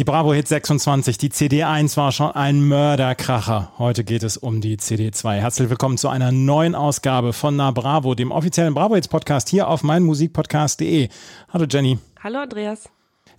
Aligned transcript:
Die 0.00 0.04
Bravo 0.04 0.32
Hit 0.32 0.48
26, 0.48 1.18
die 1.18 1.28
CD1 1.28 1.94
war 1.98 2.10
schon 2.10 2.30
ein 2.30 2.66
Mörderkracher. 2.66 3.70
Heute 3.76 4.02
geht 4.02 4.22
es 4.22 4.38
um 4.38 4.62
die 4.62 4.78
CD2. 4.78 5.34
Herzlich 5.34 5.68
willkommen 5.68 5.98
zu 5.98 6.08
einer 6.08 6.32
neuen 6.32 6.74
Ausgabe 6.74 7.34
von 7.34 7.54
Na 7.54 7.70
Bravo, 7.70 8.14
dem 8.14 8.30
offiziellen 8.30 8.72
Bravo 8.72 8.94
Hits 8.94 9.08
Podcast 9.08 9.50
hier 9.50 9.68
auf 9.68 9.82
meinmusikpodcast.de. 9.82 11.10
Hallo 11.52 11.66
Jenny. 11.68 11.98
Hallo 12.24 12.38
Andreas. 12.38 12.88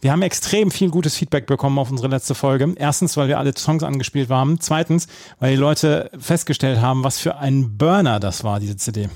Wir 0.01 0.11
haben 0.11 0.21
extrem 0.21 0.69
viel 0.69 0.91
gutes 0.91 1.17
Feedback 1.17 1.47
bekommen 1.47 1.79
auf 1.79 1.89
unsere 1.89 2.09
letzte 2.09 2.35
Folge. 2.35 2.75
Erstens, 2.77 3.17
weil 3.17 3.27
wir 3.27 3.39
alle 3.39 3.57
Songs 3.57 3.81
angespielt 3.81 4.29
haben. 4.29 4.59
Zweitens, 4.59 5.07
weil 5.39 5.55
die 5.55 5.59
Leute 5.59 6.11
festgestellt 6.19 6.79
haben, 6.79 7.03
was 7.03 7.17
für 7.17 7.37
ein 7.37 7.79
Burner 7.79 8.19
das 8.19 8.43
war, 8.43 8.59
diese 8.59 8.75
CD. 8.75 9.09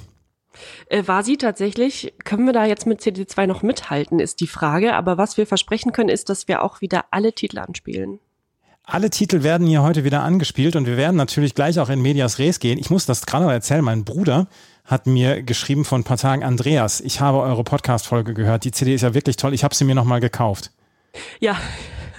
Äh, 0.88 1.04
war 1.06 1.24
sie 1.24 1.38
tatsächlich, 1.38 2.14
können 2.24 2.46
wir 2.46 2.54
da 2.54 2.66
jetzt 2.66 2.86
mit 2.86 3.02
CD2 3.02 3.48
noch 3.48 3.64
mithalten, 3.64 4.20
ist 4.20 4.40
die 4.40 4.48
Frage. 4.48 4.96
Aber 4.96 5.18
was 5.18 5.38
wir 5.38 5.48
versprechen 5.48 5.92
können, 5.92 6.10
ist, 6.10 6.30
dass 6.30 6.48
wir 6.48 6.64
auch 6.64 6.82
wieder 6.82 7.06
alle 7.12 7.34
Titel 7.34 7.60
anspielen. 7.60 8.20
Alle 8.88 9.10
Titel 9.10 9.42
werden 9.42 9.66
hier 9.66 9.82
heute 9.82 10.04
wieder 10.04 10.22
angespielt 10.22 10.76
und 10.76 10.86
wir 10.86 10.96
werden 10.96 11.16
natürlich 11.16 11.56
gleich 11.56 11.80
auch 11.80 11.90
in 11.90 12.02
Medias 12.02 12.38
Res 12.38 12.60
gehen. 12.60 12.78
Ich 12.78 12.92
muss 12.92 13.08
das 13.08 13.26
gerade 13.26 13.52
erzählen. 13.52 13.84
Mein 13.84 14.06
Bruder 14.06 14.48
hat 14.84 15.08
mir 15.08 15.42
geschrieben 15.42 15.86
vor 15.86 15.98
ein 15.98 16.04
paar 16.04 16.18
Tagen, 16.18 16.44
Andreas, 16.44 17.02
ich 17.02 17.20
habe 17.20 17.40
eure 17.40 17.64
Podcast-Folge 17.64 18.36
gehört. 18.36 18.64
Die 18.64 18.72
CD 18.72 18.94
ist 18.94 19.02
ja 19.02 19.16
wirklich 19.16 19.38
toll. 19.38 19.56
Ich 19.56 19.64
habe 19.64 19.74
sie 19.74 19.86
mir 19.86 19.96
nochmal 19.96 20.20
gekauft. 20.20 20.72
Ja, 21.40 21.58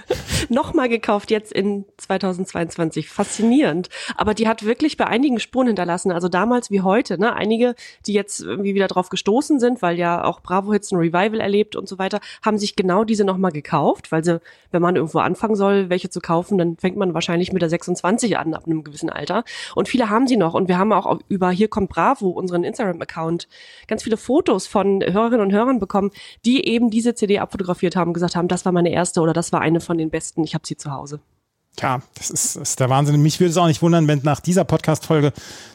nochmal 0.49 0.89
gekauft 0.89 1.31
jetzt 1.31 1.51
in 1.51 1.85
2022. 1.97 3.09
Faszinierend. 3.09 3.89
Aber 4.15 4.33
die 4.33 4.47
hat 4.47 4.63
wirklich 4.63 4.97
bei 4.97 5.07
einigen 5.07 5.39
Spuren 5.39 5.67
hinterlassen. 5.67 6.11
Also 6.11 6.29
damals 6.29 6.71
wie 6.71 6.81
heute, 6.81 7.19
ne? 7.19 7.33
Einige, 7.33 7.75
die 8.05 8.13
jetzt 8.13 8.41
irgendwie 8.41 8.75
wieder 8.75 8.87
drauf 8.87 9.09
gestoßen 9.09 9.59
sind, 9.59 9.81
weil 9.81 9.97
ja 9.97 10.23
auch 10.23 10.41
Bravo 10.41 10.73
Hits 10.73 10.91
ein 10.91 10.97
Revival 10.97 11.39
erlebt 11.39 11.75
und 11.75 11.87
so 11.87 11.97
weiter, 11.97 12.19
haben 12.43 12.57
sich 12.57 12.75
genau 12.75 13.03
diese 13.03 13.23
nochmal 13.23 13.51
gekauft, 13.51 14.11
weil 14.11 14.23
sie, 14.23 14.39
wenn 14.71 14.81
man 14.81 14.95
irgendwo 14.95 15.19
anfangen 15.19 15.55
soll, 15.55 15.89
welche 15.89 16.09
zu 16.09 16.21
kaufen, 16.21 16.57
dann 16.57 16.77
fängt 16.77 16.97
man 16.97 17.13
wahrscheinlich 17.13 17.51
mit 17.51 17.61
der 17.61 17.69
26 17.69 18.37
an, 18.37 18.53
ab 18.53 18.65
einem 18.65 18.83
gewissen 18.83 19.09
Alter. 19.09 19.43
Und 19.75 19.87
viele 19.87 20.09
haben 20.09 20.27
sie 20.27 20.37
noch. 20.37 20.53
Und 20.53 20.67
wir 20.67 20.77
haben 20.77 20.93
auch 20.93 21.19
über 21.27 21.51
Hier 21.51 21.67
kommt 21.67 21.89
Bravo, 21.89 22.29
unseren 22.29 22.63
Instagram-Account, 22.63 23.47
ganz 23.87 24.03
viele 24.03 24.17
Fotos 24.17 24.67
von 24.67 25.03
Hörerinnen 25.03 25.41
und 25.41 25.53
Hörern 25.53 25.79
bekommen, 25.79 26.11
die 26.45 26.65
eben 26.65 26.89
diese 26.89 27.15
CD 27.15 27.39
abfotografiert 27.39 27.95
haben, 27.95 28.13
gesagt 28.13 28.35
haben, 28.35 28.47
das 28.47 28.65
war 28.65 28.71
meine 28.71 28.91
erste 28.91 29.21
oder 29.21 29.33
das 29.33 29.51
war 29.51 29.61
eine 29.61 29.79
von 29.79 29.96
den 29.97 30.09
besten. 30.09 30.43
Ich 30.43 30.53
habe 30.53 30.65
sie 30.65 30.77
zu 30.77 30.91
Hause. 30.91 31.19
Ja, 31.79 32.01
das 32.15 32.31
ist, 32.31 32.55
das 32.55 32.69
ist 32.69 32.79
der 32.79 32.89
Wahnsinn. 32.89 33.21
Mich 33.21 33.39
würde 33.39 33.51
es 33.51 33.57
auch 33.57 33.67
nicht 33.67 33.81
wundern, 33.81 34.07
wenn 34.07 34.21
nach 34.23 34.39
dieser 34.39 34.63
Podcast-Folge 34.63 35.31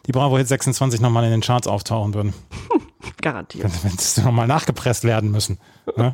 die 0.06 0.12
Bravo 0.12 0.36
Hit 0.36 0.48
26 0.48 1.00
nochmal 1.00 1.24
in 1.24 1.30
den 1.30 1.42
Charts 1.42 1.68
auftauchen 1.68 2.14
würden. 2.14 2.34
Garantiert. 3.22 3.70
Wenn 3.84 3.94
es 3.94 4.16
nochmal 4.16 4.48
nachgepresst 4.48 5.04
werden 5.04 5.30
müssen. 5.30 5.58
Ne? 5.96 6.12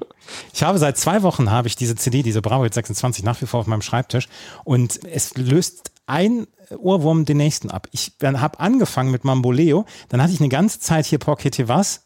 Ich 0.52 0.62
habe 0.62 0.78
seit 0.78 0.98
zwei 0.98 1.22
Wochen 1.22 1.50
habe 1.50 1.68
ich 1.68 1.76
diese 1.76 1.96
CD, 1.96 2.22
diese 2.22 2.42
Bravo 2.42 2.64
Hit 2.64 2.74
26 2.74 3.24
nach 3.24 3.40
wie 3.40 3.46
vor 3.46 3.60
auf 3.60 3.66
meinem 3.66 3.82
Schreibtisch 3.82 4.28
und 4.64 5.02
es 5.06 5.36
löst 5.36 5.90
ein 6.06 6.46
Ohrwurm 6.76 7.24
den 7.24 7.38
nächsten 7.38 7.70
ab. 7.70 7.88
Ich 7.92 8.12
habe 8.22 8.60
angefangen 8.60 9.10
mit 9.10 9.24
Mamboleo, 9.24 9.86
dann 10.08 10.22
hatte 10.22 10.32
ich 10.32 10.40
eine 10.40 10.48
ganze 10.48 10.80
Zeit 10.80 11.06
hier 11.06 11.18
Porquete 11.18 11.68
Was, 11.68 12.04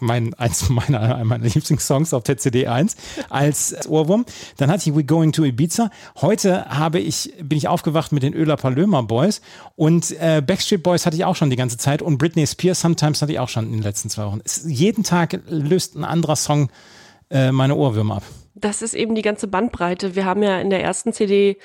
mein, 0.00 0.34
eins 0.34 0.68
meiner, 0.68 1.24
meiner 1.24 1.44
Lieblingssongs 1.44 2.14
auf 2.14 2.24
der 2.24 2.38
CD 2.38 2.66
1 2.66 2.96
als 3.28 3.88
Ohrwurm. 3.88 4.24
Dann 4.56 4.70
hatte 4.70 4.88
ich 4.88 4.96
We 4.96 5.04
Going 5.04 5.32
to 5.32 5.44
Ibiza. 5.44 5.90
Heute 6.20 6.66
habe 6.66 6.98
ich, 6.98 7.32
bin 7.42 7.58
ich 7.58 7.68
aufgewacht 7.68 8.12
mit 8.12 8.22
den 8.22 8.34
Öler 8.34 8.56
Palömer 8.56 9.02
Boys 9.02 9.40
und 9.76 10.10
äh, 10.20 10.42
Backstreet 10.44 10.82
Boys 10.82 11.06
hatte 11.06 11.16
ich 11.16 11.24
auch 11.24 11.36
schon 11.36 11.50
die 11.50 11.56
ganze 11.56 11.76
Zeit 11.76 12.02
und 12.02 12.18
Britney 12.18 12.46
Spears 12.46 12.80
Sometimes 12.80 13.22
hatte 13.22 13.32
ich 13.32 13.38
auch 13.38 13.48
schon 13.48 13.66
in 13.66 13.72
den 13.72 13.82
letzten 13.82 14.10
zwei 14.10 14.24
Wochen. 14.26 14.40
Es, 14.44 14.62
jeden 14.66 15.04
Tag 15.04 15.40
löst 15.48 15.96
ein 15.96 16.04
anderer 16.04 16.36
Song 16.36 16.70
äh, 17.30 17.52
meine 17.52 17.74
Ohrwürmer 17.76 18.16
ab 18.16 18.24
das 18.60 18.82
ist 18.82 18.94
eben 18.94 19.14
die 19.14 19.22
ganze 19.22 19.48
Bandbreite. 19.48 20.14
Wir 20.14 20.24
haben 20.24 20.42
ja 20.42 20.60
in 20.60 20.70
der 20.70 20.82
ersten 20.82 21.12
CD, 21.12 21.58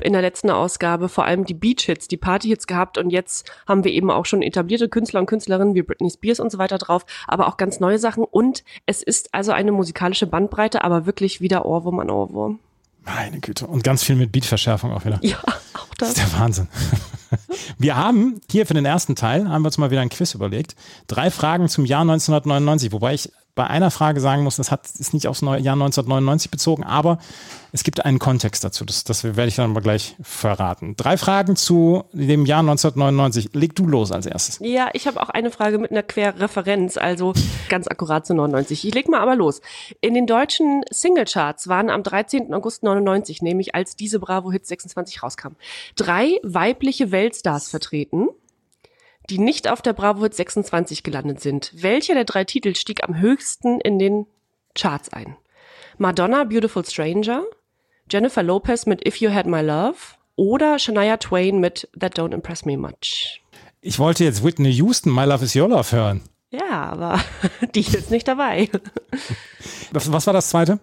in 0.00 0.12
der 0.12 0.22
letzten 0.22 0.50
Ausgabe, 0.50 1.08
vor 1.08 1.24
allem 1.24 1.44
die 1.44 1.54
Beach-Hits, 1.54 2.08
die 2.08 2.16
Party-Hits 2.16 2.66
gehabt 2.66 2.98
und 2.98 3.10
jetzt 3.10 3.50
haben 3.66 3.84
wir 3.84 3.92
eben 3.92 4.10
auch 4.10 4.26
schon 4.26 4.42
etablierte 4.42 4.88
Künstler 4.88 5.20
und 5.20 5.26
Künstlerinnen 5.26 5.74
wie 5.74 5.82
Britney 5.82 6.10
Spears 6.10 6.40
und 6.40 6.50
so 6.50 6.58
weiter 6.58 6.78
drauf, 6.78 7.04
aber 7.26 7.48
auch 7.48 7.56
ganz 7.56 7.80
neue 7.80 7.98
Sachen 7.98 8.24
und 8.24 8.64
es 8.86 9.02
ist 9.02 9.34
also 9.34 9.52
eine 9.52 9.72
musikalische 9.72 10.26
Bandbreite, 10.26 10.84
aber 10.84 11.06
wirklich 11.06 11.40
wieder 11.40 11.66
Ohrwurm 11.66 12.00
an 12.00 12.10
Ohrwurm. 12.10 12.58
Meine 13.04 13.40
Güte. 13.40 13.66
Und 13.66 13.82
ganz 13.82 14.04
viel 14.04 14.14
mit 14.14 14.30
Beatverschärfung 14.30 14.92
auch 14.92 15.04
wieder. 15.04 15.18
Ja, 15.22 15.38
auch 15.74 15.94
das. 15.98 16.14
Das 16.14 16.24
ist 16.24 16.32
der 16.32 16.40
Wahnsinn. 16.40 16.68
Wir 17.78 17.96
haben 17.96 18.40
hier 18.50 18.66
für 18.66 18.74
den 18.74 18.84
ersten 18.84 19.16
Teil, 19.16 19.48
haben 19.48 19.62
wir 19.62 19.68
uns 19.68 19.78
mal 19.78 19.90
wieder 19.90 20.02
ein 20.02 20.10
Quiz 20.10 20.34
überlegt. 20.34 20.76
Drei 21.06 21.30
Fragen 21.30 21.68
zum 21.68 21.86
Jahr 21.86 22.02
1999, 22.02 22.92
wobei 22.92 23.14
ich 23.14 23.32
bei 23.54 23.66
einer 23.66 23.90
Frage 23.90 24.20
sagen 24.20 24.44
muss, 24.44 24.56
das 24.56 24.70
hat, 24.70 24.88
ist 24.98 25.12
nicht 25.12 25.26
aufs 25.26 25.42
Jahr 25.42 25.54
1999 25.54 26.50
bezogen, 26.50 26.84
aber 26.84 27.18
es 27.72 27.84
gibt 27.84 28.02
einen 28.04 28.18
Kontext 28.18 28.64
dazu. 28.64 28.84
Das, 28.86 29.04
das 29.04 29.24
werde 29.24 29.46
ich 29.46 29.56
dann 29.56 29.72
mal 29.72 29.80
gleich 29.80 30.16
verraten. 30.22 30.96
Drei 30.96 31.18
Fragen 31.18 31.56
zu 31.56 32.04
dem 32.12 32.46
Jahr 32.46 32.60
1999. 32.60 33.50
Leg 33.52 33.74
du 33.74 33.86
los 33.86 34.10
als 34.10 34.24
erstes. 34.24 34.58
Ja, 34.62 34.88
ich 34.94 35.06
habe 35.06 35.20
auch 35.20 35.28
eine 35.28 35.50
Frage 35.50 35.78
mit 35.78 35.90
einer 35.90 36.02
Querreferenz, 36.02 36.96
also 36.96 37.34
ganz 37.68 37.88
akkurat 37.88 38.26
zu 38.26 38.34
99. 38.34 38.86
Ich 38.86 38.94
leg 38.94 39.08
mal 39.08 39.20
aber 39.20 39.36
los. 39.36 39.60
In 40.00 40.14
den 40.14 40.26
deutschen 40.26 40.82
Singlecharts 40.90 41.68
waren 41.68 41.90
am 41.90 42.02
13. 42.02 42.54
August 42.54 42.82
99, 42.82 43.42
nämlich 43.42 43.74
als 43.74 43.96
diese 43.96 44.18
Bravo 44.18 44.50
Hits 44.50 44.68
26 44.68 45.22
rauskam, 45.22 45.52
drei 45.96 46.38
weibliche 46.42 47.10
Weltstars 47.10 47.68
vertreten 47.68 48.28
die 49.30 49.38
nicht 49.38 49.70
auf 49.70 49.82
der 49.82 49.92
Bravo 49.92 50.22
Hit 50.22 50.34
26 50.34 51.02
gelandet 51.02 51.40
sind. 51.40 51.72
Welcher 51.74 52.14
der 52.14 52.24
drei 52.24 52.44
Titel 52.44 52.74
stieg 52.74 53.04
am 53.04 53.18
höchsten 53.18 53.80
in 53.80 53.98
den 53.98 54.26
Charts 54.74 55.10
ein? 55.10 55.36
Madonna 55.98 56.44
Beautiful 56.44 56.84
Stranger, 56.84 57.44
Jennifer 58.10 58.42
Lopez 58.42 58.86
mit 58.86 59.06
If 59.06 59.16
You 59.16 59.30
Had 59.32 59.46
My 59.46 59.60
Love 59.60 59.96
oder 60.36 60.78
Shania 60.78 61.16
Twain 61.18 61.60
mit 61.60 61.88
That 61.98 62.18
Don't 62.18 62.32
Impress 62.32 62.64
Me 62.64 62.76
Much? 62.76 63.42
Ich 63.80 63.98
wollte 63.98 64.24
jetzt 64.24 64.44
Whitney 64.44 64.72
Houston 64.74 65.14
My 65.14 65.24
Love 65.24 65.44
Is 65.44 65.54
Your 65.54 65.68
Love 65.68 65.90
hören. 65.92 66.22
Ja, 66.50 66.90
aber 66.90 67.20
die 67.74 67.80
ist 67.80 68.10
nicht 68.10 68.28
dabei. 68.28 68.68
Was, 69.92 70.10
war 70.26 70.32
das 70.34 70.50
zweite? 70.50 70.78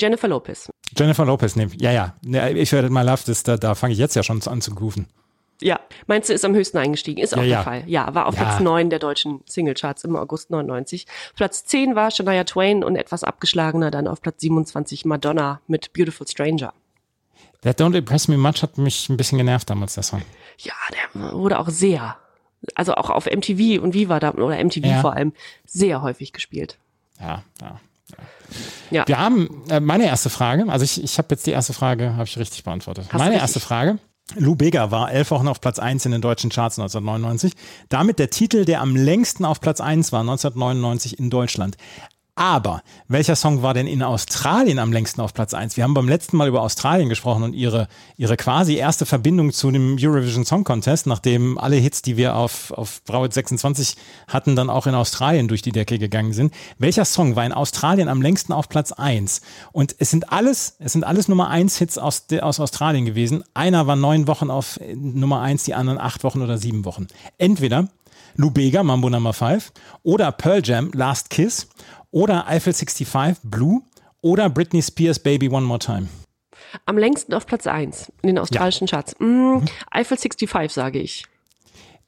Jennifer 0.00 0.28
Lopez. 0.28 0.70
Jennifer 0.96 1.24
Lopez, 1.24 1.56
nee, 1.56 1.68
ja, 1.78 1.92
ja. 1.92 2.48
Ich 2.48 2.72
höre 2.72 2.88
My 2.90 3.02
Love, 3.02 3.22
das, 3.26 3.42
da, 3.42 3.56
da 3.56 3.74
fange 3.74 3.92
ich 3.92 3.98
jetzt 3.98 4.16
ja 4.16 4.22
schon 4.22 4.40
an 4.42 4.60
zu 4.60 4.74
grooven. 4.74 5.06
Ja, 5.62 5.80
meinst 6.06 6.28
du, 6.28 6.34
ist 6.34 6.44
am 6.44 6.54
höchsten 6.54 6.78
eingestiegen? 6.78 7.20
Ist 7.22 7.34
auch 7.34 7.38
ja, 7.38 7.42
der 7.42 7.50
ja. 7.52 7.62
Fall. 7.62 7.84
Ja, 7.86 8.14
war 8.14 8.26
auf 8.26 8.36
Ja. 8.36 8.42
Platz 8.44 8.60
9 8.60 8.90
der 8.90 8.98
deutschen 8.98 9.40
Singlecharts 9.46 10.04
im 10.04 10.16
August 10.16 10.50
99. 10.50 11.06
Platz 11.36 11.64
10 11.64 11.94
war 11.94 12.10
Shania 12.10 12.44
Twain 12.44 12.82
und 12.84 12.96
etwas 12.96 13.24
abgeschlagener 13.24 13.90
dann 13.90 14.06
auf 14.08 14.20
Platz 14.20 14.40
27 14.40 15.04
Madonna 15.04 15.60
mit 15.66 15.92
Beautiful 15.92 16.26
Stranger. 16.26 16.72
That 17.62 17.80
Don't 17.80 17.96
Impress 17.96 18.26
Me 18.28 18.36
Much 18.36 18.62
hat 18.62 18.76
mich 18.78 19.08
ein 19.08 19.16
bisschen 19.16 19.38
genervt 19.38 19.70
damals, 19.70 19.94
der 19.94 20.02
Song. 20.02 20.22
Ja, 20.58 20.74
der 21.14 21.32
wurde 21.32 21.58
auch 21.60 21.68
sehr, 21.68 22.16
also 22.74 22.94
auch 22.94 23.08
auf 23.08 23.26
MTV 23.26 23.80
und 23.82 23.94
Viva 23.94 24.18
da, 24.18 24.32
oder 24.32 24.62
MTV 24.62 24.84
Ja. 24.86 25.00
vor 25.00 25.12
allem, 25.14 25.32
sehr 25.64 26.02
häufig 26.02 26.32
gespielt. 26.32 26.76
Ja, 27.20 27.42
ja. 27.60 27.80
Ja. 28.90 29.06
Wir 29.08 29.18
haben 29.18 29.62
äh, 29.70 29.80
meine 29.80 30.06
erste 30.06 30.28
Frage, 30.28 30.66
also 30.68 30.84
ich, 30.84 31.02
ich 31.02 31.16
habe 31.18 31.28
jetzt 31.30 31.46
die 31.46 31.52
erste 31.52 31.72
Frage, 31.72 32.14
habe 32.16 32.24
ich 32.24 32.36
richtig 32.38 32.62
beantwortet. 32.64 33.06
Hast 33.10 33.18
meine 33.18 33.36
erste 33.36 33.60
Frage. 33.60 33.98
Lou 34.36 34.54
Bega 34.54 34.90
war 34.90 35.12
elf 35.12 35.30
Wochen 35.30 35.48
auf 35.48 35.60
Platz 35.60 35.78
1 35.78 36.06
in 36.06 36.12
den 36.12 36.22
deutschen 36.22 36.50
Charts 36.50 36.78
1999. 36.78 37.52
Damit 37.88 38.18
der 38.18 38.30
Titel, 38.30 38.64
der 38.64 38.80
am 38.80 38.96
längsten 38.96 39.44
auf 39.44 39.60
Platz 39.60 39.80
1 39.80 40.12
war 40.12 40.20
1999 40.20 41.18
in 41.18 41.28
Deutschland. 41.28 41.76
Aber 42.34 42.82
welcher 43.08 43.36
Song 43.36 43.60
war 43.60 43.74
denn 43.74 43.86
in 43.86 44.02
Australien 44.02 44.78
am 44.78 44.90
längsten 44.90 45.20
auf 45.20 45.34
Platz 45.34 45.52
1? 45.52 45.76
Wir 45.76 45.84
haben 45.84 45.92
beim 45.92 46.08
letzten 46.08 46.38
Mal 46.38 46.48
über 46.48 46.62
Australien 46.62 47.10
gesprochen 47.10 47.42
und 47.42 47.52
ihre, 47.52 47.88
ihre 48.16 48.38
quasi 48.38 48.76
erste 48.76 49.04
Verbindung 49.04 49.52
zu 49.52 49.70
dem 49.70 49.98
Eurovision 50.00 50.46
Song 50.46 50.64
Contest, 50.64 51.06
nachdem 51.06 51.58
alle 51.58 51.76
Hits, 51.76 52.00
die 52.00 52.16
wir 52.16 52.34
auf, 52.34 52.70
auf 52.70 53.04
Brauet 53.04 53.34
26 53.34 53.96
hatten, 54.28 54.56
dann 54.56 54.70
auch 54.70 54.86
in 54.86 54.94
Australien 54.94 55.46
durch 55.46 55.60
die 55.60 55.72
Decke 55.72 55.98
gegangen 55.98 56.32
sind. 56.32 56.54
Welcher 56.78 57.04
Song 57.04 57.36
war 57.36 57.44
in 57.44 57.52
Australien 57.52 58.08
am 58.08 58.22
längsten 58.22 58.54
auf 58.54 58.70
Platz 58.70 58.92
1? 58.92 59.42
Und 59.72 59.94
es 59.98 60.08
sind 60.08 60.32
alles, 60.32 60.76
es 60.78 60.92
sind 60.92 61.04
alles 61.04 61.28
Nummer 61.28 61.48
1 61.50 61.76
Hits 61.76 61.98
aus, 61.98 62.24
aus 62.40 62.60
Australien 62.60 63.04
gewesen. 63.04 63.44
Einer 63.52 63.86
war 63.86 63.96
neun 63.96 64.26
Wochen 64.26 64.50
auf 64.50 64.80
Nummer 64.94 65.42
1, 65.42 65.64
die 65.64 65.74
anderen 65.74 65.98
acht 65.98 66.24
Wochen 66.24 66.40
oder 66.40 66.56
sieben 66.56 66.86
Wochen. 66.86 67.08
Entweder 67.36 67.88
Lou 68.36 68.50
Bega, 68.50 68.82
Mambo 68.82 69.10
Number 69.10 69.34
5, 69.34 69.72
oder 70.02 70.32
Pearl 70.32 70.62
Jam, 70.64 70.90
Last 70.94 71.28
Kiss, 71.28 71.68
oder 72.12 72.46
Eiffel 72.46 72.72
65, 72.72 73.42
Blue, 73.42 73.82
oder 74.20 74.48
Britney 74.48 74.80
Spears, 74.82 75.18
Baby 75.18 75.48
One 75.48 75.66
More 75.66 75.80
Time. 75.80 76.08
Am 76.86 76.96
längsten 76.96 77.34
auf 77.34 77.44
Platz 77.46 77.66
1 77.66 78.12
in 78.22 78.28
den 78.28 78.38
australischen 78.38 78.86
Charts. 78.86 79.16
Mm, 79.18 79.58
Eiffel 79.90 80.16
65, 80.16 80.72
sage 80.72 81.00
ich. 81.00 81.24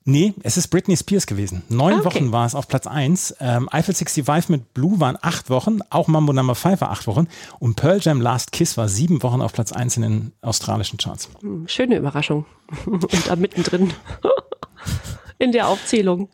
Nee, 0.06 0.35
es 0.43 0.59
ist 0.59 0.69
Britney 0.69 0.97
Spears 0.99 1.27
gewesen. 1.27 1.62
Neun 1.71 1.95
Ah, 1.95 1.97
okay. 2.01 2.05
Wochen 2.05 2.33
war 2.33 2.45
es 2.47 2.55
auf 2.55 2.69
Platz 2.69 2.87
1. 2.87 3.37
Ähm, 3.41 3.69
Eiffel 3.73 3.95
65 3.95 4.51
mit 4.51 4.75
Blue 4.75 5.01
waren 5.01 5.17
acht 5.23 5.49
Wochen. 5.49 5.79
Auch 5.89 6.09
Mambo 6.09 6.33
Number 6.35 6.55
5 6.55 6.83
war 6.83 6.91
acht 6.91 7.06
Wochen. 7.06 7.27
Und 7.59 7.77
Pearl 7.77 8.01
Jam 8.03 8.21
Last 8.21 8.53
Kiss 8.53 8.77
war 8.77 8.89
sieben 8.89 9.23
Wochen 9.23 9.41
auf 9.41 9.55
Platz 9.55 9.73
1 9.73 9.97
in 9.97 10.03
den 10.03 10.33
australischen 10.43 10.99
Charts. 10.99 11.31
Hm, 11.41 11.67
Schöne 11.69 11.97
Überraschung. 11.97 12.45
Und 12.87 13.06
da 13.29 13.35
mittendrin 13.37 13.95
in 15.39 15.53
der 15.53 15.69
Aufzählung. 15.69 16.29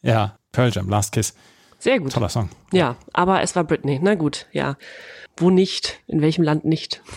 Ja, 0.00 0.38
Pearl 0.50 0.70
Jam 0.72 0.88
Last 0.88 1.12
Kiss. 1.12 1.34
Sehr 1.82 1.98
gut. 1.98 2.12
Toller 2.12 2.28
Song. 2.28 2.48
Ja, 2.72 2.94
aber 3.12 3.42
es 3.42 3.56
war 3.56 3.64
Britney. 3.64 3.98
Na 4.00 4.14
gut, 4.14 4.46
ja. 4.52 4.76
Wo 5.36 5.50
nicht? 5.50 5.98
In 6.06 6.22
welchem 6.22 6.44
Land 6.44 6.64
nicht? 6.64 7.02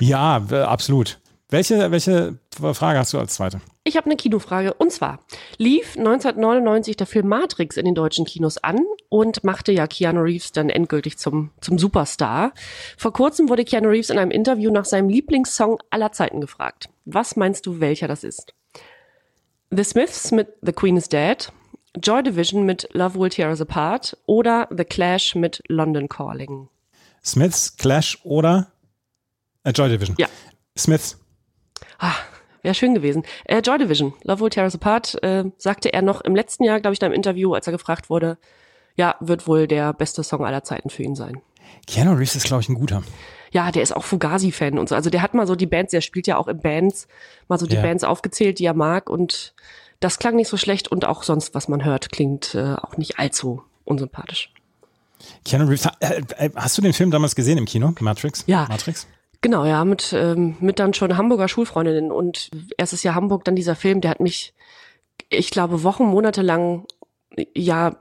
Ja, 0.00 0.36
absolut. 0.36 1.18
Welche, 1.50 1.90
welche 1.90 2.38
Frage 2.72 3.00
hast 3.00 3.12
du 3.12 3.18
als 3.18 3.34
zweite? 3.34 3.60
Ich 3.82 3.96
habe 3.96 4.06
eine 4.06 4.16
Kinofrage. 4.16 4.74
Und 4.74 4.92
zwar 4.92 5.18
lief 5.56 5.96
1999 5.96 6.96
der 6.96 7.06
Film 7.06 7.26
Matrix 7.26 7.76
in 7.76 7.84
den 7.84 7.96
deutschen 7.96 8.24
Kinos 8.24 8.58
an 8.58 8.78
und 9.08 9.42
machte 9.42 9.72
ja 9.72 9.88
Keanu 9.88 10.20
Reeves 10.20 10.52
dann 10.52 10.70
endgültig 10.70 11.18
zum, 11.18 11.50
zum 11.60 11.78
Superstar. 11.78 12.52
Vor 12.96 13.12
kurzem 13.12 13.48
wurde 13.48 13.64
Keanu 13.64 13.88
Reeves 13.88 14.10
in 14.10 14.18
einem 14.18 14.30
Interview 14.30 14.70
nach 14.70 14.84
seinem 14.84 15.08
Lieblingssong 15.08 15.78
aller 15.90 16.12
Zeiten 16.12 16.40
gefragt. 16.40 16.88
Was 17.04 17.34
meinst 17.34 17.66
du, 17.66 17.80
welcher 17.80 18.06
das 18.06 18.22
ist? 18.22 18.54
The 19.70 19.84
Smiths 19.84 20.30
mit 20.30 20.48
The 20.62 20.72
Queen 20.72 20.96
is 20.96 21.08
Dead, 21.08 21.52
Joy 22.02 22.22
Division 22.22 22.64
mit 22.64 22.88
Love 22.92 23.18
Will 23.18 23.30
Tear 23.30 23.48
Us 23.50 23.60
Apart 23.60 24.16
oder 24.26 24.68
The 24.76 24.84
Clash 24.84 25.34
mit 25.34 25.62
London 25.68 26.08
Calling? 26.08 26.68
Smiths, 27.24 27.76
Clash 27.76 28.18
oder 28.24 28.70
äh, 29.64 29.70
Joy 29.70 29.88
Division? 29.88 30.16
Ja. 30.18 30.28
Smiths. 30.76 31.18
Ah, 31.98 32.14
wäre 32.62 32.74
schön 32.74 32.94
gewesen. 32.94 33.24
Äh, 33.44 33.60
Joy 33.60 33.78
Division, 33.78 34.14
Love 34.22 34.40
Will 34.40 34.50
Tear 34.50 34.64
Us 34.64 34.74
Apart, 34.74 35.22
äh, 35.22 35.44
sagte 35.58 35.92
er 35.92 36.02
noch 36.02 36.20
im 36.20 36.34
letzten 36.36 36.64
Jahr, 36.64 36.80
glaube 36.80 36.92
ich, 36.92 36.98
da 36.98 37.06
im 37.06 37.12
Interview, 37.12 37.54
als 37.54 37.66
er 37.66 37.72
gefragt 37.72 38.10
wurde, 38.10 38.38
ja, 38.96 39.16
wird 39.20 39.46
wohl 39.46 39.66
der 39.66 39.92
beste 39.92 40.22
Song 40.22 40.44
aller 40.44 40.64
Zeiten 40.64 40.90
für 40.90 41.02
ihn 41.02 41.14
sein. 41.14 41.40
Keanu 41.86 42.12
Reeves 42.12 42.36
ist, 42.36 42.46
glaube 42.46 42.62
ich, 42.62 42.68
ein 42.68 42.74
guter. 42.74 43.02
Ja, 43.50 43.70
der 43.70 43.82
ist 43.82 43.94
auch 43.96 44.04
Fugazi-Fan 44.04 44.78
und 44.78 44.88
so. 44.88 44.94
Also 44.94 45.08
der 45.10 45.22
hat 45.22 45.34
mal 45.34 45.46
so 45.46 45.54
die 45.54 45.66
Bands, 45.66 45.90
der 45.92 46.00
spielt 46.00 46.26
ja 46.26 46.36
auch 46.36 46.48
in 46.48 46.60
Bands, 46.60 47.08
mal 47.48 47.58
so 47.58 47.66
die 47.66 47.76
Ja. 47.76 47.82
Bands 47.82 48.04
aufgezählt, 48.04 48.58
die 48.58 48.64
er 48.66 48.74
mag 48.74 49.08
und 49.08 49.54
das 50.00 50.18
klang 50.18 50.36
nicht 50.36 50.48
so 50.48 50.56
schlecht 50.56 50.88
und 50.88 51.06
auch 51.06 51.22
sonst, 51.22 51.54
was 51.54 51.68
man 51.68 51.84
hört, 51.84 52.10
klingt 52.10 52.54
äh, 52.54 52.74
auch 52.74 52.96
nicht 52.96 53.18
allzu 53.18 53.62
unsympathisch. 53.84 54.52
Keanu 55.44 55.66
Reeves, 55.66 55.88
äh, 56.00 56.22
äh, 56.36 56.50
hast 56.54 56.78
du 56.78 56.82
den 56.82 56.92
Film 56.92 57.10
damals 57.10 57.34
gesehen 57.34 57.58
im 57.58 57.64
Kino? 57.64 57.92
Matrix? 58.00 58.44
Ja. 58.46 58.66
Matrix? 58.68 59.06
Genau, 59.40 59.64
ja, 59.64 59.84
mit, 59.84 60.12
ähm, 60.12 60.56
mit 60.60 60.78
dann 60.78 60.94
schon 60.94 61.16
Hamburger 61.16 61.48
Schulfreundinnen 61.48 62.10
und 62.10 62.50
erstes 62.76 63.02
Jahr 63.02 63.14
Hamburg, 63.14 63.44
dann 63.44 63.54
dieser 63.54 63.76
Film, 63.76 64.00
der 64.00 64.10
hat 64.10 64.20
mich, 64.20 64.52
ich 65.28 65.50
glaube, 65.50 65.84
Wochen, 65.84 66.04
Monate 66.04 66.42
lang, 66.42 66.86
ja, 67.54 67.96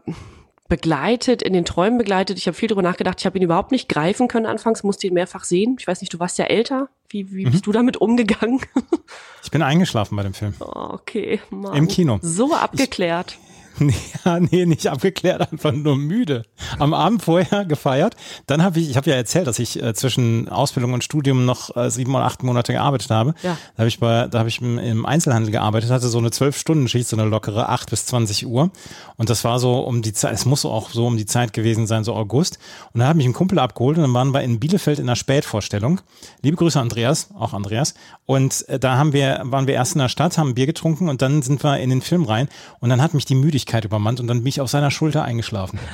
begleitet, 0.68 1.42
in 1.42 1.54
den 1.54 1.66
Träumen 1.66 1.98
begleitet. 1.98 2.38
Ich 2.38 2.48
habe 2.48 2.56
viel 2.56 2.68
darüber 2.68 2.81
nachgedacht. 2.81 3.19
Ich 3.19 3.25
habe 3.25 3.38
ihn 3.38 3.44
überhaupt 3.44 3.72
nicht 3.72 3.90
greifen 3.90 4.28
können 4.28 4.46
anfangs, 4.46 4.84
musste 4.84 5.08
ihn 5.08 5.14
mehrfach 5.14 5.44
sehen. 5.44 5.75
Ich 5.80 5.88
weiß 5.88 6.02
nicht, 6.02 6.14
du 6.14 6.19
warst 6.19 6.38
ja 6.38 6.46
älter. 6.46 6.90
Wie, 7.10 7.31
wie 7.34 7.46
bist 7.46 7.66
du 7.66 7.72
damit 7.72 7.98
umgegangen? 7.98 8.62
Ich 9.44 9.52
bin 9.52 9.62
eingeschlafen 9.62 10.18
bei 10.18 10.24
dem 10.24 10.34
Film. 10.34 10.54
Oh, 10.60 10.90
okay, 10.92 11.40
Mann. 11.52 11.74
Im 11.74 11.88
Kino. 11.88 12.19
So 12.22 12.54
abgeklärt. 12.54 13.38
Ja, 14.25 14.39
nee, 14.39 14.65
nicht 14.65 14.88
abgeklärt, 14.88 15.51
einfach 15.51 15.71
nur 15.71 15.95
müde. 15.95 16.44
Am 16.79 16.94
Abend 16.94 17.21
vorher 17.21 17.65
gefeiert. 17.65 18.15
Dann 18.45 18.62
habe 18.62 18.79
ich, 18.79 18.89
ich 18.89 18.97
habe 18.97 19.09
ja 19.09 19.15
erzählt, 19.15 19.47
dass 19.47 19.59
ich 19.59 19.81
äh, 19.81 19.94
zwischen 19.94 20.50
Ausbildung 20.50 20.94
und 20.94 21.03
Studium 21.03 21.45
noch 21.45 21.75
äh, 21.75 21.89
sieben 21.89 22.13
oder 22.13 22.25
acht 22.25 22.44
Monate 22.44 22.74
gearbeitet 22.74 23.09
habe. 23.09 23.33
Ja. 23.44 23.57
Da 23.75 23.79
habe 23.79 23.88
ich 23.88 24.00
bei, 24.00 24.27
da 24.27 24.39
habe 24.39 24.50
ich 24.50 24.62
im, 24.62 24.77
im 24.79 25.06
Einzelhandel 25.06 25.51
gearbeitet, 25.51 25.91
hatte 25.91 26.09
so 26.09 26.18
eine 26.18 26.31
zwölf 26.31 26.57
Stunden 26.57 26.88
Schicht, 26.88 27.07
so 27.07 27.18
eine 27.18 27.29
lockere 27.29 27.69
acht 27.69 27.89
bis 27.89 28.06
20 28.07 28.47
Uhr. 28.47 28.71
Und 29.18 29.29
das 29.29 29.44
war 29.44 29.59
so 29.59 29.79
um 29.79 30.01
die 30.01 30.13
Zeit, 30.13 30.33
es 30.33 30.45
muss 30.45 30.65
auch 30.65 30.89
so 30.89 31.07
um 31.07 31.18
die 31.18 31.25
Zeit 31.25 31.53
gewesen 31.53 31.88
sein, 31.88 32.03
so 32.03 32.13
August. 32.13 32.59
Und 32.94 33.00
da 33.00 33.07
hat 33.07 33.15
mich 33.15 33.25
ein 33.25 33.33
Kumpel 33.33 33.59
abgeholt 33.59 33.97
und 33.97 34.03
dann 34.03 34.13
waren 34.13 34.33
wir 34.33 34.41
in 34.41 34.59
Bielefeld 34.59 35.00
in 35.00 35.07
der 35.07 35.15
Spätvorstellung. 35.15 36.01
Liebe 36.41 36.57
Grüße 36.57 36.79
Andreas, 36.79 37.29
auch 37.38 37.53
Andreas. 37.53 37.94
Und 38.25 38.68
äh, 38.68 38.79
da 38.79 38.97
haben 38.97 39.13
wir, 39.13 39.41
waren 39.45 39.68
wir 39.68 39.75
erst 39.75 39.95
in 39.95 40.00
der 40.00 40.09
Stadt, 40.09 40.38
haben 40.38 40.50
ein 40.50 40.56
Bier 40.56 40.65
getrunken 40.65 41.07
und 41.07 41.21
dann 41.21 41.41
sind 41.41 41.63
wir 41.63 41.77
in 41.79 41.89
den 41.89 42.01
Film 42.01 42.24
rein. 42.24 42.50
Und 42.79 42.89
dann 42.89 43.01
hat 43.01 43.13
mich 43.13 43.25
die 43.25 43.35
Müdigkeit 43.35 43.67
übermannt 43.86 44.19
und 44.19 44.28
dann 44.28 44.40
bin 44.40 44.48
ich 44.48 44.62
auf 44.62 44.69
seiner 44.69 44.92
Schulter 44.92 45.24
eingeschlafen. 45.24 45.80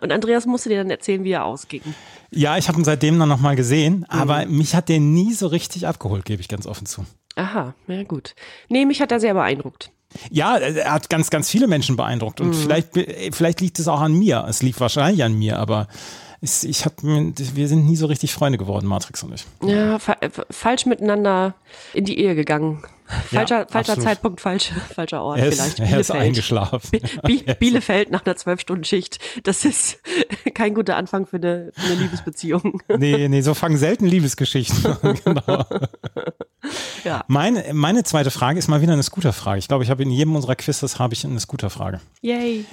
Und 0.00 0.12
Andreas 0.12 0.44
musste 0.46 0.68
dir 0.68 0.78
dann 0.78 0.90
erzählen, 0.90 1.24
wie 1.24 1.30
er 1.32 1.44
ausging. 1.44 1.80
Ja, 2.30 2.58
ich 2.58 2.68
habe 2.68 2.78
ihn 2.78 2.84
seitdem 2.84 3.18
dann 3.18 3.28
nochmal 3.28 3.56
gesehen, 3.56 3.98
Mhm. 4.00 4.04
aber 4.08 4.44
mich 4.46 4.74
hat 4.74 4.88
der 4.88 5.00
nie 5.00 5.32
so 5.32 5.46
richtig 5.46 5.86
abgeholt, 5.86 6.24
gebe 6.24 6.42
ich 6.42 6.48
ganz 6.48 6.66
offen 6.66 6.86
zu. 6.86 7.04
Aha, 7.36 7.74
ja 7.88 8.02
gut. 8.04 8.34
Nee, 8.68 8.84
mich 8.84 9.00
hat 9.00 9.12
er 9.12 9.20
sehr 9.20 9.34
beeindruckt. 9.34 9.90
Ja, 10.30 10.56
er 10.58 10.92
hat 10.92 11.10
ganz, 11.10 11.30
ganz 11.30 11.50
viele 11.50 11.66
Menschen 11.66 11.96
beeindruckt 11.96 12.40
und 12.40 12.54
vielleicht, 12.54 12.90
vielleicht 13.32 13.60
liegt 13.60 13.78
es 13.80 13.88
auch 13.88 14.00
an 14.00 14.12
mir. 14.12 14.44
Es 14.48 14.62
liegt 14.62 14.78
wahrscheinlich 14.78 15.24
an 15.24 15.32
mir, 15.36 15.58
aber 15.58 15.88
es, 16.40 16.62
ich 16.62 16.84
hab, 16.84 17.02
wir 17.02 17.68
sind 17.68 17.86
nie 17.86 17.96
so 17.96 18.06
richtig 18.06 18.32
Freunde 18.32 18.58
geworden, 18.58 18.86
Matrix 18.86 19.24
und 19.24 19.32
ich. 19.34 19.44
Ja, 19.62 19.98
fa 19.98 20.16
äh, 20.20 20.30
falsch 20.50 20.86
miteinander 20.86 21.54
in 21.94 22.04
die 22.04 22.20
Ehe 22.20 22.36
gegangen. 22.36 22.84
Falscher, 23.06 23.60
Ja, 23.60 23.66
falscher 23.68 23.92
absolut. 23.92 24.02
Zeitpunkt, 24.02 24.40
falsch, 24.40 24.72
falscher 24.94 25.22
Ort 25.22 25.38
Er 25.38 25.48
ist, 25.48 25.60
vielleicht. 25.74 25.92
er 25.92 26.00
ist 26.00 26.10
eingeschlafen. 26.10 26.88
Bi 26.90 27.00
Bi 27.42 27.54
Bielefeld 27.58 28.10
nach 28.10 28.24
einer 28.24 28.36
Zwölf-Stunden-Schicht. 28.36 29.18
Das 29.42 29.64
ist 29.64 29.98
kein 30.54 30.74
guter 30.74 30.96
Anfang 30.96 31.26
für 31.26 31.36
eine, 31.36 31.70
für 31.74 31.86
eine 31.92 31.94
Liebesbeziehung. 31.96 32.80
Nee, 32.96 33.28
nee, 33.28 33.40
so 33.42 33.54
fangen 33.54 33.76
selten 33.76 34.06
Liebesgeschichten 34.06 34.86
an. 34.86 35.18
genau. 35.24 35.64
Ja. 37.04 37.24
Meine, 37.28 37.74
meine 37.74 38.04
zweite 38.04 38.30
Frage 38.30 38.58
ist 38.58 38.68
mal 38.68 38.80
wieder 38.80 38.94
eine 38.94 39.02
Scooter-Frage. 39.02 39.58
Ich 39.58 39.68
glaube, 39.68 39.84
ich 39.84 39.90
habe 39.90 40.02
in 40.02 40.10
jedem 40.10 40.34
unserer 40.34 40.54
Quizzes 40.56 40.98
habe 40.98 41.12
ich 41.14 41.24
eine 41.26 41.38
Scooter-Frage. 41.40 42.00
Yay. 42.22 42.64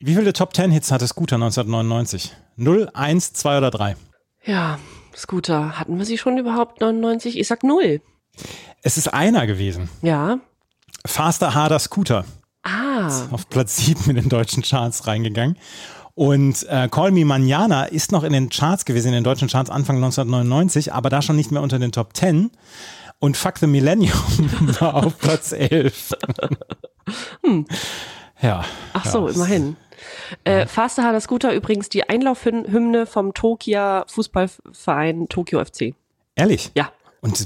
Wie 0.00 0.14
viele 0.14 0.32
Top 0.32 0.54
10 0.54 0.70
Hits 0.70 0.92
hatte 0.92 1.06
Scooter 1.06 1.36
1999? 1.36 2.34
0, 2.56 2.90
1, 2.92 3.32
2 3.32 3.58
oder 3.58 3.70
3? 3.70 3.96
Ja, 4.44 4.78
Scooter. 5.16 5.78
Hatten 5.78 5.98
wir 5.98 6.04
sie 6.04 6.18
schon 6.18 6.36
überhaupt 6.38 6.80
99? 6.80 7.38
Ich 7.38 7.46
sag 7.48 7.62
null. 7.64 8.00
Es 8.82 8.96
ist 8.96 9.12
einer 9.12 9.46
gewesen. 9.46 9.88
Ja. 10.02 10.38
Faster, 11.06 11.54
harder 11.54 11.78
Scooter. 11.78 12.24
Ah. 12.62 13.26
Auf 13.30 13.48
Platz 13.48 13.76
7 13.76 14.10
in 14.10 14.16
den 14.16 14.28
deutschen 14.28 14.62
Charts 14.62 15.06
reingegangen. 15.06 15.56
Und 16.14 16.66
äh, 16.68 16.88
Call 16.90 17.12
Me 17.12 17.24
Manana 17.24 17.84
ist 17.84 18.10
noch 18.10 18.24
in 18.24 18.32
den 18.32 18.48
Charts 18.48 18.84
gewesen, 18.84 19.08
in 19.08 19.14
den 19.14 19.24
deutschen 19.24 19.48
Charts 19.48 19.70
Anfang 19.70 19.96
1999, 19.96 20.92
aber 20.92 21.10
da 21.10 21.22
schon 21.22 21.36
nicht 21.36 21.52
mehr 21.52 21.62
unter 21.62 21.78
den 21.78 21.92
Top 21.92 22.16
10. 22.16 22.50
Und 23.20 23.36
Fuck 23.36 23.58
the 23.58 23.66
Millennium 23.66 24.12
war 24.80 24.94
auf 24.94 25.18
Platz 25.18 25.52
11. 25.52 26.14
Ja. 28.40 28.64
Ach 28.92 29.04
ja, 29.04 29.10
so, 29.10 29.26
immerhin. 29.26 29.76
Äh, 30.44 30.66
Faster 30.66 31.02
Harder 31.02 31.20
Scooter 31.20 31.52
übrigens 31.52 31.88
die 31.88 32.08
Einlaufhymne 32.08 33.06
vom 33.06 33.34
Tokio 33.34 34.04
Fußballverein 34.06 35.28
Tokio 35.28 35.64
FC. 35.64 35.94
Ehrlich? 36.36 36.70
Ja. 36.76 36.92
Und 37.20 37.36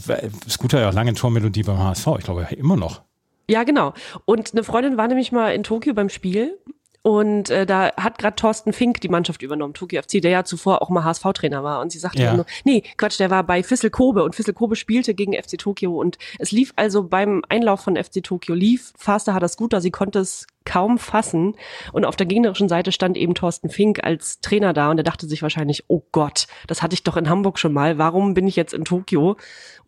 Scooter 0.48 0.80
ja 0.80 0.88
auch 0.90 0.94
lange 0.94 1.14
Tormelodie 1.14 1.62
beim 1.62 1.78
HSV. 1.78 2.06
Ich 2.18 2.24
glaube, 2.24 2.46
immer 2.56 2.76
noch. 2.76 3.02
Ja, 3.48 3.64
genau. 3.64 3.92
Und 4.24 4.52
eine 4.52 4.64
Freundin 4.64 4.96
war 4.96 5.08
nämlich 5.08 5.32
mal 5.32 5.54
in 5.54 5.62
Tokio 5.62 5.94
beim 5.94 6.08
Spiel 6.08 6.58
und 7.02 7.50
äh, 7.50 7.66
da 7.66 7.90
hat 7.96 8.18
gerade 8.18 8.36
Thorsten 8.36 8.72
Fink 8.72 9.00
die 9.00 9.08
Mannschaft 9.08 9.42
übernommen, 9.42 9.74
Tokio 9.74 10.00
FC, 10.00 10.22
der 10.22 10.30
ja 10.30 10.44
zuvor 10.44 10.82
auch 10.82 10.88
mal 10.88 11.02
HSV-Trainer 11.02 11.64
war. 11.64 11.80
Und 11.80 11.90
sie 11.90 11.98
sagte 11.98 12.22
Ja. 12.22 12.34
nur, 12.34 12.46
nee, 12.64 12.84
Quatsch, 12.96 13.18
der 13.18 13.28
war 13.28 13.42
bei 13.42 13.68
Vissel 13.68 13.90
Kobe 13.90 14.22
und 14.22 14.38
Vissel 14.38 14.54
Kobe 14.54 14.76
spielte 14.76 15.12
gegen 15.12 15.32
FC 15.34 15.58
Tokio 15.58 16.00
und 16.00 16.16
es 16.38 16.52
lief 16.52 16.72
also 16.76 17.02
beim 17.02 17.42
Einlauf 17.48 17.80
von 17.80 17.96
FC 17.96 18.22
Tokio, 18.22 18.54
lief 18.54 18.92
Faster 18.96 19.34
hat 19.34 19.42
das 19.42 19.54
Scooter, 19.54 19.80
sie 19.80 19.90
konnte 19.90 20.20
es 20.20 20.46
kaum 20.64 20.96
fassen 20.96 21.56
und 21.92 22.04
auf 22.04 22.14
der 22.14 22.26
gegnerischen 22.26 22.68
Seite 22.68 22.92
stand 22.92 23.16
eben 23.16 23.34
Thorsten 23.34 23.68
Fink 23.68 24.04
als 24.04 24.40
Trainer 24.40 24.72
da 24.72 24.92
und 24.92 24.98
er 24.98 25.02
dachte 25.02 25.26
sich 25.26 25.42
wahrscheinlich, 25.42 25.84
oh 25.88 26.02
Gott, 26.12 26.46
das 26.68 26.82
hatte 26.82 26.94
ich 26.94 27.02
doch 27.02 27.16
in 27.16 27.28
Hamburg 27.28 27.58
schon 27.58 27.72
mal, 27.72 27.98
warum 27.98 28.34
bin 28.34 28.46
ich 28.46 28.54
jetzt 28.54 28.74
in 28.74 28.84
Tokio 28.84 29.36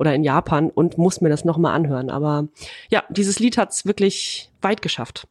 oder 0.00 0.12
in 0.16 0.24
Japan 0.24 0.68
und 0.68 0.98
muss 0.98 1.20
mir 1.20 1.28
das 1.28 1.44
nochmal 1.44 1.76
anhören. 1.76 2.10
Aber 2.10 2.48
ja, 2.90 3.04
dieses 3.08 3.38
Lied 3.38 3.56
hat's 3.56 3.86
wirklich 3.86 4.50
weit 4.60 4.82
geschafft. 4.82 5.28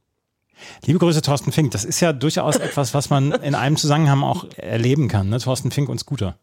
Liebe 0.86 1.00
Grüße, 1.00 1.22
Thorsten 1.22 1.52
Fink. 1.52 1.72
Das 1.72 1.84
ist 1.86 2.00
ja 2.00 2.14
durchaus 2.14 2.58
etwas, 2.58 2.94
was 2.94 3.10
man 3.10 3.32
in 3.32 3.56
einem 3.56 3.76
Zusammenhang 3.78 4.24
auch 4.24 4.46
erleben 4.58 5.08
kann. 5.08 5.30
Ne? 5.30 5.40
Thorsten 5.40 5.72
Fink 5.72 5.90
und 5.90 6.00
Scooter. 6.00 6.36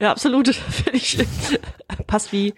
Ja, 0.00 0.10
absolut. 0.12 0.54
Ich, 0.92 1.18
passt 2.06 2.32
wie, 2.32 2.54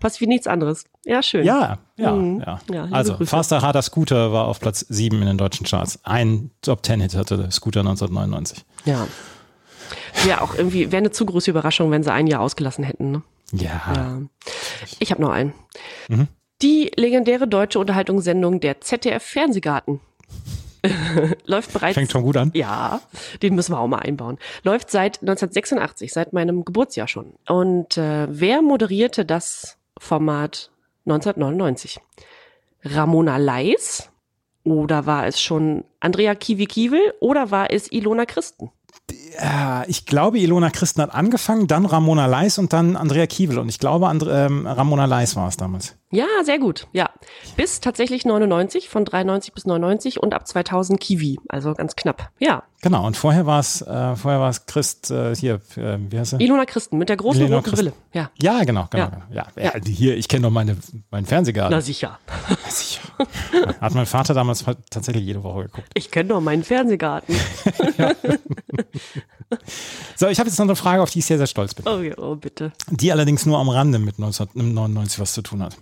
passt 0.00 0.20
wie 0.20 0.26
nichts 0.26 0.46
anderes. 0.46 0.84
Ja, 1.04 1.22
schön. 1.22 1.44
Ja, 1.44 1.78
ja, 1.96 2.12
Mhm. 2.12 2.40
ja. 2.44 2.60
Ja, 2.70 2.84
also, 2.90 3.14
Grüße. 3.14 3.30
Faster 3.30 3.62
Harder 3.62 3.82
Scooter 3.82 4.32
war 4.32 4.46
auf 4.46 4.60
Platz 4.60 4.84
7 4.88 5.20
in 5.20 5.26
den 5.26 5.38
deutschen 5.38 5.66
Charts. 5.66 6.00
Ein 6.04 6.50
Top 6.62 6.84
10 6.84 7.00
Hit 7.00 7.14
hatte 7.14 7.36
der 7.36 7.50
Scooter 7.50 7.80
1999. 7.80 8.64
Ja. 8.84 9.06
Wäre 10.24 10.40
auch 10.42 10.54
irgendwie, 10.54 10.90
wäre 10.92 10.98
eine 10.98 11.10
zu 11.10 11.24
große 11.26 11.50
Überraschung, 11.50 11.90
wenn 11.90 12.02
sie 12.02 12.12
ein 12.12 12.26
Jahr 12.26 12.40
ausgelassen 12.40 12.84
hätten. 12.84 13.10
Ne? 13.12 13.22
Ja. 13.52 13.80
Ja. 13.94 14.18
Ich 14.98 15.10
habe 15.10 15.22
noch 15.22 15.30
einen. 15.30 15.52
Mhm. 16.08 16.28
Die 16.62 16.90
legendäre 16.96 17.48
deutsche 17.48 17.78
Unterhaltungssendung 17.78 18.60
der 18.60 18.80
ZDF 18.80 19.22
Fernsehgarten. 19.22 20.00
Läuft 21.46 21.72
bereits. 21.72 21.94
Fängt 21.94 22.10
schon 22.10 22.22
gut 22.22 22.36
an. 22.36 22.50
Ja, 22.54 23.00
den 23.42 23.54
müssen 23.54 23.72
wir 23.72 23.80
auch 23.80 23.86
mal 23.86 23.98
einbauen. 23.98 24.38
Läuft 24.62 24.90
seit 24.90 25.20
1986, 25.20 26.12
seit 26.12 26.32
meinem 26.32 26.64
Geburtsjahr 26.64 27.08
schon. 27.08 27.34
Und 27.46 27.96
äh, 27.96 28.26
wer 28.30 28.62
moderierte 28.62 29.24
das 29.24 29.76
Format 29.98 30.70
1999? 31.06 32.00
Ramona 32.82 33.36
Leis 33.36 34.10
oder 34.64 35.06
war 35.06 35.26
es 35.26 35.40
schon 35.40 35.84
Andrea 36.00 36.34
Kiwi-Kiewel 36.34 37.14
oder 37.20 37.50
war 37.50 37.70
es 37.70 37.90
Ilona 37.92 38.24
Christen? 38.24 38.70
Ja, 39.38 39.84
ich 39.86 40.06
glaube, 40.06 40.38
Ilona 40.38 40.70
Christen 40.70 41.02
hat 41.02 41.14
angefangen, 41.14 41.66
dann 41.66 41.86
Ramona 41.86 42.26
Leis 42.26 42.58
und 42.58 42.72
dann 42.72 42.96
Andrea 42.96 43.26
Kiewel. 43.26 43.58
Und 43.58 43.68
ich 43.68 43.78
glaube, 43.78 44.08
Andre, 44.08 44.46
ähm, 44.46 44.66
Ramona 44.66 45.04
Leis 45.04 45.36
war 45.36 45.48
es 45.48 45.56
damals. 45.56 45.96
Ja, 46.12 46.26
sehr 46.42 46.58
gut. 46.58 46.88
Ja, 46.92 47.10
bis 47.56 47.78
tatsächlich 47.80 48.24
99, 48.24 48.88
von 48.88 49.04
93 49.04 49.52
bis 49.52 49.64
99 49.64 50.20
und 50.20 50.34
ab 50.34 50.46
2000 50.46 50.98
Kiwi, 50.98 51.38
also 51.48 51.74
ganz 51.74 51.94
knapp. 51.94 52.30
Ja. 52.40 52.64
Genau. 52.82 53.06
Und 53.06 53.16
vorher 53.16 53.46
war 53.46 53.60
es, 53.60 53.82
äh, 53.82 54.16
vorher 54.16 54.40
war 54.40 54.50
es 54.50 54.66
Christ 54.66 55.10
äh, 55.10 55.36
hier, 55.36 55.60
äh, 55.76 55.98
wie 55.98 56.18
heißt 56.18 56.32
er? 56.32 56.40
Ilona 56.40 56.64
Christen 56.64 56.98
mit 56.98 57.10
der 57.10 57.16
großen 57.16 57.42
Ilona 57.42 57.56
roten. 57.58 57.70
Brille. 57.70 57.92
Ja. 58.12 58.30
Ja, 58.40 58.64
genau, 58.64 58.88
genau. 58.90 59.04
Ja. 59.04 59.10
genau. 59.30 59.46
Ja, 59.56 59.62
ja. 59.62 59.72
hier, 59.84 60.16
ich 60.16 60.28
kenne 60.28 60.42
doch 60.42 60.50
meine, 60.50 60.76
meinen 61.10 61.26
Fernsehgarten. 61.26 61.76
Na 61.76 61.80
sicher. 61.80 62.18
Sicher. 62.68 63.02
Hat 63.80 63.94
mein 63.94 64.06
Vater 64.06 64.34
damals 64.34 64.64
tatsächlich 64.90 65.24
jede 65.24 65.42
Woche 65.42 65.64
geguckt. 65.64 65.88
Ich 65.94 66.10
kenne 66.10 66.30
doch 66.30 66.40
meinen 66.40 66.64
Fernsehgarten. 66.64 67.36
So, 70.16 70.28
ich 70.28 70.38
habe 70.38 70.50
jetzt 70.50 70.58
noch 70.58 70.66
eine 70.66 70.76
Frage, 70.76 71.02
auf 71.02 71.10
die 71.10 71.20
ich 71.20 71.24
sehr, 71.24 71.38
sehr 71.38 71.46
stolz 71.46 71.72
bin. 71.72 71.88
Oh, 71.88 72.00
ja, 72.00 72.18
oh 72.18 72.34
bitte. 72.34 72.72
die 72.90 73.10
allerdings 73.10 73.46
nur 73.46 73.58
am 73.58 73.70
Rande 73.70 73.98
mit 73.98 74.16
1999 74.18 75.18
was 75.18 75.32
zu 75.32 75.40
tun 75.40 75.62
hat. 75.62 75.78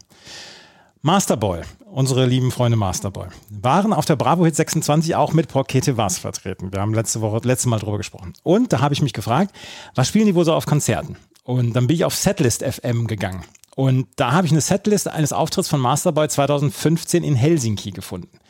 Masterboy, 1.02 1.62
unsere 1.90 2.26
lieben 2.26 2.50
Freunde 2.50 2.76
Masterboy, 2.76 3.28
waren 3.50 3.92
auf 3.92 4.04
der 4.04 4.16
Bravo 4.16 4.44
Hit 4.44 4.56
26 4.56 5.14
auch 5.16 5.32
mit 5.32 5.48
Porkete 5.48 5.96
Was 5.96 6.18
vertreten. 6.18 6.72
Wir 6.72 6.80
haben 6.80 6.94
letzte 6.94 7.20
Woche, 7.20 7.40
letzte 7.42 7.68
Mal 7.68 7.78
drüber 7.78 7.98
gesprochen. 7.98 8.32
Und 8.42 8.72
da 8.72 8.80
habe 8.80 8.94
ich 8.94 9.02
mich 9.02 9.12
gefragt, 9.12 9.54
was 9.94 10.08
spielen 10.08 10.26
die 10.26 10.34
wohl 10.34 10.44
so 10.44 10.54
auf 10.54 10.66
Konzerten? 10.66 11.16
Und 11.44 11.74
dann 11.74 11.86
bin 11.86 11.96
ich 11.96 12.04
auf 12.04 12.14
Setlist 12.14 12.64
FM 12.64 13.06
gegangen. 13.06 13.44
Und 13.78 14.08
da 14.16 14.32
habe 14.32 14.44
ich 14.44 14.50
eine 14.50 14.60
Setlist 14.60 15.06
eines 15.06 15.32
Auftritts 15.32 15.68
von 15.68 15.78
Masterboy 15.78 16.28
2015 16.28 17.22
in 17.22 17.36
Helsinki 17.36 17.92
gefunden. 17.92 18.40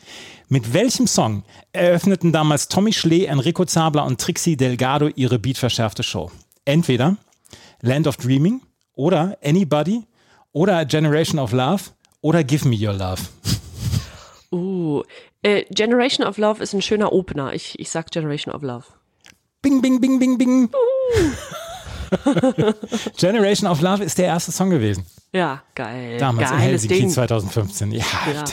Mit 0.47 0.73
welchem 0.73 1.05
Song 1.05 1.43
eröffneten 1.71 2.31
damals 2.31 2.67
Tommy 2.67 2.93
Schlee, 2.93 3.25
Enrico 3.25 3.63
Zabler 3.63 4.05
und 4.05 4.19
Trixie 4.19 4.57
Delgado 4.57 5.07
ihre 5.09 5.37
beatverschärfte 5.37 6.01
Show? 6.01 6.31
Entweder 6.65 7.17
Land 7.81 8.07
of 8.07 8.17
Dreaming 8.17 8.61
oder 8.95 9.37
Anybody 9.43 10.01
oder 10.51 10.83
Generation 10.85 11.37
of 11.37 11.51
Love 11.51 11.83
oder 12.21 12.43
Give 12.43 12.67
Me 12.67 12.75
Your 12.75 12.95
Love. 12.95 13.21
Uh, 14.51 15.03
äh, 15.43 15.63
Generation 15.69 16.25
of 16.25 16.39
Love 16.39 16.63
ist 16.63 16.73
ein 16.73 16.81
schöner 16.81 17.13
Opener. 17.13 17.53
Ich, 17.53 17.77
ich 17.77 17.91
sag 17.91 18.09
Generation 18.09 18.51
of 18.51 18.63
Love. 18.63 18.85
Bing, 19.61 19.79
bing, 19.79 20.01
bing, 20.01 20.17
bing, 20.17 20.39
bing. 20.39 20.69
Generation 23.17 23.69
of 23.69 23.81
Love 23.81 24.03
ist 24.03 24.17
der 24.17 24.25
erste 24.27 24.51
Song 24.51 24.69
gewesen. 24.69 25.05
Ja, 25.33 25.61
geil. 25.75 26.17
Damals 26.17 26.49
in 26.51 26.57
Geiles 26.57 26.71
Helsinki 26.83 26.99
Ding. 27.01 27.09
2015. 27.09 27.91
Ja, 27.91 28.03
Ja. 28.33 28.43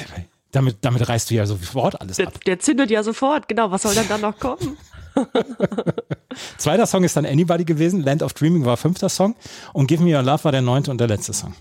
Damit, 0.52 0.78
damit 0.82 1.06
reißt 1.06 1.30
du 1.30 1.34
ja 1.34 1.44
sofort 1.44 2.00
alles 2.00 2.16
Der, 2.16 2.28
ab. 2.28 2.44
der 2.44 2.58
zündet 2.58 2.90
ja 2.90 3.02
sofort. 3.02 3.46
Genau, 3.48 3.70
was 3.70 3.82
soll 3.82 3.94
denn 3.94 4.08
dann 4.08 4.22
noch 4.22 4.38
kommen? 4.38 4.78
Zweiter 6.58 6.86
Song 6.86 7.04
ist 7.04 7.16
dann 7.16 7.26
Anybody 7.26 7.64
gewesen. 7.64 8.02
Land 8.02 8.22
of 8.22 8.32
Dreaming 8.32 8.64
war 8.64 8.76
fünfter 8.76 9.08
Song. 9.08 9.34
Und 9.72 9.86
Give 9.86 10.02
Me 10.02 10.14
Your 10.16 10.22
Love 10.22 10.44
war 10.44 10.52
der 10.52 10.62
neunte 10.62 10.90
und 10.90 10.98
der 10.98 11.08
letzte 11.08 11.32
Song. 11.32 11.54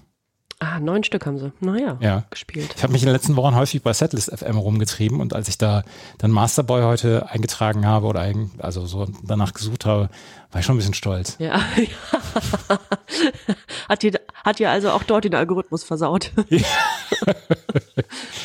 Ah, 0.59 0.79
neun 0.79 1.03
Stück 1.03 1.25
haben 1.25 1.37
sie. 1.37 1.51
Naja, 1.59 1.97
Ja. 1.99 2.23
gespielt. 2.29 2.73
Ich 2.77 2.83
habe 2.83 2.93
mich 2.93 3.01
in 3.01 3.07
den 3.07 3.13
letzten 3.13 3.35
Wochen 3.35 3.55
häufig 3.55 3.81
bei 3.83 3.91
Setlist 3.91 4.31
FM 4.31 4.57
rumgetrieben 4.57 5.19
und 5.19 5.33
als 5.33 5.49
ich 5.49 5.57
da 5.57 5.83
dann 6.17 6.31
Masterboy 6.31 6.83
heute 6.83 7.29
eingetragen 7.29 7.85
habe 7.85 8.07
oder 8.07 8.21
ein, 8.21 8.51
also 8.59 8.85
so 8.85 9.05
danach 9.23 9.53
gesucht 9.53 9.85
habe, 9.85 10.09
war 10.55 10.61
ich 10.61 10.65
schon 10.65 10.75
ein 10.75 10.77
bisschen 10.77 10.93
stolz. 10.93 11.35
Ja. 11.37 11.59
hat, 13.89 14.03
dir, 14.03 14.21
hat 14.41 14.57
dir 14.57 14.69
also 14.71 14.91
auch 14.91 15.03
dort 15.03 15.25
den 15.25 15.35
Algorithmus 15.35 15.83
versaut. 15.83 16.31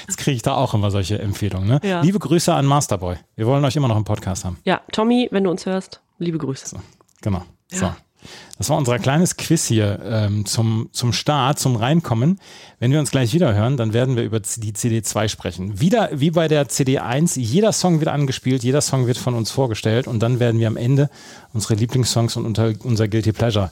Jetzt 0.09 0.19
kriege 0.19 0.35
ich 0.35 0.43
da 0.43 0.57
auch 0.57 0.75
immer 0.75 0.91
solche 0.91 1.21
Empfehlungen. 1.21 1.69
Ne? 1.69 1.79
Ja. 1.85 2.01
Liebe 2.01 2.19
Grüße 2.19 2.53
an 2.53 2.67
Masterboy. 2.67 3.15
Wir 3.37 3.47
wollen 3.47 3.65
euch 3.65 3.77
immer 3.77 3.87
noch 3.87 3.97
im 3.97 4.03
Podcast 4.03 4.45
haben. 4.45 4.59
Ja, 4.65 4.81
Tommy, 4.91 5.29
wenn 5.31 5.45
du 5.45 5.53
uns 5.53 5.67
hörst, 5.67 6.01
liebe 6.19 6.39
Grüße. 6.39 6.81
Genau. 7.21 7.45
So. 7.69 7.93
Das 8.59 8.69
war 8.69 8.77
unser 8.77 8.99
kleines 8.99 9.37
Quiz 9.37 9.67
hier 9.67 10.01
ähm, 10.05 10.45
zum, 10.45 10.91
zum 10.93 11.13
Start, 11.13 11.59
zum 11.59 11.77
Reinkommen. 11.77 12.39
Wenn 12.79 12.93
wir 12.93 13.01
uns 13.01 13.11
gleich 13.11 13.33
wieder 13.33 13.55
hören, 13.55 13.77
dann 13.77 13.93
werden 13.93 14.17
wir 14.17 14.23
über 14.23 14.41
die 14.41 14.73
CD2 14.73 15.29
sprechen. 15.29 15.81
Wieder 15.81 16.11
wie 16.13 16.31
bei 16.31 16.49
der 16.49 16.69
CD1, 16.69 17.39
jeder 17.39 17.73
Song 17.73 18.01
wird 18.01 18.09
angespielt, 18.09 18.63
jeder 18.63 18.81
Song 18.81 19.07
wird 19.07 19.19
von 19.19 19.35
uns 19.35 19.51
vorgestellt 19.51 20.07
und 20.07 20.21
dann 20.21 20.41
werden 20.41 20.61
wir 20.61 20.67
am 20.67 20.77
Ende 20.77 21.09
unsere 21.53 21.75
Lieblingssongs 21.75 22.37
und 22.37 22.45
unter, 22.45 22.75
unser 22.85 23.09
Guilty 23.09 23.33
Pleasure 23.33 23.71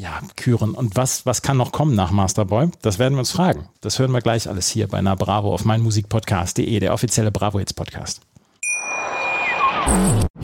ja, 0.00 0.20
küren. 0.36 0.72
Und 0.72 0.96
was, 0.96 1.26
was 1.26 1.42
kann 1.42 1.58
noch 1.58 1.72
kommen 1.72 1.94
nach 1.94 2.10
Masterboy? 2.10 2.70
Das 2.80 2.98
werden 2.98 3.14
wir 3.14 3.20
uns 3.20 3.32
fragen. 3.32 3.68
Das 3.82 3.98
hören 3.98 4.12
wir 4.12 4.22
gleich 4.22 4.48
alles 4.48 4.68
hier 4.68 4.88
bei 4.88 5.02
Na 5.02 5.14
Bravo 5.14 5.52
auf 5.52 5.66
meinmusikpodcast.de, 5.66 6.80
der 6.80 6.94
offizielle 6.94 7.30
Bravo 7.30 7.58
Hits 7.58 7.74
Podcast. 7.74 8.22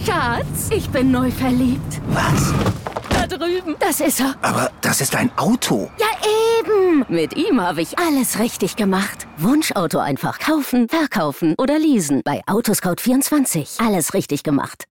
Schatz, 0.05 0.71
ich 0.71 0.89
bin 0.91 1.11
neu 1.11 1.31
verliebt. 1.31 2.01
Was? 2.09 2.53
Da 3.29 3.37
drüben. 3.37 3.75
Das 3.81 4.01
ist 4.01 4.21
er. 4.21 4.37
Aber 4.43 4.71
das 4.81 5.01
ist 5.01 5.17
ein 5.17 5.31
Auto. 5.37 5.91
Ja, 5.99 6.07
eben. 6.61 7.05
Mit 7.09 7.37
ihm 7.37 7.61
habe 7.61 7.83
ich 7.83 7.99
alles 7.99 8.39
richtig 8.39 8.77
gemacht. 8.77 9.27
Wunschauto 9.39 9.99
einfach 9.99 10.39
kaufen, 10.39 10.89
verkaufen 10.89 11.55
oder 11.59 11.79
leasen. 11.79 12.23
Bei 12.25 12.43
Autoscout24. 12.45 13.85
Alles 13.85 14.15
richtig 14.15 14.43
gemacht. 14.43 14.85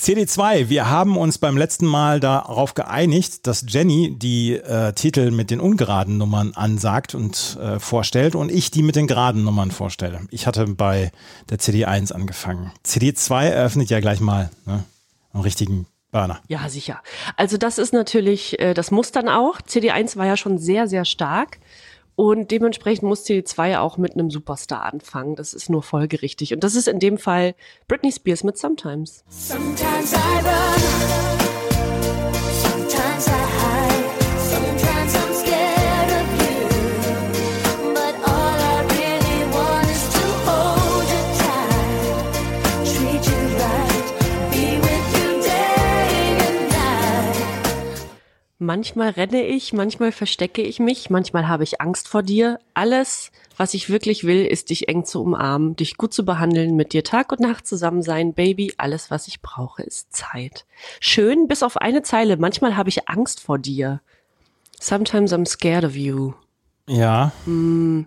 CD2, 0.00 0.68
wir 0.68 0.90
haben 0.90 1.16
uns 1.16 1.38
beim 1.38 1.56
letzten 1.56 1.86
Mal 1.86 2.18
darauf 2.18 2.74
geeinigt, 2.74 3.46
dass 3.46 3.64
Jenny 3.68 4.18
die 4.18 4.54
äh, 4.54 4.92
Titel 4.94 5.30
mit 5.30 5.50
den 5.52 5.60
ungeraden 5.60 6.18
Nummern 6.18 6.54
ansagt 6.54 7.14
und 7.14 7.56
äh, 7.62 7.78
vorstellt 7.78 8.34
und 8.34 8.50
ich 8.50 8.72
die 8.72 8.82
mit 8.82 8.96
den 8.96 9.06
geraden 9.06 9.44
Nummern 9.44 9.70
vorstelle. 9.70 10.22
Ich 10.30 10.48
hatte 10.48 10.66
bei 10.66 11.12
der 11.50 11.60
CD1 11.60 12.12
angefangen. 12.12 12.72
CD2 12.84 13.44
eröffnet 13.44 13.90
ja 13.90 14.00
gleich 14.00 14.18
mal 14.18 14.50
ne, 14.66 14.82
einen 15.32 15.42
richtigen 15.44 15.86
Burner. 16.12 16.40
Ja, 16.46 16.68
sicher. 16.68 17.02
Also 17.36 17.56
das 17.56 17.78
ist 17.78 17.92
natürlich, 17.92 18.60
äh, 18.60 18.74
das 18.74 18.92
muss 18.92 19.10
dann 19.10 19.28
auch. 19.28 19.60
CD1 19.60 20.16
war 20.16 20.26
ja 20.26 20.36
schon 20.36 20.58
sehr, 20.58 20.86
sehr 20.86 21.04
stark. 21.04 21.58
Und 22.14 22.50
dementsprechend 22.50 23.04
muss 23.04 23.24
CD2 23.24 23.78
auch 23.78 23.96
mit 23.96 24.12
einem 24.12 24.30
Superstar 24.30 24.84
anfangen. 24.84 25.34
Das 25.34 25.54
ist 25.54 25.70
nur 25.70 25.82
folgerichtig. 25.82 26.52
Und 26.52 26.62
das 26.62 26.74
ist 26.74 26.86
in 26.86 27.00
dem 27.00 27.16
Fall 27.16 27.54
Britney 27.88 28.12
Spears 28.12 28.44
mit 28.44 28.58
Sometimes. 28.58 29.24
Sometimes 29.28 30.12
I 30.12 30.16
run, 30.16 31.41
Manchmal 48.62 49.10
renne 49.10 49.44
ich, 49.44 49.72
manchmal 49.72 50.12
verstecke 50.12 50.62
ich 50.62 50.78
mich, 50.78 51.10
manchmal 51.10 51.48
habe 51.48 51.64
ich 51.64 51.80
Angst 51.80 52.06
vor 52.06 52.22
dir. 52.22 52.60
Alles, 52.74 53.32
was 53.56 53.74
ich 53.74 53.90
wirklich 53.90 54.22
will, 54.22 54.46
ist 54.46 54.70
dich 54.70 54.86
eng 54.88 55.04
zu 55.04 55.20
umarmen, 55.20 55.74
dich 55.74 55.96
gut 55.96 56.14
zu 56.14 56.24
behandeln, 56.24 56.76
mit 56.76 56.92
dir 56.92 57.02
Tag 57.02 57.32
und 57.32 57.40
Nacht 57.40 57.66
zusammen 57.66 58.02
sein, 58.02 58.34
Baby. 58.34 58.72
Alles, 58.76 59.10
was 59.10 59.26
ich 59.26 59.42
brauche, 59.42 59.82
ist 59.82 60.14
Zeit. 60.14 60.64
Schön, 61.00 61.48
bis 61.48 61.64
auf 61.64 61.76
eine 61.76 62.02
Zeile. 62.02 62.36
Manchmal 62.36 62.76
habe 62.76 62.88
ich 62.88 63.08
Angst 63.08 63.40
vor 63.40 63.58
dir. 63.58 64.00
Sometimes 64.78 65.32
I'm 65.32 65.44
scared 65.44 65.82
of 65.82 65.96
you. 65.96 66.34
Ja, 66.88 67.30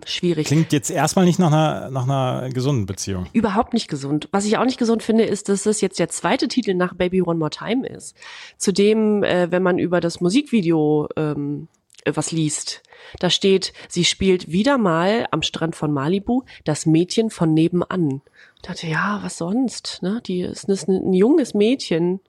Schwierig. 0.04 0.46
klingt 0.46 0.70
jetzt 0.70 0.90
erstmal 0.90 1.24
nicht 1.24 1.38
nach 1.38 1.50
einer, 1.50 1.90
nach 1.90 2.04
einer 2.04 2.50
gesunden 2.50 2.84
Beziehung. 2.84 3.26
überhaupt 3.32 3.72
nicht 3.72 3.88
gesund. 3.88 4.28
Was 4.32 4.44
ich 4.44 4.58
auch 4.58 4.66
nicht 4.66 4.78
gesund 4.78 5.02
finde, 5.02 5.24
ist, 5.24 5.48
dass 5.48 5.64
es 5.64 5.80
jetzt 5.80 5.98
der 5.98 6.10
zweite 6.10 6.46
Titel 6.46 6.74
nach 6.74 6.94
Baby 6.94 7.22
One 7.22 7.38
More 7.38 7.50
Time 7.50 7.86
ist. 7.86 8.14
Zudem, 8.58 9.22
äh, 9.22 9.50
wenn 9.50 9.62
man 9.62 9.78
über 9.78 10.00
das 10.00 10.20
Musikvideo 10.20 11.08
ähm, 11.16 11.68
äh, 12.04 12.12
was 12.14 12.32
liest, 12.32 12.82
da 13.18 13.30
steht, 13.30 13.72
sie 13.88 14.04
spielt 14.04 14.52
wieder 14.52 14.76
mal 14.76 15.26
am 15.30 15.40
Strand 15.42 15.74
von 15.74 15.92
Malibu 15.92 16.42
das 16.64 16.84
Mädchen 16.84 17.30
von 17.30 17.54
nebenan. 17.54 18.20
Ich 18.56 18.62
dachte, 18.62 18.86
ja, 18.88 19.20
was 19.22 19.38
sonst? 19.38 20.00
Ne? 20.02 20.20
Die 20.26 20.42
ist, 20.42 20.68
ist 20.68 20.88
ein, 20.88 21.10
ein 21.10 21.12
junges 21.14 21.54
Mädchen, 21.54 22.20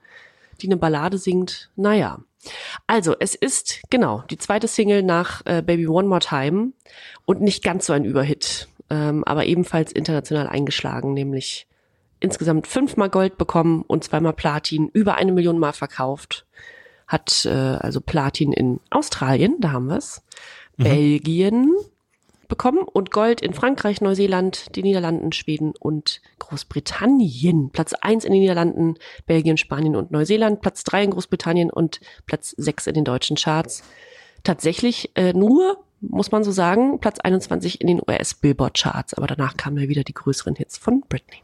die 0.61 0.67
eine 0.67 0.77
Ballade 0.77 1.17
singt. 1.17 1.71
Naja. 1.75 2.19
Also, 2.85 3.15
es 3.19 3.35
ist 3.35 3.81
genau 3.89 4.23
die 4.29 4.37
zweite 4.37 4.67
Single 4.67 5.03
nach 5.03 5.41
äh, 5.45 5.61
Baby 5.61 5.87
One 5.87 6.07
More 6.07 6.21
Time 6.21 6.71
und 7.25 7.41
nicht 7.41 7.63
ganz 7.63 7.85
so 7.85 7.93
ein 7.93 8.05
Überhit, 8.05 8.67
ähm, 8.89 9.23
aber 9.25 9.45
ebenfalls 9.45 9.91
international 9.91 10.47
eingeschlagen, 10.47 11.13
nämlich 11.13 11.67
insgesamt 12.19 12.67
fünfmal 12.67 13.09
Gold 13.09 13.37
bekommen 13.37 13.83
und 13.85 14.03
zweimal 14.03 14.33
Platin, 14.33 14.89
über 14.89 15.15
eine 15.15 15.31
Million 15.31 15.59
Mal 15.59 15.73
verkauft. 15.73 16.45
Hat 17.07 17.45
äh, 17.45 17.49
also 17.49 18.01
Platin 18.01 18.53
in 18.53 18.79
Australien, 18.89 19.55
da 19.59 19.71
haben 19.71 19.87
wir 19.87 19.97
es, 19.97 20.23
Belgien, 20.77 21.73
bekommen 22.47 22.79
und 22.79 23.11
Gold 23.11 23.41
in 23.41 23.53
Frankreich, 23.53 24.01
Neuseeland, 24.01 24.75
den 24.75 24.83
Niederlanden, 24.83 25.31
Schweden 25.31 25.73
und 25.79 26.21
Großbritannien. 26.39 27.69
Platz 27.71 27.93
eins 27.93 28.25
in 28.25 28.31
den 28.31 28.41
Niederlanden, 28.41 28.95
Belgien, 29.25 29.57
Spanien 29.57 29.95
und 29.95 30.11
Neuseeland, 30.11 30.61
Platz 30.61 30.83
drei 30.83 31.03
in 31.03 31.11
Großbritannien 31.11 31.69
und 31.69 31.99
Platz 32.25 32.53
sechs 32.57 32.87
in 32.87 32.93
den 32.93 33.05
deutschen 33.05 33.37
Charts. 33.37 33.83
Tatsächlich 34.43 35.11
äh, 35.15 35.33
nur, 35.33 35.83
muss 36.01 36.31
man 36.31 36.43
so 36.43 36.51
sagen, 36.51 36.99
Platz 36.99 37.19
21 37.19 37.81
in 37.81 37.87
den 37.87 38.01
US-Billboard-Charts, 38.07 39.15
aber 39.15 39.27
danach 39.27 39.57
kamen 39.57 39.77
ja 39.77 39.89
wieder 39.89 40.03
die 40.03 40.13
größeren 40.13 40.55
Hits 40.55 40.77
von 40.77 41.03
Britney. 41.09 41.43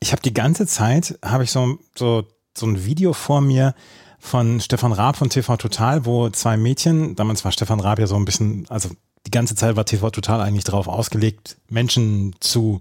Ich 0.00 0.12
habe 0.12 0.22
die 0.22 0.34
ganze 0.34 0.66
Zeit, 0.66 1.18
habe 1.24 1.44
ich 1.44 1.50
so, 1.50 1.78
so, 1.94 2.24
so 2.56 2.66
ein 2.66 2.84
Video 2.84 3.12
vor 3.12 3.40
mir 3.40 3.74
von 4.18 4.60
Stefan 4.60 4.92
Raab 4.92 5.16
von 5.16 5.30
TV 5.30 5.56
Total, 5.56 6.06
wo 6.06 6.30
zwei 6.30 6.56
Mädchen, 6.56 7.14
damals 7.14 7.44
war 7.44 7.52
Stefan 7.52 7.80
Raab 7.80 7.98
ja 7.98 8.06
so 8.06 8.16
ein 8.16 8.24
bisschen, 8.24 8.66
also 8.68 8.90
die 9.26 9.30
ganze 9.30 9.54
Zeit 9.54 9.76
war 9.76 9.84
TV 9.84 10.10
Total 10.10 10.40
eigentlich 10.40 10.64
darauf 10.64 10.88
ausgelegt, 10.88 11.56
Menschen 11.68 12.34
zu 12.40 12.80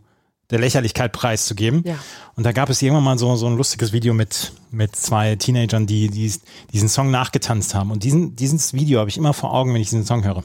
der 0.52 0.60
Lächerlichkeit 0.60 1.12
preiszugeben. 1.12 1.84
Ja. 1.86 1.98
Und 2.36 2.46
da 2.46 2.52
gab 2.52 2.70
es 2.70 2.82
irgendwann 2.82 3.04
mal 3.04 3.18
so, 3.18 3.36
so 3.36 3.48
ein 3.48 3.58
lustiges 3.58 3.92
Video 3.92 4.14
mit, 4.14 4.54
mit 4.70 4.96
zwei 4.96 5.36
Teenagern, 5.36 5.88
die, 5.88 6.10
die 6.10 6.32
diesen 6.72 6.88
Song 6.88 7.10
nachgetanzt 7.10 7.74
haben. 7.74 7.90
Und 7.92 8.04
diesen, 8.04 8.36
dieses 8.36 8.74
Video 8.74 9.00
habe 9.00 9.10
ich 9.10 9.18
immer 9.18 9.34
vor 9.34 9.54
Augen, 9.54 9.74
wenn 9.74 9.82
ich 9.82 9.90
diesen 9.90 10.06
Song 10.06 10.24
höre. 10.24 10.44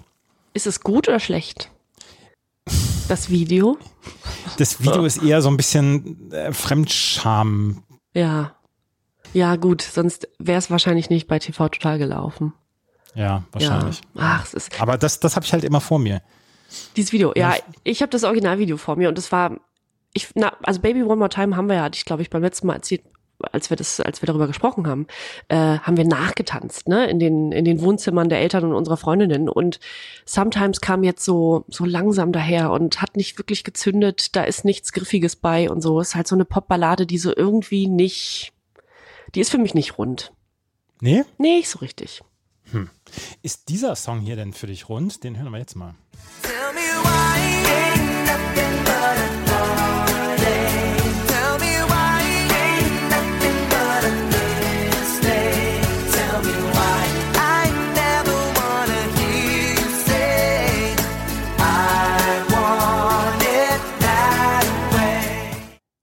Ist 0.55 0.67
es 0.67 0.81
gut 0.81 1.07
oder 1.07 1.21
schlecht? 1.21 1.71
Das 3.09 3.29
Video? 3.29 3.77
Das 4.57 4.81
Video 4.81 5.05
ist 5.05 5.23
eher 5.23 5.43
so 5.43 5.51
ein 5.51 5.57
bisschen 5.57 6.33
äh, 6.33 6.53
Fremdscham. 6.53 7.83
Ja. 8.15 8.55
Ja, 9.33 9.57
gut, 9.57 9.83
sonst 9.83 10.29
wäre 10.39 10.59
es 10.59 10.71
wahrscheinlich 10.71 11.11
nicht 11.11 11.29
bei 11.29 11.39
TV 11.39 11.69
Total 11.69 11.99
gelaufen. 11.99 12.55
Ja, 13.15 13.45
wahrscheinlich. 13.53 14.01
Ja. 14.15 14.21
Ach, 14.23 14.45
es 14.45 14.55
ist 14.55 14.81
Aber 14.81 14.97
das, 14.99 15.21
das 15.21 15.37
habe 15.37 15.45
ich 15.45 15.53
halt 15.53 15.65
immer 15.65 15.81
vor 15.81 15.99
mir. 15.99 16.23
dieses 16.97 17.13
Video. 17.13 17.33
Ja, 17.37 17.55
ich 17.85 18.03
habe 18.03 18.11
das 18.11 18.25
Originalvideo 18.25 18.77
vor 18.77 18.97
mir 18.97 19.09
und 19.09 19.19
es 19.19 19.33
war 19.33 19.57
ich 20.13 20.29
na, 20.35 20.53
also 20.63 20.81
Baby 20.81 21.03
One 21.03 21.17
More 21.17 21.29
Time 21.29 21.57
haben 21.57 21.69
wir 21.69 21.77
ja, 21.77 21.83
hatte 21.83 21.97
ich 21.97 22.05
glaube 22.05 22.23
ich 22.23 22.31
beim 22.31 22.43
letzten 22.43 22.67
Mal 22.67 22.75
erzählt, 22.75 23.03
als 23.53 23.71
wir 23.71 23.77
das 23.77 24.01
als 24.01 24.23
wir 24.23 24.27
darüber 24.27 24.47
gesprochen 24.47 24.87
haben, 24.87 25.07
äh, 25.49 25.79
haben 25.79 25.97
wir 25.97 26.05
nachgetanzt, 26.05 26.89
ne, 26.89 27.07
in 27.09 27.19
den 27.19 27.53
in 27.53 27.65
den 27.65 27.81
Wohnzimmern 27.81 28.29
der 28.29 28.41
Eltern 28.41 28.65
und 28.65 28.75
unserer 28.75 28.97
Freundinnen 28.97 29.49
und 29.49 29.81
sometimes 30.25 30.81
kam 30.81 31.05
jetzt 31.05 31.25
so 31.25 31.65
so 31.69 31.85
langsam 31.85 32.33
daher 32.33 32.71
und 32.71 33.01
hat 33.01 33.17
nicht 33.17 33.39
wirklich 33.39 33.65
gezündet, 33.65 34.37
da 34.37 34.43
ist 34.43 34.65
nichts 34.65 34.93
griffiges 34.93 35.37
bei 35.37 35.71
und 35.71 35.81
so, 35.81 36.01
ist 36.01 36.15
halt 36.15 36.27
so 36.29 36.35
eine 36.35 36.45
Popballade, 36.45 37.07
die 37.07 37.19
so 37.19 37.35
irgendwie 37.35 37.87
nicht 37.87 38.53
die 39.35 39.41
ist 39.41 39.51
für 39.51 39.59
mich 39.59 39.75
nicht 39.75 39.97
rund. 39.97 40.33
Nee? 41.01 41.25
Nee, 41.39 41.57
nicht 41.57 41.69
so 41.69 41.79
richtig. 41.79 42.23
Ist 43.43 43.69
dieser 43.69 43.97
Song 43.97 44.21
hier 44.21 44.37
denn 44.37 44.53
für 44.53 44.67
dich 44.67 44.89
rund? 44.89 45.25
Den 45.25 45.39
hören 45.39 45.53
wir 45.53 45.59
jetzt 45.59 45.77
mal. 45.77 45.95
Tell 46.43 46.73
me 46.75 46.81
why. 46.81 47.21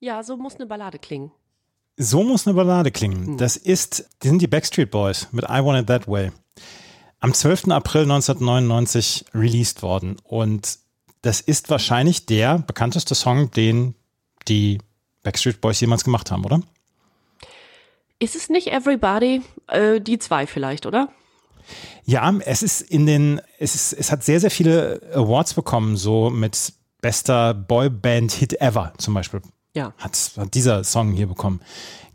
Ja, 0.08 0.24
so 0.24 0.38
muss 0.38 0.56
eine 0.56 0.66
Ballade 0.66 1.00
klingen. 1.00 1.32
So 1.98 2.24
muss 2.24 2.48
eine 2.48 2.56
Ballade 2.56 2.92
klingen. 2.92 3.38
Das 3.38 3.58
ist, 3.58 4.10
die 4.24 4.30
sind 4.30 4.42
die 4.42 4.48
Backstreet 4.48 4.90
Boys 4.90 5.28
mit 5.34 5.44
I 5.44 5.62
Want 5.62 5.82
It 5.82 5.88
That 5.88 6.08
Way. 6.08 6.32
Am 7.20 7.34
12. 7.34 7.70
April 7.70 8.04
1999 8.04 9.26
released 9.34 9.82
worden. 9.82 10.18
Und 10.24 10.78
das 11.22 11.42
ist 11.42 11.70
wahrscheinlich 11.70 12.26
der 12.26 12.60
bekannteste 12.60 13.16
Song, 13.16 13.52
den 13.52 13.96
die 14.48 14.80
Backstreet 15.24 15.60
Boys 15.60 15.80
jemals 15.82 16.04
gemacht 16.04 16.32
haben, 16.32 16.46
oder? 16.46 16.62
Ist 18.20 18.36
es 18.36 18.50
nicht 18.50 18.68
Everybody? 18.68 19.42
Äh, 19.68 20.00
die 20.00 20.20
zwei 20.20 20.48
vielleicht, 20.48 20.86
oder? 20.86 21.10
Ja, 22.06 22.34
es 22.46 22.64
ist 22.64 22.82
in 22.82 23.06
den, 23.06 23.42
es 23.60 23.76
ist, 23.76 23.94
es 23.94 24.12
hat 24.12 24.24
sehr, 24.24 24.40
sehr 24.40 24.52
viele 24.52 25.02
Awards 25.14 25.54
bekommen, 25.54 25.98
so 25.98 26.30
mit 26.30 26.74
bester 27.02 27.54
Boyband-Hit 27.54 28.62
ever 28.62 28.94
zum 28.98 29.14
Beispiel. 29.14 29.42
Ja. 29.74 29.94
Hat, 29.98 30.32
hat 30.38 30.54
dieser 30.54 30.84
Song 30.84 31.12
hier 31.12 31.28
bekommen. 31.28 31.62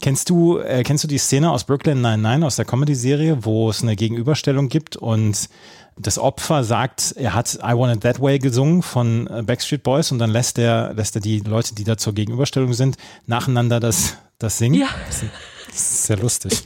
Kennst 0.03 0.29
du, 0.31 0.59
äh, 0.59 0.83
kennst 0.83 1.05
du 1.05 1.09
die 1.09 1.17
Szene 1.19 1.51
aus 1.53 1.63
Brooklyn 1.65 2.01
99 2.01 2.45
aus 2.45 2.57
der 2.57 2.65
Comedy-Serie, 2.65 3.45
wo 3.45 3.71
es 3.71 3.83
eine 3.83 3.95
Gegenüberstellung 3.95 4.69
gibt 4.69 4.97
und 4.97 5.49
das 5.97 6.19
Opfer 6.19 6.65
sagt, 6.65 7.13
er 7.17 7.35
hat 7.35 7.55
I 7.63 7.77
Want 7.77 7.95
It 7.97 8.03
That 8.03 8.21
Way 8.21 8.41
gesungen 8.41 8.83
von 8.83 9.29
äh, 9.29 9.43
Backstreet 9.43 9.85
Boys 9.85 10.11
und 10.11 10.19
dann 10.19 10.31
lässt 10.31 10.59
er, 10.59 10.93
lässt 10.95 11.15
er 11.15 11.21
die 11.23 11.39
Leute, 11.39 11.77
die 11.77 11.85
da 11.85 11.97
zur 11.97 12.15
Gegenüberstellung 12.15 12.73
sind, 12.73 12.97
nacheinander 13.27 13.79
das, 13.79 14.17
das 14.39 14.59
singen. 14.59 14.81
Ja. 14.81 14.89
Das 15.07 15.23
ist- 15.23 16.07
sehr 16.07 16.19
lustig. 16.19 16.65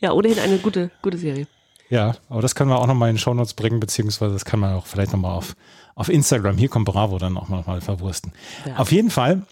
Ja, 0.00 0.12
ohnehin 0.12 0.38
eine 0.38 0.58
gute, 0.58 0.90
gute 1.02 1.16
Serie. 1.18 1.46
Ja, 1.88 2.14
aber 2.28 2.42
das 2.42 2.54
können 2.54 2.68
wir 2.70 2.78
auch 2.78 2.86
nochmal 2.86 3.08
in 3.08 3.14
den 3.14 3.20
Shownotes 3.20 3.54
bringen, 3.54 3.80
beziehungsweise 3.80 4.34
das 4.34 4.44
kann 4.44 4.60
man 4.60 4.74
auch 4.74 4.86
vielleicht 4.86 5.12
nochmal 5.12 5.32
auf, 5.32 5.56
auf 5.94 6.08
Instagram, 6.10 6.58
hier 6.58 6.68
kommt 6.68 6.84
Bravo, 6.84 7.18
dann 7.18 7.36
auch 7.38 7.48
nochmal 7.48 7.80
verwursten. 7.80 8.32
Ja. 8.66 8.76
Auf 8.76 8.92
jeden 8.92 9.10
Fall, 9.10 9.42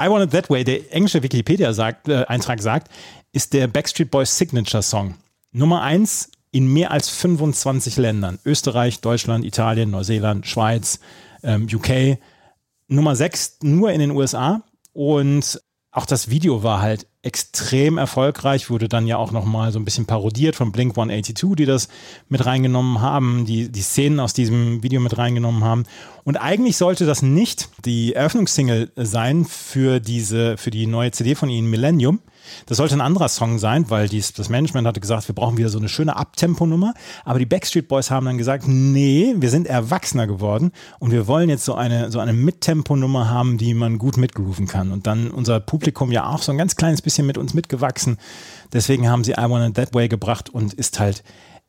I 0.00 0.08
Want 0.08 0.24
It 0.24 0.30
That 0.30 0.48
Way, 0.48 0.64
der 0.64 0.94
englische 0.94 1.22
Wikipedia-Eintrag 1.22 2.62
sagt, 2.62 2.88
ist 3.32 3.52
der 3.52 3.66
Backstreet 3.66 4.10
Boys 4.10 4.36
Signature 4.36 4.82
Song. 4.82 5.14
Nummer 5.52 5.82
eins 5.82 6.30
in 6.52 6.72
mehr 6.72 6.90
als 6.90 7.10
25 7.10 7.98
Ländern. 7.98 8.38
Österreich, 8.46 9.00
Deutschland, 9.00 9.44
Italien, 9.44 9.90
Neuseeland, 9.90 10.46
Schweiz, 10.46 11.00
ähm, 11.42 11.68
UK. 11.70 12.18
Nummer 12.88 13.14
sechs 13.14 13.58
nur 13.62 13.92
in 13.92 14.00
den 14.00 14.10
USA 14.12 14.62
und 14.94 15.60
auch 15.92 16.06
das 16.06 16.30
Video 16.30 16.62
war 16.62 16.80
halt 16.80 17.06
extrem 17.22 17.98
erfolgreich, 17.98 18.70
wurde 18.70 18.88
dann 18.88 19.06
ja 19.06 19.18
auch 19.18 19.30
nochmal 19.30 19.72
so 19.72 19.78
ein 19.78 19.84
bisschen 19.84 20.06
parodiert 20.06 20.56
von 20.56 20.72
Blink 20.72 20.92
182, 20.92 21.54
die 21.54 21.66
das 21.66 21.88
mit 22.28 22.46
reingenommen 22.46 23.00
haben, 23.00 23.44
die 23.44 23.70
die 23.70 23.82
Szenen 23.82 24.20
aus 24.20 24.32
diesem 24.32 24.82
Video 24.82 25.00
mit 25.00 25.18
reingenommen 25.18 25.62
haben. 25.62 25.84
Und 26.24 26.38
eigentlich 26.38 26.78
sollte 26.78 27.04
das 27.04 27.20
nicht 27.20 27.68
die 27.84 28.14
Eröffnungssingle 28.14 28.90
sein 28.96 29.44
für 29.44 30.00
diese, 30.00 30.56
für 30.56 30.70
die 30.70 30.86
neue 30.86 31.10
CD 31.10 31.34
von 31.34 31.50
ihnen, 31.50 31.68
Millennium. 31.68 32.20
Das 32.66 32.76
sollte 32.76 32.94
ein 32.94 33.00
anderer 33.00 33.28
Song 33.28 33.58
sein, 33.58 33.90
weil 33.90 34.08
dies, 34.08 34.32
das 34.32 34.48
Management 34.48 34.86
hatte 34.86 35.00
gesagt, 35.00 35.28
wir 35.28 35.34
brauchen 35.34 35.56
wieder 35.56 35.68
so 35.68 35.78
eine 35.78 35.88
schöne 35.88 36.16
Abtempo-Nummer. 36.16 36.94
Aber 37.24 37.38
die 37.38 37.46
Backstreet 37.46 37.88
Boys 37.88 38.10
haben 38.10 38.26
dann 38.26 38.38
gesagt, 38.38 38.64
nee, 38.66 39.34
wir 39.36 39.50
sind 39.50 39.66
erwachsener 39.66 40.26
geworden 40.26 40.72
und 40.98 41.10
wir 41.12 41.26
wollen 41.26 41.48
jetzt 41.48 41.64
so 41.64 41.74
eine, 41.74 42.10
so 42.10 42.20
eine 42.20 42.32
Mittempo-Nummer 42.32 43.30
haben, 43.30 43.58
die 43.58 43.74
man 43.74 43.98
gut 43.98 44.16
mitgrooven 44.16 44.66
kann. 44.66 44.92
Und 44.92 45.06
dann 45.06 45.30
unser 45.30 45.60
Publikum 45.60 46.12
ja 46.12 46.28
auch 46.28 46.42
so 46.42 46.52
ein 46.52 46.58
ganz 46.58 46.76
kleines 46.76 47.02
bisschen 47.02 47.26
mit 47.26 47.38
uns 47.38 47.54
mitgewachsen. 47.54 48.18
Deswegen 48.72 49.08
haben 49.08 49.24
sie 49.24 49.32
I 49.32 49.48
Want 49.48 49.68
It 49.68 49.74
That 49.74 49.94
Way 49.94 50.08
gebracht 50.08 50.48
und 50.48 50.74
ist 50.74 51.00
halt 51.00 51.22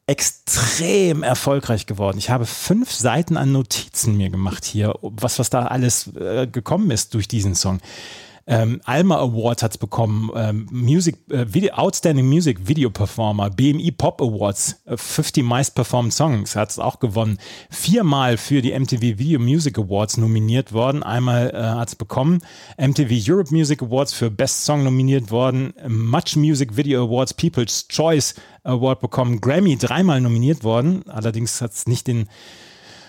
extrem 0.08 1.24
erfolgreich 1.24 1.86
geworden. 1.86 2.18
Ich 2.18 2.30
habe 2.30 2.46
fünf 2.46 2.92
Seiten 2.92 3.38
an 3.38 3.52
Notizen 3.52 4.18
mir 4.18 4.30
gemacht 4.30 4.66
hier, 4.66 4.94
was, 5.02 5.40
was 5.40 5.50
da 5.50 5.68
alles 5.68 6.08
äh, 6.16 6.48
gekommen 6.48 6.92
ist 6.92 7.14
durch 7.14 7.28
diesen 7.28 7.56
Song. 7.56 7.80
Ähm, 8.48 8.82
Alma 8.86 9.18
Award 9.18 9.64
hat 9.64 9.72
es 9.72 9.78
bekommen, 9.78 10.32
ähm, 10.36 10.68
Music, 10.72 11.18
äh, 11.30 11.46
Video, 11.54 11.74
Outstanding 11.74 12.28
Music 12.28 12.68
Video 12.68 12.90
Performer, 12.90 13.50
BMI 13.50 13.92
Pop 13.92 14.22
Awards, 14.22 14.82
äh, 14.86 14.98
50 14.98 15.44
Meist 15.44 15.76
Performed 15.76 16.14
Songs 16.14 16.56
hat 16.56 16.70
es 16.72 16.80
auch 16.80 17.00
gewonnen. 17.00 17.38
Viermal 17.70 18.38
für 18.38 18.62
die 18.62 18.72
MTV 18.72 19.20
Video 19.20 19.40
Music 19.40 19.78
Awards 19.78 20.18
nominiert 20.18 20.74
worden. 20.74 21.04
Einmal 21.04 21.52
äh, 21.52 21.62
hat 21.62 21.90
es 21.90 21.96
bekommen. 21.96 22.40
MTV 22.78 23.32
Europe 23.32 23.54
Music 23.54 23.82
Awards 23.82 24.14
für 24.14 24.32
Best 24.32 24.66
Song 24.66 24.84
nominiert 24.84 25.32
worden. 25.32 25.74
Much 25.88 26.36
Music 26.36 26.76
Video 26.76 27.06
Awards 27.06 27.34
People's 27.34 27.88
Choice 27.88 28.36
Award 28.64 29.02
bekommen. 29.02 29.42
Grammy 29.42 29.78
dreimal 29.78 30.22
nominiert 30.22 30.64
worden. 30.64 31.08
Allerdings 31.08 31.62
hat 31.62 31.74
es 31.74 31.88
nicht 31.88 32.08
den 32.08 32.28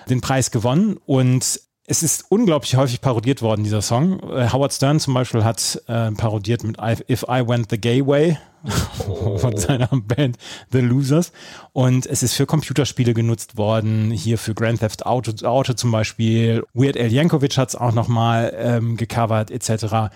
den 0.08 0.20
Preis 0.20 0.50
gewonnen 0.50 0.98
und 1.06 1.60
es 1.86 2.02
ist 2.02 2.26
unglaublich 2.28 2.76
häufig 2.76 3.00
parodiert 3.00 3.42
worden, 3.42 3.64
dieser 3.64 3.82
Song. 3.82 4.20
Äh, 4.30 4.50
Howard 4.52 4.72
Stern 4.72 5.00
zum 5.00 5.14
Beispiel 5.14 5.44
hat 5.44 5.82
äh, 5.88 6.12
parodiert 6.12 6.62
mit 6.62 6.78
If 7.08 7.24
I 7.24 7.46
Went 7.46 7.70
the 7.70 7.80
Gay 7.80 8.06
Way 8.06 8.38
von 9.38 9.56
seiner 9.56 9.88
Band 9.88 10.38
The 10.70 10.78
Losers. 10.78 11.32
Und 11.72 12.06
es 12.06 12.22
ist 12.22 12.34
für 12.34 12.46
Computerspiele 12.46 13.14
genutzt 13.14 13.56
worden, 13.56 14.12
hier 14.12 14.38
für 14.38 14.54
Grand 14.54 14.80
Theft 14.80 15.04
Auto, 15.06 15.32
Auto 15.46 15.72
zum 15.72 15.90
Beispiel. 15.90 16.64
Weird 16.72 16.96
Al 16.96 17.12
Yankovic 17.12 17.56
hat 17.56 17.70
es 17.70 17.76
auch 17.76 17.92
nochmal 17.92 18.54
ähm, 18.56 18.96
gecovert, 18.96 19.50
etc. 19.50 20.12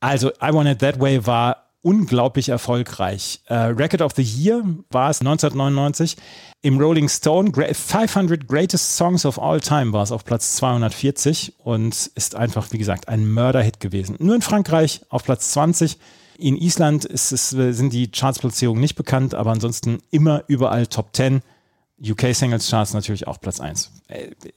Also 0.00 0.30
I 0.42 0.52
Want 0.52 0.68
It 0.68 0.78
That 0.78 0.98
Way 0.98 1.26
war 1.26 1.71
unglaublich 1.82 2.48
erfolgreich. 2.48 3.40
Äh, 3.46 3.54
Record 3.54 4.02
of 4.02 4.12
the 4.16 4.22
Year 4.22 4.62
war 4.90 5.10
es 5.10 5.20
1999. 5.20 6.16
Im 6.62 6.78
Rolling 6.78 7.08
Stone 7.08 7.50
Gra- 7.50 7.74
500 7.74 8.46
Greatest 8.46 8.96
Songs 8.96 9.26
of 9.26 9.38
All 9.40 9.60
Time 9.60 9.92
war 9.92 10.02
es 10.04 10.12
auf 10.12 10.24
Platz 10.24 10.54
240 10.56 11.54
und 11.58 12.10
ist 12.14 12.34
einfach, 12.36 12.68
wie 12.70 12.78
gesagt, 12.78 13.08
ein 13.08 13.28
Mörderhit 13.28 13.80
gewesen. 13.80 14.16
Nur 14.20 14.36
in 14.36 14.42
Frankreich 14.42 15.00
auf 15.08 15.24
Platz 15.24 15.50
20. 15.52 15.98
In 16.38 16.56
Island 16.56 17.04
ist 17.04 17.32
es, 17.32 17.50
sind 17.50 17.92
die 17.92 18.10
Chartsplatzierungen 18.10 18.80
nicht 18.80 18.96
bekannt, 18.96 19.34
aber 19.34 19.50
ansonsten 19.50 19.98
immer 20.10 20.44
überall 20.46 20.86
Top 20.86 21.10
10. 21.14 21.42
UK 22.04 22.34
Singles 22.34 22.68
Charts 22.68 22.94
natürlich 22.94 23.28
auch 23.28 23.40
Platz 23.40 23.60
1. 23.60 23.92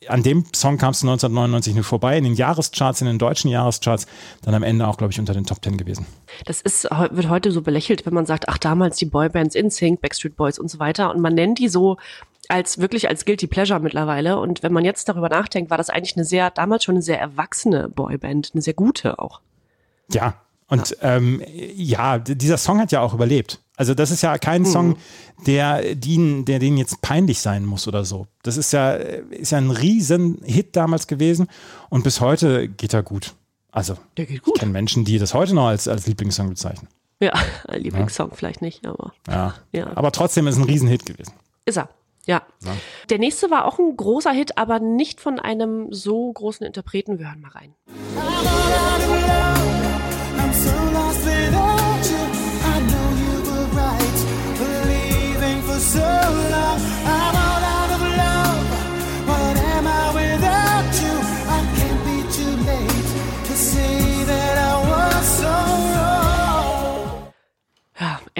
An 0.07 0.23
dem 0.23 0.45
Song 0.53 0.77
kam 0.77 0.91
es 0.91 1.03
1999 1.03 1.75
nicht 1.75 1.85
vorbei, 1.85 2.17
in 2.17 2.23
den 2.23 2.33
Jahrescharts, 2.33 3.01
in 3.01 3.07
den 3.07 3.19
deutschen 3.19 3.51
Jahrescharts, 3.51 4.07
dann 4.41 4.55
am 4.55 4.63
Ende 4.63 4.87
auch, 4.87 4.97
glaube 4.97 5.13
ich, 5.13 5.19
unter 5.19 5.33
den 5.33 5.45
Top 5.45 5.63
10 5.63 5.77
gewesen. 5.77 6.07
Das 6.45 6.61
ist, 6.61 6.85
wird 6.85 7.29
heute 7.29 7.51
so 7.51 7.61
belächelt, 7.61 8.05
wenn 8.05 8.13
man 8.13 8.25
sagt, 8.25 8.49
ach, 8.49 8.57
damals 8.57 8.97
die 8.97 9.05
Boybands 9.05 9.53
InSync, 9.53 10.01
Backstreet 10.01 10.35
Boys 10.35 10.57
und 10.57 10.69
so 10.69 10.79
weiter. 10.79 11.13
Und 11.13 11.21
man 11.21 11.35
nennt 11.35 11.59
die 11.59 11.69
so 11.69 11.97
als 12.49 12.79
wirklich 12.79 13.07
als 13.09 13.25
Guilty 13.25 13.47
Pleasure 13.47 13.79
mittlerweile. 13.79 14.39
Und 14.39 14.63
wenn 14.63 14.73
man 14.73 14.85
jetzt 14.85 15.07
darüber 15.07 15.29
nachdenkt, 15.29 15.69
war 15.69 15.77
das 15.77 15.89
eigentlich 15.89 16.15
eine 16.15 16.25
sehr, 16.25 16.49
damals 16.51 16.83
schon 16.83 16.95
eine 16.95 17.01
sehr 17.01 17.19
erwachsene 17.19 17.89
Boyband, 17.89 18.51
eine 18.53 18.61
sehr 18.61 18.73
gute 18.73 19.19
auch. 19.19 19.41
Ja, 20.11 20.35
und 20.67 20.97
ähm, 21.01 21.41
ja, 21.75 22.17
dieser 22.17 22.57
Song 22.57 22.79
hat 22.79 22.91
ja 22.91 23.01
auch 23.01 23.13
überlebt. 23.13 23.59
Also 23.77 23.93
das 23.93 24.09
ist 24.11 24.21
ja 24.21 24.37
kein 24.37 24.65
Song, 24.65 24.95
der, 25.45 25.95
den, 25.95 26.45
der 26.45 26.59
denen 26.59 26.77
jetzt 26.77 27.01
peinlich 27.01 27.39
sein 27.41 27.65
muss 27.65 27.87
oder 27.87 28.05
so. 28.05 28.27
Das 28.43 28.55
ist 28.57 28.71
ja, 28.71 28.91
ist 28.93 29.51
ja 29.51 29.57
ein 29.57 29.69
riesen 29.71 30.39
Hit 30.45 30.75
damals 30.75 31.07
gewesen 31.07 31.47
und 31.89 32.03
bis 32.03 32.21
heute 32.21 32.67
geht 32.69 32.93
er 32.93 33.03
gut. 33.03 33.33
Also 33.71 33.95
Der 34.15 34.25
geht 34.25 34.37
ich 34.37 34.41
gut. 34.43 34.57
kenne 34.57 34.71
Menschen, 34.71 35.03
die 35.03 35.19
das 35.19 35.33
heute 35.33 35.53
noch 35.53 35.67
als, 35.67 35.87
als 35.89 36.07
Lieblingssong 36.07 36.47
bezeichnen. 36.49 36.87
Ja, 37.19 37.33
Lieblingssong 37.73 38.31
vielleicht 38.33 38.61
nicht, 38.61 38.85
aber 38.85 39.13
Ja. 39.27 39.55
Ja. 39.73 39.91
Aber 39.95 40.11
trotzdem 40.13 40.47
ist 40.47 40.55
ein 40.57 40.63
Riesenhit 40.63 41.05
gewesen. 41.05 41.33
ist 41.65 41.77
er. 41.77 41.89
Ja. 42.27 42.41
Der 43.09 43.19
nächste 43.19 43.51
war 43.51 43.65
auch 43.65 43.77
ein 43.77 43.95
großer 43.95 44.31
Hit, 44.31 44.57
aber 44.57 44.79
nicht 44.79 45.21
von 45.21 45.39
einem 45.39 45.93
so 45.93 46.31
großen 46.33 46.65
Interpreten. 46.65 47.19
Wir 47.19 47.27
hören 47.27 47.41
mal 47.41 47.51
rein. 47.51 47.75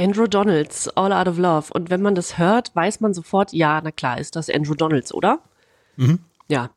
Andrew 0.06 0.28
Donalds, 0.28 0.88
All 0.90 1.12
Out 1.12 1.28
of 1.28 1.38
Love. 1.38 1.74
Und 1.74 1.90
wenn 1.90 2.02
man 2.02 2.16
das 2.16 2.38
hört, 2.38 2.76
weiß 2.76 3.00
man 3.00 3.14
sofort, 3.14 3.54
ja, 3.54 3.82
na 3.84 3.92
klar, 3.92 4.20
ist 4.20 4.36
das 4.36 4.50
Andrew 4.50 4.76
Donalds, 4.76 5.14
oder? 5.14 5.40
Ja. 6.48 6.70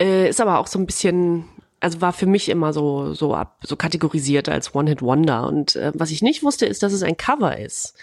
Äh, 0.00 0.28
ist 0.28 0.40
aber 0.40 0.58
auch 0.58 0.66
so 0.66 0.78
ein 0.78 0.86
bisschen, 0.86 1.44
also 1.80 2.00
war 2.00 2.12
für 2.12 2.26
mich 2.26 2.48
immer 2.48 2.72
so, 2.72 3.12
so 3.12 3.34
ab, 3.34 3.58
so 3.64 3.76
kategorisiert 3.76 4.48
als 4.48 4.74
One-Hit-Wonder. 4.74 5.46
Und 5.46 5.76
äh, 5.76 5.92
was 5.94 6.10
ich 6.10 6.22
nicht 6.22 6.42
wusste, 6.42 6.66
ist, 6.66 6.82
dass 6.82 6.92
es 6.92 7.02
ein 7.02 7.16
Cover 7.16 7.58
ist. 7.58 7.94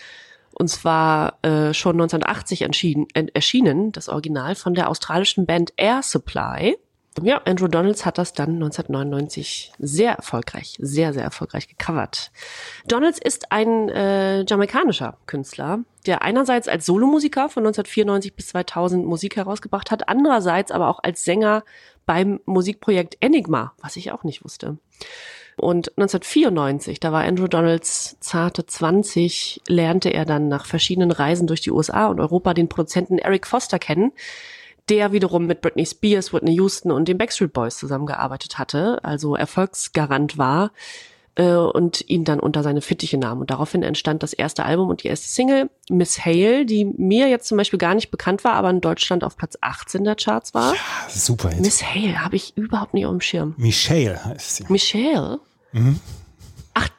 Und 0.59 0.69
zwar 0.69 1.37
äh, 1.43 1.71
schon 1.73 1.97
1980 1.97 2.63
entschieden, 2.63 3.05
äh, 3.13 3.27
erschienen, 3.33 3.91
das 3.91 4.09
Original 4.09 4.55
von 4.55 4.73
der 4.73 4.89
australischen 4.89 5.45
Band 5.45 5.71
Air 5.77 6.01
Supply. 6.01 6.77
Ja, 7.21 7.41
Andrew 7.45 7.67
Donalds 7.67 8.05
hat 8.05 8.17
das 8.17 8.33
dann 8.33 8.55
1999 8.55 9.71
sehr 9.77 10.13
erfolgreich, 10.13 10.77
sehr, 10.79 11.13
sehr 11.13 11.23
erfolgreich 11.23 11.67
gecovert. 11.67 12.31
Donalds 12.87 13.19
ist 13.19 13.51
ein 13.51 13.89
äh, 13.89 14.43
jamaikanischer 14.45 15.17
Künstler, 15.27 15.79
der 16.07 16.23
einerseits 16.23 16.67
als 16.67 16.85
Solomusiker 16.85 17.49
von 17.49 17.65
1994 17.65 18.35
bis 18.35 18.47
2000 18.47 19.05
Musik 19.05 19.35
herausgebracht 19.35 19.91
hat, 19.91 20.09
andererseits 20.09 20.71
aber 20.71 20.89
auch 20.89 20.99
als 21.03 21.23
Sänger 21.23 21.63
beim 22.05 22.39
Musikprojekt 22.45 23.17
Enigma, 23.19 23.73
was 23.79 23.95
ich 23.95 24.11
auch 24.11 24.23
nicht 24.23 24.43
wusste. 24.43 24.77
Und 25.57 25.89
1994, 25.97 26.99
da 26.99 27.11
war 27.11 27.23
Andrew 27.23 27.47
Donalds 27.47 28.17
zarte 28.19 28.65
20, 28.65 29.63
lernte 29.67 30.09
er 30.13 30.23
dann 30.23 30.47
nach 30.47 30.67
verschiedenen 30.67 31.09
Reisen 31.09 31.47
durch 31.47 31.61
die 31.61 31.71
USA 31.71 32.07
und 32.07 32.19
Europa 32.19 32.53
den 32.53 32.69
Produzenten 32.69 33.17
Eric 33.17 33.47
Foster 33.47 33.79
kennen, 33.79 34.11
der 34.87 35.11
wiederum 35.11 35.47
mit 35.47 35.61
Britney 35.61 35.85
Spears, 35.85 36.31
Whitney 36.31 36.53
Houston 36.53 36.91
und 36.91 37.07
den 37.07 37.17
Backstreet 37.17 37.53
Boys 37.53 37.77
zusammengearbeitet 37.77 38.59
hatte, 38.59 39.03
also 39.03 39.35
Erfolgsgarant 39.35 40.37
war 40.37 40.71
äh, 41.37 41.53
und 41.53 42.07
ihn 42.07 42.23
dann 42.23 42.39
unter 42.39 42.61
seine 42.63 42.81
Fittiche 42.81 43.17
nahm. 43.17 43.39
Und 43.39 43.49
daraufhin 43.49 43.83
entstand 43.83 44.23
das 44.23 44.33
erste 44.33 44.63
Album 44.63 44.89
und 44.89 45.03
die 45.03 45.07
erste 45.07 45.27
Single, 45.27 45.69
Miss 45.89 46.23
Hale, 46.23 46.65
die 46.65 46.85
mir 46.85 47.29
jetzt 47.29 47.47
zum 47.47 47.57
Beispiel 47.57 47.79
gar 47.79 47.95
nicht 47.95 48.11
bekannt 48.11 48.43
war, 48.43 48.53
aber 48.53 48.69
in 48.69 48.81
Deutschland 48.81 49.23
auf 49.23 49.37
Platz 49.37 49.57
18 49.61 50.03
der 50.03 50.15
Charts 50.15 50.53
war. 50.53 50.73
Ah, 50.73 51.09
Super 51.09 51.49
Hit. 51.49 51.61
Miss 51.61 51.83
Hale 51.83 52.23
habe 52.23 52.35
ich 52.35 52.55
überhaupt 52.57 52.93
nicht 52.93 53.05
auf 53.05 53.11
dem 53.11 53.21
Schirm. 53.21 53.55
Michelle 53.57 54.23
heißt 54.23 54.57
sie. 54.57 54.65
Michelle? 54.69 55.39
Ach, 56.73 56.89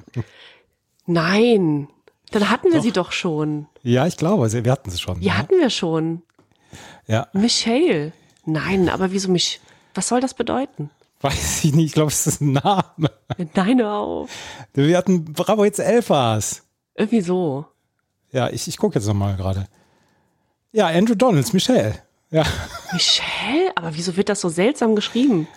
nein. 1.07 1.89
Dann 2.31 2.51
hatten 2.51 2.73
wir 2.73 2.83
sie 2.83 2.93
doch 2.93 3.13
schon. 3.13 3.67
Ja, 3.83 4.07
ich 4.07 4.17
glaube, 4.17 4.53
wir 4.53 4.73
hatten 4.73 4.91
sie 4.91 4.99
schon. 4.99 5.21
Die 5.21 5.33
hatten 5.33 5.59
wir 5.59 5.71
schon. 5.71 6.23
Ja, 7.07 7.29
Michelle. 7.33 8.13
Nein, 8.45 8.89
aber 8.89 9.13
wieso 9.13 9.31
mich? 9.31 9.61
Was 9.95 10.09
soll 10.09 10.21
das 10.21 10.35
bedeuten? 10.35 10.91
weiß 11.21 11.65
ich 11.65 11.75
nicht. 11.75 11.87
Ich 11.87 11.93
glaube, 11.93 12.11
es 12.11 12.27
ist 12.27 12.41
ein 12.41 12.53
Name. 12.53 13.11
Nein, 13.55 13.83
auf. 13.83 14.31
Wir 14.75 14.97
hatten 14.97 15.33
Bravo 15.33 15.65
jetzt 15.65 15.81
Elfas. 15.81 16.63
Irgendwie 16.95 17.21
so. 17.21 17.67
Ja, 18.31 18.51
ich, 18.51 18.69
ich 18.69 18.77
gucke 18.77 18.97
jetzt 18.97 19.07
nochmal 19.07 19.37
gerade. 19.37 19.67
Ja, 20.73 20.89
Andrew 20.89 21.15
Donalds, 21.15 21.53
Michelle. 21.53 22.03
Ja, 22.31 22.45
Michelle? 22.93 23.73
Aber 23.75 23.95
wieso 23.95 24.17
wird 24.17 24.29
das 24.29 24.41
so 24.41 24.49
seltsam 24.49 24.95
geschrieben? 24.95 25.49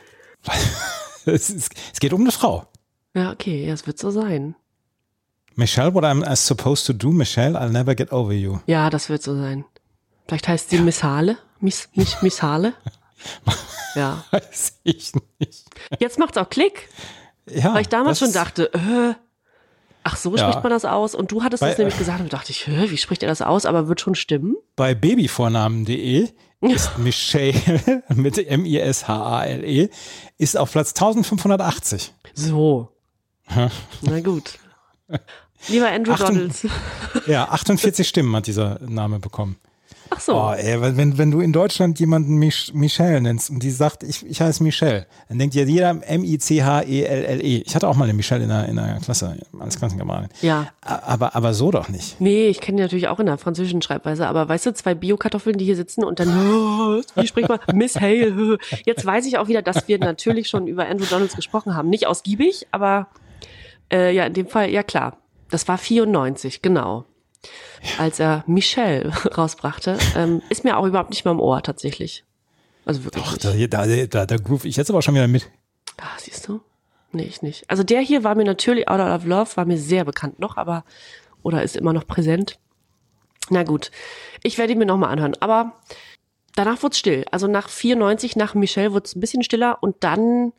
es, 1.25 1.49
es 1.49 1.99
geht 1.99 2.13
um 2.13 2.21
eine 2.21 2.31
Frau. 2.31 2.65
Ja, 3.13 3.32
okay, 3.32 3.65
ja, 3.67 3.74
es 3.74 3.86
wird 3.88 4.00
so 4.00 4.10
sein. 4.12 4.56
Michelle, 5.56 5.93
what 5.93 6.04
I'm 6.06 6.24
supposed 6.36 6.86
to 6.88 6.93
do, 6.93 7.10
Michelle, 7.12 7.60
I'll 7.60 7.69
never 7.69 7.93
get 7.95 8.12
over 8.12 8.32
you. 8.32 8.60
Ja, 8.67 8.89
das 8.89 9.10
wird 9.10 9.21
so 9.21 9.36
sein. 9.36 9.65
Vielleicht 10.28 10.47
heißt 10.47 10.69
sie 10.69 10.78
Missale? 10.80 11.38
Miss, 11.60 11.89
Miss, 11.95 12.21
Missale? 12.21 12.74
Ja. 13.93 14.24
Weiß 14.32 14.80
ich 14.84 15.12
nicht. 15.39 15.65
Jetzt 16.00 16.17
macht's 16.17 16.38
auch 16.38 16.50
Klick, 16.50 16.88
Ja, 17.45 17.74
weil 17.74 17.82
ich 17.82 17.89
damals 17.89 18.19
schon 18.19 18.32
dachte, 18.32 18.74
äh, 18.74 19.13
ach 20.06 20.15
so 20.15 20.34
Ja. 20.38 20.43
spricht 20.47 20.63
man 20.63 20.69
das 20.71 20.86
aus? 20.86 21.13
Und 21.13 21.30
du 21.34 21.43
hattest 21.43 21.60
Bei- 21.60 21.67
das 21.69 21.78
nämlich 21.78 21.97
gesagt 21.97 22.21
und 22.21 22.32
dachte 22.32 22.52
ich, 22.52 22.65
hä, 22.67 22.89
wie 22.89 22.95
spricht 22.97 23.21
er 23.21 23.28
das 23.28 23.41
aus? 23.41 23.65
Aber 23.65 23.89
wird 23.89 24.00
schon 24.00 24.15
stimmen? 24.15 24.56
Bei 24.78 24.95
babyvornamen.de 24.95 26.30
ist 26.62 26.97
Michelle 27.00 28.02
mit 28.15 28.38
M-I-S-H-A-L-E 28.38 29.89
ist 30.38 30.58
auf 30.58 30.71
Platz 30.71 30.91
1580. 30.93 32.13
So. 32.34 32.89
Na 34.01 34.19
gut. 34.21 34.60
Lieber 35.67 35.89
Andrew 35.89 36.13
Achtung. 36.13 36.36
Donalds. 36.36 36.67
Ja, 37.27 37.45
48 37.49 38.08
Stimmen 38.08 38.36
hat 38.36 38.47
dieser 38.47 38.80
Name 38.82 39.19
bekommen. 39.19 39.58
Ach 40.13 40.19
so. 40.19 40.36
Oh, 40.36 40.51
ey, 40.51 40.82
wenn, 40.82 41.17
wenn 41.17 41.32
du 41.32 41.39
in 41.39 41.54
Deutschland 41.54 41.97
jemanden 41.99 42.36
Mich 42.36 42.73
Michelle 42.73 43.21
nennst 43.21 43.49
und 43.49 43.63
die 43.63 43.71
sagt, 43.71 44.04
ich, 44.04 44.25
ich 44.25 44.41
heiße 44.41 44.62
Michelle, 44.62 45.08
dann 45.30 45.39
denkt 45.39 45.56
ja 45.56 45.63
jeder 45.63 45.89
M-I-C-H-E-L-L-E. 45.89 47.58
E. 47.58 47.63
Ich 47.65 47.75
hatte 47.75 47.88
auch 47.88 47.95
mal 47.95 48.04
eine 48.04 48.13
Michelle 48.13 48.43
in 48.43 48.49
der, 48.49 48.67
in 48.67 48.75
der 48.75 48.99
Klasse 49.01 49.38
als 49.58 49.80
Klassenkameradin. 49.80 50.30
Ja. 50.41 50.67
Aber, 50.82 51.34
aber 51.36 51.54
so 51.54 51.71
doch 51.71 51.88
nicht. 51.88 52.19
Nee, 52.19 52.47
ich 52.47 52.60
kenne 52.60 52.77
die 52.77 52.82
natürlich 52.84 53.08
auch 53.08 53.21
in 53.21 53.27
der 53.27 53.38
französischen 53.38 53.82
Schreibweise, 53.82 54.27
aber 54.27 54.49
weißt 54.49 54.65
du, 54.65 54.73
zwei 54.73 54.95
Bio-Kartoffeln, 54.95 55.58
die 55.58 55.65
hier 55.65 55.77
sitzen 55.77 56.04
und 56.04 56.19
dann, 56.19 56.30
oh, 56.30 57.01
wie 57.15 57.27
spricht 57.27 57.47
man? 57.47 57.60
Miss 57.73 57.95
Hale. 57.95 58.58
Jetzt 58.86 59.06
weiß 59.06 59.25
ich 59.25 59.38
auch 59.38 59.47
wieder, 59.47 59.62
dass 59.62 59.88
wir 59.88 59.97
natürlich 59.97 60.49
schon 60.49 60.67
über 60.67 60.88
Andrew 60.88 61.06
Donalds 61.10 61.38
gesprochen 61.38 61.73
haben. 61.73 61.89
Nicht 61.89 62.06
ausgiebig, 62.06 62.67
aber 62.71 63.08
äh, 63.91 64.12
ja, 64.13 64.25
in 64.25 64.34
dem 64.34 64.47
Fall, 64.47 64.69
ja 64.69 64.84
klar. 64.84 65.17
Das 65.49 65.67
war 65.67 65.77
94, 65.77 66.62
genau. 66.62 67.06
Als 67.97 68.19
er 68.19 68.43
Michelle 68.47 69.10
rausbrachte. 69.38 69.97
Ähm, 70.15 70.41
ist 70.49 70.63
mir 70.63 70.77
auch 70.77 70.86
überhaupt 70.86 71.10
nicht 71.10 71.25
mehr 71.25 71.34
im 71.34 71.39
Ohr, 71.39 71.62
tatsächlich. 71.62 72.23
Also 72.86 73.04
wirklich 73.04 73.23
Ach, 73.27 73.34
nicht. 73.34 73.73
da, 73.73 73.86
da, 73.86 74.06
da, 74.06 74.25
da 74.25 74.38
groove 74.38 74.65
ich 74.65 74.75
jetzt 74.75 74.89
aber 74.89 75.01
schon 75.01 75.15
wieder 75.15 75.27
mit. 75.27 75.49
Ah, 75.97 76.17
siehst 76.17 76.47
du? 76.47 76.62
Nee, 77.12 77.23
ich 77.23 77.41
nicht. 77.41 77.69
Also 77.69 77.84
der 77.84 77.99
hier 77.99 78.23
war 78.23 78.36
mir 78.36 78.45
natürlich, 78.45 78.88
Out 78.88 78.99
of 78.99 79.25
Love, 79.25 79.58
war 79.58 79.65
mir 79.65 79.77
sehr 79.77 80.06
bekannt 80.06 80.39
noch, 80.39 80.58
aber, 80.58 80.86
oder 81.43 81.62
ist 81.62 81.75
immer 81.75 81.93
noch 81.93 82.08
präsent. 82.08 82.58
Na 83.49 83.63
gut, 83.63 83.91
ich 84.43 84.58
werde 84.58 84.73
ihn 84.73 84.80
mir 84.80 84.86
nochmal 84.86 85.12
anhören. 85.12 85.36
Aber 85.41 85.73
danach 86.56 86.82
wurde 86.84 86.93
es 86.93 86.99
still. 86.99 87.25
Also 87.32 87.47
nach 87.47 87.67
94, 87.69 88.36
nach 88.36 88.54
Michel 88.54 88.93
wurde 88.93 89.06
es 89.06 89.15
ein 89.15 89.19
bisschen 89.19 89.43
stiller 89.43 89.77
und 89.82 89.97
dann 89.99 90.54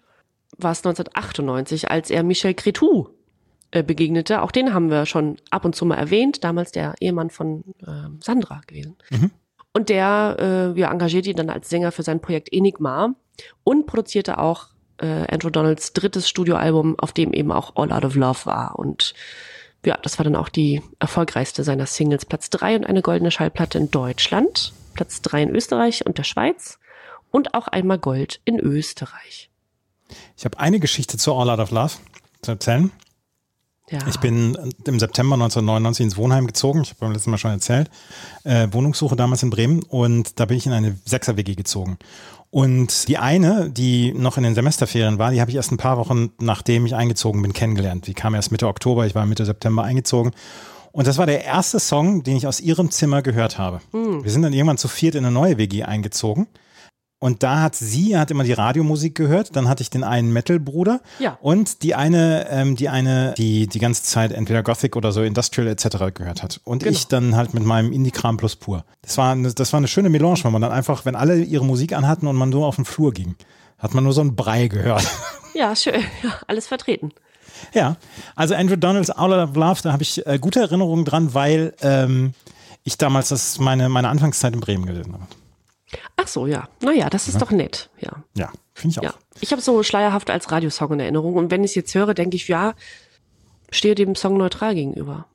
war 0.58 0.72
es 0.72 0.80
1998, 0.80 1.90
als 1.90 2.10
er 2.10 2.22
Michel 2.22 2.54
Cretou 2.54 3.08
äh, 3.72 3.82
begegnete. 3.82 4.42
Auch 4.42 4.52
den 4.52 4.72
haben 4.72 4.90
wir 4.90 5.06
schon 5.06 5.36
ab 5.50 5.64
und 5.64 5.74
zu 5.74 5.84
mal 5.84 5.96
erwähnt. 5.96 6.44
Damals 6.44 6.72
der 6.72 6.94
Ehemann 7.00 7.30
von 7.30 7.64
ähm, 7.86 8.20
Sandra 8.22 8.60
gewesen. 8.66 8.96
Und 9.72 9.88
der 9.88 10.36
äh, 10.76 10.78
ja, 10.78 10.90
engagiert 10.90 11.26
ihn 11.26 11.36
dann 11.36 11.50
als 11.50 11.68
Sänger 11.68 11.92
für 11.92 12.02
sein 12.02 12.20
Projekt 12.20 12.52
Enigma 12.52 13.14
und 13.64 13.86
produzierte 13.86 14.38
auch 14.38 14.68
äh, 14.98 15.26
Andrew 15.32 15.50
Donalds 15.50 15.92
drittes 15.94 16.28
Studioalbum, 16.28 16.98
auf 16.98 17.12
dem 17.12 17.32
eben 17.32 17.50
auch 17.50 17.76
All 17.76 17.92
Out 17.92 18.04
of 18.04 18.14
Love 18.14 18.46
war. 18.46 18.78
Und 18.78 19.14
ja, 19.84 19.98
das 20.02 20.18
war 20.18 20.24
dann 20.24 20.36
auch 20.36 20.48
die 20.48 20.82
erfolgreichste 20.98 21.64
seiner 21.64 21.86
Singles. 21.86 22.26
Platz 22.26 22.50
drei 22.50 22.76
und 22.76 22.84
eine 22.84 23.02
goldene 23.02 23.30
Schallplatte 23.30 23.78
in 23.78 23.90
Deutschland, 23.90 24.72
Platz 24.94 25.22
drei 25.22 25.42
in 25.42 25.54
Österreich 25.54 26.06
und 26.06 26.18
der 26.18 26.24
Schweiz 26.24 26.78
und 27.30 27.54
auch 27.54 27.68
einmal 27.68 27.98
Gold 27.98 28.40
in 28.44 28.60
Österreich. 28.60 29.50
Ich 30.36 30.44
habe 30.44 30.58
eine 30.58 30.78
Geschichte 30.78 31.16
zu 31.16 31.34
All 31.34 31.48
Out 31.48 31.58
of 31.58 31.70
Love 31.70 31.94
zu 32.42 32.50
erzählen. 32.50 32.92
Ja. 33.92 33.98
Ich 34.08 34.18
bin 34.20 34.56
im 34.86 34.98
September 34.98 35.34
1999 35.34 36.04
ins 36.04 36.16
Wohnheim 36.16 36.46
gezogen. 36.46 36.80
Ich 36.82 36.90
habe 36.90 37.00
beim 37.00 37.12
letzten 37.12 37.30
Mal 37.30 37.36
schon 37.36 37.50
erzählt. 37.50 37.90
Äh, 38.42 38.68
Wohnungssuche 38.72 39.16
damals 39.16 39.42
in 39.42 39.50
Bremen 39.50 39.82
und 39.82 40.40
da 40.40 40.46
bin 40.46 40.56
ich 40.56 40.64
in 40.64 40.72
eine 40.72 40.96
Sechser-WG 41.04 41.54
gezogen. 41.54 41.98
Und 42.50 43.08
die 43.08 43.18
eine, 43.18 43.70
die 43.70 44.14
noch 44.14 44.38
in 44.38 44.44
den 44.44 44.54
Semesterferien 44.54 45.18
war, 45.18 45.30
die 45.30 45.42
habe 45.42 45.50
ich 45.50 45.56
erst 45.56 45.72
ein 45.72 45.76
paar 45.76 45.98
Wochen 45.98 46.30
nachdem 46.40 46.86
ich 46.86 46.94
eingezogen 46.94 47.42
bin 47.42 47.52
kennengelernt. 47.52 48.06
Die 48.06 48.14
kam 48.14 48.34
erst 48.34 48.50
Mitte 48.50 48.66
Oktober, 48.66 49.06
ich 49.06 49.14
war 49.14 49.26
Mitte 49.26 49.44
September 49.44 49.82
eingezogen. 49.82 50.32
Und 50.92 51.06
das 51.06 51.18
war 51.18 51.26
der 51.26 51.44
erste 51.44 51.78
Song, 51.78 52.22
den 52.22 52.36
ich 52.36 52.46
aus 52.46 52.60
ihrem 52.60 52.90
Zimmer 52.90 53.20
gehört 53.22 53.58
habe. 53.58 53.80
Wir 54.22 54.30
sind 54.30 54.42
dann 54.42 54.52
irgendwann 54.54 54.78
zu 54.78 54.88
viert 54.88 55.14
in 55.14 55.24
eine 55.24 55.32
neue 55.32 55.58
WG 55.58 55.84
eingezogen. 55.84 56.46
Und 57.22 57.44
da 57.44 57.60
hat 57.60 57.76
sie, 57.76 58.18
hat 58.18 58.32
immer 58.32 58.42
die 58.42 58.52
Radiomusik 58.52 59.14
gehört, 59.14 59.54
dann 59.54 59.68
hatte 59.68 59.80
ich 59.82 59.90
den 59.90 60.02
einen 60.02 60.32
Metal-Bruder 60.32 61.00
Ja. 61.20 61.38
und 61.40 61.84
die 61.84 61.94
eine, 61.94 62.48
ähm, 62.50 62.74
die 62.74 62.88
eine, 62.88 63.32
die 63.38 63.68
die 63.68 63.78
ganze 63.78 64.02
Zeit 64.02 64.32
entweder 64.32 64.64
Gothic 64.64 64.96
oder 64.96 65.12
so 65.12 65.22
Industrial 65.22 65.68
etc. 65.68 66.12
gehört 66.14 66.42
hat. 66.42 66.60
Und 66.64 66.82
Genau. 66.82 66.90
ich 66.96 67.06
dann 67.06 67.36
halt 67.36 67.54
mit 67.54 67.62
meinem 67.64 67.92
Indie-Kram 67.92 68.38
plus 68.38 68.56
pur. 68.56 68.84
Das 69.02 69.16
war, 69.18 69.30
eine, 69.30 69.54
das 69.54 69.72
war 69.72 69.78
eine 69.78 69.86
schöne 69.86 70.08
Melange, 70.10 70.40
wenn 70.42 70.50
man 70.50 70.62
dann 70.62 70.72
einfach, 70.72 71.04
wenn 71.04 71.14
alle 71.14 71.38
ihre 71.40 71.64
Musik 71.64 71.92
anhatten 71.92 72.26
und 72.26 72.34
man 72.34 72.48
nur 72.48 72.66
auf 72.66 72.74
den 72.74 72.84
Flur 72.84 73.12
ging, 73.12 73.36
hat 73.78 73.94
man 73.94 74.02
nur 74.02 74.12
so 74.12 74.20
einen 74.20 74.34
Brei 74.34 74.66
gehört. 74.66 75.06
Ja, 75.54 75.76
schön. 75.76 76.00
Ja, 76.22 76.30
alles 76.48 76.66
vertreten. 76.66 77.10
Ja, 77.74 77.96
also 78.34 78.54
Andrew 78.54 78.76
Donalds 78.76 79.10
All 79.10 79.32
Out 79.34 79.50
of 79.50 79.54
Love, 79.54 79.80
da 79.82 79.92
habe 79.92 80.02
ich 80.02 80.26
äh, 80.26 80.38
gute 80.40 80.60
Erinnerungen 80.60 81.04
dran, 81.04 81.34
weil 81.34 81.74
ähm, 81.82 82.32
ich 82.84 82.96
damals 82.98 83.28
das 83.28 83.58
meine, 83.58 83.88
meine 83.90 84.08
Anfangszeit 84.08 84.54
in 84.54 84.60
Bremen 84.60 84.86
gelesen 84.86 85.12
habe. 85.12 85.26
Ach 86.16 86.26
so, 86.26 86.46
ja. 86.46 86.68
Naja, 86.80 87.10
das 87.10 87.28
ist 87.28 87.40
doch 87.40 87.50
nett. 87.50 87.90
Ja. 88.00 88.12
Ja, 88.34 88.50
finde 88.74 88.92
ich 88.92 88.98
auch. 89.00 89.14
Ja. 89.14 89.14
Ich 89.40 89.52
habe 89.52 89.62
so 89.62 89.82
schleierhaft 89.82 90.30
als 90.30 90.50
Radiosong 90.50 90.92
in 90.94 91.00
Erinnerung. 91.00 91.34
Und 91.34 91.50
wenn 91.50 91.64
ich 91.64 91.72
es 91.72 91.74
jetzt 91.74 91.94
höre, 91.94 92.14
denke 92.14 92.36
ich, 92.36 92.48
ja, 92.48 92.74
stehe 93.70 93.94
dem 93.94 94.14
Song 94.14 94.36
neutral 94.36 94.74
gegenüber. 94.74 95.26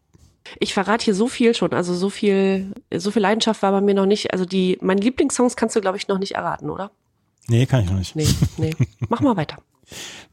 Ich 0.60 0.74
verrate 0.74 1.06
hier 1.06 1.16
so 1.16 1.28
viel 1.28 1.54
schon, 1.54 1.74
also 1.74 1.94
so 1.94 2.10
viel, 2.10 2.74
so 2.96 3.12
viel 3.12 3.22
Leidenschaft 3.22 3.62
war 3.62 3.72
bei 3.72 3.82
mir 3.82 3.94
noch 3.94 4.06
nicht. 4.06 4.32
Also 4.32 4.46
die, 4.46 4.78
meine 4.82 5.02
Lieblingssongs 5.02 5.56
kannst 5.56 5.76
du, 5.76 5.82
glaube 5.82 5.98
ich, 5.98 6.08
noch 6.08 6.20
nicht 6.20 6.36
erraten, 6.36 6.70
oder? 6.70 6.92
Nee, 7.48 7.66
kann 7.66 7.84
ich 7.84 7.90
noch 7.90 7.98
nicht. 7.98 8.16
Nee, 8.16 8.28
nee. 8.58 8.74
Mach 9.10 9.22
mal 9.22 9.36
weiter. 9.38 9.58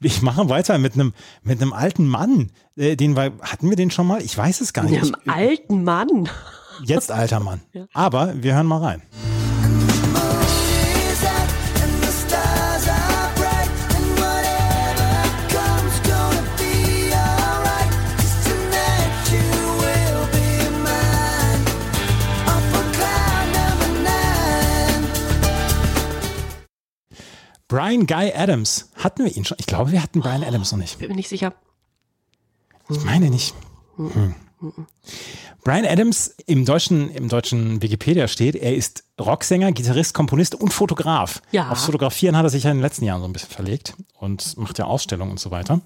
Ich 0.00 0.20
mache 0.20 0.48
weiter 0.48 0.78
mit 0.78 0.94
einem 0.94 1.14
mit 1.44 1.62
einem 1.62 1.72
alten 1.72 2.08
Mann. 2.08 2.50
Äh, 2.76 2.96
den 2.96 3.16
wir, 3.16 3.32
hatten 3.40 3.70
wir 3.70 3.76
den 3.76 3.92
schon 3.92 4.06
mal? 4.06 4.20
Ich 4.20 4.36
weiß 4.36 4.60
es 4.60 4.72
gar 4.72 4.84
nicht. 4.84 5.00
Einem 5.00 5.14
alten 5.26 5.84
Mann. 5.84 6.28
Jetzt 6.82 7.12
alter 7.12 7.38
Mann. 7.38 7.60
Aber 7.94 8.34
wir 8.42 8.54
hören 8.54 8.66
mal 8.66 8.82
rein. 8.82 9.02
Brian 27.74 28.06
Guy 28.06 28.32
Adams. 28.32 28.88
Hatten 28.94 29.24
wir 29.24 29.36
ihn 29.36 29.44
schon? 29.44 29.56
Ich 29.58 29.66
glaube, 29.66 29.90
wir 29.90 30.00
hatten 30.00 30.20
Brian 30.20 30.44
Adams 30.44 30.70
noch 30.70 30.78
nicht. 30.78 30.96
Bin 31.00 31.08
mir 31.08 31.16
nicht 31.16 31.28
sicher. 31.28 31.52
Ich 32.88 33.02
meine 33.04 33.30
nicht. 33.30 33.52
Hm. 33.96 34.36
Brian 35.64 35.84
Adams 35.84 36.36
im 36.46 36.64
deutschen, 36.64 37.10
im 37.10 37.28
deutschen 37.28 37.82
Wikipedia 37.82 38.28
steht, 38.28 38.54
er 38.54 38.76
ist 38.76 39.02
Rocksänger, 39.20 39.72
Gitarrist, 39.72 40.14
Komponist 40.14 40.54
und 40.54 40.72
Fotograf. 40.72 41.42
Ja. 41.50 41.68
Aufs 41.70 41.86
Fotografieren 41.86 42.36
hat 42.36 42.44
er 42.44 42.50
sich 42.50 42.62
ja 42.62 42.70
in 42.70 42.76
den 42.76 42.82
letzten 42.82 43.06
Jahren 43.06 43.20
so 43.20 43.26
ein 43.26 43.32
bisschen 43.32 43.50
verlegt 43.50 43.94
und 44.20 44.56
macht 44.56 44.78
ja 44.78 44.84
Ausstellungen 44.84 45.32
und 45.32 45.40
so 45.40 45.50
weiter. 45.50 45.80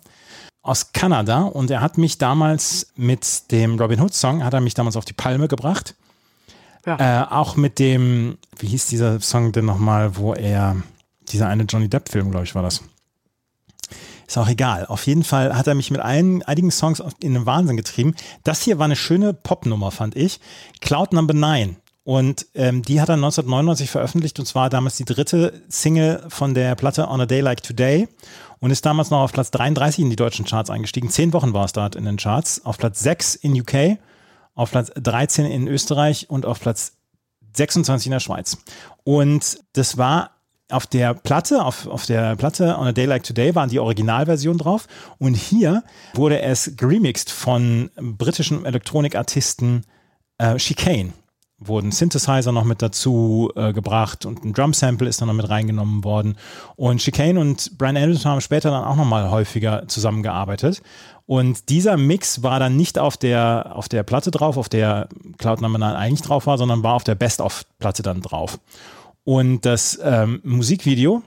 Aus 0.60 0.92
Kanada 0.92 1.42
und 1.42 1.70
er 1.70 1.80
hat 1.80 1.96
mich 1.96 2.18
damals 2.18 2.92
mit 2.96 3.50
dem 3.50 3.78
Robin 3.78 4.00
Hood 4.00 4.12
Song, 4.12 4.44
hat 4.44 4.52
er 4.52 4.60
mich 4.60 4.74
damals 4.74 4.96
auf 4.96 5.06
die 5.06 5.14
Palme 5.14 5.48
gebracht. 5.48 5.94
Ja. 6.84 7.22
Äh, 7.22 7.26
auch 7.30 7.56
mit 7.56 7.78
dem, 7.78 8.36
wie 8.58 8.66
hieß 8.66 8.88
dieser 8.88 9.20
Song 9.20 9.52
denn 9.52 9.64
nochmal, 9.64 10.16
wo 10.16 10.34
er, 10.34 10.76
dieser 11.32 11.48
eine 11.48 11.64
Johnny 11.64 11.88
Depp 11.88 12.08
Film, 12.08 12.30
glaube 12.30 12.44
ich, 12.44 12.54
war 12.54 12.62
das. 12.62 12.82
Ist 14.26 14.36
auch 14.36 14.48
egal. 14.48 14.84
Auf 14.86 15.06
jeden 15.06 15.24
Fall 15.24 15.56
hat 15.56 15.66
er 15.66 15.74
mich 15.74 15.90
mit 15.90 16.00
ein, 16.00 16.42
einigen 16.42 16.70
Songs 16.70 17.02
in 17.22 17.32
den 17.32 17.46
Wahnsinn 17.46 17.78
getrieben. 17.78 18.14
Das 18.44 18.60
hier 18.60 18.78
war 18.78 18.84
eine 18.84 18.96
schöne 18.96 19.32
Popnummer, 19.32 19.90
fand 19.90 20.16
ich. 20.16 20.40
Cloud 20.80 21.14
Number 21.14 21.32
9. 21.32 21.76
Und 22.04 22.46
ähm, 22.54 22.82
die 22.82 23.00
hat 23.00 23.10
er 23.10 23.16
1999 23.16 23.90
veröffentlicht 23.90 24.38
und 24.38 24.46
zwar 24.46 24.70
damals 24.70 24.96
die 24.96 25.04
dritte 25.04 25.62
Single 25.68 26.24
von 26.28 26.54
der 26.54 26.74
Platte 26.74 27.08
On 27.08 27.20
a 27.20 27.26
Day 27.26 27.40
Like 27.40 27.62
Today 27.62 28.08
und 28.60 28.70
ist 28.70 28.86
damals 28.86 29.10
noch 29.10 29.20
auf 29.20 29.32
Platz 29.32 29.50
33 29.50 30.04
in 30.04 30.10
die 30.10 30.16
deutschen 30.16 30.46
Charts 30.46 30.70
eingestiegen. 30.70 31.10
Zehn 31.10 31.32
Wochen 31.32 31.52
war 31.52 31.66
es 31.66 31.72
dort 31.72 31.96
in 31.96 32.04
den 32.04 32.16
Charts. 32.16 32.64
Auf 32.64 32.78
Platz 32.78 33.00
6 33.00 33.34
in 33.34 33.60
UK, 33.60 33.98
auf 34.54 34.70
Platz 34.70 34.90
13 34.94 35.44
in 35.46 35.68
Österreich 35.68 36.30
und 36.30 36.46
auf 36.46 36.60
Platz 36.60 36.94
26 37.54 38.06
in 38.06 38.12
der 38.12 38.20
Schweiz. 38.20 38.56
Und 39.04 39.58
das 39.74 39.98
war 39.98 40.37
auf 40.70 40.86
der 40.86 41.14
Platte, 41.14 41.64
auf, 41.64 41.86
auf 41.86 42.06
der 42.06 42.36
Platte 42.36 42.76
On 42.78 42.86
a 42.86 42.92
Day 42.92 43.06
Like 43.06 43.22
Today 43.22 43.54
waren 43.54 43.70
die 43.70 43.80
Originalversion 43.80 44.58
drauf. 44.58 44.86
Und 45.18 45.34
hier 45.34 45.82
wurde 46.14 46.40
es 46.42 46.76
geremixed 46.76 47.30
von 47.30 47.90
britischen 47.96 48.64
Elektronikartisten 48.64 49.84
äh, 50.38 50.56
Chicane. 50.56 51.12
Wurden 51.60 51.90
Synthesizer 51.90 52.52
noch 52.52 52.64
mit 52.64 52.82
dazu 52.82 53.50
äh, 53.56 53.72
gebracht 53.72 54.24
und 54.24 54.44
ein 54.44 54.52
Drum-Sample 54.52 55.08
ist 55.08 55.20
dann 55.20 55.26
noch 55.26 55.34
mit 55.34 55.48
reingenommen 55.48 56.04
worden. 56.04 56.36
Und 56.76 56.98
Chicane 56.98 57.36
und 57.36 57.76
Brian 57.78 57.96
Adams 57.96 58.24
haben 58.24 58.40
später 58.40 58.70
dann 58.70 58.84
auch 58.84 58.94
nochmal 58.94 59.30
häufiger 59.30 59.88
zusammengearbeitet. 59.88 60.82
Und 61.26 61.68
dieser 61.68 61.96
Mix 61.96 62.44
war 62.44 62.60
dann 62.60 62.76
nicht 62.76 62.98
auf 62.98 63.16
der, 63.16 63.72
auf 63.74 63.88
der 63.88 64.04
Platte 64.04 64.30
drauf, 64.30 64.56
auf 64.56 64.68
der 64.68 65.08
Cloud 65.38 65.60
Number 65.60 65.78
9 65.78 65.96
eigentlich 65.96 66.22
drauf 66.22 66.46
war, 66.46 66.58
sondern 66.58 66.84
war 66.84 66.94
auf 66.94 67.04
der 67.04 67.16
Best-of-Platte 67.16 68.02
dann 68.02 68.22
drauf. 68.22 68.60
Und 69.28 69.66
das 69.66 69.98
ähm, 70.02 70.40
Musikvideo 70.42 71.22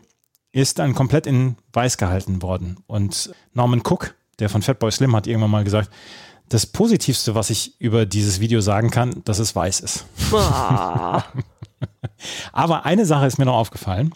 ist 0.51 0.79
dann 0.79 0.95
komplett 0.95 1.27
in 1.27 1.55
weiß 1.71 1.99
gehalten 1.99 2.41
worden. 2.41 2.77
Und 2.87 3.31
Norman 3.53 3.83
Cook, 3.87 4.15
der 4.39 4.49
von 4.49 4.63
Fatboy 4.63 4.91
Slim, 4.91 5.15
hat 5.15 5.27
irgendwann 5.27 5.51
mal 5.51 5.63
gesagt, 5.63 5.91
das 6.49 6.65
Positivste, 6.65 7.35
was 7.35 7.51
ich 7.51 7.79
über 7.79 8.07
dieses 8.07 8.39
Video 8.39 8.59
sagen 8.59 8.89
kann, 8.89 9.21
dass 9.25 9.37
es 9.37 9.55
weiß 9.55 9.81
ist. 9.81 10.05
Ah, 10.33 11.25
Aber 12.51 12.85
eine 12.85 13.05
Sache 13.05 13.27
ist 13.27 13.37
mir 13.37 13.45
noch 13.45 13.53
aufgefallen 13.53 14.15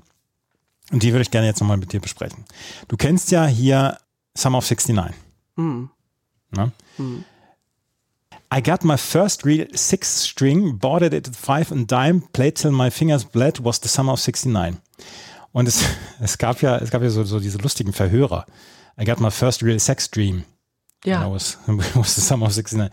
und 0.91 1.03
die 1.03 1.11
würde 1.11 1.21
ich 1.21 1.29
gerne 1.29 1.45
jetzt 1.45 1.59
nochmal 1.59 1.77
mit 1.77 1.93
dir 1.93 2.01
besprechen. 2.01 2.43
Du 2.87 2.97
kennst 2.97 3.29
ja 3.29 3.45
hier 3.45 3.99
Summer 4.35 4.57
of 4.57 4.67
69. 4.67 5.15
hm. 5.57 5.91
Ne? 6.49 6.71
I 8.51 8.61
got 8.61 8.83
my 8.83 8.97
first 8.97 9.43
real 9.43 9.65
six 9.73 10.07
string, 10.07 10.77
bought 10.77 11.01
it 11.01 11.13
at 11.13 11.27
five 11.35 11.71
and 11.71 11.87
dime, 11.87 12.21
played 12.33 12.55
till 12.55 12.71
my 12.71 12.89
fingers 12.89 13.23
bled, 13.23 13.59
was 13.59 13.79
the 13.79 13.87
summer 13.87 14.13
of 14.13 14.19
69. 14.19 14.77
Und 15.51 15.67
es, 15.67 15.83
es 16.19 16.37
gab 16.37 16.61
ja, 16.61 16.77
es 16.77 16.91
gab 16.91 17.01
ja 17.01 17.09
so, 17.09 17.23
so 17.23 17.39
diese 17.39 17.57
lustigen 17.57 17.93
Verhörer. 17.93 18.45
I 18.97 19.05
got 19.05 19.19
my 19.19 19.31
first 19.31 19.63
real 19.63 19.79
sex 19.79 20.09
dream. 20.09 20.43
Ja. 21.05 21.21
That 21.21 21.31
was, 21.31 21.57
was 21.95 22.15
the 22.15 22.21
summer 22.21 22.47
of 22.47 22.53
69. 22.53 22.89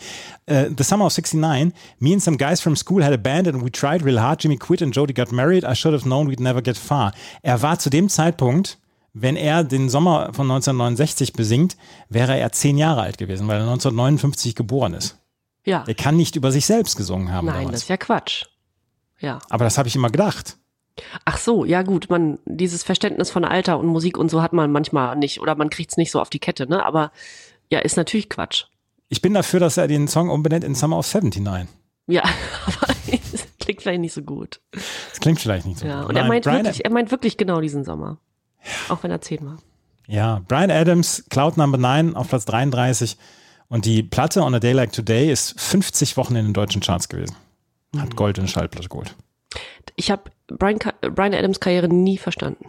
Uh, 0.47 0.65
the 0.77 0.85
summer 0.85 1.07
of 1.07 1.13
69, 1.13 1.73
me 1.99 2.13
and 2.13 2.23
some 2.23 2.37
guys 2.37 2.61
from 2.61 2.77
school 2.77 3.03
had 3.03 3.13
a 3.13 3.19
band 3.19 3.47
and 3.47 3.63
we 3.63 3.71
tried 3.71 4.03
real 4.03 4.19
hard. 4.19 4.41
Jimmy 4.41 4.57
quit 4.57 4.83
and 4.83 4.93
Jody 4.93 5.15
got 5.15 5.33
married. 5.33 5.65
I 5.65 5.75
should 5.75 5.95
have 5.95 6.05
known 6.05 6.29
we'd 6.29 6.41
never 6.41 6.63
get 6.63 6.77
far. 6.77 7.13
Er 7.43 7.63
war 7.63 7.79
zu 7.79 7.91
dem 7.91 8.09
Zeitpunkt, 8.09 8.79
wenn 9.15 9.37
er 9.37 9.65
den 9.65 9.89
Sommer 9.89 10.33
von 10.33 10.51
1969 10.51 11.33
besingt, 11.33 11.77
wäre 12.09 12.39
er 12.39 12.53
zehn 12.53 12.79
Jahre 12.79 13.03
alt 13.03 13.19
gewesen, 13.19 13.49
weil 13.49 13.57
er 13.57 13.69
1959 13.69 14.55
geboren 14.55 14.95
ist. 14.95 15.19
Ja. 15.65 15.85
Er 15.87 15.95
kann 15.95 16.17
nicht 16.17 16.37
über 16.37 16.51
sich 16.51 16.67
selbst 16.67 16.97
gesungen 16.97 17.33
haben 17.33 17.47
Nein, 17.47 17.71
das 17.71 17.83
ist 17.83 17.89
ja 17.89 17.97
Quatsch. 17.97 18.47
Ja. 19.21 19.39
Aber 19.49 19.65
das 19.65 19.79
habe 19.79 19.89
ich 19.89 19.95
immer 19.95 20.11
gedacht. 20.11 20.57
Ach 21.25 21.39
so, 21.39 21.65
ja 21.65 21.83
gut, 21.83 22.11
man, 22.11 22.39
dieses 22.45 22.83
Verständnis 22.83 23.31
von 23.31 23.45
Alter 23.45 23.79
und 23.79 23.87
Musik 23.87 24.19
und 24.19 24.31
so 24.31 24.43
hat 24.43 24.53
man 24.53 24.71
manchmal 24.73 25.17
nicht 25.17 25.41
oder 25.41 25.55
man 25.55 25.71
kriegt's 25.71 25.97
nicht 25.97 26.11
so 26.11 26.21
auf 26.21 26.29
die 26.29 26.39
Kette, 26.39 26.69
ne? 26.69 26.85
Aber 26.85 27.13
ja, 27.71 27.79
ist 27.79 27.97
natürlich 27.97 28.29
Quatsch. 28.29 28.65
Ich 29.09 29.23
bin 29.23 29.35
dafür, 29.35 29.61
dass 29.61 29.77
er 29.77 29.89
den 29.89 30.09
Song 30.09 30.29
umbenennt 30.29 30.65
in 30.65 30.75
Summer 30.75 30.99
of 30.99 31.13
79. 31.13 31.69
Ja, 32.09 32.23
aber 32.67 32.93
es 33.11 33.47
klingt 33.59 33.83
vielleicht 33.83 34.01
nicht 34.01 34.13
so 34.13 34.23
gut. 34.23 34.61
Das 34.73 35.21
klingt 35.21 35.41
vielleicht 35.41 35.67
nicht 35.67 35.79
so. 35.79 35.87
Ja, 35.87 36.01
gut. 36.01 36.11
und 36.11 36.17
er 36.17 36.23
Nein, 36.23 36.29
meint 36.29 36.45
Brian, 36.45 36.65
wirklich, 36.65 36.85
er 36.85 36.91
meint 36.91 37.11
wirklich 37.11 37.37
genau 37.37 37.61
diesen 37.61 37.85
Sommer. 37.85 38.19
Auch 38.89 39.03
wenn 39.03 39.11
er 39.11 39.21
zehn 39.21 39.45
war. 39.47 39.59
Ja, 40.07 40.43
Brian 40.47 40.71
Adams, 40.71 41.25
Cloud 41.31 41.57
Number 41.57 41.79
9 41.79 42.17
auf 42.17 42.29
Platz 42.29 42.45
33. 42.45 43.17
Und 43.73 43.87
die 43.87 44.03
Platte 44.03 44.43
On 44.43 44.55
a 44.55 44.59
Day 44.59 44.73
Like 44.73 44.93
Today 44.93 45.33
ist 45.33 45.59
50 45.59 46.19
Wochen 46.19 46.37
in 46.37 46.45
den 46.45 46.53
deutschen 46.53 46.83
Charts 46.83 47.09
gewesen. 47.09 47.35
Mhm. 47.93 48.03
Hat 48.03 48.17
Gold 48.17 48.37
in 48.37 48.47
Schallplatte 48.47 48.87
geholt. 48.91 49.17
Ich 49.97 50.11
habe 50.11 50.25
Brian, 50.47 50.79
Brian 51.15 51.33
Adams 51.33 51.59
Karriere 51.59 51.89
nie 51.89 52.19
verstanden. 52.19 52.67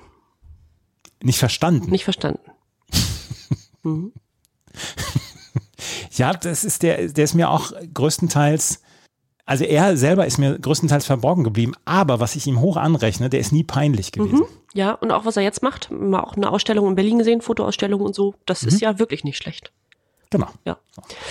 Nicht 1.22 1.40
verstanden. 1.40 1.92
Nicht 1.92 2.06
verstanden. 2.06 2.40
Ja, 6.12 6.32
das 6.32 6.64
ist 6.64 6.84
der, 6.84 7.08
der 7.10 7.24
ist 7.24 7.34
mir 7.34 7.50
auch 7.50 7.74
größtenteils, 7.94 8.82
also 9.46 9.64
er 9.66 9.98
selber 9.98 10.26
ist 10.28 10.38
mir 10.38 10.58
größtenteils 10.60 11.06
verborgen 11.06 11.44
geblieben, 11.44 11.74
aber 11.86 12.20
was 12.20 12.36
ich 12.36 12.46
ihm 12.48 12.62
hoch 12.62 12.78
anrechne, 12.78 13.30
der 13.30 13.40
ist 13.40 13.52
nie 13.52 13.64
peinlich 13.64 14.12
gewesen. 14.12 14.44
Ja, 14.74 14.94
und 14.94 15.12
auch 15.12 15.26
was 15.26 15.38
er 15.38 15.44
jetzt 15.44 15.64
macht, 15.64 15.90
mal 15.92 16.22
auch 16.22 16.36
eine 16.38 16.52
Ausstellung 16.52 16.88
in 16.88 16.96
Berlin 16.96 17.18
gesehen, 17.18 17.42
Fotoausstellung 17.42 18.00
und 18.02 18.14
so, 18.16 18.36
das 18.46 18.62
Mhm. 18.62 18.68
ist 18.70 18.82
ja 18.82 19.00
wirklich 19.00 19.24
nicht 19.24 19.38
schlecht. 19.38 19.72
Genau. 20.34 20.50
Ja. 20.66 20.78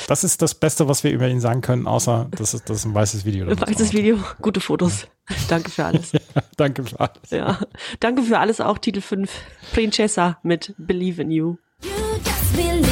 Das 0.06 0.24
ist 0.24 0.42
das 0.42 0.54
Beste, 0.54 0.88
was 0.88 1.04
wir 1.04 1.10
über 1.10 1.28
ihn 1.28 1.40
sagen 1.40 1.60
können, 1.60 1.86
außer 1.86 2.28
das 2.30 2.54
ist, 2.54 2.70
das 2.70 2.78
ist 2.78 2.84
ein 2.84 2.94
weißes 2.94 3.24
Video. 3.24 3.46
Man 3.46 3.60
Weißes 3.60 3.92
Video, 3.92 4.18
gute 4.40 4.60
Fotos. 4.60 5.06
Danke 5.48 5.70
für 5.70 5.84
alles. 5.84 6.12
Danke 6.56 6.84
für 6.84 6.98
alles. 7.00 7.30
Ja. 7.30 7.58
Danke 8.00 8.22
für 8.22 8.38
alles 8.38 8.60
auch 8.60 8.78
Titel 8.78 9.00
5. 9.00 9.30
Princessa 9.72 10.38
mit 10.42 10.74
Believe 10.78 11.20
in 11.22 11.30
You. 11.30 11.56
You 11.82 12.91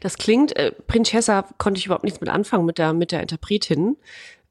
das 0.00 0.18
klingt, 0.18 0.56
äh, 0.56 0.72
Princessa 0.72 1.44
konnte 1.58 1.78
ich 1.78 1.86
überhaupt 1.86 2.04
nichts 2.04 2.20
mit 2.20 2.30
anfangen 2.30 2.64
mit 2.64 2.78
der, 2.78 2.92
mit 2.92 3.12
der 3.12 3.22
Interpretin. 3.22 3.96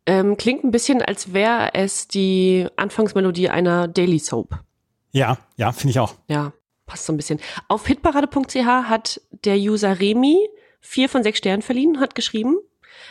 Ähm, 0.05 0.37
klingt 0.37 0.63
ein 0.63 0.71
bisschen, 0.71 1.01
als 1.01 1.33
wäre 1.33 1.73
es 1.73 2.07
die 2.07 2.67
Anfangsmelodie 2.75 3.49
einer 3.49 3.87
Daily 3.87 4.19
Soap. 4.19 4.59
Ja, 5.11 5.37
ja, 5.57 5.71
finde 5.71 5.91
ich 5.91 5.99
auch. 5.99 6.15
Ja, 6.27 6.53
passt 6.85 7.05
so 7.05 7.13
ein 7.13 7.17
bisschen. 7.17 7.39
Auf 7.67 7.87
hitparade.ch 7.87 8.65
hat 8.65 9.21
der 9.43 9.57
User 9.57 9.99
Remy 9.99 10.49
vier 10.79 11.09
von 11.09 11.23
sechs 11.23 11.39
Sternen 11.39 11.61
verliehen, 11.61 11.99
hat 11.99 12.15
geschrieben, 12.15 12.57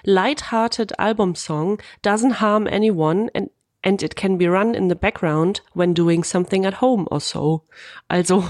Lighthearted 0.02 0.98
Album 0.98 1.34
Song 1.34 1.78
doesn't 2.02 2.40
harm 2.40 2.66
anyone 2.66 3.30
and, 3.34 3.50
and 3.82 4.02
it 4.02 4.16
can 4.16 4.38
be 4.38 4.46
run 4.46 4.74
in 4.74 4.88
the 4.88 4.94
background 4.94 5.62
when 5.74 5.94
doing 5.94 6.24
something 6.24 6.64
at 6.64 6.80
home 6.80 7.06
or 7.10 7.20
so. 7.20 7.62
Also, 8.08 8.44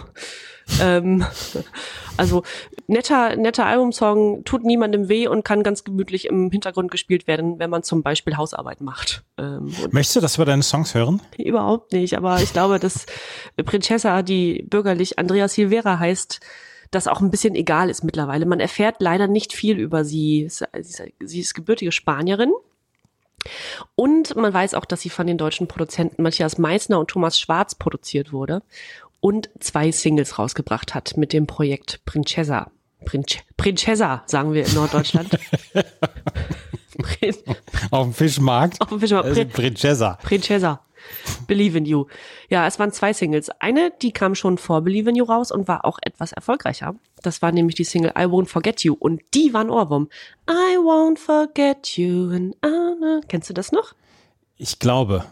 ähm, 0.80 1.24
also 2.16 2.42
netter, 2.86 3.36
netter 3.36 3.66
Albumsong 3.66 4.44
tut 4.44 4.64
niemandem 4.64 5.08
weh 5.08 5.28
und 5.28 5.44
kann 5.44 5.62
ganz 5.62 5.84
gemütlich 5.84 6.26
im 6.26 6.50
Hintergrund 6.50 6.90
gespielt 6.90 7.26
werden, 7.26 7.58
wenn 7.58 7.70
man 7.70 7.82
zum 7.82 8.02
Beispiel 8.02 8.36
Hausarbeit 8.36 8.80
macht. 8.80 9.24
Ähm, 9.38 9.72
Möchtest 9.90 10.16
du, 10.16 10.20
dass 10.20 10.38
wir 10.38 10.44
deine 10.44 10.62
Songs 10.62 10.94
hören? 10.94 11.22
Überhaupt 11.38 11.92
nicht, 11.92 12.16
aber 12.16 12.40
ich 12.42 12.52
glaube, 12.52 12.78
dass 12.78 13.06
Princessa, 13.64 14.22
die 14.22 14.64
bürgerlich 14.68 15.18
Andrea 15.18 15.48
Silvera 15.48 15.98
heißt, 15.98 16.40
das 16.90 17.08
auch 17.08 17.20
ein 17.20 17.30
bisschen 17.30 17.54
egal 17.54 17.90
ist 17.90 18.04
mittlerweile. 18.04 18.46
Man 18.46 18.60
erfährt 18.60 18.96
leider 19.00 19.26
nicht 19.26 19.52
viel 19.52 19.78
über 19.78 20.04
sie. 20.04 20.48
Sie 20.48 20.64
ist, 20.72 21.02
sie 21.20 21.40
ist 21.40 21.54
gebürtige 21.54 21.92
Spanierin. 21.92 22.52
Und 23.94 24.34
man 24.34 24.52
weiß 24.52 24.74
auch, 24.74 24.84
dass 24.84 25.00
sie 25.02 25.10
von 25.10 25.26
den 25.26 25.38
deutschen 25.38 25.68
Produzenten 25.68 26.22
Matthias 26.22 26.58
Meissner 26.58 26.98
und 26.98 27.08
Thomas 27.08 27.38
Schwarz 27.38 27.74
produziert 27.74 28.32
wurde 28.32 28.62
und 29.20 29.50
zwei 29.60 29.90
Singles 29.92 30.38
rausgebracht 30.38 30.94
hat 30.94 31.16
mit 31.16 31.32
dem 31.32 31.46
Projekt 31.46 32.04
Princessa. 32.04 32.70
Prince, 33.04 33.38
Princessa, 33.56 34.22
sagen 34.26 34.52
wir 34.52 34.66
in 34.66 34.74
Norddeutschland. 34.74 35.30
Auf 37.90 38.04
dem 38.06 38.14
Fischmarkt. 38.14 38.80
auf 38.80 38.88
dem 38.88 39.00
Fischmarkt. 39.00 39.32
Prin- 39.32 39.48
Princessa. 39.50 40.18
Princessa. 40.22 40.80
Believe 41.46 41.78
in 41.78 41.84
You. 41.84 42.06
Ja, 42.48 42.66
es 42.66 42.78
waren 42.78 42.90
zwei 42.90 43.12
Singles. 43.12 43.48
Eine, 43.60 43.92
die 44.02 44.12
kam 44.12 44.34
schon 44.34 44.58
vor 44.58 44.80
Believe 44.80 45.10
in 45.10 45.14
You 45.16 45.24
raus 45.24 45.52
und 45.52 45.68
war 45.68 45.84
auch 45.84 45.98
etwas 46.02 46.32
erfolgreicher. 46.32 46.96
Das 47.22 47.42
war 47.42 47.52
nämlich 47.52 47.76
die 47.76 47.84
Single 47.84 48.10
I 48.18 48.22
Won't 48.22 48.46
Forget 48.46 48.82
You 48.82 48.94
und 48.98 49.22
die 49.34 49.52
war 49.52 49.60
ein 49.60 49.70
Ohrwurm. 49.70 50.08
I 50.50 50.76
won't 50.78 51.18
forget 51.18 51.96
you 51.96 52.30
and 52.30 52.56
I... 52.64 53.20
Kennst 53.28 53.50
du 53.50 53.54
das 53.54 53.70
noch? 53.72 53.94
Ich 54.56 54.78
glaube. 54.78 55.26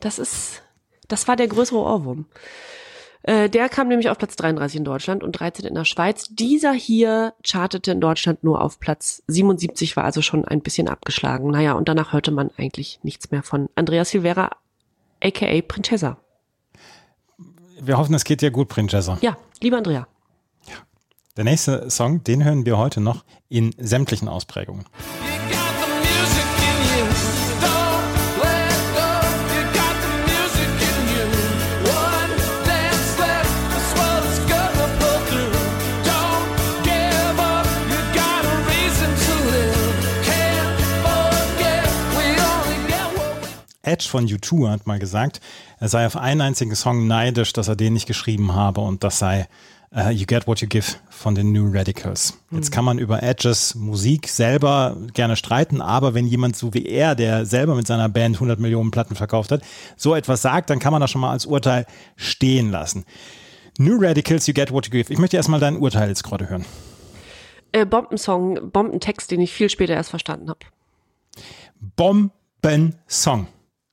Das 0.00 0.18
ist, 0.18 0.62
das 1.08 1.26
war 1.26 1.36
der 1.36 1.48
größere 1.48 1.78
Ohrwurm. 1.78 2.26
Äh, 3.22 3.48
der 3.48 3.68
kam 3.68 3.88
nämlich 3.88 4.10
auf 4.10 4.18
Platz 4.18 4.36
33 4.36 4.78
in 4.78 4.84
Deutschland 4.84 5.22
und 5.22 5.32
13 5.32 5.64
in 5.66 5.74
der 5.74 5.84
Schweiz. 5.84 6.28
Dieser 6.30 6.72
hier 6.72 7.34
chartete 7.44 7.92
in 7.92 8.00
Deutschland 8.00 8.42
nur 8.42 8.60
auf 8.60 8.80
Platz 8.80 9.22
77, 9.28 9.96
war 9.96 10.04
also 10.04 10.22
schon 10.22 10.44
ein 10.44 10.60
bisschen 10.60 10.88
abgeschlagen. 10.88 11.50
Naja, 11.50 11.74
und 11.74 11.88
danach 11.88 12.12
hörte 12.12 12.30
man 12.30 12.50
eigentlich 12.56 12.98
nichts 13.02 13.30
mehr 13.30 13.42
von 13.42 13.68
Andrea 13.74 14.04
Silvera, 14.04 14.50
aka 15.22 15.60
Princessa. 15.62 16.18
Wir 17.80 17.98
hoffen, 17.98 18.14
es 18.14 18.24
geht 18.24 18.42
dir 18.42 18.50
gut, 18.50 18.68
Princessa. 18.68 19.18
Ja, 19.22 19.36
lieber 19.60 19.78
Andrea. 19.78 20.06
Der 21.36 21.44
nächste 21.44 21.88
Song, 21.90 22.22
den 22.24 22.44
hören 22.44 22.66
wir 22.66 22.76
heute 22.76 23.00
noch 23.00 23.24
in 23.48 23.74
sämtlichen 23.78 24.28
Ausprägungen. 24.28 24.84
Edge 43.92 44.08
von 44.08 44.26
U2 44.26 44.70
hat 44.70 44.86
mal 44.86 44.98
gesagt, 44.98 45.40
er 45.78 45.88
sei 45.88 46.06
auf 46.06 46.16
einen 46.16 46.40
einzigen 46.40 46.74
Song 46.74 47.06
neidisch, 47.06 47.52
dass 47.52 47.68
er 47.68 47.76
den 47.76 47.92
nicht 47.92 48.06
geschrieben 48.06 48.54
habe 48.54 48.80
und 48.80 49.04
das 49.04 49.18
sei 49.18 49.48
äh, 49.94 50.10
You 50.10 50.24
Get 50.26 50.46
What 50.46 50.60
You 50.60 50.68
Give 50.68 50.86
von 51.10 51.34
den 51.34 51.52
New 51.52 51.70
Radicals. 51.70 52.38
Jetzt 52.50 52.72
kann 52.72 52.86
man 52.86 52.98
über 52.98 53.22
Edges 53.22 53.74
Musik 53.74 54.28
selber 54.28 54.96
gerne 55.12 55.36
streiten, 55.36 55.82
aber 55.82 56.14
wenn 56.14 56.26
jemand 56.26 56.56
so 56.56 56.72
wie 56.72 56.86
er, 56.86 57.14
der 57.14 57.44
selber 57.44 57.74
mit 57.74 57.86
seiner 57.86 58.08
Band 58.08 58.36
100 58.36 58.58
Millionen 58.58 58.90
Platten 58.90 59.14
verkauft 59.14 59.52
hat, 59.52 59.62
so 59.96 60.14
etwas 60.14 60.40
sagt, 60.40 60.70
dann 60.70 60.78
kann 60.78 60.92
man 60.92 61.00
das 61.00 61.10
schon 61.10 61.20
mal 61.20 61.32
als 61.32 61.44
Urteil 61.44 61.86
stehen 62.16 62.70
lassen. 62.70 63.04
New 63.78 63.98
Radicals, 64.00 64.46
You 64.46 64.54
Get 64.54 64.72
What 64.72 64.86
You 64.86 64.92
Give. 64.92 65.12
Ich 65.12 65.18
möchte 65.18 65.36
erstmal 65.36 65.60
dein 65.60 65.76
Urteil 65.76 66.08
jetzt 66.08 66.24
gerade 66.24 66.48
hören. 66.48 66.64
Äh, 67.72 67.86
Bombensong, 67.86 68.70
Bombentext, 68.70 69.30
den 69.30 69.40
ich 69.40 69.52
viel 69.52 69.70
später 69.70 69.94
erst 69.94 70.10
verstanden 70.10 70.50
habe. 70.50 70.60
Bomben-Song. 71.96 73.46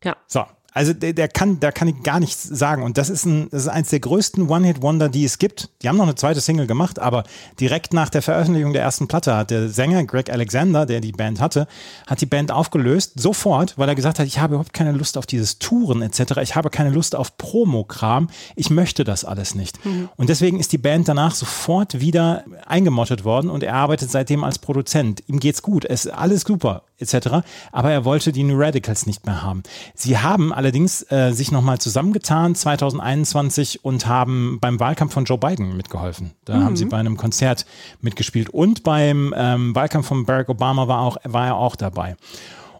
Ja. 0.04 0.16
So, 0.28 0.46
also 0.74 0.94
der, 0.94 1.14
der 1.14 1.28
kann, 1.28 1.60
da 1.60 1.72
kann 1.72 1.88
ich 1.88 2.04
gar 2.04 2.20
nichts 2.20 2.44
sagen. 2.44 2.84
Und 2.84 2.98
das 2.98 3.10
ist 3.10 3.26
ein, 3.26 3.50
das 3.50 3.64
ist 3.64 3.68
eins 3.68 3.90
der 3.90 4.00
größten 4.00 4.48
One-Hit-Wonder, 4.50 5.10
die 5.10 5.26
es 5.26 5.40
gibt. 5.40 5.70
Die 5.82 5.90
haben 5.90 5.98
noch 5.98 6.06
eine 6.06 6.16
zweite 6.16 6.42
Single 6.42 6.68
gemacht, 6.68 7.00
aber 7.00 7.24
direkt 7.60 7.94
nach 7.94 8.10
der 8.10 8.22
Veröffentlichung 8.22 8.74
der 8.74 8.84
ersten 8.84 9.08
Platte 9.08 9.36
hat 9.36 9.52
der 9.52 9.70
Sänger 9.70 10.04
Greg 10.04 10.30
Alexander, 10.30 10.86
der 10.86 11.02
die 11.02 11.12
Band 11.12 11.42
hatte, 11.42 11.68
hat 12.08 12.22
die 12.22 12.28
Band 12.28 12.52
aufgelöst, 12.52 13.20
sofort, 13.20 13.78
weil 13.78 13.90
er 13.90 13.96
gesagt 13.96 14.20
hat, 14.20 14.28
ich 14.28 14.40
habe 14.40 14.54
überhaupt 14.54 14.74
keine 14.74 14.92
Lust 14.92 15.18
auf 15.18 15.26
dieses 15.26 15.60
Touren 15.60 16.02
etc. 16.02 16.38
Ich 16.42 16.56
habe 16.56 16.70
keine 16.70 16.92
Lust 16.92 17.16
auf 17.16 17.38
Promokram. 17.38 18.30
Ich 18.56 18.70
möchte 18.70 19.04
das 19.04 19.26
alles 19.26 19.56
nicht. 19.56 19.80
Und 20.16 20.30
deswegen 20.30 20.60
ist 20.60 20.72
die 20.72 20.78
Band 20.78 21.08
danach 21.08 21.34
sofort 21.34 22.00
wieder 22.00 22.44
eingemottet 22.66 23.24
worden 23.24 23.50
und 23.50 23.64
er 23.64 23.76
arbeitet 23.76 24.12
seitdem 24.12 24.44
als 24.44 24.60
Produzent. 24.60 25.24
Ihm 25.28 25.40
geht's 25.40 25.62
gut, 25.62 25.86
es 25.86 26.06
ist 26.06 26.12
alles 26.12 26.42
super 26.42 26.84
etc. 27.00 27.46
Aber 27.72 27.92
er 27.92 28.06
wollte 28.06 28.32
die 28.32 28.44
New 28.44 28.58
Radicals 28.58 29.06
nicht 29.06 29.26
mehr 29.26 29.42
haben. 29.42 29.64
Sie 29.96 30.18
haben 30.18 30.54
allerdings 30.54 31.04
äh, 31.12 31.32
sich 31.32 31.52
nochmal 31.52 31.80
zusammengetan 31.80 32.56
2021 32.56 33.84
und 33.84 34.08
haben 34.08 34.60
beim 34.62 34.80
Wahlkampf 34.80 35.14
von 35.14 35.26
Joe 35.26 35.38
Biden 35.38 35.76
mitgeholfen. 35.78 36.32
Da 36.46 36.62
haben 36.62 36.76
sie 36.76 36.86
bei 36.86 36.98
einem 36.98 37.18
Konzert 37.18 37.66
mitgespielt 38.02 38.50
und 38.50 38.84
beim 38.84 39.34
ähm, 39.38 39.76
Wahlkampf 39.76 40.08
von 40.08 40.26
Barack 40.26 40.50
Obama 40.50 40.88
war, 40.88 41.02
auch, 41.02 41.18
war 41.24 41.48
er 41.48 41.56
auch 41.56 41.76
dabei. 41.76 42.16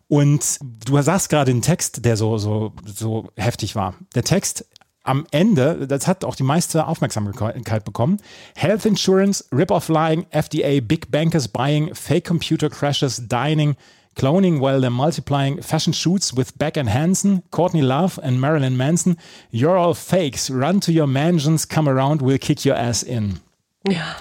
Und 0.08 0.58
du 0.62 1.00
sagst 1.02 1.30
gerade 1.30 1.52
den 1.52 1.62
Text, 1.62 2.04
der 2.04 2.18
so, 2.18 2.38
so, 2.40 2.74
so 2.84 3.28
heftig 3.36 3.76
war. 3.76 3.94
Der 4.16 4.24
Text 4.24 4.66
am 5.04 5.26
Ende, 5.32 5.88
das 5.88 6.08
hat 6.08 6.26
auch 6.26 6.36
die 6.36 6.44
meiste 6.44 6.86
Aufmerksamkeit 6.86 7.86
bekommen. 7.86 8.18
Health 8.56 8.86
Insurance, 8.86 9.46
Rip-Off 9.52 9.88
Lying, 9.88 10.26
FDA, 10.32 10.82
Big 10.82 11.10
Bankers 11.12 11.48
Buying, 11.48 11.94
Fake 11.96 12.26
Computer 12.26 12.70
Crashes, 12.70 13.28
Dining, 13.28 13.76
Cloning 14.20 14.60
while 14.60 14.82
they're 14.82 14.90
multiplying, 14.90 15.62
Fashion 15.62 15.94
Shoots 15.94 16.34
with 16.34 16.58
Beck 16.58 16.76
and 16.76 16.90
Hansen, 16.90 17.42
Courtney 17.52 17.82
Love 17.82 18.20
and 18.22 18.42
Marilyn 18.42 18.76
Manson. 18.76 19.18
You're 19.50 19.78
all 19.78 19.94
fakes. 19.94 20.50
Run 20.50 20.82
to 20.82 20.92
your 20.92 21.08
mansions, 21.08 21.66
come 21.66 21.88
around, 21.88 22.22
we'll 22.22 22.38
kick 22.38 22.66
your 22.66 22.76
ass 22.76 23.02
in. 23.02 23.40
Ja. 23.88 24.18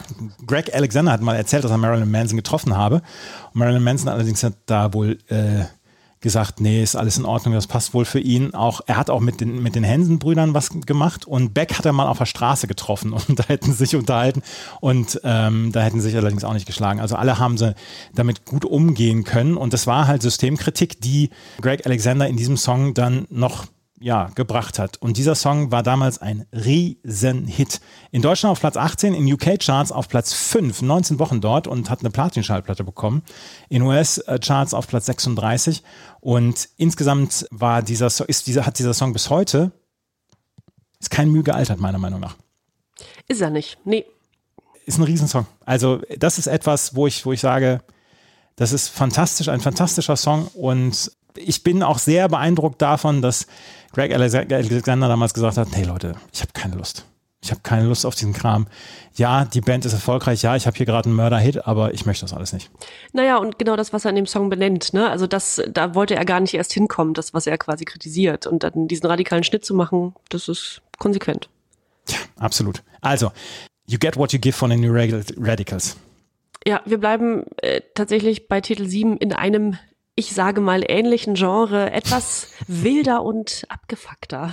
Greg 0.47 0.71
Alexander 0.73 1.11
hat 1.11 1.21
mal 1.21 1.35
erzählt, 1.35 1.65
dass 1.65 1.73
er 1.73 1.79
Marilyn 1.79 2.13
Manson 2.13 2.37
getroffen 2.37 2.77
habe. 2.77 3.03
Marilyn 3.55 3.83
Manson 3.83 4.09
allerdings 4.09 4.45
hat 4.45 4.55
da 4.67 4.93
wohl 4.95 5.19
äh, 5.31 5.65
gesagt, 6.21 6.61
nee, 6.61 6.83
ist 6.83 6.97
alles 6.97 7.19
in 7.19 7.25
Ordnung, 7.25 7.55
das 7.55 7.67
passt 7.67 7.95
wohl 7.95 8.05
für 8.05 8.19
ihn. 8.19 8.55
Auch 8.55 8.81
er 8.87 8.97
hat 8.97 9.11
auch 9.11 9.21
mit 9.21 9.41
den 9.41 9.63
mit 9.63 9.75
den 9.75 9.87
Hansen-Brüdern 9.87 10.55
was 10.55 10.71
gemacht 10.87 11.27
und 11.27 11.55
Beck 11.55 11.79
hat 11.79 11.87
er 11.87 11.93
mal 11.93 12.09
auf 12.09 12.19
der 12.19 12.27
Straße 12.27 12.67
getroffen 12.67 13.13
und 13.13 13.25
da 13.39 13.45
hätten 13.45 13.73
sie 13.73 13.79
sich 13.79 13.97
unterhalten 13.97 14.43
und 14.81 15.21
ähm, 15.25 15.71
da 15.73 15.81
hätten 15.81 16.01
sie 16.01 16.09
sich 16.09 16.17
allerdings 16.17 16.45
auch 16.45 16.55
nicht 16.55 16.67
geschlagen. 16.67 17.01
Also 17.01 17.17
alle 17.17 17.39
haben 17.39 17.57
sie 17.57 17.75
damit 18.15 18.45
gut 18.45 18.65
umgehen 18.65 19.25
können 19.25 19.57
und 19.57 19.73
das 19.73 19.87
war 19.87 20.07
halt 20.07 20.23
Systemkritik, 20.23 21.01
die 21.01 21.31
Greg 21.61 21.87
Alexander 21.87 22.27
in 22.27 22.37
diesem 22.37 22.57
Song 22.57 22.95
dann 22.95 23.27
noch 23.31 23.67
ja, 24.01 24.31
gebracht 24.35 24.79
hat. 24.79 24.97
Und 24.99 25.17
dieser 25.17 25.35
Song 25.35 25.73
war 25.73 25.83
damals 25.83 26.19
ein 26.19 26.47
Riesenhit. 26.53 27.81
In 28.11 28.23
Deutschland 28.23 28.53
auf 28.53 28.61
Platz 28.61 28.77
18, 28.77 29.15
in 29.15 29.33
UK-Charts 29.33 29.93
auf 29.93 30.09
Platz 30.09 30.33
5, 30.33 30.83
19 30.83 31.19
Wochen 31.19 31.41
dort 31.41 31.67
und 31.67 31.91
hat 31.91 32.01
eine 32.01 32.11
Platin-Schallplatte 32.11 32.85
bekommen. 32.85 33.23
In 33.69 33.83
US-Charts 33.83 34.73
auf 34.75 34.87
Platz 34.87 35.07
36. 35.07 35.83
Und 36.21 36.69
insgesamt 36.77 37.47
war 37.51 37.83
dieser, 37.83 38.11
So- 38.11 38.25
ist 38.25 38.47
dieser, 38.47 38.67
hat 38.67 38.79
dieser 38.79 38.95
Song 38.95 39.13
bis 39.13 39.31
heute, 39.31 39.73
ist 41.01 41.11
kein 41.11 41.31
Mühe 41.31 41.43
gealtert, 41.43 41.79
meiner 41.81 41.99
Meinung 41.99 42.21
nach. 42.21 42.37
Ist 43.29 43.41
er 43.41 43.51
nicht. 43.51 43.79
Nee. 43.85 44.05
ist 44.87 44.99
ein 44.99 45.05
Riesensong. 45.05 45.47
Also 45.65 46.01
das 46.19 46.39
ist 46.39 46.47
etwas, 46.47 46.95
wo 46.95 47.07
ich, 47.07 47.25
wo 47.27 47.33
ich 47.33 47.41
sage, 47.41 47.83
das 48.57 48.73
ist 48.73 48.89
fantastisch, 48.89 49.49
ein 49.49 49.61
fantastischer 49.61 50.17
Song 50.17 50.49
und 50.49 51.13
ich 51.37 51.63
bin 51.63 51.83
auch 51.83 51.99
sehr 51.99 52.29
beeindruckt 52.29 52.81
davon, 52.83 53.23
dass 53.23 53.47
Greg 53.93 54.13
Alexander 54.15 55.09
damals 55.09 55.35
gesagt 55.35 55.57
hat, 55.57 55.69
hey 55.73 55.85
Leute, 55.85 56.15
ich 56.33 56.41
habe 56.41 56.53
keine 56.53 56.77
Lust. 56.77 57.05
Ich 57.41 57.53
habe 57.53 57.61
keine 57.63 57.87
Lust 57.87 58.05
auf 58.05 58.17
diesen 58.17 58.33
Kram. 58.33 58.67
Ja, 59.15 59.45
die 59.45 59.61
Band 59.61 59.85
ist 59.85 59.93
erfolgreich, 59.93 60.43
ja, 60.43 60.57
ich 60.57 60.67
habe 60.67 60.77
hier 60.77 60.87
gerade 60.87 61.07
einen 61.09 61.15
Mörder-Hit, 61.15 61.67
aber 61.69 61.95
ich 61.95 62.05
möchte 62.05 62.25
das 62.25 62.33
alles 62.35 62.53
nicht. 62.53 62.69
Naja, 63.13 63.37
und 63.39 63.61
genau 63.61 63.77
das, 63.77 63.93
was 63.93 64.05
er 64.05 64.11
in 64.11 64.17
dem 64.17 64.27
Song 64.27 64.51
benennt, 64.51 64.93
ne? 64.93 65.09
Also 65.09 65.29
das, 65.29 65.63
da 65.69 65.95
wollte 65.95 66.17
er 66.17 66.25
gar 66.25 66.41
nicht 66.41 66.55
erst 66.55 66.73
hinkommen, 66.73 67.15
das, 67.15 67.35
was 67.35 67.47
er 67.47 67.57
quasi 67.57 67.85
kritisiert. 67.85 68.49
Und 68.49 68.65
dann 68.65 68.89
diesen 68.89 69.07
radikalen 69.07 69.45
Schnitt 69.45 69.65
zu 69.65 69.73
machen, 69.75 70.15
das 70.31 70.49
ist 70.49 70.83
konsequent. 70.99 71.49
Absolut. 72.41 72.83
Also, 73.01 73.31
you 73.87 73.99
get 73.99 74.17
what 74.17 74.33
you 74.33 74.41
give 74.41 74.57
von 74.57 74.71
den 74.71 74.81
New 74.81 74.93
Rad- 74.93 75.33
Radicals. 75.39 75.97
Ja, 76.67 76.81
wir 76.87 76.99
bleiben 76.99 77.45
äh, 77.59 77.83
tatsächlich 77.95 78.49
bei 78.49 78.61
Titel 78.61 78.87
7 78.87 79.17
in 79.19 79.33
einem, 79.33 79.79
ich 80.19 80.33
sage 80.35 80.61
mal, 80.61 80.83
ähnlichen 80.85 81.37
Genre, 81.37 81.93
etwas 81.93 82.49
wilder 82.67 83.23
und 83.23 83.65
abgefuckter. 83.69 84.53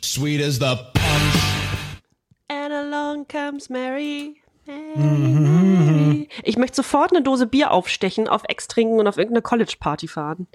Sweet 0.00 0.40
as 0.40 0.58
the 0.58 0.76
punch. 0.94 2.02
And 2.50 2.72
along 2.72 3.26
comes 3.26 3.70
Mary. 3.70 4.42
Ich 6.42 6.56
möchte 6.58 6.76
sofort 6.76 7.12
eine 7.12 7.22
Dose 7.22 7.46
Bier 7.46 7.70
aufstechen, 7.70 8.28
auf 8.28 8.42
Ex 8.48 8.68
trinken 8.68 9.00
und 9.00 9.06
auf 9.06 9.16
irgendeine 9.16 9.42
College-Party 9.42 10.08
fahren. 10.08 10.46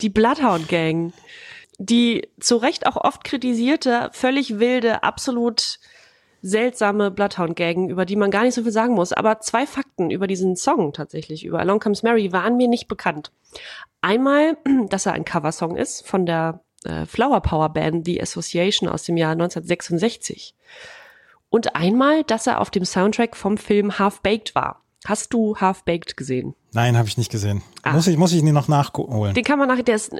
die 0.00 0.08
Bloodhound 0.08 0.68
Gang, 0.68 1.12
die 1.78 2.28
zu 2.40 2.56
Recht 2.56 2.86
auch 2.86 2.96
oft 2.96 3.24
kritisierte, 3.24 4.10
völlig 4.12 4.58
wilde, 4.58 5.02
absolut 5.02 5.78
seltsame 6.42 7.10
Bloodhound 7.10 7.54
Gang, 7.56 7.88
über 7.88 8.04
die 8.04 8.16
man 8.16 8.30
gar 8.30 8.42
nicht 8.42 8.54
so 8.54 8.62
viel 8.62 8.72
sagen 8.72 8.94
muss. 8.94 9.12
Aber 9.12 9.40
zwei 9.40 9.66
Fakten 9.66 10.10
über 10.10 10.26
diesen 10.26 10.56
Song 10.56 10.92
tatsächlich, 10.92 11.44
über 11.44 11.60
Along 11.60 11.80
Comes 11.80 12.02
Mary, 12.02 12.32
waren 12.32 12.56
mir 12.56 12.68
nicht 12.68 12.88
bekannt. 12.88 13.30
Einmal, 14.00 14.56
dass 14.88 15.06
er 15.06 15.12
ein 15.12 15.24
Coversong 15.24 15.76
ist 15.76 16.06
von 16.06 16.26
der 16.26 16.60
äh, 16.84 17.06
Flower 17.06 17.40
Power 17.40 17.68
Band 17.68 18.06
The 18.06 18.20
Association 18.20 18.88
aus 18.88 19.04
dem 19.04 19.16
Jahr 19.16 19.32
1966. 19.32 20.54
Und 21.50 21.74
einmal, 21.76 22.24
dass 22.24 22.46
er 22.46 22.60
auf 22.60 22.70
dem 22.70 22.84
Soundtrack 22.84 23.36
vom 23.36 23.58
Film 23.58 23.98
Half 23.98 24.20
Baked 24.22 24.54
war. 24.54 24.82
Hast 25.06 25.32
du 25.32 25.56
Half 25.56 25.84
Baked 25.84 26.16
gesehen? 26.16 26.54
Nein, 26.72 26.96
habe 26.96 27.08
ich 27.08 27.18
nicht 27.18 27.30
gesehen. 27.30 27.62
Ah. 27.82 27.92
Muss 27.92 28.06
ich, 28.06 28.16
muss 28.16 28.32
ich 28.32 28.42
nie 28.42 28.52
noch 28.52 28.68
nachholen. 28.68 29.34
Den 29.34 29.44
kann 29.44 29.58
man 29.58 29.66
nachher, 29.66 29.82
der 29.82 29.96
ist, 29.96 30.14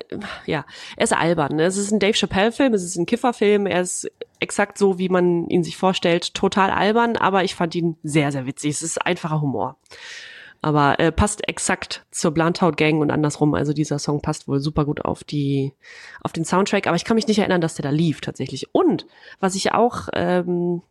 ja, 0.46 0.64
er 0.96 1.04
ist 1.04 1.12
albern. 1.12 1.56
Ne? 1.56 1.64
Es 1.64 1.76
ist 1.76 1.92
ein 1.92 2.00
Dave 2.00 2.14
Chappelle-Film, 2.14 2.74
es 2.74 2.82
ist 2.82 2.96
ein 2.96 3.06
Kifferfilm, 3.06 3.66
er 3.66 3.82
ist 3.82 4.10
exakt 4.40 4.78
so, 4.78 4.98
wie 4.98 5.08
man 5.08 5.48
ihn 5.48 5.62
sich 5.62 5.76
vorstellt, 5.76 6.34
total 6.34 6.70
albern, 6.70 7.16
aber 7.16 7.44
ich 7.44 7.54
fand 7.54 7.74
ihn 7.74 7.96
sehr, 8.02 8.32
sehr 8.32 8.46
witzig. 8.46 8.70
Es 8.70 8.82
ist 8.82 8.98
einfacher 9.04 9.40
Humor. 9.40 9.76
Aber 10.62 11.00
äh, 11.00 11.10
passt 11.10 11.48
exakt 11.48 12.04
zur 12.10 12.32
Blunthaut 12.32 12.76
Gang 12.76 13.00
und 13.00 13.10
andersrum. 13.10 13.54
Also 13.54 13.72
dieser 13.72 13.98
Song 13.98 14.20
passt 14.20 14.46
wohl 14.46 14.60
super 14.60 14.84
gut 14.84 15.04
auf 15.04 15.24
die, 15.24 15.72
auf 16.22 16.32
den 16.32 16.44
Soundtrack. 16.44 16.86
Aber 16.86 16.96
ich 16.96 17.04
kann 17.04 17.14
mich 17.14 17.26
nicht 17.26 17.38
erinnern, 17.38 17.62
dass 17.62 17.74
der 17.74 17.84
da 17.84 17.90
lief 17.90 18.20
tatsächlich. 18.20 18.74
Und 18.74 19.06
was 19.40 19.54
ich 19.54 19.72
auch 19.72 20.08
ähm, 20.14 20.82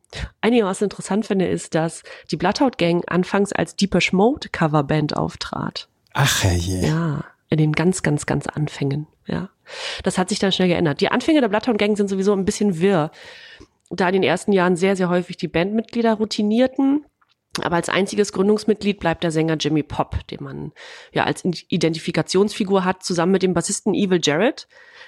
einigermaßen 0.41 0.85
interessant 0.85 1.25
finde, 1.27 1.47
ist, 1.47 1.75
dass 1.75 2.03
die 2.31 2.37
Bloodhound 2.37 2.77
Gang 2.79 3.03
anfangs 3.11 3.53
als 3.53 3.75
Deepesh 3.75 4.11
Mode 4.11 4.49
Coverband 4.49 5.15
auftrat. 5.15 5.87
Ach 6.13 6.43
herrje. 6.43 6.87
Ja, 6.87 7.23
in 7.49 7.57
den 7.57 7.73
ganz, 7.73 8.01
ganz, 8.01 8.25
ganz 8.25 8.47
Anfängen. 8.47 9.07
Ja, 9.27 9.49
das 10.03 10.17
hat 10.17 10.29
sich 10.29 10.39
dann 10.39 10.51
schnell 10.51 10.69
geändert. 10.69 11.01
Die 11.01 11.11
Anfänge 11.11 11.41
der 11.41 11.49
Bloodhound 11.49 11.77
Gang 11.77 11.95
sind 11.95 12.07
sowieso 12.07 12.33
ein 12.33 12.45
bisschen 12.45 12.79
wirr, 12.79 13.11
da 13.89 14.07
in 14.07 14.13
den 14.13 14.23
ersten 14.23 14.51
Jahren 14.51 14.75
sehr, 14.75 14.95
sehr 14.95 15.09
häufig 15.09 15.37
die 15.37 15.47
Bandmitglieder 15.47 16.13
routinierten. 16.15 17.05
Aber 17.61 17.75
als 17.75 17.89
einziges 17.89 18.33
Gründungsmitglied 18.33 18.99
bleibt 18.99 19.23
der 19.23 19.31
Sänger 19.31 19.57
Jimmy 19.59 19.83
Pop, 19.83 20.27
den 20.27 20.43
man 20.43 20.71
ja 21.11 21.23
als 21.23 21.43
Identifikationsfigur 21.43 22.85
hat, 22.85 23.03
zusammen 23.03 23.31
mit 23.31 23.43
dem 23.43 23.53
Bassisten 23.53 23.93
Evil 23.93 24.19
Jarrett, 24.21 24.67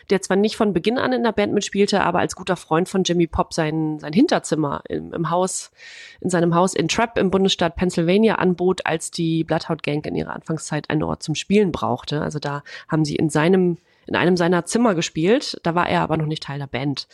der 0.10 0.22
zwar 0.22 0.38
nicht 0.38 0.56
von 0.56 0.74
Beginn 0.74 0.97
an 0.97 1.14
in 1.14 1.24
der 1.24 1.32
Band 1.32 1.54
mitspielte, 1.54 2.02
aber 2.02 2.20
als 2.20 2.36
guter 2.36 2.56
Freund 2.56 2.89
von 2.89 3.04
Jimmy 3.04 3.28
Pop 3.28 3.54
sein, 3.54 3.99
sein 3.99 4.14
Hinterzimmer 4.14 4.84
im, 4.89 5.14
im 5.14 5.30
Haus, 5.30 5.72
in 6.20 6.30
seinem 6.30 6.56
Haus 6.56 6.74
in 6.74 6.88
Trapp 6.88 7.18
im 7.18 7.32
Bundesstaat 7.32 7.76
Pennsylvania 7.76 8.36
anbot, 8.36 8.86
als 8.86 9.12
die 9.12 9.43
Bloodhound 9.43 9.84
Gang 9.84 10.06
in 10.06 10.16
ihrer 10.16 10.34
Anfangszeit 10.34 10.89
einen 10.89 11.04
Ort 11.04 11.24
zum 11.24 11.36
Spielen 11.36 11.72
brauchte. 11.72 12.22
Also 12.22 12.39
da 12.39 12.64
haben 12.88 13.06
sie 13.06 13.16
in 13.16 13.30
seinem, 13.30 13.78
in 14.08 14.16
einem 14.16 14.38
seiner 14.38 14.66
Zimmer 14.66 14.95
gespielt, 14.95 15.60
da 15.64 15.76
war 15.76 15.88
er 15.88 16.02
aber 16.02 16.18
noch 16.18 16.26
nicht 16.26 16.43
Teil 16.43 16.60
der 16.60 16.68
Band. 16.68 17.08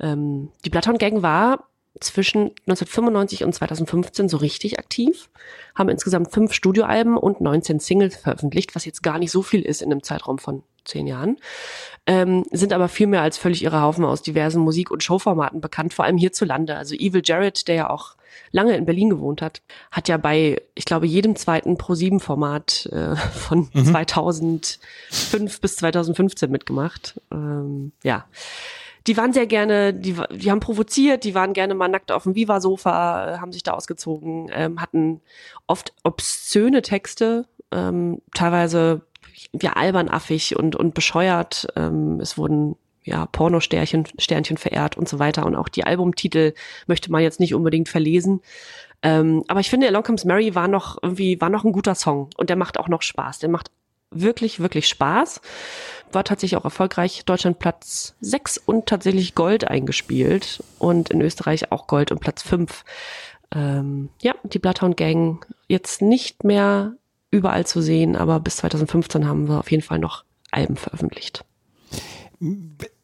Ähm, 0.00 0.50
die 0.64 0.70
Bloodhound 0.70 0.98
Gang 0.98 1.22
war 1.22 1.68
zwischen 2.00 2.52
1995 2.66 3.44
und 3.44 3.54
2015 3.54 4.28
so 4.28 4.36
richtig 4.36 4.78
aktiv, 4.78 5.30
haben 5.74 5.88
insgesamt 5.88 6.32
fünf 6.32 6.52
Studioalben 6.52 7.16
und 7.16 7.40
19 7.40 7.80
Singles 7.80 8.16
veröffentlicht, 8.16 8.74
was 8.74 8.84
jetzt 8.84 9.02
gar 9.02 9.18
nicht 9.18 9.30
so 9.30 9.42
viel 9.42 9.62
ist 9.62 9.82
in 9.82 9.90
einem 9.90 10.02
Zeitraum 10.02 10.38
von 10.38 10.62
zehn 10.84 11.06
Jahren, 11.06 11.36
ähm, 12.06 12.44
sind 12.50 12.72
aber 12.72 12.88
viel 12.88 13.06
mehr 13.06 13.22
als 13.22 13.38
völlig 13.38 13.62
ihre 13.62 13.82
Haufen 13.82 14.04
aus 14.04 14.22
diversen 14.22 14.60
Musik- 14.60 14.90
und 14.90 15.02
Showformaten 15.02 15.60
bekannt, 15.60 15.94
vor 15.94 16.04
allem 16.04 16.16
hierzulande. 16.16 16.76
Also 16.76 16.94
Evil 16.94 17.22
Jarrett, 17.24 17.68
der 17.68 17.74
ja 17.74 17.90
auch 17.90 18.16
lange 18.50 18.76
in 18.76 18.86
Berlin 18.86 19.10
gewohnt 19.10 19.42
hat, 19.42 19.62
hat 19.90 20.08
ja 20.08 20.16
bei, 20.16 20.62
ich 20.74 20.84
glaube, 20.84 21.06
jedem 21.06 21.36
zweiten 21.36 21.76
Pro-7-Format 21.76 22.86
äh, 22.92 23.16
von 23.32 23.70
2005 23.72 25.60
bis 25.60 25.76
2015 25.76 26.50
mitgemacht. 26.50 27.20
Ähm, 27.30 27.92
ja 28.02 28.24
die 29.08 29.16
waren 29.16 29.32
sehr 29.32 29.46
gerne, 29.46 29.94
die, 29.94 30.14
die 30.30 30.50
haben 30.50 30.60
provoziert, 30.60 31.24
die 31.24 31.34
waren 31.34 31.54
gerne 31.54 31.74
mal 31.74 31.88
nackt 31.88 32.12
auf 32.12 32.24
dem 32.24 32.34
Viva-Sofa, 32.34 33.34
äh, 33.34 33.38
haben 33.38 33.52
sich 33.52 33.62
da 33.62 33.72
ausgezogen, 33.72 34.50
ähm, 34.52 34.80
hatten 34.80 35.22
oft 35.66 35.94
obszöne 36.04 36.82
Texte, 36.82 37.46
ähm, 37.72 38.20
teilweise 38.34 39.02
ja 39.60 39.72
albernaffig 39.72 40.56
und, 40.56 40.76
und 40.76 40.94
bescheuert. 40.94 41.68
Ähm, 41.74 42.20
es 42.20 42.36
wurden 42.36 42.76
ja 43.02 43.24
Pornosternchen 43.26 44.06
Sternchen 44.18 44.58
verehrt 44.58 44.98
und 44.98 45.08
so 45.08 45.18
weiter. 45.18 45.46
Und 45.46 45.56
auch 45.56 45.68
die 45.68 45.84
Albumtitel 45.84 46.52
möchte 46.86 47.10
man 47.10 47.22
jetzt 47.22 47.40
nicht 47.40 47.54
unbedingt 47.54 47.88
verlesen. 47.88 48.42
Ähm, 49.02 49.44
aber 49.48 49.60
ich 49.60 49.70
finde, 49.70 49.86
Along 49.88 50.02
Comes 50.02 50.24
Mary 50.24 50.54
war 50.54 50.68
noch 50.68 50.98
irgendwie, 51.02 51.40
war 51.40 51.48
noch 51.48 51.64
ein 51.64 51.72
guter 51.72 51.94
Song 51.94 52.30
und 52.36 52.50
der 52.50 52.56
macht 52.56 52.78
auch 52.78 52.88
noch 52.88 53.02
Spaß. 53.02 53.38
Der 53.38 53.48
macht 53.48 53.70
wirklich, 54.10 54.60
wirklich 54.60 54.88
Spaß. 54.88 55.40
War 56.12 56.24
tatsächlich 56.24 56.58
auch 56.58 56.64
erfolgreich. 56.64 57.24
Deutschland 57.24 57.58
Platz 57.58 58.14
6 58.20 58.58
und 58.58 58.86
tatsächlich 58.86 59.34
Gold 59.34 59.68
eingespielt. 59.68 60.62
Und 60.78 61.10
in 61.10 61.20
Österreich 61.20 61.70
auch 61.72 61.86
Gold 61.86 62.10
und 62.12 62.20
Platz 62.20 62.42
5. 62.42 62.84
Ähm, 63.54 64.10
ja, 64.20 64.34
die 64.42 64.58
Bloodhound 64.58 64.96
Gang 64.96 65.46
jetzt 65.68 66.02
nicht 66.02 66.44
mehr 66.44 66.92
überall 67.30 67.66
zu 67.66 67.82
sehen, 67.82 68.16
aber 68.16 68.40
bis 68.40 68.56
2015 68.56 69.26
haben 69.26 69.48
wir 69.48 69.58
auf 69.58 69.70
jeden 69.70 69.82
Fall 69.82 69.98
noch 69.98 70.24
Alben 70.50 70.76
veröffentlicht. 70.76 71.44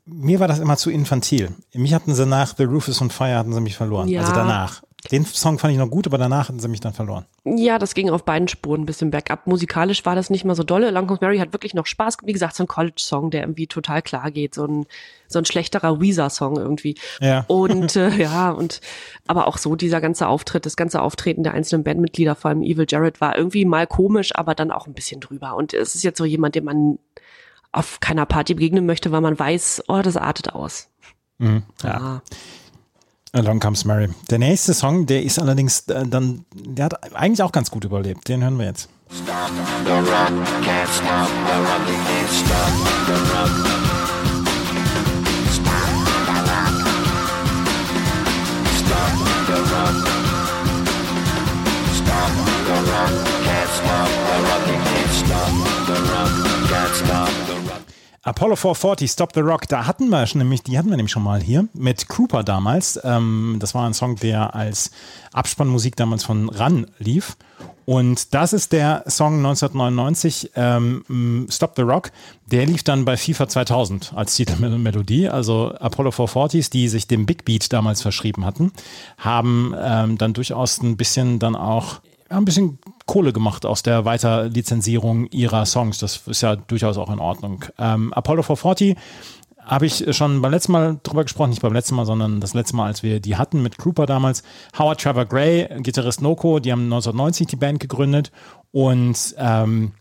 Mir 0.07 0.41
war 0.41 0.49
das 0.49 0.59
immer 0.59 0.77
zu 0.77 0.91
infantil. 0.91 1.55
Mich 1.73 1.95
hatten 1.95 2.15
sie 2.15 2.27
nach 2.27 2.55
The 2.57 2.65
Roof 2.65 2.89
is 2.89 3.01
on 3.01 3.11
Fire 3.11 3.37
hatten 3.37 3.53
sie 3.53 3.61
mich 3.61 3.77
verloren. 3.77 4.09
Ja. 4.09 4.21
Also 4.21 4.33
danach. 4.33 4.83
Den 5.13 5.25
Song 5.25 5.59
fand 5.59 5.73
ich 5.73 5.79
noch 5.79 5.91
gut, 5.91 6.07
aber 6.07 6.17
danach 6.17 6.49
hatten 6.49 6.61
sie 6.61 6.69
mich 6.69 6.81
dann 6.81 6.95
verloren. 6.95 7.27
Ja, 7.45 7.79
das 7.79 7.95
ging 7.95 8.09
auf 8.09 8.25
beiden 8.25 8.49
Spuren 8.49 8.83
ein 8.83 8.87
bisschen 8.87 9.11
bergab. 9.11 9.47
Musikalisch 9.47 10.05
war 10.07 10.15
das 10.15 10.31
nicht 10.31 10.45
mehr 10.45 10.55
so 10.55 10.63
dolle. 10.63 10.91
Long 10.91 11.07
Comes 11.07 11.21
Mary 11.21 11.39
hat 11.39 11.53
wirklich 11.53 11.75
noch 11.75 11.87
Spaß. 11.87 12.19
Wie 12.25 12.33
gesagt, 12.33 12.57
so 12.57 12.65
ein 12.65 12.69
College-Song, 12.69 13.31
der 13.31 13.43
irgendwie 13.43 13.67
total 13.67 14.01
klar 14.01 14.31
geht. 14.31 14.55
So 14.55 14.67
ein, 14.67 14.87
so 15.29 15.39
ein 15.39 15.45
schlechterer 15.45 16.01
Weezer-Song 16.01 16.57
irgendwie. 16.57 16.97
Ja. 17.21 17.45
Und 17.49 17.97
äh, 17.97 18.09
ja, 18.17 18.51
und 18.51 18.81
aber 19.27 19.47
auch 19.47 19.59
so 19.59 19.77
dieser 19.77 20.01
ganze 20.01 20.27
Auftritt, 20.27 20.65
das 20.65 20.77
ganze 20.77 21.03
Auftreten 21.03 21.43
der 21.43 21.53
einzelnen 21.53 21.85
Bandmitglieder, 21.85 22.35
vor 22.35 22.51
allem 22.51 22.63
Evil 22.63 22.87
Jarrett, 22.89 23.21
war 23.21 23.37
irgendwie 23.37 23.67
mal 23.67 23.87
komisch, 23.87 24.35
aber 24.35 24.55
dann 24.55 24.71
auch 24.71 24.87
ein 24.87 24.95
bisschen 24.95 25.21
drüber. 25.21 25.55
Und 25.55 25.75
es 25.75 25.95
ist 25.95 26.03
jetzt 26.03 26.19
so 26.19 26.25
jemand, 26.25 26.55
dem 26.55 26.65
man 26.65 26.99
auf 27.73 28.01
keiner 28.01 28.25
Party 28.25 28.55
begegnen 28.55 28.87
möchte, 28.87 29.13
weil 29.13 29.21
man 29.21 29.39
weiß, 29.39 29.85
oh, 29.89 30.01
das 30.03 30.17
artet 30.17 30.55
aus. 30.55 30.89
Mhm. 31.39 31.65
Ja. 31.83 32.23
Along 33.35 33.59
Comes 33.59 33.85
Mary. 33.85 34.09
Der 34.31 34.39
nächste 34.39 34.75
Song, 34.75 35.07
der 35.07 35.25
ist 35.25 35.41
allerdings 35.41 35.81
äh, 35.89 36.07
dann, 36.07 36.45
der 36.55 36.85
hat 36.85 37.15
eigentlich 37.15 37.43
auch 37.43 37.51
ganz 37.51 37.69
gut 37.69 37.85
überlebt. 37.85 38.29
Den 38.29 38.45
hören 38.45 38.59
wir 38.59 38.67
jetzt. 38.67 38.89
Apollo 58.25 58.57
440, 58.57 59.11
Stop 59.11 59.33
the 59.35 59.41
Rock, 59.41 59.69
da 59.69 59.87
hatten 59.87 60.09
wir 60.09 60.27
schon 60.27 60.39
nämlich, 60.39 60.63
die 60.63 60.79
hatten 60.79 60.89
wir 60.89 60.97
nämlich 60.97 61.13
schon 61.13 61.23
mal 61.23 61.43
hier 61.43 61.69
mit 61.75 62.09
Cooper 62.09 62.43
damals. 62.43 62.99
Ähm, 63.05 63.59
das 63.61 63.75
war 63.75 63.87
ein 63.87 63.93
Song, 63.93 64.17
der 64.17 64.55
als 64.55 64.91
Abspannmusik 65.35 65.95
damals 65.95 66.25
von 66.25 66.49
Run 66.49 66.87
lief. 66.99 67.37
Und 67.85 68.33
das 68.33 68.55
ist 68.55 68.73
der 68.73 69.05
Song 69.09 69.37
1999, 69.45 70.53
ähm, 70.57 71.47
Stop 71.51 71.75
the 71.77 71.83
Rock. 71.83 72.13
Der 72.47 72.65
lief 72.65 72.83
dann 72.83 73.05
bei 73.05 73.19
FIFA 73.19 73.47
2000 73.47 74.13
als 74.17 74.35
Titelmelodie. 74.37 75.29
Also 75.29 75.75
Apollo 75.79 76.11
440s, 76.11 76.71
die 76.71 76.89
sich 76.89 77.07
dem 77.07 77.27
Big 77.27 77.45
Beat 77.45 77.75
damals 77.75 78.01
verschrieben 78.01 78.47
hatten, 78.47 78.73
haben 79.19 79.75
ähm, 79.79 80.17
dann 80.17 80.33
durchaus 80.33 80.81
ein 80.81 80.97
bisschen 80.97 81.39
dann 81.41 81.55
auch 81.55 82.01
ein 82.31 82.47
bisschen 82.47 82.79
Kohle 83.07 83.33
gemacht 83.33 83.67
aus 83.67 83.83
der 83.83 84.05
Weiterlizenzierung 84.05 85.27
ihrer 85.27 85.67
Songs. 85.67 85.99
Das 85.99 86.23
ist 86.27 86.41
ja 86.41 86.57
durchaus 86.57 86.97
auch 86.97 87.11
in 87.11 87.19
Ordnung. 87.19 87.65
Ähm, 87.79 88.13
Apollo 88.13 88.43
440 88.43 88.97
habe 89.65 89.87
ich 89.87 90.05
schon 90.15 90.43
beim 90.43 90.53
letzten 90.53 90.73
Mal 90.73 90.99
drüber 91.03 91.23
gesprochen, 91.23 91.51
nicht 91.51 91.63
beim 91.63 91.73
letzten 91.73 91.95
Mal, 91.95 92.05
sondern 92.05 92.41
das 92.41 92.55
letzte 92.55 92.77
Mal, 92.77 92.87
als 92.87 93.03
wir 93.03 93.21
die 93.21 93.37
hatten 93.37 93.63
mit 93.63 93.79
Trooper 93.79 94.07
damals. 94.07 94.43
Howard 94.79 95.01
Trevor 95.01 95.25
Gray, 95.25 95.69
Gitarrist 95.83 96.21
Noko, 96.21 96.61
die 96.61 96.71
haben 96.71 96.85
1990 96.85 97.47
die 97.47 97.57
Band 97.57 97.81
gegründet 97.81 98.31
und 98.73 99.35
ähm, 99.39 99.93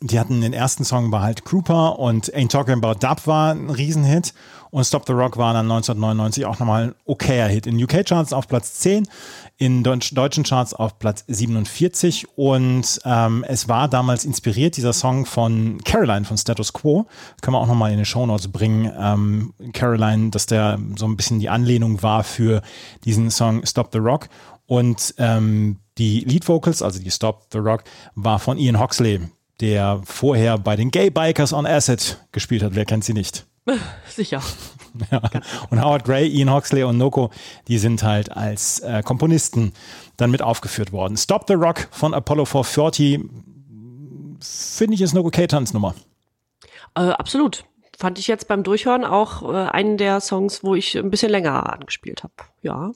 die 0.00 0.18
hatten 0.18 0.40
den 0.40 0.52
ersten 0.52 0.84
Song 0.84 1.12
war 1.12 1.22
halt 1.22 1.44
Trooper 1.44 1.98
und 1.98 2.32
Ain't 2.34 2.50
Talking 2.50 2.82
About 2.82 3.00
Dub 3.00 3.26
war 3.26 3.52
ein 3.52 3.70
Riesenhit 3.70 4.32
und 4.70 4.84
Stop 4.84 5.06
the 5.06 5.12
Rock 5.12 5.36
war 5.36 5.52
dann 5.52 5.70
1999 5.70 6.46
auch 6.46 6.58
nochmal 6.58 6.88
ein 6.88 6.94
okayer 7.04 7.48
Hit. 7.48 7.66
In 7.66 7.82
UK-Charts 7.82 8.32
auf 8.32 8.48
Platz 8.48 8.74
10, 8.74 9.08
in 9.58 9.82
deutsch, 9.82 10.14
deutschen 10.14 10.44
Charts 10.44 10.74
auf 10.74 10.98
Platz 10.98 11.24
47 11.26 12.26
und 12.36 13.00
ähm, 13.04 13.44
es 13.46 13.68
war 13.68 13.88
damals 13.88 14.24
inspiriert, 14.24 14.76
dieser 14.76 14.92
Song 14.92 15.26
von 15.26 15.78
Caroline 15.84 16.24
von 16.24 16.38
Status 16.38 16.72
Quo. 16.72 17.06
Können 17.42 17.54
wir 17.54 17.60
auch 17.60 17.66
nochmal 17.66 17.92
in 17.92 17.98
die 17.98 18.04
Shownotes 18.04 18.48
bringen. 18.48 18.90
Ähm, 18.98 19.54
Caroline, 19.72 20.30
dass 20.30 20.46
der 20.46 20.78
so 20.96 21.06
ein 21.06 21.16
bisschen 21.16 21.40
die 21.40 21.48
Anlehnung 21.48 22.02
war 22.02 22.24
für 22.24 22.62
diesen 23.04 23.30
Song 23.30 23.64
Stop 23.66 23.90
the 23.92 23.98
Rock 23.98 24.28
und 24.66 25.14
ähm, 25.18 25.78
die 25.98 26.20
Lead 26.20 26.48
Vocals, 26.48 26.80
also 26.80 27.00
die 27.00 27.10
Stop 27.10 27.48
the 27.52 27.58
Rock, 27.58 27.84
war 28.14 28.38
von 28.38 28.56
Ian 28.56 28.78
Hoxley, 28.78 29.20
der 29.60 30.00
vorher 30.04 30.58
bei 30.58 30.76
den 30.76 30.90
Gay 30.90 31.10
Bikers 31.10 31.52
on 31.52 31.66
Acid 31.66 32.18
gespielt 32.32 32.62
hat. 32.62 32.74
Wer 32.74 32.84
kennt 32.84 33.04
sie 33.04 33.12
nicht? 33.12 33.46
Sicher. 34.08 34.42
Ja. 35.10 35.22
Und 35.70 35.80
Howard 35.80 36.04
Gray, 36.04 36.26
Ian 36.28 36.52
Hoxley 36.52 36.82
und 36.82 36.98
Noko, 36.98 37.30
die 37.68 37.78
sind 37.78 38.02
halt 38.02 38.36
als 38.36 38.80
äh, 38.80 39.02
Komponisten 39.04 39.72
dann 40.16 40.30
mit 40.30 40.42
aufgeführt 40.42 40.92
worden. 40.92 41.16
Stop 41.16 41.44
the 41.46 41.54
Rock 41.54 41.88
von 41.90 42.12
Apollo 42.12 42.46
440 42.46 43.20
finde 44.42 44.94
ich 44.94 45.02
ist 45.02 45.12
eine 45.12 45.24
okay 45.24 45.46
Tanznummer. 45.46 45.94
Äh, 46.94 47.10
absolut. 47.10 47.64
Fand 47.98 48.18
ich 48.18 48.26
jetzt 48.26 48.48
beim 48.48 48.62
Durchhören 48.62 49.04
auch 49.04 49.42
äh, 49.42 49.68
einen 49.68 49.98
der 49.98 50.20
Songs, 50.20 50.64
wo 50.64 50.74
ich 50.74 50.96
ein 50.96 51.10
bisschen 51.10 51.30
länger 51.30 51.72
angespielt 51.72 52.22
habe. 52.22 52.32
Ja. 52.62 52.92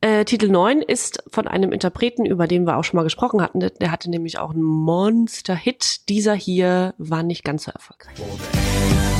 Äh, 0.00 0.24
Titel 0.24 0.48
9 0.48 0.82
ist 0.82 1.24
von 1.28 1.48
einem 1.48 1.72
Interpreten, 1.72 2.24
über 2.24 2.46
den 2.46 2.64
wir 2.66 2.76
auch 2.76 2.84
schon 2.84 2.98
mal 2.98 3.02
gesprochen 3.02 3.42
hatten. 3.42 3.60
Der, 3.60 3.90
hatte 3.90 4.10
nämlich 4.10 4.38
auch 4.38 4.50
einen 4.50 4.62
Monster-Hit. 4.62 6.08
Dieser 6.08 6.34
hier 6.34 6.94
war 6.98 7.22
nicht 7.22 7.42
ganz 7.42 7.64
so 7.64 7.72
erfolgreich. 7.72 8.14
People 8.14 9.13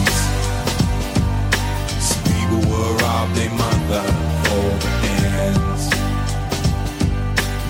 their 3.35 3.51
mother 3.51 4.05
for 4.45 4.66
the 5.03 5.12
ends. 5.49 5.83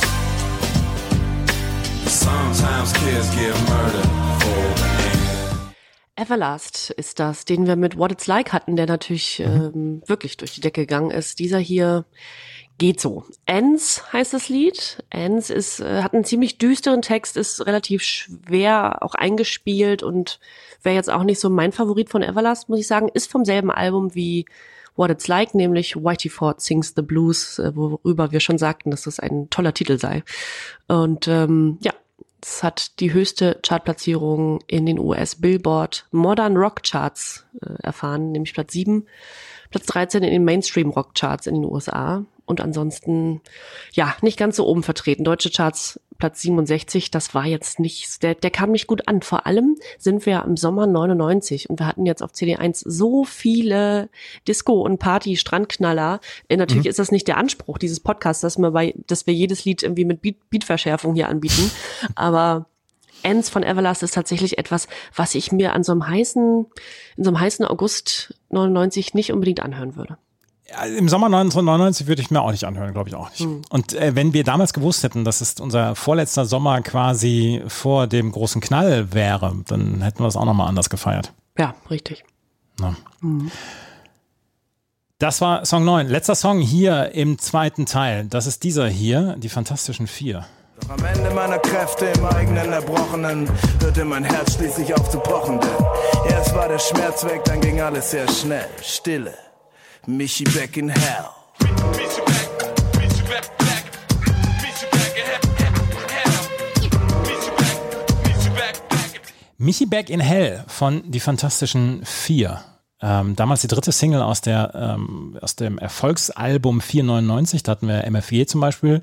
Sometimes 2.06 2.92
kids 2.92 3.28
get 3.34 3.54
murdered 3.68 4.06
ends. 4.06 5.30
Everlast 6.16 6.90
ist 6.90 7.18
das, 7.18 7.46
den 7.46 7.66
wir 7.66 7.76
mit 7.76 7.96
What 7.96 8.12
It's 8.12 8.26
Like 8.26 8.52
hatten, 8.52 8.76
der 8.76 8.86
natürlich 8.86 9.40
ähm, 9.40 10.02
wirklich 10.06 10.36
durch 10.36 10.54
die 10.54 10.60
Decke 10.60 10.82
gegangen 10.82 11.10
ist. 11.10 11.38
Dieser 11.38 11.58
hier 11.58 12.04
geht 12.80 12.98
so. 12.98 13.24
Ends 13.44 14.02
heißt 14.12 14.32
das 14.32 14.48
Lied. 14.48 15.04
Ends 15.10 15.50
ist, 15.50 15.80
äh, 15.80 16.02
hat 16.02 16.14
einen 16.14 16.24
ziemlich 16.24 16.58
düsteren 16.58 17.02
Text, 17.02 17.36
ist 17.36 17.64
relativ 17.66 18.02
schwer 18.02 19.02
auch 19.02 19.14
eingespielt 19.14 20.02
und 20.02 20.40
wäre 20.82 20.96
jetzt 20.96 21.10
auch 21.10 21.22
nicht 21.22 21.38
so 21.38 21.50
mein 21.50 21.72
Favorit 21.72 22.08
von 22.08 22.22
Everlast, 22.22 22.68
muss 22.68 22.80
ich 22.80 22.86
sagen. 22.86 23.08
Ist 23.12 23.30
vom 23.30 23.44
selben 23.44 23.70
Album 23.70 24.14
wie 24.14 24.46
What 24.96 25.10
It's 25.10 25.28
Like, 25.28 25.54
nämlich 25.54 25.94
Whitey 25.94 26.30
Ford 26.30 26.62
Sings 26.62 26.94
the 26.96 27.02
Blues, 27.02 27.58
äh, 27.58 27.76
worüber 27.76 28.32
wir 28.32 28.40
schon 28.40 28.58
sagten, 28.58 28.90
dass 28.90 29.02
das 29.02 29.20
ein 29.20 29.50
toller 29.50 29.74
Titel 29.74 29.98
sei. 29.98 30.24
Und 30.88 31.28
ähm, 31.28 31.78
ja, 31.82 31.92
es 32.42 32.62
hat 32.62 32.98
die 32.98 33.12
höchste 33.12 33.60
Chartplatzierung 33.62 34.60
in 34.66 34.86
den 34.86 34.98
US 34.98 35.36
Billboard 35.36 36.06
Modern 36.12 36.56
Rock 36.56 36.82
Charts 36.82 37.44
äh, 37.60 37.74
erfahren, 37.82 38.32
nämlich 38.32 38.54
Platz 38.54 38.72
7, 38.72 39.06
Platz 39.70 39.84
13 39.84 40.22
in 40.22 40.32
den 40.32 40.44
Mainstream 40.44 40.88
Rock 40.88 41.14
Charts 41.14 41.46
in 41.46 41.56
den 41.56 41.64
USA 41.66 42.24
und 42.50 42.60
ansonsten 42.60 43.40
ja, 43.92 44.14
nicht 44.20 44.38
ganz 44.38 44.56
so 44.56 44.66
oben 44.66 44.82
vertreten. 44.82 45.24
Deutsche 45.24 45.50
Charts 45.50 46.00
Platz 46.18 46.42
67, 46.42 47.10
das 47.10 47.34
war 47.34 47.46
jetzt 47.46 47.80
nicht, 47.80 48.22
der, 48.22 48.34
der 48.34 48.50
kam 48.50 48.72
nicht 48.72 48.86
gut 48.86 49.08
an. 49.08 49.22
Vor 49.22 49.46
allem 49.46 49.76
sind 49.98 50.26
wir 50.26 50.44
im 50.44 50.56
Sommer 50.56 50.86
99 50.86 51.70
und 51.70 51.80
wir 51.80 51.86
hatten 51.86 52.04
jetzt 52.04 52.22
auf 52.22 52.32
CD1 52.32 52.82
so 52.84 53.24
viele 53.24 54.10
Disco- 54.46 54.82
und 54.82 54.98
Party-Strandknaller. 54.98 56.20
Äh, 56.48 56.58
Natürlich 56.58 56.86
ist 56.86 56.98
das 56.98 57.10
nicht 57.10 57.26
der 57.26 57.38
Anspruch 57.38 57.78
dieses 57.78 58.00
Podcasts, 58.00 58.42
dass 58.42 58.58
wir 58.58 58.72
bei, 58.72 58.94
dass 59.06 59.26
wir 59.26 59.32
jedes 59.32 59.64
Lied 59.64 59.82
irgendwie 59.82 60.04
mit 60.04 60.20
Beat, 60.20 60.50
Beatverschärfung 60.50 61.14
hier 61.14 61.28
anbieten. 61.28 61.70
Aber 62.14 62.66
Ends 63.22 63.48
von 63.48 63.62
Everlast 63.62 64.02
ist 64.02 64.14
tatsächlich 64.14 64.58
etwas, 64.58 64.88
was 65.14 65.34
ich 65.34 65.52
mir 65.52 65.72
an 65.72 65.84
so 65.84 65.92
einem 65.92 66.06
heißen, 66.06 66.66
in 67.16 67.24
so 67.24 67.30
einem 67.30 67.40
heißen 67.40 67.64
August 67.64 68.34
99 68.50 69.14
nicht 69.14 69.32
unbedingt 69.32 69.60
anhören 69.60 69.96
würde. 69.96 70.18
Ja, 70.70 70.84
Im 70.84 71.08
Sommer 71.08 71.26
1999 71.26 72.06
würde 72.06 72.22
ich 72.22 72.30
mir 72.30 72.40
auch 72.42 72.52
nicht 72.52 72.64
anhören, 72.64 72.92
glaube 72.92 73.08
ich 73.08 73.14
auch 73.14 73.30
nicht. 73.30 73.46
Und 73.70 73.92
äh, 73.94 74.14
wenn 74.14 74.32
wir 74.32 74.44
damals 74.44 74.72
gewusst 74.72 75.02
hätten, 75.02 75.24
dass 75.24 75.40
es 75.40 75.54
unser 75.60 75.94
vorletzter 75.96 76.44
Sommer 76.46 76.80
quasi 76.82 77.62
vor 77.66 78.06
dem 78.06 78.30
großen 78.30 78.60
Knall 78.60 79.12
wäre, 79.12 79.54
dann 79.66 80.02
hätten 80.02 80.20
wir 80.20 80.28
es 80.28 80.36
auch 80.36 80.44
nochmal 80.44 80.68
anders 80.68 80.90
gefeiert. 80.90 81.32
Ja, 81.58 81.74
richtig. 81.90 82.24
Na. 82.78 82.96
Das 85.18 85.40
war 85.40 85.66
Song 85.66 85.84
9. 85.84 86.08
Letzter 86.08 86.34
Song 86.34 86.60
hier 86.60 87.12
im 87.14 87.38
zweiten 87.38 87.84
Teil. 87.86 88.26
Das 88.26 88.46
ist 88.46 88.62
dieser 88.62 88.88
hier, 88.88 89.36
die 89.38 89.48
Fantastischen 89.48 90.06
Vier. 90.06 90.46
Doch 90.80 90.90
am 90.90 91.04
Ende 91.04 91.30
meiner 91.34 91.58
Kräfte 91.58 92.06
im 92.06 92.24
eigenen 92.24 92.72
Erbrochenen 92.72 93.50
hörte 93.82 94.04
mein 94.04 94.24
Herz 94.24 94.54
schließlich 94.54 94.94
auf 94.94 95.10
zu 95.10 95.18
pochen. 95.18 95.60
Denn 95.60 96.32
erst 96.32 96.54
war 96.54 96.68
der 96.68 96.78
Schmerz 96.78 97.24
weg, 97.24 97.42
dann 97.44 97.60
ging 97.60 97.80
alles 97.80 98.12
sehr 98.12 98.26
schnell. 98.28 98.66
Stille. 98.82 99.34
Michi 100.06 100.44
back 100.44 100.76
in 100.76 100.88
hell. 100.88 101.28
Michi 109.58 109.84
Back 109.84 110.08
in 110.08 110.20
Hell 110.20 110.64
von 110.68 111.02
Die 111.10 111.20
Fantastischen 111.20 112.02
Vier. 112.06 112.64
Ähm, 113.02 113.36
damals 113.36 113.60
die 113.60 113.68
dritte 113.68 113.92
Single 113.92 114.22
aus, 114.22 114.40
der, 114.40 114.72
ähm, 114.74 115.36
aus 115.42 115.54
dem 115.54 115.76
Erfolgsalbum 115.76 116.80
499. 116.80 117.62
Da 117.62 117.72
hatten 117.72 117.86
wir 117.86 118.04
MFG 118.04 118.46
zum 118.46 118.62
Beispiel 118.62 119.02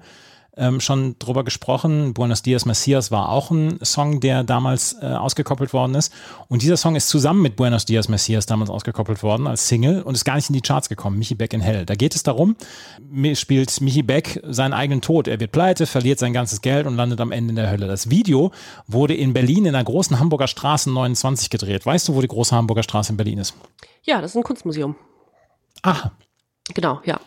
ähm, 0.57 0.79
schon 0.79 1.15
drüber 1.19 1.43
gesprochen. 1.43 2.13
Buenos 2.13 2.41
Dias 2.41 2.65
Messias 2.65 3.11
war 3.11 3.29
auch 3.29 3.51
ein 3.51 3.79
Song, 3.83 4.19
der 4.19 4.43
damals 4.43 4.97
äh, 5.01 5.05
ausgekoppelt 5.05 5.73
worden 5.73 5.95
ist. 5.95 6.11
Und 6.47 6.61
dieser 6.61 6.77
Song 6.77 6.95
ist 6.95 7.09
zusammen 7.09 7.41
mit 7.41 7.55
Buenos 7.55 7.85
Dias 7.85 8.09
Messias 8.09 8.45
damals 8.45 8.69
ausgekoppelt 8.69 9.23
worden 9.23 9.47
als 9.47 9.67
Single 9.67 10.01
und 10.01 10.15
ist 10.15 10.25
gar 10.25 10.35
nicht 10.35 10.49
in 10.49 10.53
die 10.53 10.61
Charts 10.61 10.89
gekommen. 10.89 11.17
Michi 11.17 11.35
Beck 11.35 11.53
in 11.53 11.61
Hell. 11.61 11.85
Da 11.85 11.95
geht 11.95 12.15
es 12.15 12.23
darum, 12.23 12.55
spielt 13.33 13.79
Michi 13.81 14.03
Beck 14.03 14.41
seinen 14.43 14.73
eigenen 14.73 15.01
Tod. 15.01 15.27
Er 15.27 15.39
wird 15.39 15.51
pleite, 15.51 15.85
verliert 15.85 16.19
sein 16.19 16.33
ganzes 16.33 16.61
Geld 16.61 16.87
und 16.87 16.95
landet 16.95 17.21
am 17.21 17.31
Ende 17.31 17.51
in 17.51 17.55
der 17.55 17.71
Hölle. 17.71 17.87
Das 17.87 18.09
Video 18.09 18.51
wurde 18.87 19.13
in 19.13 19.33
Berlin 19.33 19.65
in 19.65 19.73
der 19.73 19.83
großen 19.83 20.19
Hamburger 20.19 20.47
Straße 20.47 20.91
29 20.91 21.49
gedreht. 21.49 21.85
Weißt 21.85 22.07
du, 22.07 22.15
wo 22.15 22.21
die 22.21 22.27
große 22.27 22.55
Hamburger 22.55 22.83
Straße 22.83 23.11
in 23.11 23.17
Berlin 23.17 23.37
ist? 23.37 23.53
Ja, 24.03 24.21
das 24.21 24.31
ist 24.31 24.37
ein 24.37 24.43
Kunstmuseum. 24.43 24.95
Aha. 25.81 26.11
Genau, 26.73 27.01
ja. 27.05 27.19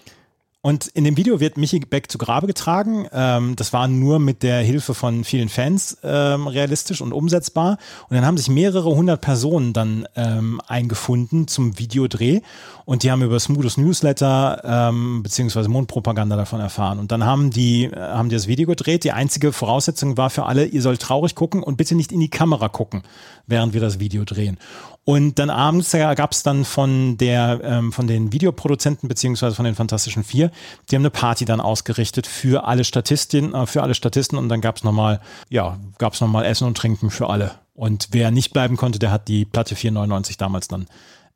Und 0.62 0.88
in 0.88 1.04
dem 1.04 1.16
Video 1.16 1.40
wird 1.40 1.56
Michi 1.56 1.80
Beck 1.80 2.10
zu 2.10 2.18
Grabe 2.18 2.46
getragen. 2.46 3.06
Ähm, 3.12 3.56
das 3.56 3.72
war 3.72 3.88
nur 3.88 4.18
mit 4.18 4.42
der 4.42 4.60
Hilfe 4.60 4.92
von 4.92 5.24
vielen 5.24 5.48
Fans 5.48 5.96
ähm, 6.02 6.46
realistisch 6.46 7.00
und 7.00 7.14
umsetzbar. 7.14 7.78
Und 8.10 8.16
dann 8.16 8.26
haben 8.26 8.36
sich 8.36 8.50
mehrere 8.50 8.94
hundert 8.94 9.22
Personen 9.22 9.72
dann 9.72 10.06
ähm, 10.16 10.60
eingefunden 10.66 11.48
zum 11.48 11.78
Videodreh. 11.78 12.42
Und 12.84 13.04
die 13.04 13.10
haben 13.10 13.22
über 13.22 13.40
Smoothes 13.40 13.78
Newsletter 13.78 14.60
ähm, 14.90 15.22
beziehungsweise 15.22 15.70
Mundpropaganda 15.70 16.36
davon 16.36 16.60
erfahren. 16.60 16.98
Und 16.98 17.10
dann 17.10 17.24
haben 17.24 17.50
die, 17.50 17.84
äh, 17.84 17.98
haben 17.98 18.28
die 18.28 18.36
das 18.36 18.46
Video 18.46 18.66
gedreht. 18.66 19.04
Die 19.04 19.12
einzige 19.12 19.52
Voraussetzung 19.52 20.18
war 20.18 20.28
für 20.28 20.44
alle, 20.44 20.66
ihr 20.66 20.82
sollt 20.82 21.00
traurig 21.00 21.36
gucken 21.36 21.62
und 21.62 21.78
bitte 21.78 21.94
nicht 21.94 22.12
in 22.12 22.20
die 22.20 22.28
Kamera 22.28 22.68
gucken, 22.68 23.02
während 23.46 23.72
wir 23.72 23.80
das 23.80 23.98
Video 23.98 24.24
drehen. 24.24 24.58
Und 25.04 25.38
dann 25.38 25.50
abends 25.50 25.92
gab 25.92 26.32
es 26.32 26.42
dann 26.42 26.64
von 26.64 27.16
der, 27.16 27.60
ähm, 27.64 27.92
von 27.92 28.06
den 28.06 28.32
Videoproduzenten 28.32 29.08
beziehungsweise 29.08 29.56
von 29.56 29.64
den 29.64 29.74
Fantastischen 29.74 30.24
Vier. 30.24 30.50
Die 30.90 30.94
haben 30.94 31.02
eine 31.02 31.10
Party 31.10 31.44
dann 31.44 31.60
ausgerichtet 31.60 32.26
für 32.26 32.64
alle 32.64 32.84
Statistinnen, 32.84 33.54
äh, 33.54 33.66
für 33.66 33.82
alle 33.82 33.94
Statisten 33.94 34.38
und 34.38 34.48
dann 34.48 34.60
gab 34.60 34.76
es 34.76 34.84
nochmal, 34.84 35.20
ja, 35.48 35.78
gab 35.98 36.12
es 36.12 36.20
nochmal 36.20 36.44
Essen 36.44 36.66
und 36.66 36.76
Trinken 36.76 37.10
für 37.10 37.28
alle. 37.28 37.52
Und 37.74 38.08
wer 38.12 38.30
nicht 38.30 38.52
bleiben 38.52 38.76
konnte, 38.76 38.98
der 38.98 39.10
hat 39.10 39.26
die 39.26 39.46
Platte 39.46 39.74
4,99 39.74 40.36
damals 40.36 40.68
dann 40.68 40.86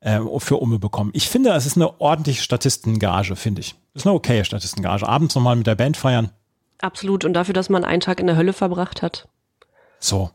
äh, 0.01 0.19
für 0.37 0.57
Umme 0.57 0.77
bekommen. 0.77 1.09
Ich 1.13 1.27
finde, 1.27 1.49
es 1.51 1.65
ist 1.65 1.75
eine 1.75 1.99
ordentliche 1.99 2.43
Statistengage, 2.43 3.35
finde 3.35 3.61
ich. 3.61 3.75
Das 3.93 4.03
ist 4.03 4.07
eine 4.07 4.15
okaye 4.15 4.45
Statistengage. 4.45 5.07
Abends 5.07 5.33
nochmal 5.33 5.55
mit 5.55 5.65
der 5.65 5.75
Band 5.75 5.97
feiern. 5.97 6.29
Absolut. 6.79 7.25
Und 7.25 7.33
dafür, 7.33 7.53
dass 7.53 7.69
man 7.69 7.83
einen 7.83 8.01
Tag 8.01 8.19
in 8.19 8.27
der 8.27 8.35
Hölle 8.35 8.53
verbracht 8.53 9.01
hat. 9.01 9.27
So. 9.99 10.29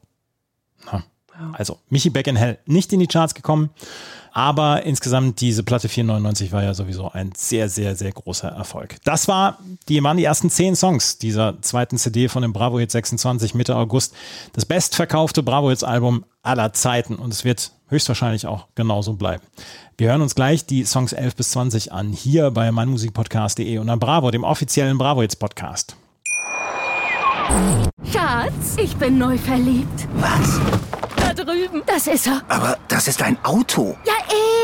Na. 0.87 1.05
Also, 1.53 1.79
Michi 1.89 2.11
Beck 2.11 2.27
in 2.27 2.37
Hell 2.37 2.59
nicht 2.67 2.93
in 2.93 3.01
die 3.01 3.07
Charts 3.07 3.35
gekommen, 3.35 3.71
aber 4.33 4.85
insgesamt 4.85 5.41
diese 5.41 5.63
Platte 5.63 5.89
499 5.89 6.53
war 6.53 6.63
ja 6.63 6.75
sowieso 6.75 7.11
ein 7.11 7.33
sehr, 7.37 7.69
sehr, 7.69 7.97
sehr 7.97 8.13
großer 8.13 8.49
Erfolg. 8.49 8.97
Das 9.05 9.29
war, 9.29 9.59
die 9.89 10.03
waren 10.03 10.17
die 10.17 10.25
ersten 10.25 10.51
zehn 10.51 10.77
Songs 10.77 11.19
dieser 11.19 11.61
zweiten 11.63 11.99
CD 11.99 12.29
von 12.29 12.43
dem 12.43 12.53
Bravo 12.53 12.79
Hit 12.79 12.91
26 12.91 13.55
Mitte 13.55 13.77
August. 13.77 14.15
Das 14.53 14.65
bestverkaufte 14.65 15.43
Bravo 15.43 15.71
Hits 15.71 15.85
Album 15.85 16.25
aller 16.43 16.73
Zeiten 16.73 17.17
und 17.17 17.33
es 17.33 17.45
wird 17.45 17.73
höchstwahrscheinlich 17.89 18.47
auch 18.47 18.67
genauso 18.75 19.15
bleiben. 19.15 19.43
Wir 19.99 20.09
hören 20.09 20.23
uns 20.23 20.35
gleich 20.35 20.65
die 20.65 20.85
Songs 20.85 21.13
11 21.13 21.37
bis 21.37 21.51
20 21.51 21.93
an, 21.93 22.13
hier 22.13 22.51
bei 22.51 22.71
meinmusikpodcast.de 22.71 23.79
und 23.79 23.91
an 23.91 23.99
Bravo, 23.99 24.31
dem 24.31 24.45
offiziellen 24.45 24.97
Bravo 24.97 25.23
Hits 25.23 25.37
Podcast. 25.37 25.97
Schatz, 28.13 28.77
ich 28.83 28.97
bin 28.97 29.19
neu 29.19 29.37
verliebt. 29.37 30.09
Was? 30.15 30.61
Drüben. 31.45 31.83
Das 31.87 32.07
ist 32.07 32.27
er. 32.27 32.43
Aber 32.49 32.79
das 32.89 33.09
ist 33.09 33.23
ein 33.23 33.37
Auto. 33.45 33.97
Ja, 34.05 34.15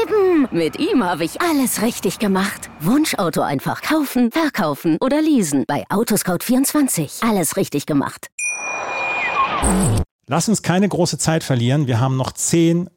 eben. 0.03 0.49
Mit 0.51 0.79
ihm 0.79 1.05
habe 1.05 1.25
ich 1.25 1.41
alles 1.41 1.83
richtig 1.83 2.19
gemacht. 2.19 2.71
Wunschauto 2.81 3.43
einfach 3.43 3.83
kaufen, 3.83 4.31
verkaufen 4.31 4.99
oder 5.01 5.21
leasen. 5.21 5.65
Bei 5.67 5.85
Autoscout24. 5.89 7.29
Alles 7.29 7.57
richtig 7.57 7.87
gemacht. 7.87 8.29
Lass 10.29 10.49
uns 10.49 10.63
keine 10.63 10.89
große 10.89 11.19
Zeit 11.19 11.45
verlieren. 11.45 11.87
Wir 11.87 12.01
haben 12.01 12.17
noch 12.17 12.33
zehn 12.33 12.91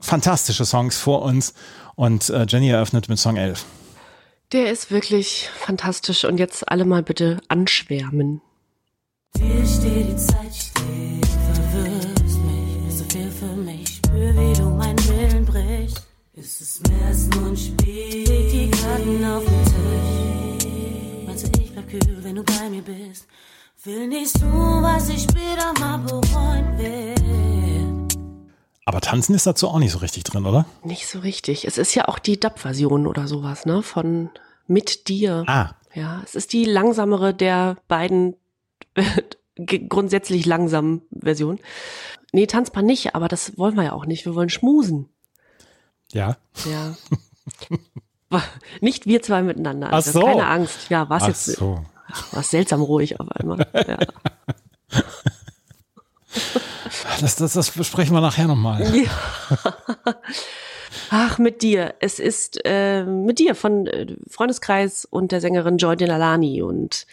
fantastische 0.00 0.64
Songs 0.64 0.98
vor 0.98 1.22
uns 1.22 1.54
und 1.94 2.28
äh, 2.28 2.44
Jenny 2.48 2.68
eröffnet 2.68 3.08
mit 3.08 3.18
Song 3.18 3.36
11. 3.36 3.64
Der 4.52 4.70
ist 4.70 4.90
wirklich 4.90 5.48
fantastisch. 5.58 6.24
Und 6.24 6.38
jetzt 6.38 6.68
alle 6.70 6.84
mal 6.84 7.02
bitte 7.02 7.40
anschwärmen. 7.48 8.40
Dir 9.36 9.66
steht 9.66 10.08
die 10.08 10.16
Zeit 10.16 10.54
still, 10.54 11.20
es 17.10 17.24
als 17.24 17.36
nur 17.36 17.48
ein 17.48 17.56
Spiel? 17.56 18.24
Leg 18.26 18.50
die 18.50 18.70
Karten 18.70 19.24
auf 19.24 19.44
den 19.44 19.64
Tisch. 19.64 21.24
Meinst 21.26 21.46
du, 21.56 21.60
ich 21.60 21.72
bleib 21.72 21.88
kühl, 21.88 22.18
wenn 22.22 22.34
du 22.36 22.42
bei 22.42 22.68
mir 22.70 22.82
bist? 22.82 23.26
Will 23.84 24.08
nicht 24.08 24.34
tun, 24.40 24.82
was 24.82 25.08
ich 25.08 25.22
später 25.22 25.72
mal 25.78 25.98
bereuen 25.98 26.78
will. 26.78 28.06
Aber 28.84 29.00
tanzen 29.00 29.34
ist 29.34 29.46
dazu 29.46 29.68
auch 29.68 29.78
nicht 29.78 29.92
so 29.92 29.98
richtig 29.98 30.24
drin, 30.24 30.46
oder? 30.46 30.64
Nicht 30.84 31.06
so 31.08 31.18
richtig. 31.20 31.66
Es 31.66 31.76
ist 31.78 31.94
ja 31.94 32.06
auch 32.08 32.18
die 32.18 32.38
Dub-Version 32.38 33.06
oder 33.06 33.26
sowas, 33.26 33.66
ne? 33.66 33.82
Von 33.82 34.30
Mit 34.66 35.08
dir. 35.08 35.44
Ah, 35.46 35.70
Ja, 35.94 36.20
es 36.24 36.34
ist 36.34 36.52
die 36.52 36.64
langsamere 36.64 37.32
der 37.34 37.76
beiden 37.88 38.36
grundsätzlich 39.88 40.46
langsamen 40.46 41.02
Versionen. 41.18 41.58
Nee, 42.32 42.46
tanzbar 42.46 42.82
nicht, 42.82 43.14
aber 43.14 43.28
das 43.28 43.56
wollen 43.58 43.76
wir 43.76 43.84
ja 43.84 43.92
auch 43.92 44.06
nicht. 44.06 44.24
Wir 44.26 44.34
wollen 44.34 44.50
schmusen. 44.50 45.08
Ja. 46.12 46.36
Ja. 46.64 46.96
nicht 48.80 49.06
wir 49.06 49.22
zwei 49.22 49.42
miteinander. 49.42 49.88
Ach 49.90 50.02
so. 50.02 50.22
Keine 50.22 50.46
Angst. 50.46 50.90
Ja, 50.90 51.06
Ach 51.08 51.26
jetzt 51.26 51.46
so. 51.46 51.84
war 52.32 52.42
seltsam 52.42 52.82
ruhig 52.82 53.20
auf 53.20 53.30
einmal. 53.30 53.66
Ja. 53.74 53.98
Das, 57.20 57.36
das, 57.36 57.54
das 57.54 57.70
besprechen 57.70 58.14
wir 58.14 58.20
nachher 58.20 58.46
nochmal. 58.46 58.84
Ach, 61.10 61.38
mit 61.38 61.62
dir. 61.62 61.94
Es 62.00 62.18
ist 62.18 62.60
äh, 62.64 63.04
mit 63.04 63.38
dir 63.38 63.54
von 63.54 63.86
äh, 63.86 64.16
Freundeskreis 64.28 65.04
und 65.04 65.32
der 65.32 65.40
Sängerin 65.40 65.78
Joy 65.78 65.96
Delalani 65.96 66.62
und 66.62 67.06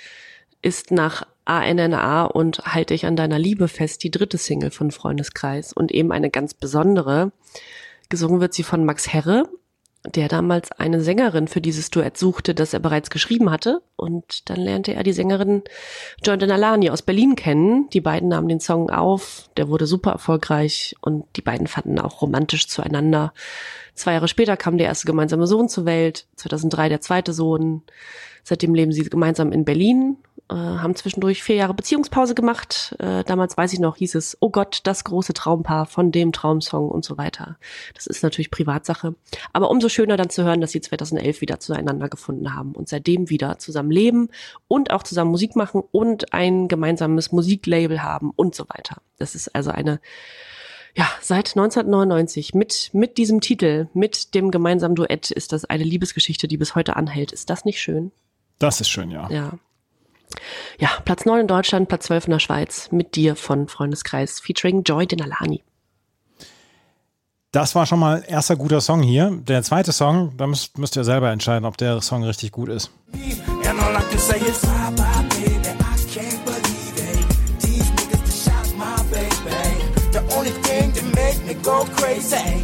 ist 0.61 0.91
nach 0.91 1.23
ANNA 1.45 2.25
und 2.25 2.59
Halte 2.59 2.93
ich 2.93 3.05
an 3.05 3.15
deiner 3.15 3.39
Liebe 3.39 3.67
fest 3.67 4.03
die 4.03 4.11
dritte 4.11 4.37
Single 4.37 4.71
von 4.71 4.91
Freundeskreis 4.91 5.73
und 5.73 5.91
eben 5.91 6.11
eine 6.11 6.29
ganz 6.29 6.53
besondere. 6.53 7.31
Gesungen 8.14 8.41
wird 8.41 8.53
sie 8.53 8.61
von 8.61 8.86
Max 8.86 9.11
Herre, 9.11 9.49
der 10.05 10.28
damals 10.28 10.72
eine 10.74 11.01
Sängerin 11.01 11.47
für 11.47 11.61
dieses 11.61 11.89
Duett 11.89 12.16
suchte, 12.16 12.53
das 12.53 12.72
er 12.72 12.80
bereits 12.80 13.09
geschrieben 13.09 13.49
hatte. 13.49 13.82
Und 13.95 14.51
dann 14.51 14.59
lernte 14.59 14.93
er 14.93 15.01
die 15.01 15.14
Sängerin 15.14 15.64
Joy 16.24 16.38
Denalani 16.38 16.91
aus 16.91 17.01
Berlin 17.01 17.36
kennen. 17.36 17.89
Die 17.89 18.01
beiden 18.01 18.30
nahmen 18.30 18.49
den 18.49 18.59
Song 18.59 18.91
auf, 18.91 19.49
der 19.57 19.68
wurde 19.68 19.88
super 19.88 20.11
erfolgreich 20.11 20.95
und 21.01 21.26
die 21.38 21.41
beiden 21.41 21.66
fanden 21.66 21.97
auch 21.97 22.22
romantisch 22.22 22.68
zueinander. 22.68 23.34
Zwei 23.95 24.14
Jahre 24.14 24.28
später 24.28 24.57
kam 24.57 24.78
der 24.78 24.86
erste 24.86 25.07
gemeinsame 25.07 25.47
Sohn 25.47 25.68
zur 25.68 25.86
Welt, 25.86 26.28
2003 26.36 26.89
der 26.89 27.01
zweite 27.01 27.34
Sohn. 27.34 27.82
Seitdem 28.43 28.76
leben 28.76 28.91
sie 28.91 29.05
gemeinsam 29.05 29.51
in 29.51 29.66
Berlin, 29.66 30.18
äh, 30.54 30.80
haben 30.80 30.95
zwischendurch 30.95 31.41
vier 31.41 31.56
Jahre 31.56 31.74
Beziehungspause 31.74 32.36
gemacht. 32.36 32.95
Äh, 32.99 33.24
damals 33.24 33.58
weiß 33.58 33.74
ich 33.74 33.80
noch, 33.80 33.95
hieß 33.95 34.16
es, 34.16 34.38
oh 34.39 34.49
Gott, 34.49 34.82
das 34.84 35.04
große 35.04 35.34
Traumpaar 35.34 35.86
von 35.86 36.12
dem 36.12 36.32
Traumsong 36.32 36.89
und 36.89 37.04
so 37.04 37.18
weiter. 37.18 37.58
Das 37.95 38.06
ist 38.06 38.22
natürlich 38.22 38.51
Privatsache. 38.51 39.16
Aber 39.51 39.72
umso 39.72 39.89
schöner 39.89 40.16
dann 40.16 40.30
zu 40.30 40.43
hören, 40.43 40.62
dass 40.62 40.72
sie 40.72 40.82
2011 40.82 41.41
wieder 41.41 41.60
zueinander 41.60 42.08
gefunden 42.08 42.54
haben 42.54 42.74
und 42.74 42.88
seitdem 42.88 43.30
wieder 43.30 43.58
zusammen 43.58 43.91
leben 43.91 44.30
und 44.68 44.91
auch 44.91 45.04
zusammen 45.04 45.32
Musik 45.32 45.56
machen 45.56 45.82
und 45.91 46.34
ein 46.34 46.68
gemeinsames 46.68 47.32
Musiklabel 47.32 48.04
haben 48.04 48.32
und 48.36 48.54
so 48.54 48.66
weiter. 48.70 48.97
Das 49.18 49.36
ist 49.36 49.56
also 49.56 49.72
eine 49.72 49.99
ja, 50.95 51.10
seit 51.22 51.58
1999 51.58 52.54
mit, 52.54 52.91
mit 52.93 53.18
diesem 53.18 53.41
Titel, 53.41 53.88
mit 53.95 54.36
dem 54.36 54.51
gemeinsamen 54.51 54.93
Duett 54.93 55.32
ist 55.32 55.51
das 55.51 55.66
eine 55.66 55.84
Liebesgeschichte, 55.84 56.47
die 56.47 56.58
bis 56.58 56.76
heute 56.76 56.95
anhält. 56.95 57.32
Ist 57.32 57.49
das 57.49 57.66
nicht 57.66 57.82
schön? 57.82 58.12
Das 58.60 58.80
ist 58.80 58.89
schön, 58.89 59.10
ja. 59.10 59.28
Ja. 59.32 59.58
Ja, 60.79 60.89
Platz 61.05 61.25
9 61.25 61.41
in 61.41 61.47
Deutschland, 61.47 61.89
Platz 61.89 62.05
12 62.05 62.25
in 62.25 62.31
der 62.31 62.39
Schweiz, 62.39 62.89
mit 62.91 63.15
dir 63.15 63.36
von 63.36 63.67
Freundeskreis, 63.67 64.39
featuring 64.39 64.84
Joy 64.84 65.07
Denalani. 65.07 65.63
Das 67.51 67.75
war 67.75 67.86
schon 67.86 67.99
mal 67.99 68.23
erster 68.27 68.55
guter 68.55 68.81
Song 68.81 69.03
hier. 69.03 69.29
Der 69.31 69.61
zweite 69.61 69.91
Song, 69.91 70.34
da 70.38 70.47
müsst, 70.47 70.79
müsst 70.79 70.95
ihr 70.95 71.03
selber 71.03 71.31
entscheiden, 71.31 71.65
ob 71.65 71.77
der 71.77 72.01
Song 72.01 72.23
richtig 72.23 72.51
gut 72.51 72.69
ist. 72.69 72.89
And 73.65 73.79
all 81.61 82.62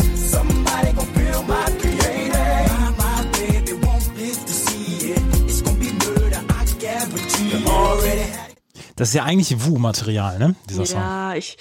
Das 8.99 9.07
ist 9.09 9.13
ja 9.15 9.23
eigentlich 9.23 9.65
Wu-Material, 9.65 10.37
ne? 10.39 10.55
Dieser 10.69 10.85
Song. 10.85 10.99
Ja, 10.99 11.33
ich 11.33 11.57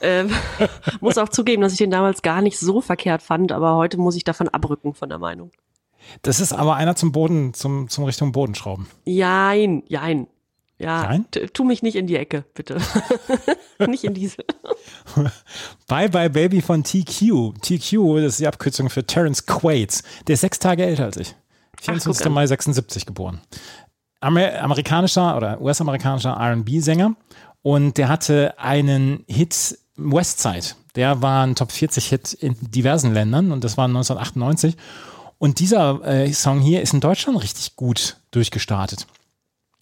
ähm, 0.00 0.30
muss 1.00 1.18
auch 1.18 1.28
zugeben, 1.28 1.60
dass 1.62 1.72
ich 1.72 1.78
den 1.78 1.90
damals 1.90 2.22
gar 2.22 2.40
nicht 2.40 2.58
so 2.58 2.80
verkehrt 2.80 3.22
fand, 3.22 3.52
aber 3.52 3.76
heute 3.76 3.98
muss 3.98 4.16
ich 4.16 4.24
davon 4.24 4.48
abrücken 4.48 4.94
von 4.94 5.08
der 5.08 5.18
Meinung. 5.18 5.50
Das 6.22 6.40
ist 6.40 6.52
aber 6.52 6.76
einer 6.76 6.96
zum 6.96 7.12
Boden, 7.12 7.52
zum, 7.52 7.88
zum 7.90 8.04
Richtung 8.04 8.32
Bodenschrauben. 8.32 8.86
Jein, 9.04 9.82
jein. 9.86 10.28
Ja, 10.78 11.02
Jein? 11.10 11.30
t- 11.32 11.46
tu 11.48 11.64
mich 11.64 11.82
nicht 11.82 11.96
in 11.96 12.06
die 12.06 12.16
Ecke, 12.16 12.44
bitte. 12.54 12.78
nicht 13.88 14.04
in 14.04 14.14
diese. 14.14 14.44
Bye 15.88 16.08
Bye 16.08 16.30
Baby 16.30 16.62
von 16.62 16.84
TQ. 16.84 17.52
TQ, 17.60 18.14
das 18.22 18.34
ist 18.34 18.40
die 18.40 18.46
Abkürzung 18.46 18.88
für 18.88 19.04
Terence 19.04 19.44
Quaid. 19.44 20.02
Der 20.28 20.34
ist 20.34 20.40
sechs 20.40 20.58
Tage 20.60 20.84
älter 20.86 21.04
als 21.06 21.16
ich. 21.16 21.34
24. 21.80 22.26
an. 22.26 22.32
Mai 22.32 22.46
76 22.46 23.06
geboren. 23.06 23.40
Amer 24.20 24.62
amerikanischer 24.62 25.36
oder 25.36 25.60
US-amerikanischer 25.60 26.36
RB-Sänger. 26.36 27.14
Und 27.62 27.98
der 27.98 28.08
hatte 28.08 28.58
einen 28.58 29.24
Hit 29.26 29.78
Westside. 29.96 30.74
Der 30.94 31.22
war 31.22 31.44
ein 31.44 31.54
Top 31.54 31.70
40-Hit 31.70 32.32
in 32.34 32.56
diversen 32.60 33.12
Ländern 33.12 33.52
und 33.52 33.64
das 33.64 33.76
war 33.76 33.84
1998. 33.84 34.76
Und 35.38 35.60
dieser 35.60 36.04
äh, 36.04 36.32
Song 36.32 36.60
hier 36.60 36.82
ist 36.82 36.94
in 36.94 37.00
Deutschland 37.00 37.42
richtig 37.42 37.76
gut 37.76 38.16
durchgestartet. 38.30 39.06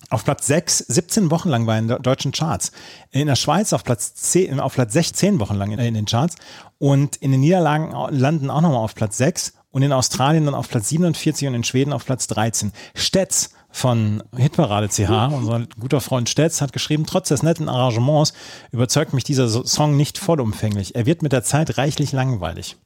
Auf 0.08 0.24
Platz 0.24 0.46
6, 0.46 0.78
17 0.78 1.30
Wochen 1.30 1.48
lang 1.48 1.66
war 1.66 1.78
in 1.78 1.88
deutschen 1.88 2.30
Charts. 2.30 2.70
In 3.10 3.26
der 3.26 3.34
Schweiz 3.34 3.72
auf 3.72 3.82
Platz, 3.82 4.14
10, 4.14 4.60
auf 4.60 4.74
Platz 4.74 4.92
16 4.92 5.40
Wochen 5.40 5.56
lang 5.56 5.72
in, 5.72 5.78
in 5.80 5.94
den 5.94 6.04
Charts. 6.04 6.36
Und 6.78 7.16
in 7.16 7.32
den 7.32 7.40
Niederlagen 7.40 7.92
landen 8.10 8.50
auch 8.50 8.60
nochmal 8.60 8.78
auf 8.78 8.94
Platz 8.94 9.16
6. 9.16 9.54
Und 9.70 9.82
in 9.82 9.92
Australien 9.92 10.44
dann 10.44 10.54
auf 10.54 10.68
Platz 10.68 10.90
47 10.90 11.48
und 11.48 11.54
in 11.54 11.64
Schweden 11.64 11.92
auf 11.92 12.04
Platz 12.04 12.28
13. 12.28 12.72
Stetz 12.94 13.50
von 13.76 14.22
Hitparade 14.34 14.88
CH, 14.88 15.10
unser 15.34 15.66
guter 15.78 16.00
Freund 16.00 16.30
Stetz, 16.30 16.62
hat 16.62 16.72
geschrieben, 16.72 17.04
trotz 17.04 17.28
des 17.28 17.42
netten 17.42 17.68
Arrangements 17.68 18.32
überzeugt 18.72 19.12
mich 19.12 19.22
dieser 19.22 19.48
So- 19.48 19.64
Song 19.66 19.98
nicht 19.98 20.16
vollumfänglich. 20.16 20.94
Er 20.94 21.04
wird 21.04 21.22
mit 21.22 21.32
der 21.32 21.42
Zeit 21.44 21.76
reichlich 21.76 22.12
langweilig. 22.12 22.76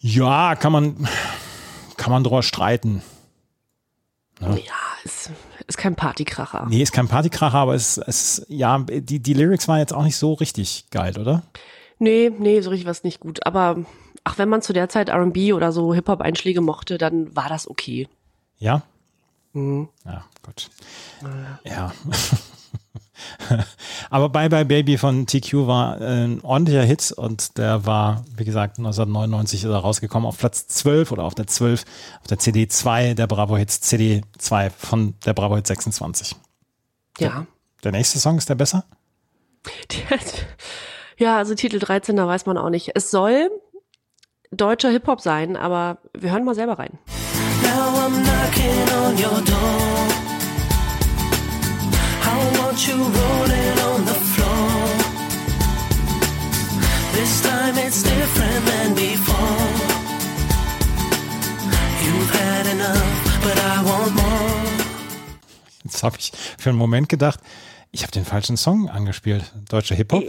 Ja, 0.00 0.56
kann 0.56 0.72
man, 0.72 1.08
kann 1.96 2.10
man 2.10 2.24
drüber 2.24 2.42
streiten. 2.42 3.02
Ja, 4.40 4.50
es 5.04 5.30
ist 5.68 5.78
kein 5.78 5.94
Partykracher. 5.94 6.66
Nee, 6.68 6.82
ist 6.82 6.92
kein 6.92 7.06
Partykracher, 7.06 7.58
aber 7.58 7.74
es, 7.76 7.98
es 7.98 8.44
ja, 8.48 8.78
die, 8.80 9.20
die 9.20 9.34
Lyrics 9.34 9.68
waren 9.68 9.78
jetzt 9.78 9.94
auch 9.94 10.02
nicht 10.02 10.16
so 10.16 10.32
richtig 10.32 10.86
geil, 10.90 11.16
oder? 11.16 11.42
Nee, 12.00 12.32
nee, 12.36 12.60
so 12.60 12.70
richtig 12.70 12.86
war 12.86 12.90
es 12.90 13.04
nicht 13.04 13.20
gut. 13.20 13.46
Aber 13.46 13.84
ach, 14.24 14.36
wenn 14.36 14.48
man 14.48 14.62
zu 14.62 14.72
der 14.72 14.88
Zeit 14.88 15.10
R&B 15.10 15.52
oder 15.52 15.70
so 15.70 15.94
Hip-Hop-Einschläge 15.94 16.60
mochte, 16.60 16.98
dann 16.98 17.34
war 17.36 17.48
das 17.48 17.70
okay. 17.70 18.08
Ja? 18.58 18.82
Mhm. 19.54 19.88
Ja, 20.04 20.24
gut. 20.42 20.68
Ja. 21.64 21.92
Aber 24.10 24.28
Bye 24.28 24.48
Bye 24.48 24.64
Baby 24.64 24.98
von 24.98 25.26
TQ 25.26 25.66
war 25.66 26.00
äh, 26.00 26.24
ein 26.24 26.40
ordentlicher 26.42 26.82
Hit 26.82 27.12
und 27.12 27.56
der 27.56 27.86
war, 27.86 28.24
wie 28.36 28.44
gesagt, 28.44 28.78
1999 28.78 29.64
ist 29.64 29.70
er 29.70 29.78
rausgekommen 29.78 30.26
auf 30.28 30.38
Platz 30.38 30.66
12 30.66 31.12
oder 31.12 31.22
auf 31.22 31.34
der 31.34 31.46
12, 31.46 31.84
auf 32.20 32.26
der 32.26 32.38
CD 32.38 32.68
2 32.68 33.14
der 33.14 33.26
Bravo 33.26 33.56
Hits, 33.56 33.80
CD 33.80 34.22
2 34.38 34.70
von 34.70 35.14
der 35.24 35.32
Bravo 35.32 35.56
Hits 35.56 35.68
26. 35.68 36.36
Ja. 37.18 37.46
Der 37.84 37.92
nächste 37.92 38.18
Song 38.18 38.38
ist 38.38 38.48
der 38.48 38.56
besser? 38.56 38.84
Ja, 41.16 41.36
also 41.36 41.54
Titel 41.54 41.78
13, 41.78 42.16
da 42.16 42.26
weiß 42.26 42.44
man 42.46 42.58
auch 42.58 42.70
nicht. 42.70 42.90
Es 42.96 43.12
soll 43.12 43.48
deutscher 44.50 44.90
Hip-Hop 44.90 45.20
sein, 45.20 45.56
aber 45.56 45.98
wir 46.12 46.32
hören 46.32 46.44
mal 46.44 46.56
selber 46.56 46.76
rein. 46.76 46.98
I'm 48.04 48.22
knocking 48.22 48.88
on 49.02 49.16
your 49.16 49.40
door. 49.52 49.96
I 52.32 52.36
want 52.58 52.78
you 52.86 52.96
rolling 52.96 53.78
on 53.90 54.00
the 54.04 54.18
floor. 54.32 54.68
This 57.14 57.40
time 57.40 57.78
it's 57.78 58.02
different 58.02 58.62
than 58.70 58.94
before. 58.94 59.64
You've 62.04 62.32
had 62.42 62.66
enough, 62.74 63.40
but 63.42 63.56
I 63.72 63.76
want 63.88 64.14
more. 64.14 64.64
Jetzt 65.84 66.02
habe 66.02 66.18
ich 66.18 66.30
für 66.58 66.68
einen 66.70 66.78
Moment 66.78 67.08
gedacht, 67.08 67.40
ich 67.94 68.02
habe 68.02 68.10
den 68.10 68.24
falschen 68.24 68.56
Song 68.56 68.88
angespielt. 68.88 69.52
Deutscher 69.70 69.94
Hip-Hop. 69.94 70.24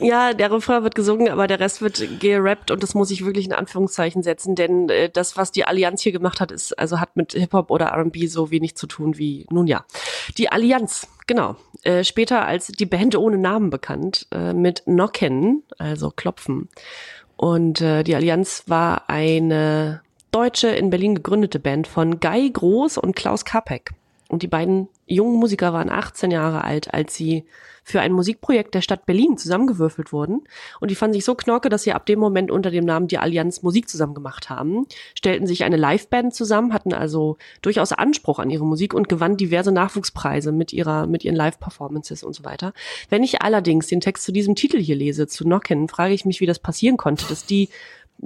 Ja, 0.00 0.34
der 0.34 0.50
Refrain 0.50 0.82
wird 0.82 0.96
gesungen, 0.96 1.28
aber 1.28 1.46
der 1.46 1.60
Rest 1.60 1.80
wird 1.80 2.20
gerappt 2.20 2.72
und 2.72 2.82
das 2.82 2.94
muss 2.94 3.12
ich 3.12 3.24
wirklich 3.24 3.46
in 3.46 3.52
Anführungszeichen 3.52 4.24
setzen, 4.24 4.56
denn 4.56 4.88
äh, 4.88 5.08
das, 5.08 5.36
was 5.36 5.52
die 5.52 5.64
Allianz 5.64 6.02
hier 6.02 6.10
gemacht 6.10 6.40
hat, 6.40 6.50
ist, 6.50 6.76
also 6.78 7.00
hat 7.00 7.16
mit 7.16 7.32
Hip-Hop 7.32 7.70
oder 7.70 7.86
R&B 7.86 8.26
so 8.26 8.50
wenig 8.50 8.76
zu 8.76 8.88
tun 8.88 9.16
wie, 9.18 9.46
nun 9.50 9.68
ja. 9.68 9.84
Die 10.36 10.50
Allianz, 10.50 11.06
genau. 11.28 11.56
Äh, 11.84 12.02
später 12.02 12.44
als 12.44 12.66
die 12.66 12.86
Band 12.86 13.16
ohne 13.16 13.38
Namen 13.38 13.70
bekannt, 13.70 14.26
äh, 14.32 14.52
mit 14.52 14.82
Nocken, 14.86 15.62
also 15.78 16.10
Klopfen. 16.10 16.68
Und 17.36 17.80
äh, 17.80 18.02
die 18.02 18.16
Allianz 18.16 18.64
war 18.66 19.08
eine 19.08 20.02
deutsche, 20.32 20.68
in 20.68 20.90
Berlin 20.90 21.14
gegründete 21.14 21.60
Band 21.60 21.86
von 21.86 22.18
Guy 22.18 22.50
Groß 22.50 22.98
und 22.98 23.14
Klaus 23.14 23.44
Kapek. 23.44 23.92
Und 24.28 24.42
die 24.42 24.48
beiden 24.48 24.88
jungen 25.06 25.38
Musiker 25.38 25.72
waren 25.72 25.90
18 25.90 26.30
Jahre 26.30 26.64
alt, 26.64 26.92
als 26.92 27.14
sie 27.14 27.44
für 27.84 28.00
ein 28.00 28.12
Musikprojekt 28.12 28.74
der 28.74 28.80
Stadt 28.80 29.04
Berlin 29.04 29.36
zusammengewürfelt 29.36 30.12
wurden. 30.12 30.42
Und 30.80 30.90
die 30.90 30.94
fanden 30.94 31.14
sich 31.14 31.24
so 31.24 31.34
knorke, 31.34 31.68
dass 31.68 31.82
sie 31.82 31.92
ab 31.92 32.06
dem 32.06 32.18
Moment 32.18 32.50
unter 32.50 32.70
dem 32.70 32.86
Namen 32.86 33.08
die 33.08 33.18
Allianz 33.18 33.62
Musik 33.62 33.88
zusammen 33.88 34.14
gemacht 34.14 34.48
haben, 34.48 34.86
stellten 35.14 35.46
sich 35.46 35.64
eine 35.64 35.76
Liveband 35.76 36.34
zusammen, 36.34 36.72
hatten 36.72 36.94
also 36.94 37.36
durchaus 37.60 37.92
Anspruch 37.92 38.38
an 38.38 38.48
ihre 38.48 38.64
Musik 38.64 38.94
und 38.94 39.08
gewannen 39.08 39.36
diverse 39.36 39.70
Nachwuchspreise 39.70 40.50
mit 40.50 40.72
ihrer, 40.72 41.06
mit 41.06 41.24
ihren 41.24 41.36
Live-Performances 41.36 42.24
und 42.24 42.34
so 42.34 42.44
weiter. 42.44 42.72
Wenn 43.10 43.22
ich 43.22 43.42
allerdings 43.42 43.86
den 43.86 44.00
Text 44.00 44.24
zu 44.24 44.32
diesem 44.32 44.54
Titel 44.54 44.78
hier 44.78 44.96
lese, 44.96 45.26
zu 45.26 45.46
Nocken, 45.46 45.88
frage 45.88 46.14
ich 46.14 46.24
mich, 46.24 46.40
wie 46.40 46.46
das 46.46 46.58
passieren 46.58 46.96
konnte, 46.96 47.26
dass 47.28 47.44
die 47.44 47.68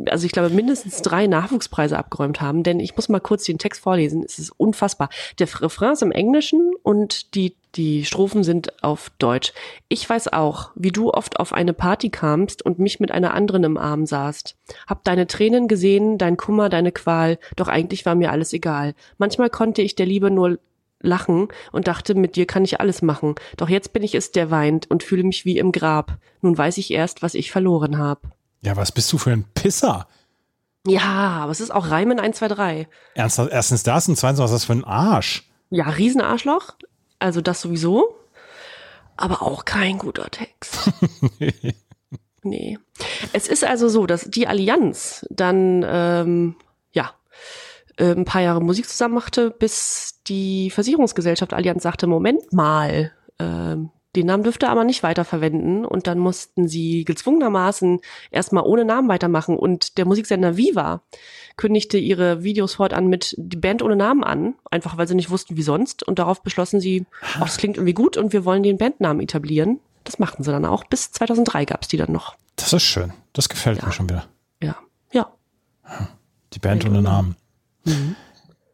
also 0.06 0.26
ich 0.26 0.32
glaube, 0.32 0.50
mindestens 0.50 1.02
drei 1.02 1.26
Nachwuchspreise 1.26 1.98
abgeräumt 1.98 2.40
haben, 2.40 2.62
denn 2.62 2.80
ich 2.80 2.94
muss 2.94 3.08
mal 3.08 3.20
kurz 3.20 3.44
den 3.44 3.58
Text 3.58 3.82
vorlesen. 3.82 4.22
Es 4.24 4.38
ist 4.38 4.50
unfassbar. 4.50 5.08
Der 5.38 5.48
Refrain 5.60 5.92
ist 5.92 6.02
im 6.02 6.12
Englischen 6.12 6.72
und 6.82 7.34
die, 7.34 7.56
die 7.74 8.04
Strophen 8.04 8.44
sind 8.44 8.82
auf 8.82 9.10
Deutsch. 9.18 9.52
Ich 9.88 10.08
weiß 10.08 10.32
auch, 10.32 10.70
wie 10.74 10.92
du 10.92 11.10
oft 11.10 11.40
auf 11.40 11.52
eine 11.52 11.72
Party 11.72 12.10
kamst 12.10 12.64
und 12.64 12.78
mich 12.78 13.00
mit 13.00 13.10
einer 13.10 13.34
anderen 13.34 13.64
im 13.64 13.76
Arm 13.76 14.06
saßt. 14.06 14.56
Hab 14.86 15.04
deine 15.04 15.26
Tränen 15.26 15.68
gesehen, 15.68 16.18
dein 16.18 16.36
Kummer, 16.36 16.68
deine 16.68 16.92
Qual, 16.92 17.38
doch 17.56 17.68
eigentlich 17.68 18.06
war 18.06 18.14
mir 18.14 18.30
alles 18.30 18.52
egal. 18.52 18.94
Manchmal 19.16 19.50
konnte 19.50 19.82
ich 19.82 19.96
der 19.96 20.06
Liebe 20.06 20.30
nur 20.30 20.58
lachen 21.00 21.48
und 21.72 21.86
dachte, 21.86 22.14
mit 22.14 22.36
dir 22.36 22.46
kann 22.46 22.64
ich 22.64 22.80
alles 22.80 23.02
machen. 23.02 23.36
Doch 23.56 23.68
jetzt 23.68 23.92
bin 23.92 24.02
ich 24.02 24.14
es, 24.14 24.32
der 24.32 24.50
weint 24.50 24.90
und 24.90 25.02
fühle 25.02 25.22
mich 25.22 25.44
wie 25.44 25.58
im 25.58 25.72
Grab. 25.72 26.18
Nun 26.42 26.58
weiß 26.58 26.78
ich 26.78 26.90
erst, 26.90 27.22
was 27.22 27.34
ich 27.34 27.50
verloren 27.50 27.98
hab. 27.98 28.37
Ja, 28.62 28.76
was 28.76 28.92
bist 28.92 29.12
du 29.12 29.18
für 29.18 29.30
ein 29.30 29.44
Pisser? 29.54 30.06
Ja, 30.86 31.40
aber 31.42 31.52
es 31.52 31.60
ist 31.60 31.70
auch 31.70 31.90
Reimen 31.90 32.18
1, 32.18 32.38
2, 32.38 32.48
3. 32.48 32.88
Ernsthaft, 33.14 33.52
erstens 33.52 33.82
das 33.82 34.08
und 34.08 34.16
zweitens, 34.16 34.40
was 34.40 34.50
ist 34.50 34.60
das 34.60 34.64
für 34.64 34.72
ein 34.72 34.84
Arsch? 34.84 35.48
Ja, 35.70 35.88
Riesenarschloch. 35.88 36.74
Also 37.18 37.40
das 37.40 37.60
sowieso. 37.60 38.16
Aber 39.16 39.42
auch 39.42 39.64
kein 39.64 39.98
guter 39.98 40.30
Text. 40.30 40.90
nee. 42.42 42.78
Es 43.32 43.48
ist 43.48 43.64
also 43.64 43.88
so, 43.88 44.06
dass 44.06 44.30
die 44.30 44.46
Allianz 44.46 45.26
dann, 45.28 45.84
ähm, 45.86 46.56
ja, 46.92 47.12
äh, 47.96 48.12
ein 48.12 48.24
paar 48.24 48.42
Jahre 48.42 48.62
Musik 48.62 48.88
zusammen 48.88 49.14
machte, 49.14 49.50
bis 49.50 50.20
die 50.26 50.70
Versicherungsgesellschaft 50.70 51.52
Allianz 51.52 51.82
sagte, 51.82 52.06
Moment 52.06 52.52
mal, 52.52 53.12
ähm, 53.40 53.90
den 54.16 54.26
Namen 54.26 54.42
dürfte 54.42 54.66
er 54.66 54.72
aber 54.72 54.84
nicht 54.84 55.02
weiterverwenden 55.02 55.84
und 55.84 56.06
dann 56.06 56.18
mussten 56.18 56.66
sie 56.66 57.04
gezwungenermaßen 57.04 58.00
erstmal 58.30 58.64
ohne 58.64 58.84
Namen 58.84 59.08
weitermachen 59.08 59.56
und 59.56 59.98
der 59.98 60.06
Musiksender 60.06 60.56
Viva 60.56 61.02
kündigte 61.56 61.98
ihre 61.98 62.42
Videos 62.42 62.74
fortan 62.76 63.08
mit 63.08 63.34
die 63.36 63.56
Band 63.56 63.82
ohne 63.82 63.96
Namen 63.96 64.24
an, 64.24 64.54
einfach 64.70 64.96
weil 64.96 65.06
sie 65.06 65.14
nicht 65.14 65.30
wussten 65.30 65.56
wie 65.56 65.62
sonst 65.62 66.02
und 66.02 66.18
darauf 66.18 66.42
beschlossen 66.42 66.80
sie, 66.80 67.04
oh, 67.36 67.40
das 67.40 67.58
klingt 67.58 67.76
irgendwie 67.76 67.94
gut 67.94 68.16
und 68.16 68.32
wir 68.32 68.44
wollen 68.44 68.62
den 68.62 68.78
Bandnamen 68.78 69.22
etablieren. 69.22 69.80
Das 70.04 70.18
machten 70.18 70.42
sie 70.42 70.52
dann 70.52 70.64
auch. 70.64 70.84
Bis 70.84 71.12
2003 71.12 71.66
gab's 71.66 71.88
die 71.88 71.98
dann 71.98 72.12
noch. 72.12 72.36
Das 72.56 72.72
ist 72.72 72.84
schön. 72.84 73.12
Das 73.34 73.50
gefällt 73.50 73.84
mir 73.84 73.92
schon 73.92 74.08
wieder. 74.08 74.24
Ja, 74.62 74.76
ja. 75.12 75.30
Die 76.54 76.58
Band 76.58 76.86
ohne 76.86 77.02
Namen. 77.02 77.36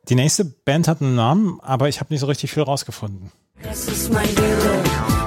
Die 0.08 0.14
nächste 0.14 0.44
Band 0.44 0.86
hat 0.86 1.02
einen 1.02 1.16
Namen, 1.16 1.58
aber 1.60 1.88
ich 1.88 2.00
habe 2.00 2.12
nicht 2.12 2.20
so 2.20 2.26
richtig 2.26 2.52
viel 2.52 2.62
rausgefunden. 2.62 3.32
Das 3.62 3.86
ist 3.86 4.12
mein 4.12 4.28
Wille, 4.36 4.82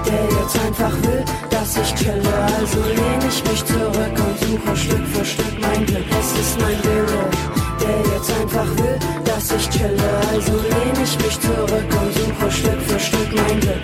der 0.06 0.40
jetzt 0.40 0.60
einfach 0.60 0.92
will, 1.04 1.24
dass 1.50 1.78
ich 1.78 1.96
chille. 1.96 2.34
Also 2.60 2.84
lehn 2.84 3.20
ich 3.28 3.44
mich 3.50 3.66
zurück 3.66 3.96
und 3.96 4.40
suche 4.48 4.78
Stück 4.78 5.08
für 5.08 5.26
Stück 5.26 5.62
mein 5.62 5.86
Glück. 5.86 6.06
Es 6.20 6.40
ist 6.40 6.60
mein 6.60 6.84
Wille, 6.84 7.30
der 7.82 8.14
jetzt 8.14 8.32
einfach 8.32 8.78
will, 8.78 9.00
dass 9.24 9.52
ich 9.52 9.70
chille. 9.70 10.22
Also 10.32 10.54
lehn 10.54 11.04
ich 11.04 11.18
mich 11.18 11.40
zurück 11.40 12.02
und 12.02 12.14
suche 12.14 12.52
Stück 12.52 12.82
für 12.82 13.00
Stück 13.00 13.36
mein 13.36 13.60
Glück. 13.60 13.82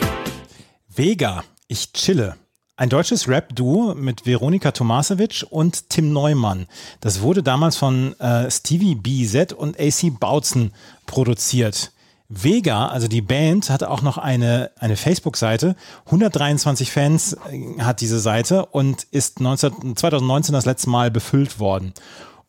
Vega, 0.93 1.43
ich 1.67 1.93
chille. 1.93 2.35
Ein 2.75 2.89
deutsches 2.89 3.27
Rap-Duo 3.27 3.95
mit 3.95 4.25
Veronika 4.25 4.71
Tomasevic 4.71 5.45
und 5.49 5.89
Tim 5.89 6.11
Neumann. 6.11 6.67
Das 7.01 7.21
wurde 7.21 7.43
damals 7.43 7.77
von 7.77 8.19
äh, 8.19 8.49
Stevie 8.51 8.95
BZ 8.95 9.53
und 9.53 9.79
AC 9.79 10.19
Bautzen 10.19 10.73
produziert. 11.05 11.93
Vega, 12.29 12.87
also 12.87 13.07
die 13.07 13.21
Band, 13.21 13.69
hatte 13.69 13.89
auch 13.89 14.01
noch 14.01 14.17
eine, 14.17 14.71
eine 14.79 14.95
Facebook-Seite. 14.95 15.75
123 16.05 16.91
Fans 16.91 17.33
äh, 17.51 17.79
hat 17.79 18.01
diese 18.01 18.19
Seite 18.19 18.65
und 18.67 19.03
ist 19.11 19.39
19, 19.39 19.95
2019 19.95 20.53
das 20.53 20.65
letzte 20.65 20.89
Mal 20.89 21.11
befüllt 21.11 21.59
worden. 21.59 21.93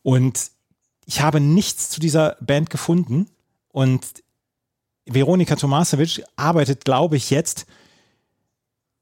Und 0.01 0.51
ich 1.05 1.21
habe 1.21 1.39
nichts 1.39 1.89
zu 1.89 1.99
dieser 1.99 2.35
Band 2.41 2.69
gefunden. 2.69 3.29
Und 3.69 4.05
Veronika 5.05 5.55
Tomasevic 5.55 6.23
arbeitet, 6.35 6.83
glaube 6.85 7.17
ich, 7.17 7.29
jetzt 7.29 7.65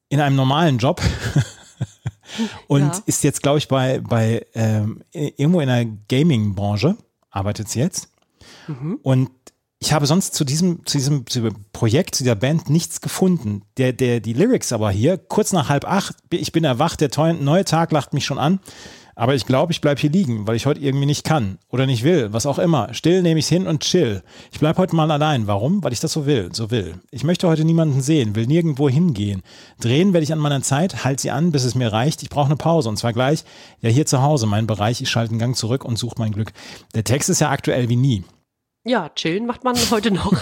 in 0.09 0.19
einem 0.19 0.35
normalen 0.35 0.77
Job 0.79 1.01
und 2.67 2.81
Ja. 2.81 3.03
ist 3.05 3.23
jetzt, 3.23 3.41
glaube 3.41 3.59
ich, 3.59 3.67
bei, 3.67 3.99
bei 3.99 4.45
ähm, 4.53 5.03
irgendwo 5.11 5.61
in 5.61 5.67
der 5.69 5.85
Gaming-Branche, 6.09 6.97
arbeitet 7.29 7.69
sie 7.69 7.79
jetzt. 7.79 8.09
Und 9.01 9.29
ich 9.83 9.91
habe 9.91 10.05
sonst 10.05 10.33
zu 10.33 10.45
diesem, 10.45 10.85
zu 10.85 10.97
diesem, 10.97 11.27
zu 11.27 11.41
diesem 11.41 11.65
Projekt, 11.73 12.15
zu 12.15 12.23
dieser 12.23 12.35
Band 12.35 12.69
nichts 12.69 13.01
gefunden. 13.01 13.63
Der, 13.75 13.91
der, 13.91 14.21
die 14.21 14.31
Lyrics 14.31 14.71
aber 14.71 14.89
hier, 14.91 15.17
kurz 15.17 15.51
nach 15.51 15.67
halb 15.67 15.83
acht, 15.83 16.15
ich 16.29 16.53
bin 16.53 16.63
erwacht, 16.63 17.01
der 17.01 17.09
neue 17.33 17.65
Tag 17.65 17.91
lacht 17.91 18.13
mich 18.13 18.23
schon 18.23 18.39
an. 18.39 18.61
Aber 19.15 19.35
ich 19.35 19.45
glaube, 19.45 19.73
ich 19.73 19.81
bleibe 19.81 19.99
hier 19.99 20.09
liegen, 20.09 20.47
weil 20.47 20.55
ich 20.55 20.65
heute 20.65 20.79
irgendwie 20.79 21.05
nicht 21.05 21.25
kann 21.25 21.57
oder 21.69 21.85
nicht 21.85 22.05
will, 22.05 22.31
was 22.31 22.45
auch 22.45 22.59
immer. 22.59 22.93
Still 22.93 23.21
nehme 23.21 23.41
ich 23.41 23.47
hin 23.47 23.67
und 23.67 23.81
chill. 23.81 24.23
Ich 24.53 24.59
bleibe 24.59 24.77
heute 24.77 24.95
mal 24.95 25.11
allein. 25.11 25.47
Warum? 25.47 25.83
Weil 25.83 25.91
ich 25.91 25.99
das 25.99 26.13
so 26.13 26.25
will, 26.25 26.49
so 26.53 26.71
will. 26.71 26.95
Ich 27.11 27.25
möchte 27.25 27.49
heute 27.49 27.65
niemanden 27.65 28.01
sehen, 28.01 28.37
will 28.37 28.47
nirgendwo 28.47 28.87
hingehen. 28.87 29.43
Drehen 29.81 30.13
werde 30.13 30.23
ich 30.23 30.31
an 30.31 30.39
meiner 30.39 30.61
Zeit, 30.61 31.03
halt 31.03 31.19
sie 31.19 31.29
an, 31.29 31.51
bis 31.51 31.65
es 31.65 31.75
mir 31.75 31.91
reicht. 31.91 32.23
Ich 32.23 32.29
brauche 32.29 32.45
eine 32.45 32.55
Pause 32.55 32.87
und 32.87 32.97
zwar 32.97 33.11
gleich, 33.11 33.43
ja 33.81 33.89
hier 33.89 34.05
zu 34.05 34.21
Hause, 34.21 34.47
mein 34.47 34.65
Bereich. 34.65 35.01
Ich 35.01 35.09
schalte 35.09 35.31
einen 35.31 35.39
Gang 35.39 35.57
zurück 35.57 35.83
und 35.83 35.99
suche 35.99 36.15
mein 36.19 36.31
Glück. 36.31 36.53
Der 36.95 37.03
Text 37.03 37.29
ist 37.29 37.41
ja 37.41 37.51
aktuell 37.51 37.89
wie 37.89 37.97
nie. 37.97 38.23
Ja, 38.83 39.09
chillen 39.09 39.45
macht 39.45 39.63
man 39.63 39.75
heute 39.91 40.11
noch. 40.11 40.33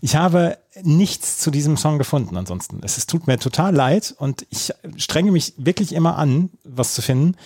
Ich 0.00 0.14
habe 0.14 0.58
nichts 0.82 1.38
zu 1.38 1.50
diesem 1.50 1.76
Song 1.76 1.98
gefunden 1.98 2.36
ansonsten. 2.36 2.80
Es, 2.84 2.96
es 2.96 3.06
tut 3.06 3.26
mir 3.26 3.38
total 3.38 3.74
leid 3.74 4.14
und 4.18 4.46
ich 4.50 4.72
strenge 4.96 5.32
mich 5.32 5.54
wirklich 5.56 5.92
immer 5.92 6.16
an, 6.16 6.50
was 6.64 6.94
zu 6.94 7.02
finden. 7.02 7.36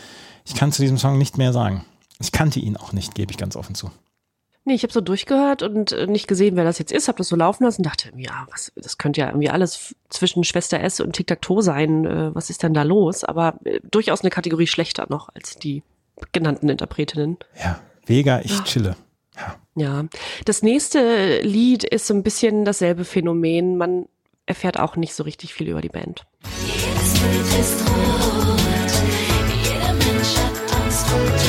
Ich 0.44 0.54
kann 0.54 0.72
zu 0.72 0.82
diesem 0.82 0.98
Song 0.98 1.18
nicht 1.18 1.38
mehr 1.38 1.52
sagen. 1.52 1.84
Ich 2.20 2.32
kannte 2.32 2.60
ihn 2.60 2.76
auch 2.76 2.92
nicht, 2.92 3.14
gebe 3.14 3.32
ich 3.32 3.38
ganz 3.38 3.56
offen 3.56 3.74
zu. 3.74 3.90
Nee, 4.64 4.74
ich 4.74 4.84
habe 4.84 4.92
so 4.92 5.00
durchgehört 5.00 5.62
und 5.62 5.90
äh, 5.90 6.06
nicht 6.06 6.28
gesehen, 6.28 6.54
wer 6.54 6.62
das 6.62 6.78
jetzt 6.78 6.92
ist, 6.92 7.08
habe 7.08 7.18
das 7.18 7.28
so 7.28 7.34
laufen 7.34 7.64
lassen 7.64 7.80
und 7.80 7.86
dachte, 7.86 8.12
ja, 8.16 8.46
was, 8.48 8.70
das 8.76 8.96
könnte 8.96 9.20
ja 9.20 9.26
irgendwie 9.28 9.50
alles 9.50 9.96
zwischen 10.08 10.44
Schwester 10.44 10.78
S 10.78 11.00
und 11.00 11.14
Tic-Tac-Toe 11.14 11.62
sein. 11.62 12.04
Äh, 12.04 12.34
was 12.34 12.48
ist 12.48 12.62
denn 12.62 12.74
da 12.74 12.82
los? 12.82 13.24
Aber 13.24 13.58
äh, 13.64 13.80
durchaus 13.82 14.20
eine 14.20 14.30
Kategorie 14.30 14.68
schlechter 14.68 15.06
noch 15.08 15.30
als 15.34 15.56
die 15.56 15.82
genannten 16.30 16.68
Interpretinnen. 16.68 17.38
Ja, 17.60 17.80
Vega, 18.06 18.40
ich 18.42 18.62
chille. 18.64 18.96
Ja, 19.74 20.04
das 20.44 20.62
nächste 20.62 21.40
Lied 21.40 21.84
ist 21.84 22.06
so 22.06 22.14
ein 22.14 22.22
bisschen 22.22 22.64
dasselbe 22.64 23.04
Phänomen. 23.04 23.78
Man 23.78 24.06
erfährt 24.44 24.78
auch 24.78 24.96
nicht 24.96 25.14
so 25.14 25.22
richtig 25.22 25.54
viel 25.54 25.68
über 25.68 25.80
die 25.80 25.88
Band. 25.88 26.26
Jedes 26.66 27.14
Bild 27.20 27.60
ist 27.60 27.80
rot, 27.88 28.60
jeder 29.62 29.92
Mensch 29.94 30.36
hat 30.36 30.82
Angst 30.82 31.06
vor 31.06 31.41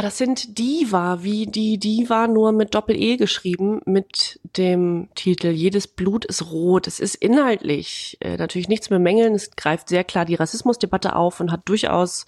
Ja, 0.00 0.04
das 0.06 0.16
sind 0.16 0.56
Diva, 0.56 1.22
wie 1.24 1.44
die 1.44 1.76
Diva 1.76 2.26
nur 2.26 2.52
mit 2.52 2.74
Doppel-E 2.74 3.18
geschrieben, 3.18 3.82
mit 3.84 4.40
dem 4.56 5.10
Titel 5.14 5.48
Jedes 5.48 5.88
Blut 5.88 6.24
ist 6.24 6.50
rot. 6.50 6.86
Es 6.86 7.00
ist 7.00 7.16
inhaltlich 7.16 8.16
äh, 8.20 8.38
natürlich 8.38 8.68
nichts 8.68 8.88
bemängeln. 8.88 9.34
Es 9.34 9.50
greift 9.50 9.90
sehr 9.90 10.02
klar 10.02 10.24
die 10.24 10.36
Rassismusdebatte 10.36 11.14
auf 11.14 11.38
und 11.38 11.52
hat 11.52 11.68
durchaus 11.68 12.24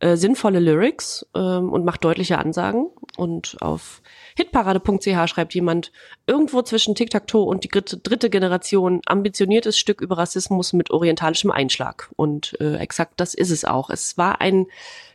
äh, 0.00 0.16
sinnvolle 0.16 0.58
Lyrics 0.58 1.24
ähm, 1.36 1.72
und 1.72 1.84
macht 1.84 2.02
deutliche 2.02 2.38
Ansagen. 2.38 2.88
Und 3.16 3.58
auf 3.60 4.02
hitparade.ch 4.36 5.28
schreibt 5.28 5.54
jemand, 5.54 5.92
irgendwo 6.26 6.62
zwischen 6.62 6.96
Tic-Tac-Toe 6.96 7.44
und 7.44 7.62
die 7.62 7.68
dritte, 7.68 7.96
dritte 7.96 8.28
Generation 8.28 9.02
ambitioniertes 9.06 9.78
Stück 9.78 10.00
über 10.00 10.18
Rassismus 10.18 10.72
mit 10.72 10.90
orientalischem 10.90 11.52
Einschlag. 11.52 12.10
Und 12.16 12.60
äh, 12.60 12.74
exakt 12.78 13.20
das 13.20 13.34
ist 13.34 13.50
es 13.50 13.64
auch. 13.64 13.88
Es 13.88 14.18
war 14.18 14.40
ein 14.40 14.66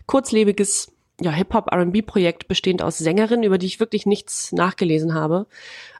kurzlebiges 0.06 0.94
ja, 1.22 1.32
Hip-Hop-R&B-Projekt 1.32 2.48
bestehend 2.48 2.82
aus 2.82 2.98
Sängerinnen, 2.98 3.44
über 3.44 3.58
die 3.58 3.68
ich 3.68 3.80
wirklich 3.80 4.06
nichts 4.06 4.52
nachgelesen 4.52 5.14
habe, 5.14 5.48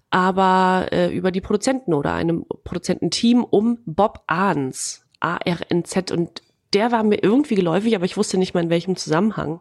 aber 0.10 0.88
äh, 0.92 1.16
über 1.16 1.32
die 1.32 1.42
Produzenten 1.42 1.94
oder 1.94 2.14
einem 2.14 2.46
Produzententeam 2.64 3.44
um 3.44 3.80
Bob 3.86 4.24
Arns, 4.28 5.06
A-R-N-Z 5.20 6.12
und 6.12 6.42
der 6.74 6.92
war 6.92 7.04
mir 7.04 7.24
irgendwie 7.24 7.56
geläufig, 7.56 7.96
aber 7.96 8.06
ich 8.06 8.16
wusste 8.16 8.38
nicht 8.38 8.54
mal 8.54 8.64
in 8.64 8.70
welchem 8.70 8.96
Zusammenhang. 8.96 9.60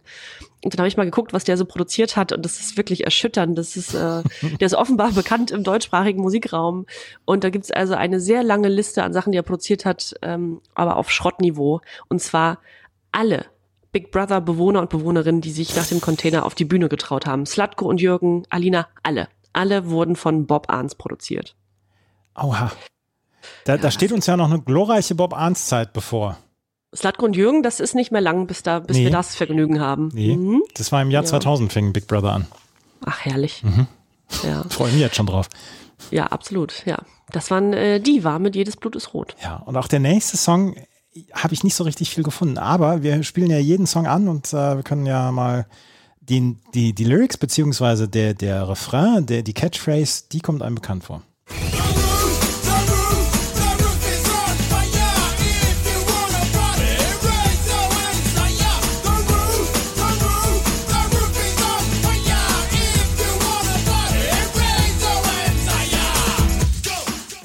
Und 0.62 0.74
dann 0.74 0.80
habe 0.80 0.88
ich 0.88 0.98
mal 0.98 1.04
geguckt, 1.04 1.32
was 1.32 1.44
der 1.44 1.56
so 1.56 1.64
produziert 1.64 2.16
hat 2.16 2.32
und 2.32 2.44
das 2.44 2.60
ist 2.60 2.76
wirklich 2.76 3.04
erschütternd. 3.04 3.56
Das 3.56 3.76
ist, 3.76 3.94
äh, 3.94 4.22
der 4.60 4.66
ist 4.66 4.74
offenbar 4.74 5.12
bekannt 5.12 5.50
im 5.50 5.64
deutschsprachigen 5.64 6.20
Musikraum 6.20 6.86
und 7.24 7.44
da 7.44 7.50
gibt's 7.50 7.70
also 7.70 7.94
eine 7.94 8.20
sehr 8.20 8.42
lange 8.42 8.68
Liste 8.68 9.02
an 9.02 9.12
Sachen, 9.12 9.32
die 9.32 9.38
er 9.38 9.42
produziert 9.42 9.84
hat, 9.84 10.14
ähm, 10.22 10.60
aber 10.74 10.96
auf 10.96 11.10
Schrottniveau 11.10 11.80
und 12.08 12.20
zwar 12.20 12.58
alle 13.10 13.46
Big 13.92 14.10
Brother 14.12 14.40
Bewohner 14.40 14.80
und 14.80 14.90
Bewohnerinnen, 14.90 15.40
die 15.40 15.50
sich 15.50 15.74
nach 15.76 15.86
dem 15.86 16.00
Container 16.00 16.44
auf 16.44 16.54
die 16.54 16.64
Bühne 16.64 16.88
getraut 16.88 17.26
haben. 17.26 17.46
Slatko 17.46 17.86
und 17.86 18.00
Jürgen, 18.00 18.44
Alina, 18.50 18.88
alle. 19.02 19.28
Alle 19.52 19.88
wurden 19.90 20.14
von 20.16 20.46
Bob 20.46 20.70
Arns 20.70 20.94
produziert. 20.94 21.56
Aua. 22.34 22.70
Da, 23.64 23.76
da 23.78 23.90
steht 23.90 24.12
uns 24.12 24.26
ja 24.26 24.36
noch 24.36 24.50
eine 24.50 24.60
glorreiche 24.60 25.14
Bob 25.14 25.32
Arns-Zeit 25.34 25.92
bevor. 25.92 26.36
Slatko 26.94 27.24
und 27.26 27.36
Jürgen, 27.36 27.62
das 27.62 27.80
ist 27.80 27.94
nicht 27.94 28.12
mehr 28.12 28.20
lang, 28.20 28.46
bis 28.46 28.62
da, 28.62 28.80
bis 28.80 28.96
Nee. 28.96 29.04
wir 29.04 29.10
das 29.10 29.34
Vergnügen 29.34 29.80
haben. 29.80 30.08
Nee, 30.12 30.36
Mhm. 30.36 30.62
das 30.74 30.92
war 30.92 31.02
im 31.02 31.10
Jahr 31.10 31.22
Ja. 31.24 31.28
2000 31.28 31.72
fing 31.72 31.92
Big 31.92 32.06
Brother 32.06 32.32
an. 32.32 32.46
Ach, 33.04 33.20
herrlich. 33.24 33.62
Mhm. 33.62 33.86
Ja. 34.42 34.64
Freue 34.70 34.92
mich 34.92 35.00
jetzt 35.00 35.16
schon 35.16 35.26
drauf. 35.26 35.48
ja, 36.10 36.26
absolut. 36.26 36.84
Ja, 36.86 36.98
das 37.30 37.50
waren 37.50 37.72
äh, 37.72 38.00
die 38.00 38.22
war 38.24 38.38
mit 38.38 38.54
jedes 38.54 38.76
Blut 38.76 38.96
ist 38.96 39.12
rot. 39.14 39.34
Ja, 39.42 39.56
und 39.56 39.76
auch 39.76 39.88
der 39.88 40.00
nächste 40.00 40.36
Song 40.36 40.76
habe 41.32 41.54
ich 41.54 41.64
nicht 41.64 41.74
so 41.74 41.84
richtig 41.84 42.10
viel 42.10 42.24
gefunden, 42.24 42.58
aber 42.58 43.02
wir 43.02 43.22
spielen 43.22 43.50
ja 43.50 43.58
jeden 43.58 43.86
Song 43.86 44.06
an 44.06 44.28
und 44.28 44.52
äh, 44.52 44.76
wir 44.76 44.82
können 44.82 45.06
ja 45.06 45.32
mal 45.32 45.66
die, 46.20 46.56
die, 46.74 46.92
die 46.92 47.04
Lyrics 47.04 47.36
beziehungsweise 47.36 48.08
der, 48.08 48.34
der 48.34 48.68
Refrain, 48.68 49.26
der, 49.26 49.42
die 49.42 49.54
Catchphrase, 49.54 50.24
die 50.30 50.40
kommt 50.40 50.62
einem 50.62 50.76
bekannt 50.76 51.04
vor. 51.04 51.22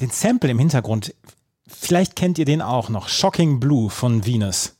Den 0.00 0.10
Sample 0.10 0.50
im 0.50 0.58
Hintergrund, 0.58 1.14
vielleicht 1.84 2.16
kennt 2.16 2.38
ihr 2.38 2.44
den 2.44 2.62
auch 2.62 2.88
noch, 2.88 3.08
Shocking 3.08 3.60
Blue 3.60 3.90
von 3.90 4.26
Venus. 4.26 4.76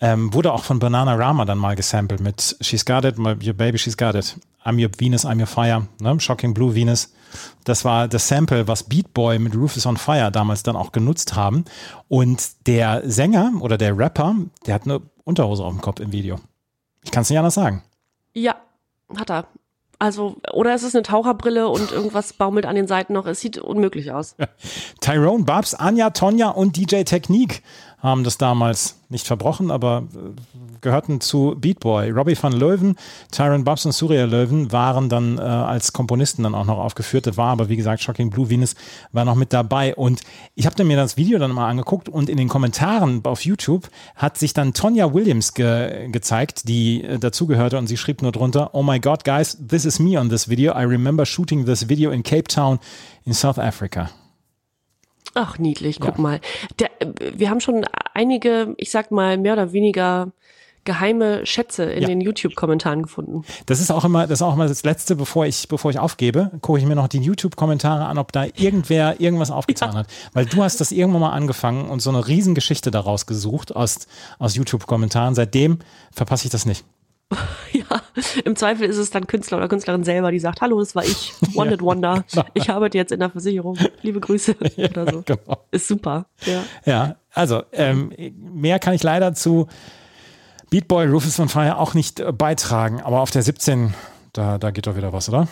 Ähm, 0.00 0.34
wurde 0.34 0.52
auch 0.52 0.64
von 0.64 0.80
Banana 0.80 1.14
Rama 1.14 1.44
dann 1.44 1.58
mal 1.58 1.76
gesampelt 1.76 2.20
mit 2.20 2.56
She's 2.60 2.84
Got 2.84 3.04
It, 3.04 3.18
my, 3.18 3.36
Your 3.44 3.54
Baby 3.54 3.78
She's 3.78 3.96
Got 3.96 4.16
It. 4.16 4.36
I'm 4.64 4.82
Your 4.82 4.90
Venus, 4.98 5.24
I'm 5.24 5.38
Your 5.38 5.46
Fire. 5.46 5.86
Ne? 6.00 6.18
Shocking 6.18 6.54
Blue 6.54 6.74
Venus. 6.74 7.12
Das 7.64 7.84
war 7.84 8.08
das 8.08 8.26
Sample, 8.28 8.66
was 8.68 8.82
Beat 8.82 9.14
Boy 9.14 9.38
mit 9.38 9.54
Rufus 9.54 9.86
on 9.86 9.96
Fire 9.96 10.30
damals 10.30 10.62
dann 10.62 10.76
auch 10.76 10.92
genutzt 10.92 11.34
haben. 11.34 11.64
Und 12.08 12.66
der 12.66 13.02
Sänger 13.08 13.52
oder 13.60 13.78
der 13.78 13.96
Rapper, 13.96 14.34
der 14.66 14.74
hat 14.74 14.84
eine 14.84 15.00
Unterhose 15.24 15.64
auf 15.64 15.72
dem 15.72 15.80
Kopf 15.80 16.00
im 16.00 16.12
Video. 16.12 16.40
Ich 17.04 17.10
kann 17.10 17.22
es 17.22 17.30
nicht 17.30 17.38
anders 17.38 17.54
sagen. 17.54 17.82
Ja, 18.34 18.56
hat 19.16 19.30
er. 19.30 19.46
Also, 20.02 20.34
oder 20.52 20.74
es 20.74 20.82
ist 20.82 20.96
eine 20.96 21.04
Taucherbrille 21.04 21.68
und 21.68 21.92
irgendwas 21.92 22.32
baumelt 22.32 22.66
an 22.66 22.74
den 22.74 22.88
Seiten 22.88 23.12
noch. 23.12 23.24
Es 23.24 23.38
sieht 23.38 23.58
unmöglich 23.58 24.10
aus. 24.10 24.34
Tyrone, 25.00 25.44
Babs, 25.44 25.74
Anja, 25.74 26.10
Tonja 26.10 26.48
und 26.48 26.76
DJ 26.76 27.04
Technique 27.04 27.62
haben 28.02 28.24
das 28.24 28.36
damals 28.36 28.96
nicht 29.08 29.26
verbrochen, 29.28 29.70
aber 29.70 30.04
äh, 30.12 30.80
gehörten 30.80 31.20
zu 31.20 31.54
Beatboy. 31.56 32.10
Robbie 32.10 32.36
van 32.40 32.52
Leuven, 32.52 32.96
Tyrone 33.30 33.62
Babs 33.62 33.86
und 33.86 33.92
Surya 33.92 34.24
Leuven 34.24 34.72
waren 34.72 35.08
dann 35.08 35.38
äh, 35.38 35.42
als 35.42 35.92
Komponisten 35.92 36.42
dann 36.42 36.56
auch 36.56 36.64
noch 36.64 36.78
aufgeführt. 36.78 37.36
War 37.36 37.50
aber, 37.50 37.68
wie 37.68 37.76
gesagt, 37.76 38.02
Shocking 38.02 38.30
Blue 38.30 38.50
Venus 38.50 38.74
war 39.12 39.24
noch 39.24 39.36
mit 39.36 39.52
dabei. 39.52 39.94
Und 39.94 40.22
ich 40.56 40.66
habe 40.66 40.82
mir 40.82 40.96
das 40.96 41.16
Video 41.16 41.38
dann 41.38 41.52
mal 41.52 41.68
angeguckt 41.68 42.08
und 42.08 42.28
in 42.28 42.36
den 42.36 42.48
Kommentaren 42.48 43.24
auf 43.24 43.44
YouTube 43.44 43.88
hat 44.16 44.36
sich 44.36 44.52
dann 44.52 44.74
Tonja 44.74 45.14
Williams 45.14 45.54
ge 45.54 46.10
gezeigt, 46.10 46.68
die 46.68 47.04
äh, 47.04 47.18
dazugehörte 47.18 47.78
und 47.78 47.86
sie 47.86 47.96
schrieb 47.96 48.20
nur 48.22 48.32
drunter, 48.32 48.74
Oh 48.74 48.82
my 48.82 48.98
God, 48.98 49.24
guys, 49.24 49.56
this 49.64 49.84
is 49.84 50.00
me 50.00 50.18
on 50.18 50.28
this 50.28 50.48
video. 50.48 50.72
I 50.74 50.84
remember 50.84 51.24
shooting 51.24 51.66
this 51.66 51.88
video 51.88 52.10
in 52.10 52.24
Cape 52.24 52.48
Town 52.48 52.80
in 53.24 53.32
South 53.32 53.58
Africa. 53.58 54.10
Ach, 55.34 55.58
niedlich, 55.58 55.98
guck 56.00 56.18
mal. 56.18 56.40
Der, 56.78 56.90
wir 57.34 57.50
haben 57.50 57.60
schon 57.60 57.84
einige, 58.14 58.74
ich 58.76 58.90
sag 58.90 59.10
mal, 59.10 59.38
mehr 59.38 59.54
oder 59.54 59.72
weniger 59.72 60.32
geheime 60.84 61.46
Schätze 61.46 61.84
in 61.84 62.02
Ja. 62.02 62.08
den 62.08 62.20
YouTube-Kommentaren 62.20 63.02
gefunden. 63.02 63.44
Das 63.66 63.80
ist 63.80 63.92
auch 63.92 64.04
immer, 64.04 64.22
das 64.26 64.38
ist 64.40 64.42
auch 64.42 64.54
immer 64.54 64.66
das 64.66 64.82
Letzte, 64.82 65.14
bevor 65.14 65.46
ich, 65.46 65.68
bevor 65.68 65.92
ich 65.92 65.98
aufgebe, 66.00 66.50
gucke 66.60 66.80
ich 66.80 66.86
mir 66.86 66.96
noch 66.96 67.06
die 67.06 67.18
YouTube-Kommentare 67.20 68.04
an, 68.06 68.18
ob 68.18 68.32
da 68.32 68.46
irgendwer 68.56 69.20
irgendwas 69.20 69.52
aufgetan 69.52 69.94
hat. 69.94 70.08
Weil 70.32 70.44
du 70.46 70.62
hast 70.62 70.80
das 70.80 70.90
irgendwann 70.90 71.20
mal 71.20 71.30
angefangen 71.30 71.88
und 71.88 72.00
so 72.02 72.10
eine 72.10 72.26
Riesengeschichte 72.26 72.90
daraus 72.90 73.26
gesucht 73.26 73.76
aus, 73.76 74.08
aus 74.40 74.56
YouTube-Kommentaren. 74.56 75.36
Seitdem 75.36 75.78
verpasse 76.10 76.46
ich 76.46 76.50
das 76.50 76.66
nicht. 76.66 76.84
Ja, 77.72 78.02
im 78.44 78.54
Zweifel 78.54 78.86
ist 78.86 78.98
es 78.98 79.10
dann 79.10 79.26
Künstler 79.26 79.56
oder 79.56 79.66
Künstlerin 79.66 80.04
selber, 80.04 80.30
die 80.30 80.38
sagt, 80.38 80.60
hallo, 80.60 80.78
das 80.78 80.94
war 80.94 81.04
ich, 81.04 81.32
Wanted 81.54 81.80
Wonder. 81.80 82.24
Ich 82.54 82.68
arbeite 82.68 82.98
jetzt 82.98 83.12
in 83.12 83.20
der 83.20 83.30
Versicherung. 83.30 83.78
Liebe 84.02 84.20
Grüße 84.20 84.56
oder 84.76 85.10
so. 85.10 85.22
Genau. 85.22 85.64
Ist 85.70 85.88
super. 85.88 86.26
Ja. 86.44 86.64
Ja, 86.84 87.16
also 87.32 87.62
ähm, 87.72 88.12
mehr 88.36 88.78
kann 88.78 88.92
ich 88.92 89.02
leider 89.02 89.32
zu 89.32 89.68
Beatboy 90.70 91.06
Rufus 91.06 91.36
von 91.36 91.48
Fire 91.48 91.78
auch 91.78 91.94
nicht 91.94 92.20
äh, 92.20 92.32
beitragen. 92.32 93.00
Aber 93.00 93.20
auf 93.20 93.30
der 93.30 93.42
17, 93.42 93.94
da, 94.32 94.58
da 94.58 94.70
geht 94.70 94.86
doch 94.86 94.96
wieder 94.96 95.12
was, 95.12 95.28
oder? 95.28 95.48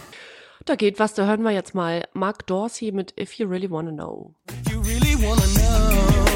Da 0.67 0.75
geht 0.77 0.99
was, 0.99 1.15
da 1.15 1.27
hören 1.27 1.43
wir 1.43 1.53
jetzt 1.53 1.75
mal 1.75 2.05
Mark 2.13 2.47
Dorsey 2.47 2.93
mit 2.93 3.19
If 3.19 3.33
You 3.35 3.49
Really 3.49 3.71
Wanna 3.71 3.93
Know. 3.93 4.35
You 4.71 4.81
really 4.81 5.17
wanna 5.17 5.43
know, 5.55 6.30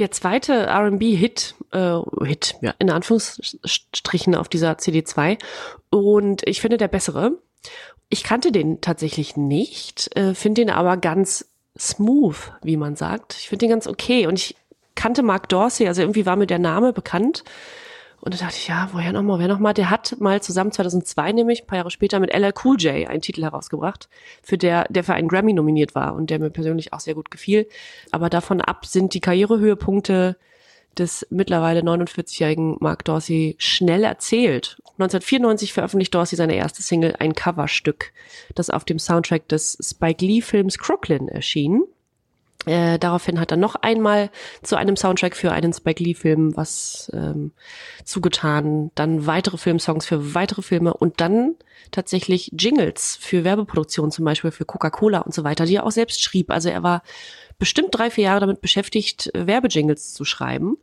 Der 0.00 0.10
zweite 0.10 0.54
R&B-Hit, 0.54 1.54
äh, 1.72 1.98
Hit, 2.24 2.56
ja, 2.62 2.74
in 2.78 2.90
Anführungsstrichen 2.90 4.34
auf 4.34 4.48
dieser 4.48 4.72
CD2. 4.72 5.38
Und 5.90 6.42
ich 6.48 6.62
finde 6.62 6.78
der 6.78 6.88
bessere. 6.88 7.38
Ich 8.08 8.24
kannte 8.24 8.50
den 8.50 8.80
tatsächlich 8.80 9.36
nicht, 9.36 10.16
äh, 10.16 10.34
finde 10.34 10.62
den 10.62 10.70
aber 10.70 10.96
ganz 10.96 11.50
smooth, 11.78 12.52
wie 12.62 12.78
man 12.78 12.96
sagt. 12.96 13.34
Ich 13.38 13.50
finde 13.50 13.66
den 13.66 13.70
ganz 13.70 13.86
okay. 13.86 14.26
Und 14.26 14.38
ich 14.38 14.56
kannte 14.94 15.22
Mark 15.22 15.50
Dorsey, 15.50 15.86
also 15.86 16.00
irgendwie 16.00 16.24
war 16.24 16.36
mir 16.36 16.46
der 16.46 16.58
Name 16.58 16.94
bekannt. 16.94 17.44
Und 18.20 18.34
da 18.34 18.38
dachte 18.38 18.56
ich, 18.58 18.68
ja, 18.68 18.88
woher 18.92 19.12
nochmal, 19.12 19.38
woher 19.38 19.48
nochmal? 19.48 19.72
Der 19.72 19.88
hat 19.88 20.16
mal 20.20 20.42
zusammen 20.42 20.72
2002 20.72 21.32
nämlich, 21.32 21.62
ein 21.62 21.66
paar 21.66 21.78
Jahre 21.78 21.90
später, 21.90 22.20
mit 22.20 22.34
LL 22.34 22.52
Cool 22.64 22.76
J 22.78 23.08
einen 23.08 23.22
Titel 23.22 23.42
herausgebracht, 23.42 24.08
für 24.42 24.58
der, 24.58 24.84
der 24.90 25.04
für 25.04 25.14
einen 25.14 25.28
Grammy 25.28 25.54
nominiert 25.54 25.94
war 25.94 26.14
und 26.14 26.28
der 26.28 26.38
mir 26.38 26.50
persönlich 26.50 26.92
auch 26.92 27.00
sehr 27.00 27.14
gut 27.14 27.30
gefiel. 27.30 27.66
Aber 28.10 28.28
davon 28.28 28.60
ab 28.60 28.84
sind 28.84 29.14
die 29.14 29.20
Karrierehöhepunkte 29.20 30.36
des 30.98 31.26
mittlerweile 31.30 31.80
49-jährigen 31.80 32.76
Mark 32.80 33.04
Dorsey 33.04 33.54
schnell 33.58 34.04
erzählt. 34.04 34.76
1994 34.98 35.72
veröffentlicht 35.72 36.14
Dorsey 36.14 36.36
seine 36.36 36.56
erste 36.56 36.82
Single, 36.82 37.14
ein 37.18 37.34
Coverstück, 37.34 38.12
das 38.54 38.70
auf 38.70 38.84
dem 38.84 38.98
Soundtrack 38.98 39.48
des 39.48 39.78
Spike 39.80 40.24
Lee-Films 40.24 40.78
Crooklyn 40.78 41.28
erschien. 41.28 41.84
Äh, 42.66 42.98
daraufhin 42.98 43.40
hat 43.40 43.50
er 43.50 43.56
noch 43.56 43.74
einmal 43.76 44.30
zu 44.62 44.76
einem 44.76 44.96
Soundtrack 44.96 45.34
für 45.34 45.52
einen 45.52 45.72
Spike 45.72 46.02
Lee-Film 46.02 46.56
was 46.56 47.10
ähm, 47.14 47.52
zugetan, 48.04 48.90
dann 48.94 49.26
weitere 49.26 49.56
Filmsongs 49.56 50.04
für 50.04 50.34
weitere 50.34 50.60
Filme 50.60 50.92
und 50.92 51.20
dann 51.22 51.54
tatsächlich 51.90 52.50
Jingles 52.52 53.16
für 53.18 53.44
Werbeproduktion, 53.44 54.10
zum 54.10 54.26
Beispiel 54.26 54.50
für 54.50 54.66
Coca-Cola 54.66 55.20
und 55.20 55.34
so 55.34 55.42
weiter, 55.42 55.64
die 55.64 55.76
er 55.76 55.86
auch 55.86 55.90
selbst 55.90 56.22
schrieb. 56.22 56.50
Also 56.50 56.68
er 56.68 56.82
war 56.82 57.02
bestimmt 57.58 57.88
drei, 57.92 58.10
vier 58.10 58.24
Jahre 58.24 58.40
damit 58.40 58.60
beschäftigt, 58.60 59.30
Werbejingles 59.34 60.12
zu 60.12 60.24
schreiben 60.24 60.76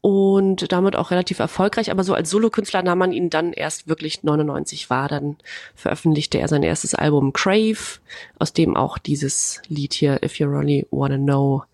und 0.00 0.72
damit 0.72 0.96
auch 0.96 1.10
relativ 1.10 1.38
erfolgreich. 1.38 1.90
Aber 1.90 2.04
so 2.04 2.14
als 2.14 2.30
Solokünstler 2.30 2.82
nahm 2.82 2.98
man 2.98 3.12
ihn 3.12 3.30
dann 3.30 3.52
erst 3.52 3.88
wirklich 3.88 4.22
99 4.22 4.90
wahr. 4.90 5.08
Dann 5.08 5.36
veröffentlichte 5.74 6.38
er 6.38 6.48
sein 6.48 6.62
erstes 6.62 6.94
Album 6.94 7.32
Crave, 7.32 7.98
aus 8.38 8.52
dem 8.52 8.76
auch 8.76 8.98
dieses 8.98 9.60
Lied 9.68 9.92
hier 9.92 10.22
If 10.22 10.38
You 10.38 10.48
Really 10.48 10.86
Wanna 10.90 11.18
Know 11.18 11.64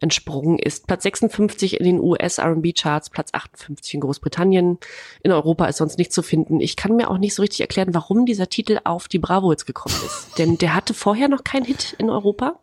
entsprungen 0.00 0.58
ist. 0.58 0.86
Platz 0.86 1.02
56 1.02 1.80
in 1.80 1.84
den 1.84 2.00
US 2.00 2.38
R&B 2.38 2.72
Charts, 2.72 3.10
Platz 3.10 3.30
58 3.32 3.94
in 3.94 4.00
Großbritannien. 4.00 4.78
In 5.22 5.32
Europa 5.32 5.66
ist 5.66 5.78
sonst 5.78 5.98
nicht 5.98 6.12
zu 6.12 6.22
finden. 6.22 6.60
Ich 6.60 6.76
kann 6.76 6.96
mir 6.96 7.10
auch 7.10 7.18
nicht 7.18 7.34
so 7.34 7.42
richtig 7.42 7.60
erklären, 7.60 7.94
warum 7.94 8.26
dieser 8.26 8.48
Titel 8.48 8.80
auf 8.84 9.08
die 9.08 9.18
Bravo 9.18 9.50
jetzt 9.50 9.66
gekommen 9.66 9.96
ist. 10.04 10.30
Denn 10.38 10.58
der 10.58 10.74
hatte 10.74 10.94
vorher 10.94 11.28
noch 11.28 11.44
keinen 11.44 11.64
Hit 11.64 11.94
in 11.98 12.10
Europa. 12.10 12.58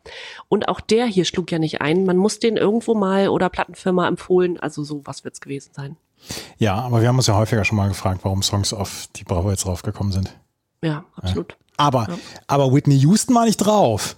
Und 0.48 0.68
auch 0.68 0.82
der 0.82 1.06
hier 1.06 1.26
schlug 1.26 1.52
ja 1.52 1.60
nicht 1.60 1.82
ein. 1.82 2.06
Man 2.06 2.18
muss 2.18 2.40
den 2.40 2.58
irgendwo 2.58 2.94
mal 2.94 3.30
oder 3.30 3.50
Plattenfirma 3.50 4.08
empfohlen. 4.08 4.60
Also 4.60 4.84
so 4.84 5.02
was 5.06 5.24
wird's 5.24 5.42
gewesen 5.42 5.72
sein. 5.74 5.98
Ja, 6.58 6.76
aber 6.76 7.02
wir 7.02 7.08
haben 7.08 7.18
uns 7.18 7.28
ja 7.28 7.36
häufiger 7.36 7.66
schon 7.66 7.78
mal 7.78 7.88
gefragt, 7.88 8.22
warum 8.24 8.42
Songs 8.42 8.74
auf 8.74 9.08
die 9.16 9.24
Bravo 9.24 9.50
jetzt 9.50 9.66
draufgekommen 9.66 10.12
sind. 10.12 10.36
Ja, 10.82 11.04
absolut. 11.16 11.58
Aber, 11.78 12.08
aber 12.48 12.74
Whitney 12.74 12.98
Houston 13.00 13.36
war 13.36 13.46
nicht 13.46 13.58
drauf. 13.58 14.16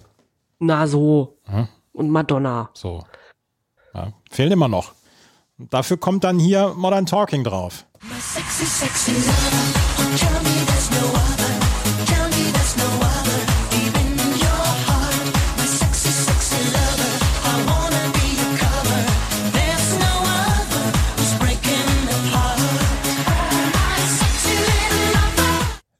Na 0.58 0.86
so. 0.86 1.36
Hm? 1.44 1.68
Und 1.92 2.10
Madonna. 2.10 2.70
So. 2.74 3.04
Ja, 3.94 4.12
fehlt 4.30 4.52
immer 4.52 4.68
noch. 4.68 4.92
Und 5.58 5.72
dafür 5.74 5.96
kommt 5.96 6.24
dann 6.24 6.38
hier 6.38 6.74
Modern 6.76 7.06
Talking 7.06 7.44
drauf. 7.44 7.84
Sexy, 8.20 8.64
sexy 8.64 9.12
lover. 9.12 10.16
Tell 10.16 10.30
me 10.42 10.66
there's 10.66 10.90
no 10.90 11.08
other. 11.08 11.48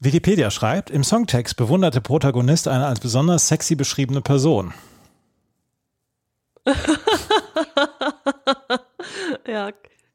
Wikipedia 0.00 0.50
schreibt, 0.50 0.90
im 0.90 1.04
Songtext 1.04 1.56
bewunderte 1.56 2.00
Protagonist 2.00 2.66
eine 2.66 2.86
als 2.86 2.98
besonders 2.98 3.48
sexy 3.48 3.74
beschriebene 3.74 4.22
Person. 4.22 4.72
Ja, 9.46 9.70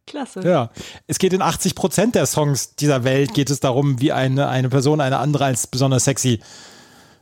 klasse. 0.05 0.41
Ja, 0.41 0.69
es 1.07 1.17
geht 1.17 1.33
in 1.33 1.41
80 1.41 1.75
Prozent 1.75 2.15
der 2.15 2.25
Songs 2.25 2.75
dieser 2.75 3.03
Welt 3.03 3.33
geht 3.33 3.49
es 3.49 3.59
darum, 3.59 3.99
wie 3.99 4.11
eine, 4.11 4.47
eine 4.47 4.69
Person 4.69 5.01
eine 5.01 5.17
andere 5.17 5.45
als 5.45 5.65
besonders 5.67 6.05
sexy 6.05 6.39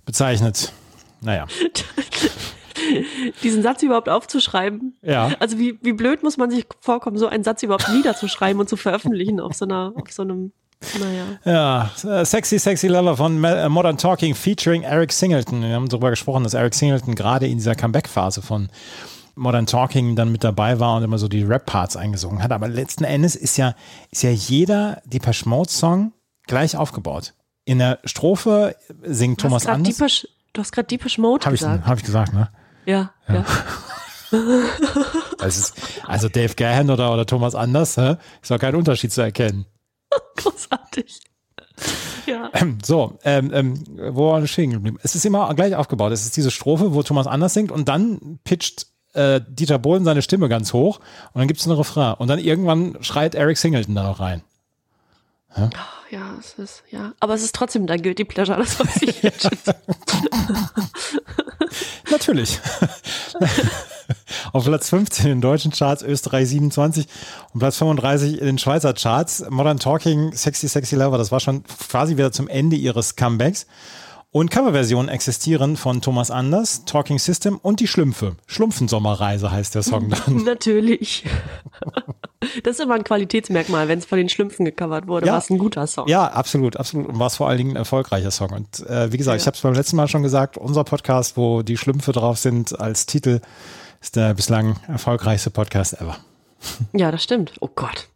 bezeichnet. 0.06 0.74
Naja, 1.22 1.46
Diesen 3.44 3.64
Satz 3.64 3.84
überhaupt 3.84 4.10
aufzuschreiben. 4.10 4.98
Ja. 5.02 5.32
Also 5.40 5.58
wie, 5.58 5.78
wie 5.82 5.94
blöd 5.94 6.24
muss 6.24 6.38
man 6.38 6.50
sich 6.50 6.66
vorkommen, 6.80 7.18
so 7.18 7.28
einen 7.28 7.44
Satz 7.44 7.64
überhaupt 7.64 7.90
niederzuschreiben 7.90 8.60
und 8.60 8.68
zu 8.68 8.76
veröffentlichen 8.76 9.40
auf 9.40 9.54
so 9.54 9.66
einer, 9.66 9.94
auf 9.96 10.12
so 10.12 10.24
einem, 10.24 10.52
naja. 11.00 11.92
ja, 12.04 12.20
äh, 12.22 12.26
Sexy 12.26 12.60
Sexy 12.60 12.88
Lover 12.88 13.18
von 13.18 13.44
äh, 13.44 13.70
Modern 13.70 13.98
Talking 13.98 14.36
featuring 14.36 14.82
Eric 14.82 15.14
Singleton. 15.14 15.62
Wir 15.62 15.76
haben 15.76 15.88
darüber 15.88 16.10
gesprochen, 16.10 16.44
dass 16.44 16.54
Eric 16.54 16.74
Singleton 16.74 17.16
gerade 17.16 17.48
in 17.48 17.58
dieser 17.58 17.76
Comeback-Phase 17.76 18.42
von 18.42 18.70
Modern 19.42 19.66
Talking 19.66 20.16
dann 20.16 20.32
mit 20.32 20.44
dabei 20.44 20.80
war 20.80 20.98
und 20.98 21.04
immer 21.04 21.18
so 21.18 21.28
die 21.28 21.44
Rap-Parts 21.44 21.98
eingesungen 21.98 22.42
hat. 22.44 22.52
Aber 22.52 22.68
letzten 22.68 23.04
Endes 23.04 23.36
ist 23.36 23.58
ja, 23.58 23.76
ist 24.12 24.24
ja 24.24 24.30
jeder 24.30 25.02
Depeche 25.06 25.50
Mode-Song 25.50 26.14
gleich 26.48 26.78
aufgebaut. 26.78 27.34
In 27.66 27.80
der 27.80 28.00
Strophe 28.06 28.76
singt 29.04 29.42
Du 29.42 29.48
Thomas 29.48 29.66
Anders. 29.66 29.98
Deepesh, 29.98 30.28
du 30.54 30.62
hast 30.62 30.72
gerade 30.72 30.88
Deepesh 30.88 31.18
Mode 31.18 31.46
Habe 31.46 31.56
ich, 31.56 31.62
gesagt. 31.62 31.86
hab 31.86 31.98
ich 31.98 32.04
gesagt, 32.04 32.34
ne? 32.34 32.50
Ja, 32.86 33.12
ja. 33.28 33.46
Das 35.38 35.58
ist, 35.58 35.76
also 36.08 36.30
Dave 36.30 36.54
Gahan 36.56 36.90
oder, 36.90 37.14
oder 37.14 37.26
Thomas 37.26 37.54
Anders, 37.54 37.98
hä? 37.98 38.16
ist 38.42 38.50
doch 38.50 38.60
kein 38.60 38.76
Unterschied 38.76 39.12
zu 39.12 39.22
erkennen. 39.22 39.66
Großartig. 40.38 41.20
Ja. 42.26 42.50
Ähm, 42.54 42.78
So, 42.84 43.18
ähm, 43.24 43.52
ähm, 43.54 43.84
wo 44.12 44.32
war 44.32 44.44
ich 44.44 44.52
stehen 44.52 44.72
geblieben? 44.72 44.98
Es 45.04 45.16
ist 45.16 45.26
immer 45.26 45.54
gleich 45.54 45.76
aufgebaut. 45.76 46.12
Es 46.12 46.26
ist 46.26 46.38
diese 46.38 46.52
Strophe, 46.52 46.94
wo 46.94 47.04
Thomas 47.04 47.28
Anders 47.28 47.54
singt 47.54 47.72
und 47.72 47.88
dann 47.88 48.40
pitcht 48.44 48.88
äh, 49.14 49.42
Dieter 49.48 49.80
Bohlen 49.80 50.04
seine 50.04 50.22
Stimme 50.22 50.50
ganz 50.50 50.74
hoch 50.74 51.00
und 51.34 51.40
dann 51.40 51.48
gibt 51.48 51.60
es 51.60 51.68
einen 51.68 51.78
Refrain. 51.78 52.16
Und 52.16 52.28
dann 52.28 52.40
irgendwann 52.40 52.98
schreit 53.02 53.36
Eric 53.36 53.58
Singleton 53.58 53.96
da 53.96 54.04
noch 54.04 54.20
rein. 54.20 54.42
Ja, 56.10 56.36
es 56.40 56.54
ist, 56.54 56.84
ja. 56.92 57.14
Aber 57.20 57.34
es 57.34 57.44
ist 57.44 57.56
trotzdem 57.56 57.88
dein 57.88 58.02
Guilty 58.02 58.26
Pleasure, 58.26 58.58
das 58.58 58.80
weiß 58.80 59.02
ich 59.04 59.22
jetzt 59.24 59.44
schon. 59.44 59.52
Natürlich. 62.10 62.60
Auf 64.52 64.66
Platz 64.66 64.90
15 64.90 65.26
in 65.26 65.32
den 65.32 65.42
deutschen 65.42 65.72
Charts, 65.72 66.04
Österreich 66.04 66.50
27 66.50 67.08
und 67.54 67.60
Platz 67.60 67.78
35 67.78 68.40
in 68.40 68.46
den 68.46 68.58
Schweizer 68.58 68.94
Charts. 68.94 69.46
Modern 69.50 69.80
Talking, 69.80 70.34
Sexy 70.34 70.68
Sexy 70.68 70.96
Lover, 70.96 71.18
das 71.18 71.32
war 71.32 71.40
schon 71.40 71.64
quasi 71.64 72.18
wieder 72.18 72.32
zum 72.32 72.48
Ende 72.48 72.76
ihres 72.76 73.16
Comebacks. 73.16 73.66
Und 74.34 74.50
Coverversionen 74.50 75.10
existieren 75.10 75.76
von 75.76 76.02
Thomas 76.02 76.32
Anders, 76.32 76.86
Talking 76.86 77.20
System 77.20 77.58
und 77.58 77.82
die 77.82 77.88
Schlümpfe. 77.88 78.38
Schlumpfensommerreise 78.48 79.52
heißt 79.52 79.76
der 79.76 79.84
Song 79.84 80.10
dann. 80.10 80.44
Natürlich. 80.46 81.26
Das 82.64 82.76
ist 82.78 82.80
immer 82.80 82.96
ein 82.96 83.04
Qualitätsmerkmal, 83.04 83.90
wenn 83.90 84.00
es 84.00 84.06
von 84.06 84.18
den 84.18 84.30
Schlümpfen 84.30 84.64
gecovert 84.64 85.08
wurde, 85.08 85.26
Ja. 85.28 85.34
war 85.34 85.40
es 85.40 85.50
ein 85.50 85.58
guter 85.58 85.86
Song. 85.86 86.08
Ja, 86.08 86.28
absolut, 86.28 86.78
absolut. 86.78 87.08
Und 87.10 87.20
war 87.20 87.28
es 87.28 87.36
vor 87.36 87.50
allen 87.50 87.58
Dingen 87.58 87.72
ein 87.72 87.76
erfolgreicher 87.76 88.32
Song. 88.32 88.52
Und 88.52 88.88
äh, 88.88 89.12
wie 89.12 89.18
gesagt, 89.18 89.42
ich 89.42 89.46
habe 89.48 89.56
es 89.56 89.62
beim 89.62 89.74
letzten 89.74 89.98
Mal 89.98 90.08
schon 90.08 90.24
gesagt, 90.24 90.58
unser 90.58 90.86
Podcast, 90.86 91.36
wo 91.36 91.62
die 91.62 91.76
Schlümpfe 91.76 92.14
drauf 92.14 92.38
sind 92.40 92.80
als 92.80 93.06
Titel, 93.06 93.42
ist 94.02 94.16
der 94.16 94.34
bislang 94.34 94.78
erfolgreichste 94.88 95.50
Podcast 95.50 96.00
ever. 96.02 96.16
Ja, 96.94 97.12
das 97.12 97.24
stimmt. 97.24 97.54
Oh 97.62 97.70
Gott. 97.74 98.08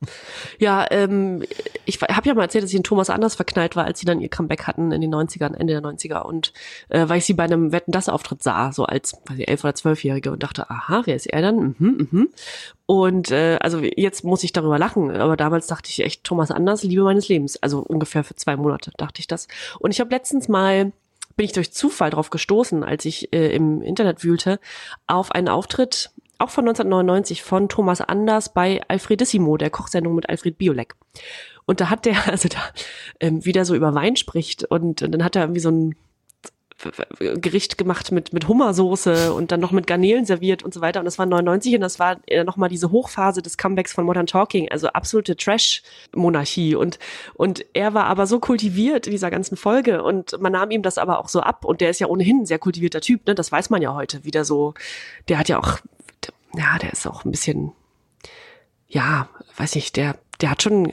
Ja, 0.60 0.86
ähm, 0.91 1.43
ich 1.86 2.02
habe 2.02 2.28
ja 2.28 2.34
mal 2.34 2.43
erzählt, 2.43 2.64
dass 2.64 2.72
ich 2.72 2.78
in 2.78 2.84
Thomas 2.84 3.10
Anders 3.10 3.36
verknallt 3.36 3.76
war, 3.76 3.86
als 3.86 4.00
sie 4.00 4.06
dann 4.06 4.22
ihr 4.22 4.30
Comeback 4.30 4.64
hatten 4.68 4.91
in 4.91 5.02
den 5.02 5.14
90ern, 5.14 5.56
Ende 5.56 5.74
der 5.74 5.82
90er. 5.82 6.22
Und 6.22 6.54
äh, 6.89 7.08
weil 7.08 7.20
ich 7.20 7.26
sie 7.26 7.34
bei 7.34 7.43
einem 7.43 7.72
Wetten 7.72 7.91
das 7.91 8.10
Auftritt 8.10 8.43
sah, 8.43 8.72
so 8.72 8.86
als 8.86 9.18
weiß 9.26 9.39
ich, 9.39 9.48
elf 9.48 9.64
oder 9.64 9.76
zwölfjährige 9.76 10.32
und 10.32 10.43
dachte, 10.43 10.70
aha, 10.70 11.04
wer 11.06 11.16
ist 11.16 11.28
er 11.28 11.41
dann? 11.41 11.76
Mhm, 11.78 12.08
mhm. 12.12 12.30
Und 12.86 13.32
äh, 13.32 13.58
also 13.62 13.80
jetzt 13.80 14.24
muss 14.24 14.43
ich 14.43 14.54
darüber 14.54 14.78
lachen, 14.78 15.12
aber 15.12 15.38
damals 15.38 15.68
dachte 15.68 15.89
ich 15.89 16.02
echt, 16.02 16.24
Thomas 16.24 16.52
Anders, 16.52 16.84
Liebe 16.84 17.04
meines 17.04 17.28
Lebens. 17.28 17.62
Also 17.62 17.80
ungefähr 17.80 18.24
für 18.24 18.36
zwei 18.36 18.56
Monate 18.56 18.91
dachte 18.98 19.20
ich 19.20 19.28
das. 19.28 19.48
Und 19.80 19.91
ich 19.91 20.00
habe 20.00 20.12
letztens 20.12 20.48
mal 20.48 20.91
bin 21.36 21.46
ich 21.46 21.52
durch 21.52 21.74
Zufall 21.74 22.10
drauf 22.12 22.30
gestoßen, 22.30 22.84
als 22.84 23.06
ich 23.06 23.34
äh, 23.34 23.54
im 23.54 23.82
Internet 23.82 24.24
wühlte, 24.24 24.60
auf 25.08 25.32
einen 25.32 25.50
Auftritt, 25.50 26.12
auch 26.40 26.50
von 26.50 26.66
1999, 26.66 27.44
von 27.44 27.70
Thomas 27.70 28.02
Anders 28.02 28.54
bei 28.54 28.82
Alfredissimo, 28.88 29.58
der 29.58 29.70
Kochsendung 29.70 30.16
mit 30.16 30.30
Alfred 30.30 30.58
Biolek. 30.58 30.96
Und 31.66 31.82
da 31.82 31.90
hat 31.90 32.06
der, 32.06 32.28
also 32.32 32.50
da 32.50 32.60
ähm, 33.20 33.46
wieder 33.46 33.66
so 33.66 33.76
über 33.76 33.94
Wein 33.94 34.16
spricht 34.16 34.64
und, 34.64 35.02
und 35.02 35.12
dann 35.12 35.24
hat 35.24 35.36
er 35.36 35.44
irgendwie 35.44 35.62
so 35.62 35.70
ein 35.70 35.96
Gericht 37.20 37.78
gemacht 37.78 38.12
mit, 38.12 38.34
mit 38.34 38.48
Hummersoße 38.50 39.34
und 39.34 39.52
dann 39.52 39.62
noch 39.62 39.72
mit 39.72 39.88
Garnelen 39.88 40.26
serviert 40.26 40.62
und 40.62 40.74
so 40.74 40.82
weiter. 40.82 41.00
Und 41.00 41.06
das 41.06 41.18
war 41.18 41.26
99 41.26 41.76
und 41.76 41.82
das 41.82 42.00
war 42.00 42.18
nochmal 42.44 42.68
diese 42.70 42.92
Hochphase 42.92 43.42
des 43.42 43.58
Comebacks 43.58 43.94
von 43.94 44.06
Modern 44.06 44.28
Talking, 44.28 44.70
also 44.70 44.88
absolute 44.90 45.38
Trash-Monarchie. 45.38 46.76
Und, 46.76 47.00
und 47.34 47.66
er 47.74 47.94
war 47.94 48.06
aber 48.06 48.28
so 48.28 48.40
kultiviert 48.40 49.08
in 49.08 49.12
dieser 49.12 49.32
ganzen 49.32 49.56
Folge 49.56 50.04
und 50.04 50.40
man 50.42 50.52
nahm 50.52 50.70
ihm 50.70 50.82
das 50.82 50.98
aber 50.98 51.20
auch 51.20 51.30
so 51.30 51.40
ab. 51.40 51.64
Und 51.64 51.80
der 51.80 51.90
ist 51.90 52.00
ja 52.00 52.08
ohnehin 52.08 52.42
ein 52.42 52.46
sehr 52.46 52.60
kultivierter 52.60 53.00
Typ, 53.00 53.26
ne? 53.26 53.36
Das 53.36 53.52
weiß 53.52 53.70
man 53.70 53.82
ja 53.82 53.94
heute 53.94 54.26
wieder 54.26 54.44
so. 54.44 54.74
Der 55.30 55.40
hat 55.40 55.48
ja 55.48 55.60
auch, 55.60 55.80
ja, 56.58 56.78
der 56.78 56.93
ist 56.93 57.06
auch 57.08 57.26
ein 57.26 57.32
bisschen, 57.32 57.72
ja, 58.88 59.30
weiß 59.58 59.76
nicht, 59.76 59.95
der, 59.95 60.18
der 60.41 60.51
hat 60.51 60.62
schon, 60.64 60.91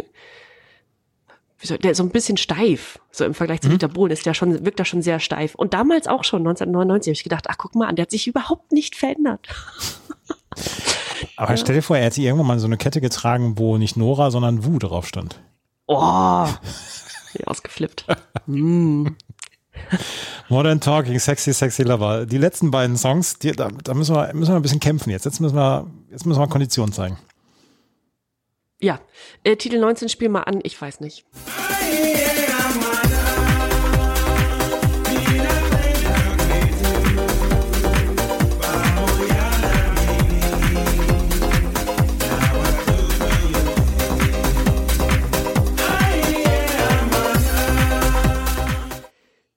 der 1.82 1.92
ist 1.92 1.98
so 1.98 2.02
ein 2.02 2.10
bisschen 2.10 2.36
steif. 2.36 2.98
So 3.10 3.24
im 3.24 3.34
Vergleich 3.34 3.60
zu 3.60 3.68
Dieter 3.68 3.88
Bohlen 3.88 4.12
ist 4.12 4.26
der 4.26 4.34
schon, 4.34 4.64
wirkt 4.64 4.78
er 4.78 4.84
schon 4.84 5.02
sehr 5.02 5.20
steif. 5.20 5.54
Und 5.54 5.74
damals 5.74 6.08
auch 6.08 6.24
schon, 6.24 6.40
1999, 6.40 7.10
habe 7.10 7.14
ich 7.14 7.24
gedacht, 7.24 7.46
ach 7.48 7.58
guck 7.58 7.74
mal 7.74 7.88
an, 7.88 7.96
der 7.96 8.04
hat 8.04 8.10
sich 8.10 8.26
überhaupt 8.26 8.72
nicht 8.72 8.96
verändert. 8.96 9.48
Aber 11.36 11.56
stell 11.56 11.76
dir 11.76 11.82
vor, 11.82 11.96
er 11.96 12.04
hätte 12.04 12.20
irgendwann 12.20 12.46
mal 12.46 12.58
so 12.58 12.66
eine 12.66 12.76
Kette 12.76 13.00
getragen, 13.00 13.58
wo 13.58 13.78
nicht 13.78 13.96
Nora, 13.96 14.30
sondern 14.30 14.64
Wu 14.64 14.78
drauf 14.78 15.06
stand. 15.06 15.40
Oh, 15.86 15.94
ja, 17.34 17.46
ausgeflippt. 17.46 18.06
mm. 18.46 19.08
Modern 20.48 20.80
Talking, 20.80 21.18
Sexy, 21.18 21.52
Sexy 21.52 21.82
Lover. 21.82 22.26
Die 22.26 22.38
letzten 22.38 22.70
beiden 22.70 22.96
Songs, 22.96 23.38
die, 23.38 23.52
da, 23.52 23.68
da 23.82 23.94
müssen, 23.94 24.14
wir, 24.14 24.32
müssen 24.34 24.52
wir 24.52 24.56
ein 24.56 24.62
bisschen 24.62 24.80
kämpfen 24.80 25.10
jetzt. 25.10 25.24
Jetzt 25.24 25.40
müssen 25.40 25.56
wir, 25.56 25.86
jetzt 26.10 26.26
müssen 26.26 26.40
wir 26.40 26.48
Kondition 26.48 26.92
zeigen. 26.92 27.18
Ja, 28.80 29.00
äh, 29.44 29.56
Titel 29.56 29.78
19 29.78 30.08
spiel 30.08 30.28
mal 30.28 30.42
an, 30.42 30.60
ich 30.62 30.80
weiß 30.80 31.00
nicht. 31.00 31.24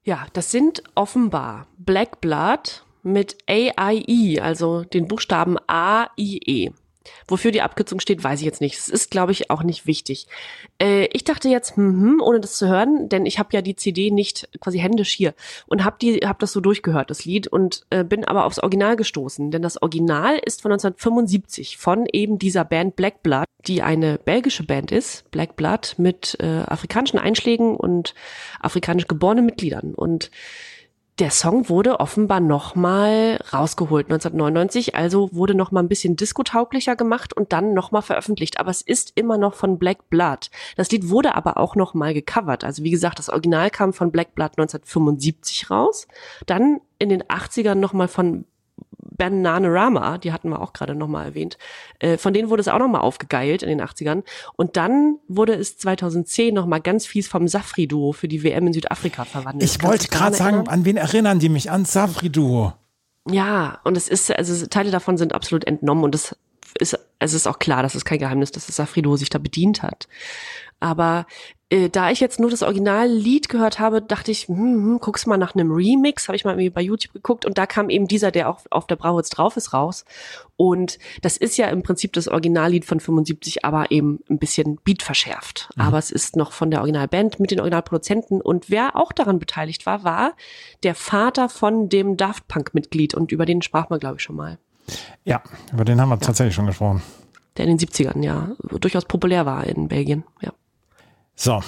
Ja, 0.06 0.28
das 0.34 0.52
sind 0.52 0.84
offenbar 0.94 1.66
Black 1.80 2.22
Blood 2.22 2.84
mit 3.02 3.38
AIE, 3.48 4.40
also 4.40 4.84
den 4.84 5.08
Buchstaben 5.08 5.58
A-I-E. 5.66 6.70
Wofür 7.28 7.52
die 7.52 7.62
Abkürzung 7.62 8.00
steht, 8.00 8.24
weiß 8.24 8.40
ich 8.40 8.46
jetzt 8.46 8.62
nicht. 8.62 8.78
Es 8.78 8.88
ist, 8.88 9.10
glaube 9.10 9.32
ich, 9.32 9.50
auch 9.50 9.64
nicht 9.64 9.88
wichtig. 9.88 10.28
Äh, 10.80 11.06
ich 11.12 11.24
dachte 11.24 11.50
jetzt, 11.50 11.76
hm, 11.76 12.02
hm, 12.02 12.22
ohne 12.22 12.40
das 12.40 12.58
zu 12.58 12.68
hören, 12.68 13.10
denn 13.10 13.26
ich 13.26 13.40
habe 13.40 13.50
ja 13.54 13.62
die 13.62 13.76
CD 13.76 14.12
nicht 14.12 14.48
quasi 14.62 14.78
händisch 14.80 15.12
hier 15.12 15.34
und 15.66 15.84
habe 15.84 15.98
die, 16.00 16.20
habe 16.20 16.38
das 16.40 16.52
so 16.52 16.60
durchgehört, 16.60 17.10
das 17.10 17.26
Lied, 17.26 17.48
und 17.48 17.84
äh, 17.90 18.04
bin 18.04 18.26
aber 18.26 18.46
aufs 18.46 18.60
Original 18.60 18.96
gestoßen, 18.96 19.50
denn 19.50 19.62
das 19.62 19.82
Original 19.82 20.40
ist 20.46 20.62
von 20.62 20.72
1975 20.72 21.78
von 21.78 22.06
eben 22.12 22.38
dieser 22.38 22.64
Band 22.64 22.96
Black 22.96 23.24
Blood, 23.24 23.46
die 23.68 23.82
eine 23.82 24.20
belgische 24.20 24.64
Band 24.64 24.92
ist, 24.92 25.30
Black 25.32 25.56
Blood 25.56 25.96
mit 25.98 26.38
äh, 26.40 26.46
afrikanischen 26.46 27.20
Einschlägen 27.20 27.76
und 27.76 28.14
afrikanisch 28.60 29.08
geborenen 29.08 29.46
Mitgliedern 29.46 29.96
und 29.96 30.30
der 31.20 31.32
Song 31.32 31.70
wurde 31.70 32.02
offenbar 32.02 32.42
nochmal 32.42 33.40
rausgeholt 33.54 34.08
1999, 34.08 34.96
also 34.96 35.30
wurde 35.32 35.56
nochmal 35.56 35.84
ein 35.84 35.88
bisschen 35.88 36.18
diskotauglicher 36.18 36.98
gemacht 36.98 37.32
und 37.32 37.54
dann 37.54 37.74
nochmal 37.74 38.02
veröffentlicht. 38.02 38.60
Aber 38.60 38.70
es 38.70 38.82
ist 38.82 39.14
immer 39.16 39.38
noch 39.38 39.54
von 39.54 39.80
Black 39.80 40.10
Blood. 40.10 40.50
Das 40.76 40.92
Lied 40.92 41.10
wurde 41.10 41.36
aber 41.36 41.56
auch 41.56 41.76
nochmal 41.76 42.14
gecovert. 42.14 42.66
Also 42.66 42.84
wie 42.84 42.92
gesagt, 42.92 43.20
das 43.20 43.30
Original 43.30 43.70
kam 43.70 43.94
von 43.94 44.12
Black 44.12 44.36
Blood 44.36 44.52
1975 44.58 45.70
raus, 45.70 46.08
dann 46.46 46.82
in 47.00 47.08
den 47.08 47.24
80ern 47.24 47.76
nochmal 47.76 48.10
von 48.10 48.46
Bananarama, 49.18 50.18
die 50.18 50.32
hatten 50.32 50.50
wir 50.50 50.62
auch 50.62 50.74
gerade 50.74 50.96
nochmal 50.96 51.26
erwähnt. 51.26 51.58
Äh, 52.00 52.18
von 52.18 52.34
denen 52.34 52.50
wurde 52.50 52.62
es 52.62 52.68
auch 52.68 52.80
nochmal 52.80 53.02
aufgegeilt 53.02 53.64
in 53.64 53.70
den 53.70 53.82
80ern. 53.82 54.24
Und 54.56 54.78
dann 54.78 55.18
wurde 55.28 55.54
es 55.54 55.78
2010 55.78 56.54
nochmal 56.54 56.82
ganz 56.82 57.06
fies 57.06 57.28
vom 57.28 57.48
Safri-Duo 57.48 58.12
für 58.14 58.28
die 58.28 58.44
WM 58.44 58.68
in 58.68 58.74
Südafrika 58.74 59.26
verwandelt. 59.26 59.70
Ich 59.70 59.80
Kannst 59.80 59.92
wollte 59.92 60.08
gerade 60.08 60.36
sagen, 60.36 60.58
erinnern? 60.58 60.74
an 60.74 60.86
wen 60.86 60.98
erinnern 60.98 61.40
die 61.40 61.50
mich? 61.50 61.72
An 61.72 61.86
Safri 61.86 62.30
Duo. 62.30 62.74
Ja, 63.30 63.80
und 63.84 63.98
es 63.98 64.08
ist, 64.08 64.32
also 64.32 64.68
Teile 64.68 64.92
davon 64.92 65.18
sind 65.18 65.34
absolut 65.34 65.66
entnommen 65.66 66.04
und 66.04 66.14
es 66.14 66.36
ist, 66.80 67.00
es 67.20 67.34
ist 67.34 67.48
auch 67.48 67.60
klar, 67.60 67.82
das 67.82 67.96
ist 67.96 68.06
kein 68.06 68.20
Geheimnis, 68.20 68.52
dass 68.52 68.68
das 68.68 68.76
Safrido 68.76 69.16
sich 69.16 69.30
da 69.30 69.40
bedient 69.40 69.82
hat. 69.82 70.08
Aber 70.80 71.26
äh, 71.70 71.90
da 71.90 72.12
ich 72.12 72.20
jetzt 72.20 72.40
nur 72.40 72.52
das 72.52 72.62
Originallied 72.62 73.50
gehört 73.50 73.80
habe, 73.80 74.02
dachte 74.02 74.30
ich, 74.30 74.48
hm, 74.48 74.56
hm, 74.56 75.00
guck's 75.00 75.26
mal 75.26 75.38
nach 75.38 75.56
einem 75.56 75.72
Remix, 75.72 76.28
habe 76.28 76.36
ich 76.36 76.46
mal 76.46 76.52
irgendwie 76.52 76.70
bei 76.70 76.82
YouTube 76.82 77.14
geguckt 77.14 77.46
und 77.46 77.58
da 77.58 77.66
kam 77.66 77.90
eben 77.90 78.08
dieser, 78.08 78.30
der 78.30 78.50
auch 78.50 78.60
auf 78.70 78.86
der 78.86 78.98
Brauwitz 78.98 79.30
drauf 79.30 79.58
ist, 79.58 79.74
raus. 79.74 80.06
Und 80.58 81.00
das 81.22 81.38
ist 81.38 81.58
ja 81.58 81.68
im 81.68 81.82
Prinzip 81.82 82.14
das 82.14 82.28
Originallied 82.28 82.86
von 82.86 83.00
75, 83.00 83.66
aber 83.66 83.90
eben 83.90 84.20
ein 84.30 84.38
bisschen 84.38 84.78
Beat 84.84 85.02
verschärft. 85.02 85.70
Aber 85.76 85.98
es 85.98 86.12
ist 86.12 86.36
noch 86.36 86.52
von 86.52 86.70
der 86.70 86.82
Originalband 86.82 87.40
mit 87.40 87.50
den 87.50 87.60
Originalproduzenten 87.60 88.42
und 88.42 88.70
wer 88.70 88.96
auch 88.96 89.12
daran 89.12 89.40
beteiligt 89.40 89.86
war, 89.88 90.04
war 90.04 90.34
der 90.84 90.94
Vater 90.94 91.50
von 91.50 91.90
dem 91.90 92.16
Daft 92.16 92.48
Punk-Mitglied 92.48 93.16
und 93.16 93.32
über 93.32 93.46
den 93.46 93.64
sprach 93.64 93.90
man, 93.90 94.00
glaube 94.00 94.18
ich, 94.18 94.22
schon 94.22 94.36
mal. 94.36 94.60
Ja, 95.24 95.42
über 95.74 95.84
den 95.84 96.00
haben 96.00 96.10
wir 96.10 96.20
tatsächlich 96.20 96.54
schon 96.54 96.68
gesprochen. 96.68 97.02
Der 97.58 97.66
in 97.66 97.76
den 97.76 97.88
70ern 97.88 98.24
ja 98.24 98.52
durchaus 98.80 99.06
populär 99.06 99.48
war 99.48 99.66
in 99.66 99.88
Belgien. 99.88 100.26
Ja. 100.42 100.52
So, 101.36 101.62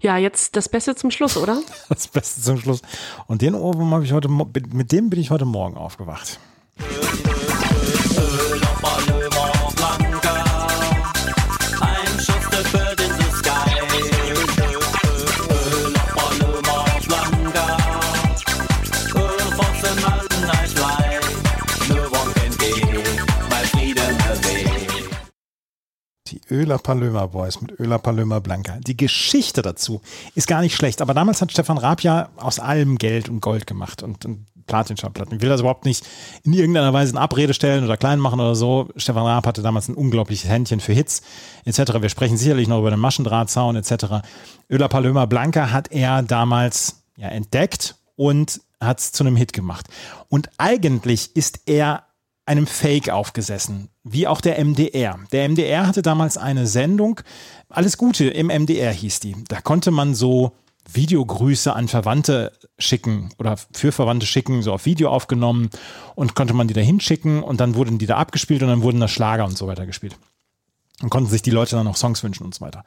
Ja, 0.00 0.16
jetzt 0.16 0.54
das 0.56 0.68
Beste 0.68 0.94
zum 0.94 1.10
Schluss, 1.10 1.36
oder? 1.36 1.60
das 1.88 2.08
Beste 2.08 2.40
zum 2.40 2.58
Schluss. 2.58 2.82
Und 3.26 3.42
den 3.42 3.54
Ohrwurm 3.54 3.92
habe 3.92 4.04
ich 4.04 4.12
heute, 4.12 4.28
mit 4.28 4.92
dem 4.92 5.10
bin 5.10 5.20
ich 5.20 5.30
heute 5.30 5.44
Morgen 5.44 5.76
aufgewacht. 5.76 6.38
Die 26.34 26.40
Öler 26.52 26.78
Palömer 26.78 27.28
Boys 27.28 27.60
mit 27.60 27.78
Öler 27.78 28.00
Palömer 28.00 28.40
Blanca. 28.40 28.78
Die 28.80 28.96
Geschichte 28.96 29.62
dazu 29.62 30.00
ist 30.34 30.48
gar 30.48 30.62
nicht 30.62 30.74
schlecht, 30.74 31.00
aber 31.00 31.14
damals 31.14 31.40
hat 31.40 31.52
Stefan 31.52 31.78
Raab 31.78 32.02
ja 32.02 32.30
aus 32.36 32.58
allem 32.58 32.98
Geld 32.98 33.28
und 33.28 33.38
Gold 33.38 33.68
gemacht 33.68 34.02
und, 34.02 34.24
und 34.24 34.44
Platinschallplatten. 34.66 35.36
Ich 35.36 35.42
will 35.42 35.48
das 35.48 35.60
überhaupt 35.60 35.84
nicht 35.84 36.04
in 36.42 36.52
irgendeiner 36.52 36.92
Weise 36.92 37.12
in 37.12 37.18
Abrede 37.18 37.54
stellen 37.54 37.84
oder 37.84 37.96
klein 37.96 38.18
machen 38.18 38.40
oder 38.40 38.56
so. 38.56 38.88
Stefan 38.96 39.24
Raab 39.24 39.46
hatte 39.46 39.62
damals 39.62 39.86
ein 39.88 39.94
unglaubliches 39.94 40.50
Händchen 40.50 40.80
für 40.80 40.92
Hits 40.92 41.22
etc. 41.66 42.00
Wir 42.00 42.08
sprechen 42.08 42.36
sicherlich 42.36 42.66
noch 42.66 42.80
über 42.80 42.90
den 42.90 42.98
Maschendrahtzaun 42.98 43.76
etc. 43.76 44.26
Öler 44.68 44.88
Palömer 44.88 45.28
Blanca 45.28 45.70
hat 45.70 45.92
er 45.92 46.24
damals 46.24 47.04
ja, 47.16 47.28
entdeckt 47.28 47.94
und 48.16 48.60
hat 48.80 48.98
es 48.98 49.12
zu 49.12 49.22
einem 49.22 49.36
Hit 49.36 49.52
gemacht. 49.52 49.86
Und 50.28 50.50
eigentlich 50.58 51.36
ist 51.36 51.60
er 51.66 52.02
einem 52.46 52.66
Fake 52.66 53.10
aufgesessen, 53.10 53.88
wie 54.02 54.26
auch 54.26 54.40
der 54.40 54.62
MDR. 54.62 55.18
Der 55.32 55.48
MDR 55.48 55.86
hatte 55.86 56.02
damals 56.02 56.36
eine 56.36 56.66
Sendung, 56.66 57.20
Alles 57.68 57.96
Gute 57.96 58.28
im 58.28 58.48
MDR 58.48 58.92
hieß 58.92 59.20
die. 59.20 59.34
Da 59.48 59.60
konnte 59.60 59.90
man 59.90 60.14
so 60.14 60.52
Videogrüße 60.92 61.72
an 61.72 61.88
Verwandte 61.88 62.52
schicken 62.78 63.30
oder 63.38 63.56
für 63.72 63.92
Verwandte 63.92 64.26
schicken, 64.26 64.62
so 64.62 64.72
auf 64.72 64.84
Video 64.84 65.08
aufgenommen 65.10 65.70
und 66.14 66.34
konnte 66.34 66.54
man 66.54 66.68
die 66.68 66.74
da 66.74 66.82
hinschicken 66.82 67.42
und 67.42 67.60
dann 67.60 67.74
wurden 67.74 67.98
die 67.98 68.06
da 68.06 68.16
abgespielt 68.16 68.62
und 68.62 68.68
dann 68.68 68.82
wurden 68.82 69.00
da 69.00 69.08
Schlager 69.08 69.46
und 69.46 69.56
so 69.56 69.66
weiter 69.66 69.86
gespielt. 69.86 70.16
Und 71.02 71.10
konnten 71.10 71.30
sich 71.30 71.42
die 71.42 71.50
Leute 71.50 71.76
dann 71.76 71.86
noch 71.86 71.96
Songs 71.96 72.22
wünschen 72.22 72.44
und 72.44 72.54
so 72.54 72.60
weiter. 72.60 72.84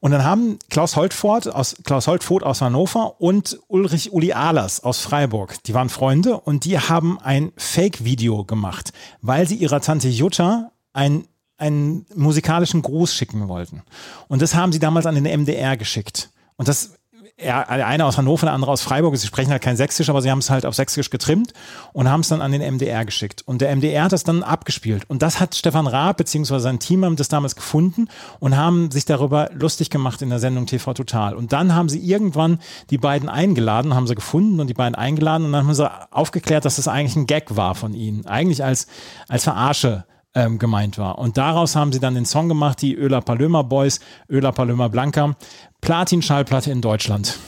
Und 0.00 0.10
dann 0.10 0.24
haben 0.24 0.58
Klaus 0.70 0.96
Holtfort 0.96 1.48
aus, 1.48 1.76
Klaus 1.84 2.06
Holtfort 2.06 2.42
aus 2.42 2.60
Hannover 2.60 3.20
und 3.20 3.58
Ulrich 3.68 4.12
Uli 4.12 4.32
Ahlers 4.32 4.82
aus 4.82 5.00
Freiburg, 5.00 5.62
die 5.64 5.74
waren 5.74 5.88
Freunde 5.88 6.38
und 6.38 6.64
die 6.64 6.78
haben 6.78 7.18
ein 7.20 7.52
Fake-Video 7.56 8.44
gemacht, 8.44 8.92
weil 9.22 9.48
sie 9.48 9.56
ihrer 9.56 9.80
Tante 9.80 10.08
Jutta 10.08 10.72
ein, 10.92 11.26
einen 11.58 12.06
musikalischen 12.14 12.82
Gruß 12.82 13.14
schicken 13.14 13.48
wollten. 13.48 13.82
Und 14.28 14.42
das 14.42 14.54
haben 14.54 14.72
sie 14.72 14.78
damals 14.78 15.06
an 15.06 15.14
den 15.14 15.24
MDR 15.24 15.76
geschickt. 15.76 16.30
Und 16.56 16.68
das 16.68 16.98
er, 17.38 17.66
der 17.66 17.86
eine 17.86 18.06
aus 18.06 18.16
Hannover, 18.16 18.46
der 18.46 18.54
andere 18.54 18.70
aus 18.70 18.80
Freiburg. 18.80 19.16
Sie 19.16 19.26
sprechen 19.26 19.50
halt 19.50 19.62
kein 19.62 19.76
Sächsisch, 19.76 20.08
aber 20.08 20.22
sie 20.22 20.30
haben 20.30 20.38
es 20.38 20.48
halt 20.48 20.64
auf 20.64 20.74
Sächsisch 20.74 21.10
getrimmt 21.10 21.52
und 21.92 22.10
haben 22.10 22.20
es 22.20 22.28
dann 22.28 22.40
an 22.40 22.50
den 22.50 22.62
MDR 22.62 23.04
geschickt. 23.04 23.42
Und 23.46 23.60
der 23.60 23.74
MDR 23.76 24.04
hat 24.04 24.12
das 24.12 24.24
dann 24.24 24.42
abgespielt. 24.42 25.04
Und 25.08 25.20
das 25.20 25.38
hat 25.38 25.54
Stefan 25.54 25.86
Raab 25.86 26.16
bzw. 26.16 26.58
sein 26.58 26.78
Team 26.78 27.04
haben 27.04 27.16
das 27.16 27.28
damals 27.28 27.54
gefunden 27.54 28.08
und 28.40 28.56
haben 28.56 28.90
sich 28.90 29.04
darüber 29.04 29.50
lustig 29.52 29.90
gemacht 29.90 30.22
in 30.22 30.30
der 30.30 30.38
Sendung 30.38 30.66
TV 30.66 30.94
Total. 30.94 31.34
Und 31.34 31.52
dann 31.52 31.74
haben 31.74 31.90
sie 31.90 31.98
irgendwann 31.98 32.58
die 32.88 32.98
beiden 32.98 33.28
eingeladen, 33.28 33.94
haben 33.94 34.06
sie 34.06 34.14
gefunden 34.14 34.58
und 34.58 34.68
die 34.68 34.74
beiden 34.74 34.94
eingeladen 34.94 35.46
und 35.46 35.52
dann 35.52 35.66
haben 35.66 35.74
sie 35.74 35.90
aufgeklärt, 36.10 36.64
dass 36.64 36.76
das 36.76 36.88
eigentlich 36.88 37.16
ein 37.16 37.26
Gag 37.26 37.54
war 37.54 37.74
von 37.74 37.92
ihnen. 37.92 38.24
Eigentlich 38.26 38.64
als, 38.64 38.86
als 39.28 39.44
Verarsche 39.44 40.04
ähm, 40.36 40.58
gemeint 40.60 40.98
war. 40.98 41.18
Und 41.18 41.36
daraus 41.38 41.74
haben 41.74 41.92
sie 41.92 41.98
dann 41.98 42.14
den 42.14 42.26
Song 42.26 42.48
gemacht, 42.48 42.80
die 42.82 42.94
Öler 42.94 43.22
Palömer 43.22 43.64
Boys, 43.64 43.98
Öler 44.28 44.52
Palömer 44.52 44.88
Blanca, 44.88 45.34
Platin-Schallplatte 45.80 46.70
in 46.70 46.80
Deutschland. 46.82 47.38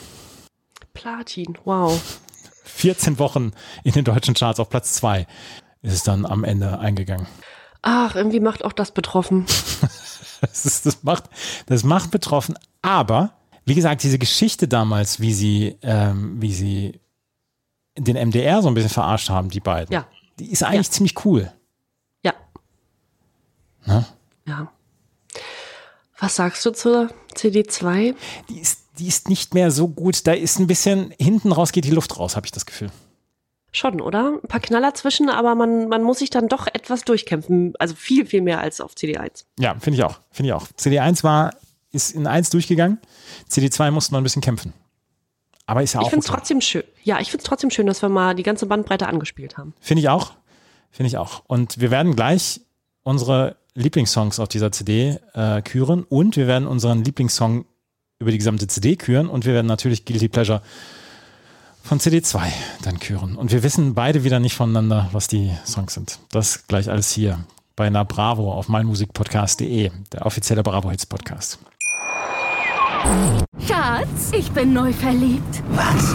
Platin, 0.94 1.56
wow. 1.64 2.00
14 2.64 3.18
Wochen 3.18 3.52
in 3.84 3.92
den 3.92 4.04
deutschen 4.04 4.34
Charts 4.34 4.58
auf 4.58 4.68
Platz 4.70 4.94
2 4.94 5.26
ist 5.82 5.92
es 5.92 6.02
dann 6.02 6.26
am 6.26 6.42
Ende 6.44 6.78
eingegangen. 6.80 7.26
Ach, 7.82 8.16
irgendwie 8.16 8.40
macht 8.40 8.64
auch 8.64 8.72
das 8.72 8.90
betroffen. 8.92 9.46
Das, 10.40 10.64
ist, 10.66 10.86
das, 10.86 11.02
macht, 11.02 11.24
das 11.66 11.82
macht 11.82 12.12
betroffen. 12.12 12.54
Aber, 12.80 13.32
wie 13.64 13.74
gesagt, 13.74 14.04
diese 14.04 14.20
Geschichte 14.20 14.68
damals, 14.68 15.18
wie 15.18 15.32
sie, 15.32 15.76
ähm, 15.82 16.40
wie 16.40 16.52
sie 16.52 17.00
den 17.98 18.14
MDR 18.28 18.62
so 18.62 18.68
ein 18.68 18.74
bisschen 18.74 18.88
verarscht 18.90 19.30
haben, 19.30 19.50
die 19.50 19.58
beiden, 19.58 19.92
Ja. 19.92 20.06
die 20.38 20.52
ist 20.52 20.62
eigentlich 20.62 20.92
ziemlich 20.92 21.24
cool. 21.24 21.52
Ja. 23.88 23.94
Ne? 23.94 24.06
Ja. 24.46 24.72
Was 26.18 26.36
sagst 26.36 26.64
du 26.66 26.72
zur 26.72 27.10
CD2? 27.34 28.14
Die 28.48 28.58
ist, 28.58 28.80
die 28.98 29.06
ist 29.06 29.28
nicht 29.28 29.54
mehr 29.54 29.70
so 29.70 29.88
gut. 29.88 30.26
Da 30.26 30.32
ist 30.32 30.58
ein 30.58 30.66
bisschen, 30.66 31.14
hinten 31.18 31.52
raus 31.52 31.72
geht 31.72 31.84
die 31.84 31.90
Luft 31.90 32.18
raus, 32.18 32.34
habe 32.34 32.46
ich 32.46 32.52
das 32.52 32.66
Gefühl. 32.66 32.90
Schon, 33.70 34.00
oder? 34.00 34.38
Ein 34.42 34.48
paar 34.48 34.60
Knaller 34.60 34.94
zwischen, 34.94 35.28
aber 35.28 35.54
man, 35.54 35.88
man 35.88 36.02
muss 36.02 36.18
sich 36.20 36.30
dann 36.30 36.48
doch 36.48 36.66
etwas 36.66 37.04
durchkämpfen. 37.04 37.74
Also 37.78 37.94
viel, 37.94 38.26
viel 38.26 38.40
mehr 38.40 38.60
als 38.60 38.80
auf 38.80 38.94
CD1. 38.94 39.44
Ja, 39.58 39.76
finde 39.78 39.98
ich 39.98 40.04
auch. 40.04 40.18
Finde 40.30 40.48
ich 40.48 40.52
auch. 40.54 40.66
CD1 40.78 41.22
war, 41.22 41.54
ist 41.92 42.12
in 42.12 42.26
1 42.26 42.50
durchgegangen. 42.50 42.98
CD2 43.50 43.90
musste 43.90 44.12
man 44.12 44.22
ein 44.22 44.24
bisschen 44.24 44.42
kämpfen. 44.42 44.72
Aber 45.66 45.82
ist 45.82 45.92
ja 45.92 46.00
Ich 46.00 46.06
auch 46.06 46.10
finde 46.10 46.24
es 46.24 46.30
okay. 46.30 46.38
trotzdem 46.38 46.60
schön. 46.62 46.82
Ja, 47.04 47.20
ich 47.20 47.30
finde 47.30 47.42
es 47.42 47.48
trotzdem 47.48 47.70
schön, 47.70 47.86
dass 47.86 48.00
wir 48.00 48.08
mal 48.08 48.34
die 48.34 48.42
ganze 48.42 48.66
Bandbreite 48.66 49.06
angespielt 49.06 49.58
haben. 49.58 49.74
Finde 49.80 50.00
ich 50.00 50.08
auch. 50.08 50.32
Finde 50.90 51.08
ich 51.08 51.18
auch. 51.18 51.42
Und 51.46 51.78
wir 51.78 51.90
werden 51.90 52.16
gleich 52.16 52.62
unsere 53.02 53.56
Lieblingssongs 53.78 54.40
auf 54.40 54.48
dieser 54.48 54.72
CD 54.72 55.18
äh, 55.34 55.62
küren 55.62 56.04
und 56.04 56.36
wir 56.36 56.46
werden 56.46 56.66
unseren 56.66 57.04
Lieblingssong 57.04 57.64
über 58.18 58.32
die 58.32 58.38
gesamte 58.38 58.66
CD 58.66 58.96
küren 58.96 59.28
und 59.28 59.44
wir 59.44 59.54
werden 59.54 59.66
natürlich 59.66 60.04
Guilty 60.04 60.28
Pleasure 60.28 60.62
von 61.82 62.00
CD2 62.00 62.40
dann 62.82 62.98
küren. 62.98 63.36
Und 63.36 63.52
wir 63.52 63.62
wissen 63.62 63.94
beide 63.94 64.24
wieder 64.24 64.40
nicht 64.40 64.54
voneinander, 64.54 65.08
was 65.12 65.28
die 65.28 65.52
Songs 65.64 65.94
sind. 65.94 66.18
Das 66.30 66.66
gleich 66.66 66.90
alles 66.90 67.12
hier 67.12 67.38
bei 67.76 67.88
Na 67.88 68.02
Bravo 68.02 68.52
auf 68.52 68.68
meinmusikpodcast.de, 68.68 69.90
der 70.12 70.26
offizielle 70.26 70.64
Bravo 70.64 70.90
Hits 70.90 71.06
Podcast. 71.06 71.60
Schatz, 73.66 74.32
ich 74.32 74.50
bin 74.50 74.72
neu 74.72 74.92
verliebt. 74.92 75.62
Was? 75.70 76.14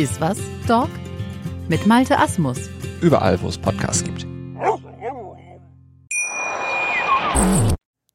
Ist 0.00 0.18
was, 0.18 0.38
Dog? 0.66 0.88
Mit 1.68 1.86
Malte 1.86 2.18
Asmus. 2.18 2.56
Überall, 3.02 3.38
wo 3.42 3.48
es 3.48 3.58
Podcasts 3.58 4.02
gibt. 4.02 4.26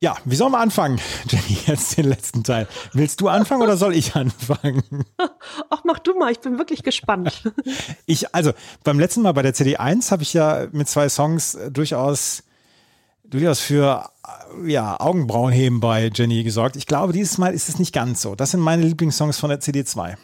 Ja, 0.01 0.15
wie 0.25 0.35
sollen 0.35 0.51
wir 0.51 0.57
anfangen, 0.57 0.99
Jenny, 1.27 1.59
jetzt 1.67 1.95
den 1.95 2.05
letzten 2.05 2.43
Teil? 2.43 2.67
Willst 2.93 3.21
du 3.21 3.27
anfangen 3.27 3.61
oder 3.61 3.77
soll 3.77 3.93
ich 3.93 4.15
anfangen? 4.15 4.81
Ach, 5.69 5.83
mach 5.83 5.99
du 5.99 6.17
mal, 6.17 6.31
ich 6.31 6.39
bin 6.39 6.57
wirklich 6.57 6.81
gespannt. 6.81 7.43
Ich, 8.07 8.33
also 8.33 8.53
beim 8.83 8.99
letzten 8.99 9.21
Mal 9.21 9.33
bei 9.33 9.43
der 9.43 9.53
CD1 9.53 10.09
habe 10.09 10.23
ich 10.23 10.33
ja 10.33 10.65
mit 10.71 10.89
zwei 10.89 11.07
Songs 11.07 11.53
äh, 11.53 11.69
durchaus, 11.69 12.41
durchaus 13.23 13.59
für 13.59 14.09
äh, 14.63 14.71
ja, 14.71 14.99
Augenbrauenheben 14.99 15.81
bei 15.81 16.09
Jenny 16.11 16.43
gesorgt. 16.43 16.77
Ich 16.77 16.87
glaube, 16.87 17.13
dieses 17.13 17.37
Mal 17.37 17.53
ist 17.53 17.69
es 17.69 17.77
nicht 17.77 17.93
ganz 17.93 18.23
so. 18.23 18.33
Das 18.33 18.49
sind 18.49 18.61
meine 18.61 18.81
Lieblingssongs 18.81 19.37
von 19.37 19.51
der 19.51 19.61
CD2. 19.61 20.15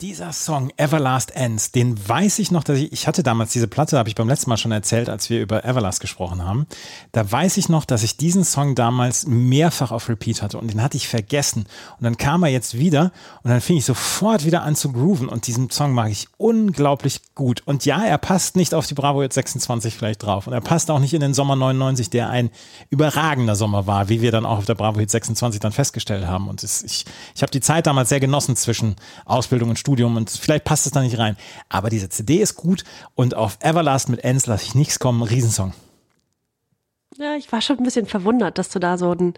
Dieser 0.00 0.32
Song 0.32 0.72
Everlast 0.78 1.36
Ends, 1.36 1.72
den 1.72 2.08
weiß 2.08 2.38
ich 2.38 2.50
noch, 2.50 2.64
dass 2.64 2.78
ich, 2.78 2.90
ich 2.90 3.06
hatte 3.06 3.22
damals 3.22 3.52
diese 3.52 3.68
Platte, 3.68 3.98
habe 3.98 4.08
ich 4.08 4.14
beim 4.14 4.28
letzten 4.28 4.48
Mal 4.48 4.56
schon 4.56 4.72
erzählt, 4.72 5.10
als 5.10 5.28
wir 5.28 5.42
über 5.42 5.62
Everlast 5.66 6.00
gesprochen 6.00 6.42
haben. 6.42 6.66
Da 7.12 7.30
weiß 7.30 7.58
ich 7.58 7.68
noch, 7.68 7.84
dass 7.84 8.02
ich 8.02 8.16
diesen 8.16 8.44
Song 8.44 8.74
damals 8.74 9.26
mehrfach 9.26 9.90
auf 9.90 10.08
Repeat 10.08 10.40
hatte 10.40 10.56
und 10.56 10.72
den 10.72 10.82
hatte 10.82 10.96
ich 10.96 11.06
vergessen. 11.06 11.66
Und 11.98 12.04
dann 12.04 12.16
kam 12.16 12.42
er 12.44 12.48
jetzt 12.48 12.78
wieder 12.78 13.12
und 13.42 13.50
dann 13.50 13.60
fing 13.60 13.76
ich 13.76 13.84
sofort 13.84 14.46
wieder 14.46 14.62
an 14.62 14.74
zu 14.74 14.90
grooven 14.90 15.28
und 15.28 15.46
diesen 15.46 15.68
Song 15.68 15.92
mag 15.92 16.10
ich 16.10 16.28
unglaublich 16.38 17.20
gut. 17.34 17.62
Und 17.66 17.84
ja, 17.84 18.02
er 18.02 18.16
passt 18.16 18.56
nicht 18.56 18.72
auf 18.72 18.86
die 18.86 18.94
Bravo 18.94 19.20
jetzt 19.20 19.34
26 19.34 19.94
vielleicht 19.96 20.22
drauf 20.22 20.46
und 20.46 20.54
er 20.54 20.62
passt 20.62 20.90
auch 20.90 20.98
nicht 20.98 21.12
in 21.12 21.20
den 21.20 21.34
Sommer 21.34 21.56
99, 21.56 22.08
der 22.08 22.30
ein 22.30 22.48
überragender 22.88 23.54
Sommer 23.54 23.86
war, 23.86 24.08
wie 24.08 24.22
wir 24.22 24.32
dann 24.32 24.46
auch 24.46 24.56
auf 24.56 24.64
der 24.64 24.76
Bravo 24.76 24.98
Hit 24.98 25.10
26 25.10 25.60
dann 25.60 25.72
festgestellt 25.72 26.26
haben. 26.26 26.48
Und 26.48 26.62
es, 26.62 26.82
ich, 26.84 27.04
ich 27.34 27.42
habe 27.42 27.52
die 27.52 27.60
Zeit 27.60 27.86
damals 27.86 28.08
sehr 28.08 28.20
genossen 28.20 28.56
zwischen 28.56 28.96
Ausbildung 29.26 29.68
und 29.68 29.78
Studium 29.78 29.89
und 29.98 30.30
vielleicht 30.30 30.64
passt 30.64 30.86
es 30.86 30.92
da 30.92 31.02
nicht 31.02 31.18
rein. 31.18 31.36
Aber 31.68 31.90
diese 31.90 32.08
CD 32.08 32.36
ist 32.36 32.56
gut 32.56 32.84
und 33.14 33.34
auf 33.34 33.58
Everlast 33.60 34.08
mit 34.08 34.22
Ends 34.24 34.46
lasse 34.46 34.64
ich 34.64 34.74
nichts 34.74 34.98
kommen. 34.98 35.22
Riesensong. 35.22 35.72
Ja, 37.18 37.34
ich 37.34 37.50
war 37.50 37.60
schon 37.60 37.78
ein 37.78 37.82
bisschen 37.82 38.06
verwundert, 38.06 38.56
dass 38.56 38.68
du 38.70 38.78
da 38.78 38.96
so 38.96 39.12
ein, 39.12 39.34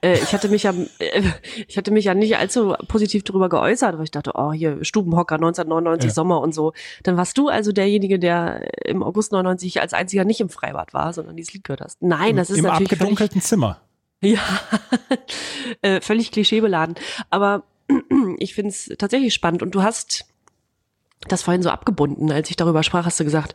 äh, 0.00 0.14
ich 0.14 0.32
hatte 0.32 0.48
mich 0.48 0.62
ja, 0.62 0.72
äh, 1.00 1.22
ich 1.66 1.76
hatte 1.76 1.90
mich 1.90 2.04
ja 2.04 2.14
nicht 2.14 2.36
allzu 2.36 2.74
positiv 2.86 3.24
darüber 3.24 3.48
geäußert, 3.48 3.96
weil 3.96 4.04
ich 4.04 4.12
dachte, 4.12 4.32
oh, 4.36 4.52
hier 4.52 4.84
Stubenhocker 4.84 5.34
1999 5.34 6.08
Ja. 6.08 6.14
Sommer 6.14 6.40
und 6.40 6.54
so. 6.54 6.72
Dann 7.02 7.16
warst 7.16 7.36
du 7.36 7.48
also 7.48 7.72
derjenige, 7.72 8.20
der 8.20 8.86
im 8.86 9.02
August 9.02 9.32
99 9.32 9.80
als 9.80 9.92
einziger 9.92 10.24
nicht 10.24 10.40
im 10.40 10.48
Freibad 10.48 10.94
war, 10.94 11.12
sondern 11.12 11.36
dieses 11.36 11.52
Lied 11.52 11.64
gehört 11.64 11.80
hast. 11.80 12.00
Nein, 12.00 12.36
das 12.36 12.48
ist 12.48 12.58
Im 12.58 12.64
natürlich 12.64 12.90
völlig, 12.90 13.00
abgedunkelten 13.02 13.40
Zimmer. 13.42 13.80
ja, 14.22 14.40
äh, 15.82 16.00
völlig 16.00 16.30
klischeebeladen. 16.30 16.94
Aber 17.28 17.64
ich 18.38 18.54
finde 18.54 18.70
es 18.70 18.90
tatsächlich 18.98 19.34
spannend 19.34 19.62
und 19.62 19.74
du 19.74 19.82
hast 19.82 20.26
das 21.28 21.42
vorhin 21.42 21.62
so 21.62 21.70
abgebunden, 21.70 22.30
als 22.30 22.50
ich 22.50 22.56
darüber 22.56 22.82
sprach, 22.82 23.06
hast 23.06 23.18
du 23.20 23.24
gesagt, 23.24 23.54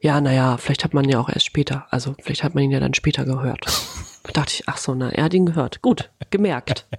ja, 0.00 0.20
naja, 0.20 0.56
vielleicht 0.56 0.82
hat 0.84 0.94
man 0.94 1.08
ja 1.08 1.18
auch 1.20 1.28
erst 1.28 1.46
später, 1.46 1.86
also 1.90 2.14
vielleicht 2.22 2.42
hat 2.42 2.54
man 2.54 2.64
ihn 2.64 2.70
ja 2.70 2.80
dann 2.80 2.94
später 2.94 3.24
gehört. 3.24 3.64
Da 4.22 4.32
dachte 4.32 4.54
ich, 4.54 4.68
ach 4.68 4.76
so, 4.78 4.94
na, 4.94 5.10
er 5.10 5.24
hat 5.24 5.34
ihn 5.34 5.46
gehört. 5.46 5.82
Gut, 5.82 6.10
gemerkt. 6.30 6.86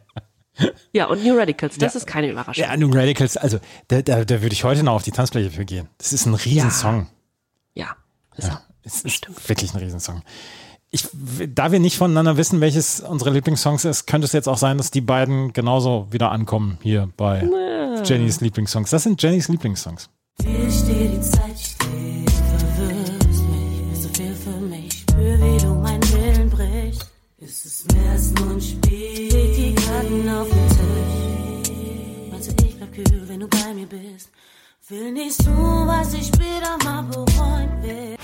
Ja, 0.92 1.06
und 1.08 1.24
New 1.24 1.36
Radicals, 1.36 1.78
das 1.78 1.94
Ja. 1.94 1.98
ist 2.00 2.06
keine 2.06 2.30
Überraschung. 2.30 2.64
Ja, 2.66 2.76
New 2.76 2.92
Radicals, 2.94 3.38
also 3.38 3.60
da, 3.88 4.02
da, 4.02 4.26
da 4.26 4.42
würde 4.42 4.54
ich 4.54 4.64
heute 4.66 4.84
noch 4.84 4.94
auf 4.94 5.02
die 5.04 5.12
Tanzfläche 5.12 5.50
für 5.50 5.64
gehen. 5.66 5.88
Das 5.98 6.12
ist 6.14 6.26
ein 6.26 6.34
Riesensong. 6.36 7.08
Ja, 7.74 7.96
ist 8.36 8.50
Ja, 8.50 8.62
es 8.84 9.02
ist 9.02 9.48
wirklich 9.50 9.74
ein 9.74 9.78
Riesensong. 9.80 10.22
Ich, 10.94 11.08
da 11.48 11.72
wir 11.72 11.80
nicht 11.80 11.98
voneinander 11.98 12.36
wissen, 12.36 12.60
welches 12.60 13.00
unsere 13.00 13.30
Lieblingssongs 13.30 13.86
ist, 13.86 14.08
könnte 14.08 14.26
es 14.26 14.34
jetzt 14.34 14.50
auch 14.50 14.58
sein, 14.58 14.78
dass 14.78 14.92
die 14.92 15.00
beiden 15.00 15.54
genauso 15.54 16.08
wieder 16.12 16.32
ankommen 16.32 16.80
hier 16.82 17.10
bei 17.16 17.48
Jennys 18.04 18.42
Lieblingssongs. 18.42 18.90
Das 18.90 19.04
sind 19.04 19.22
Jennys 19.24 19.48
Lieblingssongs. 19.48 20.10
Hier 20.44 20.70
steht 20.70 21.14
die 21.14 21.22
Zeit 21.22 21.58
still, 21.58 22.26
verwirrst 22.76 23.44
mich, 23.48 24.02
so 24.02 24.10
viel 24.10 24.36
für 24.36 24.60
mich, 24.60 24.94
spür, 24.94 25.40
wie 25.40 25.64
du 25.64 25.74
meinen 25.76 26.04
Willen 26.12 26.50
brichst. 26.50 27.10
Ist 27.38 27.66
es 27.66 27.86
mehr 27.94 28.12
als 28.12 28.34
nur 28.34 28.52
ein 28.52 28.60
Spiel? 28.62 29.30
Die 29.30 29.74
Karten 29.74 30.30
auf 30.30 30.50
den 30.50 30.68
Tisch. 30.68 32.54
Du, 32.58 32.66
ich 32.66 32.76
bleib 32.76 32.94
kühl, 32.94 33.24
wenn 33.28 33.40
du 33.40 33.48
bei 33.48 33.74
mir 33.74 33.86
bist? 33.86 34.30
Will 34.92 35.14
nicht 35.14 35.42
tun, 35.46 35.88
was 35.88 36.14
ich 36.14 36.28
später 36.28 36.78
mal 36.84 37.02
bereuen 37.04 37.82
will. 37.82 38.18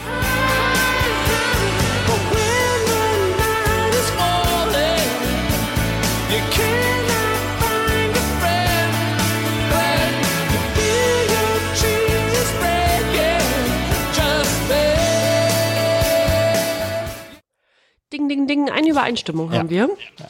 Ding, 18.12 18.28
ding, 18.28 18.48
ding, 18.48 18.70
eine 18.70 18.90
Übereinstimmung 18.90 19.54
haben 19.54 19.70
wir. 19.70 19.88
Ja, 20.20 20.26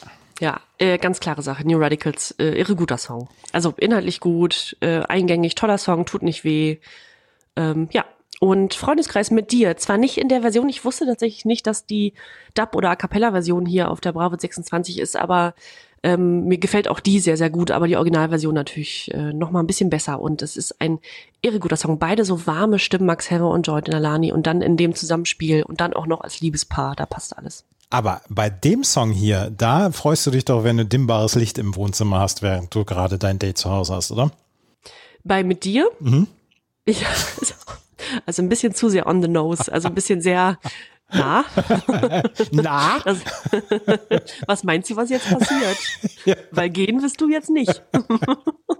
äh, 0.78 0.98
ganz 0.98 1.20
klare 1.20 1.42
Sache. 1.42 1.66
New 1.66 1.78
Radicals, 1.78 2.32
äh, 2.38 2.58
irre 2.58 2.76
guter 2.76 2.98
Song. 2.98 3.28
Also 3.52 3.74
inhaltlich 3.76 4.20
gut, 4.20 4.76
äh, 4.80 5.00
eingängig, 5.00 5.54
toller 5.54 5.78
Song, 5.78 6.06
tut 6.06 6.22
nicht 6.22 6.44
weh. 6.44 6.78
Ähm, 7.56 7.88
ja. 7.92 8.04
Und 8.40 8.74
Freundeskreis 8.74 9.32
mit 9.32 9.50
dir, 9.50 9.76
zwar 9.78 9.98
nicht 9.98 10.16
in 10.16 10.28
der 10.28 10.42
Version, 10.42 10.68
ich 10.68 10.84
wusste 10.84 11.06
tatsächlich 11.06 11.44
nicht, 11.44 11.66
dass 11.66 11.86
die 11.86 12.14
Dub- 12.54 12.76
oder 12.76 12.90
A 12.90 12.94
Cappella-Version 12.96 13.66
hier 13.66 13.90
auf 13.90 14.00
der 14.00 14.12
Bravo 14.12 14.36
26 14.38 15.00
ist, 15.00 15.16
aber 15.16 15.54
ähm, 16.04 16.44
mir 16.44 16.58
gefällt 16.58 16.86
auch 16.86 17.00
die 17.00 17.18
sehr, 17.18 17.36
sehr 17.36 17.50
gut, 17.50 17.72
aber 17.72 17.88
die 17.88 17.96
Originalversion 17.96 18.54
natürlich 18.54 19.12
äh, 19.12 19.32
noch 19.32 19.50
mal 19.50 19.60
ein 19.60 19.66
bisschen 19.66 19.90
besser. 19.90 20.20
Und 20.20 20.42
es 20.42 20.56
ist 20.56 20.80
ein 20.80 21.00
irre 21.42 21.58
guter 21.58 21.76
Song. 21.76 21.98
Beide 21.98 22.24
so 22.24 22.46
warme 22.46 22.78
Stimmen, 22.78 23.06
Max 23.06 23.30
Herre 23.30 23.48
und 23.48 23.66
Jordan 23.66 23.94
Alani 23.94 24.30
und 24.30 24.46
dann 24.46 24.62
in 24.62 24.76
dem 24.76 24.94
Zusammenspiel 24.94 25.64
und 25.64 25.80
dann 25.80 25.94
auch 25.94 26.06
noch 26.06 26.20
als 26.20 26.40
Liebespaar, 26.40 26.94
da 26.94 27.06
passt 27.06 27.36
alles. 27.36 27.64
Aber 27.90 28.20
bei 28.28 28.50
dem 28.50 28.84
Song 28.84 29.10
hier, 29.12 29.50
da 29.56 29.90
freust 29.90 30.26
du 30.26 30.30
dich 30.30 30.44
doch, 30.44 30.62
wenn 30.62 30.76
du 30.76 30.84
dimmbares 30.84 31.34
Licht 31.34 31.56
im 31.56 31.74
Wohnzimmer 31.74 32.20
hast, 32.20 32.42
während 32.42 32.74
du 32.74 32.84
gerade 32.84 33.18
dein 33.18 33.38
Date 33.38 33.56
zu 33.56 33.70
Hause 33.70 33.94
hast, 33.94 34.10
oder? 34.10 34.30
Bei 35.24 35.42
mit 35.42 35.64
dir? 35.64 35.90
Mhm. 36.00 36.26
Ich, 36.84 37.04
also 38.26 38.42
ein 38.42 38.48
bisschen 38.48 38.74
zu 38.74 38.88
sehr 38.88 39.06
on 39.06 39.22
the 39.22 39.28
nose, 39.28 39.72
also 39.72 39.88
ein 39.88 39.94
bisschen 39.94 40.20
sehr 40.20 40.58
na. 41.10 41.44
Na? 42.52 42.98
Das, 43.04 43.18
was 44.46 44.64
meinst 44.64 44.90
du, 44.90 44.96
was 44.96 45.08
jetzt 45.08 45.28
passiert? 45.28 45.78
Weil 46.50 46.68
gehen 46.70 47.02
wirst 47.02 47.20
du 47.20 47.30
jetzt 47.30 47.50
nicht. 47.50 47.82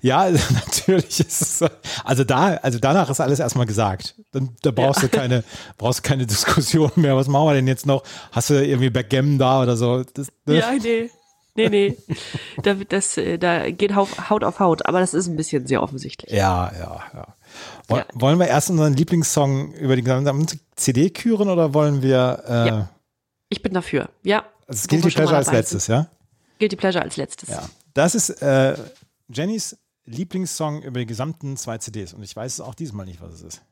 Ja, 0.00 0.28
natürlich 0.66 1.20
ist 1.20 1.42
es, 1.42 1.64
also 2.04 2.24
da, 2.24 2.54
also 2.56 2.78
danach 2.78 3.08
ist 3.08 3.20
alles 3.20 3.38
erstmal 3.38 3.66
gesagt. 3.66 4.14
Dann, 4.32 4.56
da 4.62 4.70
brauchst 4.70 5.02
Ja. 5.02 5.08
du 5.08 5.16
keine, 5.16 5.44
brauchst 5.78 6.00
du 6.00 6.08
keine 6.08 6.26
Diskussion 6.26 6.90
mehr. 6.96 7.16
Was 7.16 7.28
machen 7.28 7.46
wir 7.46 7.54
denn 7.54 7.68
jetzt 7.68 7.86
noch? 7.86 8.02
Hast 8.32 8.50
du 8.50 8.54
irgendwie 8.54 8.90
Backgammon 8.90 9.38
da 9.38 9.62
oder 9.62 9.76
so? 9.76 10.02
Das, 10.14 10.28
ne? 10.46 10.58
Ja, 10.58 10.72
nee. 10.82 11.10
Nee, 11.54 11.68
nee. 11.68 11.96
Da, 12.62 12.72
das, 12.74 13.18
äh, 13.18 13.36
da 13.38 13.70
geht 13.70 13.94
Haut 13.94 14.42
auf 14.42 14.58
Haut, 14.58 14.86
aber 14.86 15.00
das 15.00 15.12
ist 15.12 15.26
ein 15.28 15.36
bisschen 15.36 15.66
sehr 15.66 15.82
offensichtlich. 15.82 16.32
ja, 16.32 16.72
ja, 16.78 17.00
ja. 17.12 17.26
Woll- 17.88 18.04
Wollen 18.14 18.38
wir 18.38 18.46
erst 18.48 18.70
unseren 18.70 18.94
Lieblingssong 18.94 19.74
über 19.74 19.94
die 19.94 20.02
gesamte 20.02 20.58
CD 20.76 21.10
küren 21.10 21.50
oder 21.50 21.74
wollen 21.74 22.00
wir, 22.02 22.42
äh, 22.48 22.68
Ja. 22.68 22.88
Ich 23.50 23.60
bin 23.62 23.74
dafür. 23.74 24.08
Ja. 24.22 24.44
also 24.66 24.90
wir 24.90 24.98
schon 24.98 25.10
mal 25.10 25.10
Pleasure 25.14 25.36
als 25.36 25.52
letztes, 25.52 25.84
sind. 25.84 25.94
ja? 25.94 26.06
Guilty 26.58 26.76
Pleasure 26.76 27.04
als 27.04 27.16
letztes. 27.18 27.50
Ja. 27.50 27.68
Das 27.94 28.14
ist 28.14 28.30
äh, 28.42 28.76
Jennys 29.28 29.76
Lieblingssong 30.06 30.82
über 30.82 30.98
die 31.00 31.06
gesamten 31.06 31.56
zwei 31.56 31.78
CDs 31.78 32.14
und 32.14 32.22
ich 32.22 32.34
weiß 32.34 32.54
es 32.54 32.60
auch 32.60 32.74
diesmal 32.74 33.06
nicht, 33.06 33.20
was 33.20 33.34
es 33.34 33.42
ist. 33.42 33.62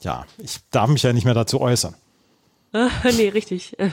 Ja, 0.00 0.24
ich 0.38 0.60
darf 0.70 0.88
mich 0.88 1.02
ja 1.02 1.12
nicht 1.12 1.24
mehr 1.24 1.34
dazu 1.34 1.60
äußern. 1.60 1.94
nee, 2.72 3.28
richtig. 3.28 3.76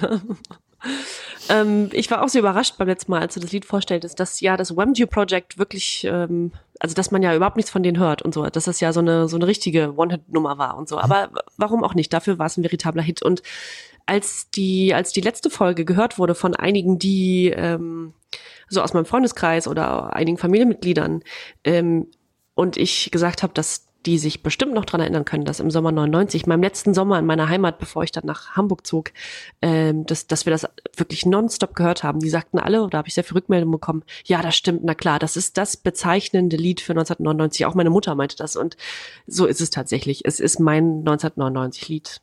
ähm, 1.49 1.89
ich 1.91 2.09
war 2.11 2.23
auch 2.23 2.29
so 2.29 2.39
überrascht 2.39 2.77
beim 2.77 2.87
letzten 2.87 3.11
Mal, 3.11 3.21
als 3.21 3.33
du 3.33 3.39
das 3.39 3.51
Lied 3.51 3.65
vorstelltest, 3.65 4.19
dass 4.19 4.39
ja 4.39 4.57
das 4.57 4.75
Whamdue 4.75 5.07
Project 5.07 5.57
wirklich, 5.57 6.05
ähm, 6.05 6.51
also 6.79 6.95
dass 6.95 7.11
man 7.11 7.23
ja 7.23 7.35
überhaupt 7.35 7.57
nichts 7.57 7.71
von 7.71 7.83
denen 7.83 7.99
hört 7.99 8.21
und 8.21 8.33
so, 8.33 8.45
dass 8.45 8.65
das 8.65 8.79
ja 8.79 8.93
so 8.93 8.99
eine 8.99 9.27
so 9.27 9.37
eine 9.37 9.47
richtige 9.47 9.95
One-Hit-Nummer 9.95 10.57
war 10.57 10.77
und 10.77 10.87
so. 10.87 10.99
Aber 10.99 11.29
warum 11.57 11.83
auch 11.83 11.93
nicht? 11.93 12.13
Dafür 12.13 12.39
war 12.39 12.45
es 12.45 12.57
ein 12.57 12.63
veritabler 12.63 13.03
Hit. 13.03 13.21
Und 13.21 13.41
als 14.05 14.49
die 14.51 14.93
als 14.93 15.11
die 15.11 15.21
letzte 15.21 15.49
Folge 15.49 15.85
gehört 15.85 16.17
wurde 16.17 16.35
von 16.35 16.55
einigen, 16.55 16.99
die 16.99 17.53
ähm, 17.55 18.13
so 18.69 18.81
aus 18.81 18.93
meinem 18.93 19.05
Freundeskreis 19.05 19.67
oder 19.67 20.15
einigen 20.15 20.37
Familienmitgliedern 20.37 21.23
ähm, 21.63 22.07
und 22.55 22.77
ich 22.77 23.11
gesagt 23.11 23.43
habe, 23.43 23.53
dass 23.53 23.87
die 24.05 24.17
sich 24.17 24.43
bestimmt 24.43 24.73
noch 24.73 24.85
dran 24.85 25.01
erinnern 25.01 25.25
können, 25.25 25.45
dass 25.45 25.59
im 25.59 25.71
Sommer 25.71 25.91
99, 25.91 26.45
meinem 26.45 26.61
letzten 26.61 26.93
Sommer 26.93 27.19
in 27.19 27.25
meiner 27.25 27.49
Heimat, 27.49 27.79
bevor 27.79 28.03
ich 28.03 28.11
dann 28.11 28.25
nach 28.25 28.51
Hamburg 28.51 28.85
zog, 28.85 29.11
ähm, 29.61 30.05
dass, 30.05 30.27
dass 30.27 30.45
wir 30.45 30.51
das 30.51 30.67
wirklich 30.95 31.25
nonstop 31.25 31.75
gehört 31.75 32.03
haben. 32.03 32.19
Die 32.19 32.29
sagten 32.29 32.59
alle, 32.59 32.87
da 32.89 32.97
habe 32.99 33.07
ich 33.07 33.13
sehr 33.13 33.23
viel 33.23 33.35
Rückmeldung 33.37 33.71
bekommen, 33.71 34.03
ja, 34.25 34.41
das 34.41 34.55
stimmt, 34.55 34.81
na 34.83 34.93
klar, 34.93 35.19
das 35.19 35.37
ist 35.37 35.57
das 35.57 35.77
bezeichnende 35.77 36.57
Lied 36.57 36.81
für 36.81 36.93
1999. 36.93 37.65
Auch 37.65 37.75
meine 37.75 37.89
Mutter 37.89 38.15
meinte 38.15 38.35
das 38.35 38.55
und 38.55 38.77
so 39.27 39.45
ist 39.45 39.61
es 39.61 39.69
tatsächlich. 39.69 40.25
Es 40.25 40.39
ist 40.39 40.59
mein 40.59 41.03
1999-Lied. 41.05 42.19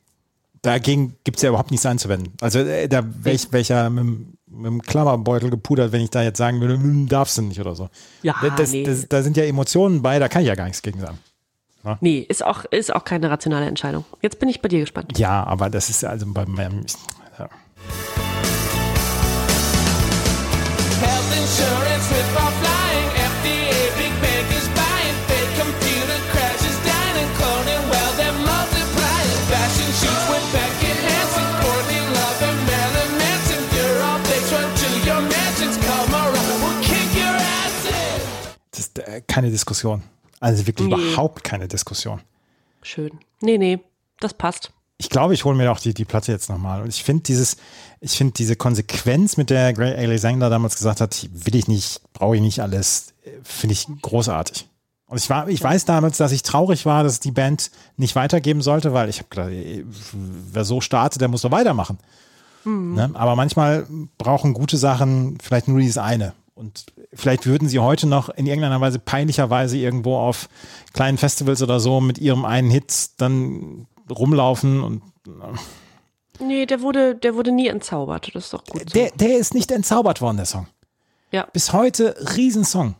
Dagegen 0.61 1.15
gibt 1.23 1.37
es 1.37 1.43
ja 1.43 1.49
überhaupt 1.49 1.71
nichts 1.71 1.85
einzuwenden. 1.87 2.33
Also 2.39 2.59
äh, 2.59 2.87
da 2.87 3.03
wäre 3.23 3.35
ich 3.35 3.51
welcher 3.51 3.89
mit, 3.89 4.03
dem- 4.03 4.37
mit 4.47 4.65
dem 4.67 4.81
Klammerbeutel 4.83 5.49
gepudert, 5.49 5.91
wenn 5.91 6.01
ich 6.01 6.11
da 6.11 6.21
jetzt 6.21 6.37
sagen 6.37 6.61
würde, 6.61 6.75
hm, 6.75 7.07
darfst 7.07 7.37
du 7.37 7.41
nicht 7.41 7.59
oder 7.59 7.73
so. 7.73 7.89
Ja, 8.21 8.35
das, 8.57 8.71
nee. 8.71 8.83
das, 8.83 9.07
da 9.07 9.23
sind 9.23 9.37
ja 9.37 9.43
Emotionen 9.45 10.01
bei, 10.03 10.19
da 10.19 10.27
kann 10.27 10.43
ich 10.43 10.49
ja 10.49 10.55
gar 10.55 10.65
nichts 10.65 10.81
gegen 10.83 10.99
sagen. 10.99 11.17
Nee, 11.99 12.19
ist 12.19 12.45
auch, 12.45 12.65
ist 12.65 12.93
auch 12.93 13.03
keine 13.03 13.29
rationale 13.29 13.65
Entscheidung. 13.65 14.05
Jetzt 14.21 14.39
bin 14.39 14.49
ich 14.49 14.61
bei 14.61 14.67
dir 14.69 14.81
gespannt. 14.81 15.17
Ja, 15.17 15.43
aber 15.45 15.69
das 15.69 15.89
ist 15.89 16.03
ja 16.03 16.09
also 16.09 16.25
bei 16.27 16.45
meinem. 16.45 16.85
Ja. 17.39 17.49
Health 21.01 21.31
insurance 21.33 22.07
with 22.13 22.29
for 22.37 22.51
flying. 22.61 23.09
FDA 23.17 23.81
big 23.97 24.13
bank 24.21 24.47
is 24.53 24.67
buying. 24.77 25.17
Fake 25.25 25.53
computer 25.57 26.19
crashes 26.29 26.77
down 26.85 27.13
and 27.17 27.31
cloning. 27.39 27.81
Well, 27.89 28.11
they're 28.19 28.39
multiplying. 28.45 29.41
Fashion 29.49 29.89
shoots 29.97 30.25
with 30.29 30.45
Beckett 30.53 30.99
Hansen, 31.09 31.47
Courtney 31.65 32.01
Love, 32.13 32.41
and 32.45 32.59
Marilyn 32.69 33.11
Manson. 33.17 33.61
You're 33.73 33.99
all 34.05 34.19
fakes 34.29 34.49
run 34.53 34.69
to 34.69 34.89
your 35.09 35.21
mansions. 35.25 35.75
Come 35.81 36.13
around, 36.13 36.57
we'll 36.61 36.79
kick 36.85 37.09
your 37.17 37.33
ass 37.33 37.85
in. 37.89 38.21
Das 38.69 38.79
ist 38.85 38.99
äh, 38.99 39.21
keine 39.25 39.49
Diskussion. 39.49 40.03
Also 40.41 40.67
wirklich 40.67 40.87
Nee. 40.89 40.93
überhaupt 40.95 41.45
keine 41.45 41.69
Diskussion. 41.69 42.19
Schön. 42.81 43.11
Nee, 43.41 43.57
nee, 43.57 43.79
das 44.19 44.33
passt. 44.33 44.71
Ich 44.97 45.09
glaube, 45.09 45.33
ich 45.33 45.45
hole 45.45 45.55
mir 45.55 45.71
auch 45.71 45.79
die, 45.79 45.93
die 45.93 46.05
Platte 46.05 46.31
jetzt 46.31 46.49
nochmal. 46.49 46.81
Und 46.83 46.89
ich 46.89 47.03
finde 47.03 47.23
dieses, 47.23 47.57
ich 48.01 48.17
finde 48.17 48.33
diese 48.33 48.55
Konsequenz, 48.55 49.37
mit 49.37 49.49
der 49.49 49.73
Gray 49.73 49.95
Alexander 49.95 50.49
damals 50.49 50.75
gesagt 50.75 51.01
hat, 51.01 51.27
will 51.31 51.55
ich 51.55 51.67
nicht, 51.67 52.01
brauche 52.13 52.35
ich 52.35 52.41
nicht 52.41 52.59
alles, 52.59 53.13
finde 53.43 53.73
ich 53.73 53.87
großartig. 54.01 54.67
Und 55.07 55.17
ich 55.17 55.29
war, 55.29 55.47
ich 55.49 55.61
weiß 55.61 55.85
damals, 55.85 56.17
dass 56.17 56.31
ich 56.31 56.43
traurig 56.43 56.85
war, 56.85 57.03
dass 57.03 57.19
die 57.19 57.31
Band 57.31 57.71
nicht 57.97 58.15
weitergeben 58.15 58.61
sollte, 58.61 58.93
weil 58.93 59.09
ich 59.09 59.17
habe 59.19 59.29
gedacht, 59.29 59.51
wer 60.13 60.65
so 60.65 60.81
startet, 60.81 61.19
der 61.21 61.27
muss 61.29 61.41
doch 61.41 61.51
weitermachen. 61.51 61.97
Ne? 62.63 63.09
Aber 63.15 63.35
manchmal 63.35 63.87
brauchen 64.19 64.53
gute 64.53 64.77
Sachen 64.77 65.37
vielleicht 65.41 65.67
nur 65.67 65.79
dieses 65.79 65.97
eine. 65.97 66.33
Und 66.61 66.85
vielleicht 67.11 67.47
würden 67.47 67.67
sie 67.67 67.79
heute 67.79 68.05
noch 68.05 68.29
in 68.29 68.45
irgendeiner 68.45 68.79
Weise 68.79 68.99
peinlicherweise 68.99 69.77
irgendwo 69.77 70.17
auf 70.17 70.47
kleinen 70.93 71.17
Festivals 71.17 71.63
oder 71.63 71.79
so 71.79 72.01
mit 72.01 72.19
ihrem 72.19 72.45
einen 72.45 72.69
Hit 72.69 73.19
dann 73.19 73.87
rumlaufen 74.07 74.83
und 74.83 75.01
Nee, 76.39 76.67
der 76.67 76.81
wurde, 76.81 77.15
der 77.15 77.33
wurde 77.33 77.51
nie 77.51 77.67
entzaubert. 77.67 78.29
Das 78.35 78.45
ist 78.45 78.53
doch 78.53 78.63
gut. 78.63 78.81
So. 78.81 78.93
der, 78.93 79.09
der 79.11 79.39
ist 79.39 79.55
nicht 79.55 79.71
entzaubert 79.71 80.21
worden, 80.21 80.37
der 80.37 80.45
Song. 80.45 80.67
Ja. 81.31 81.47
Bis 81.51 81.73
heute 81.73 82.15
Riesensong. 82.35 82.93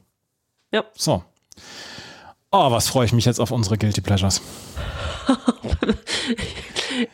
Ja. 0.71 0.83
So. 0.95 1.23
Oh, 2.51 2.71
was 2.71 2.87
freue 2.87 3.05
ich 3.05 3.13
mich 3.13 3.25
jetzt 3.25 3.39
auf 3.39 3.51
unsere 3.51 3.77
Guilty 3.77 4.01
Pleasures. 4.01 4.41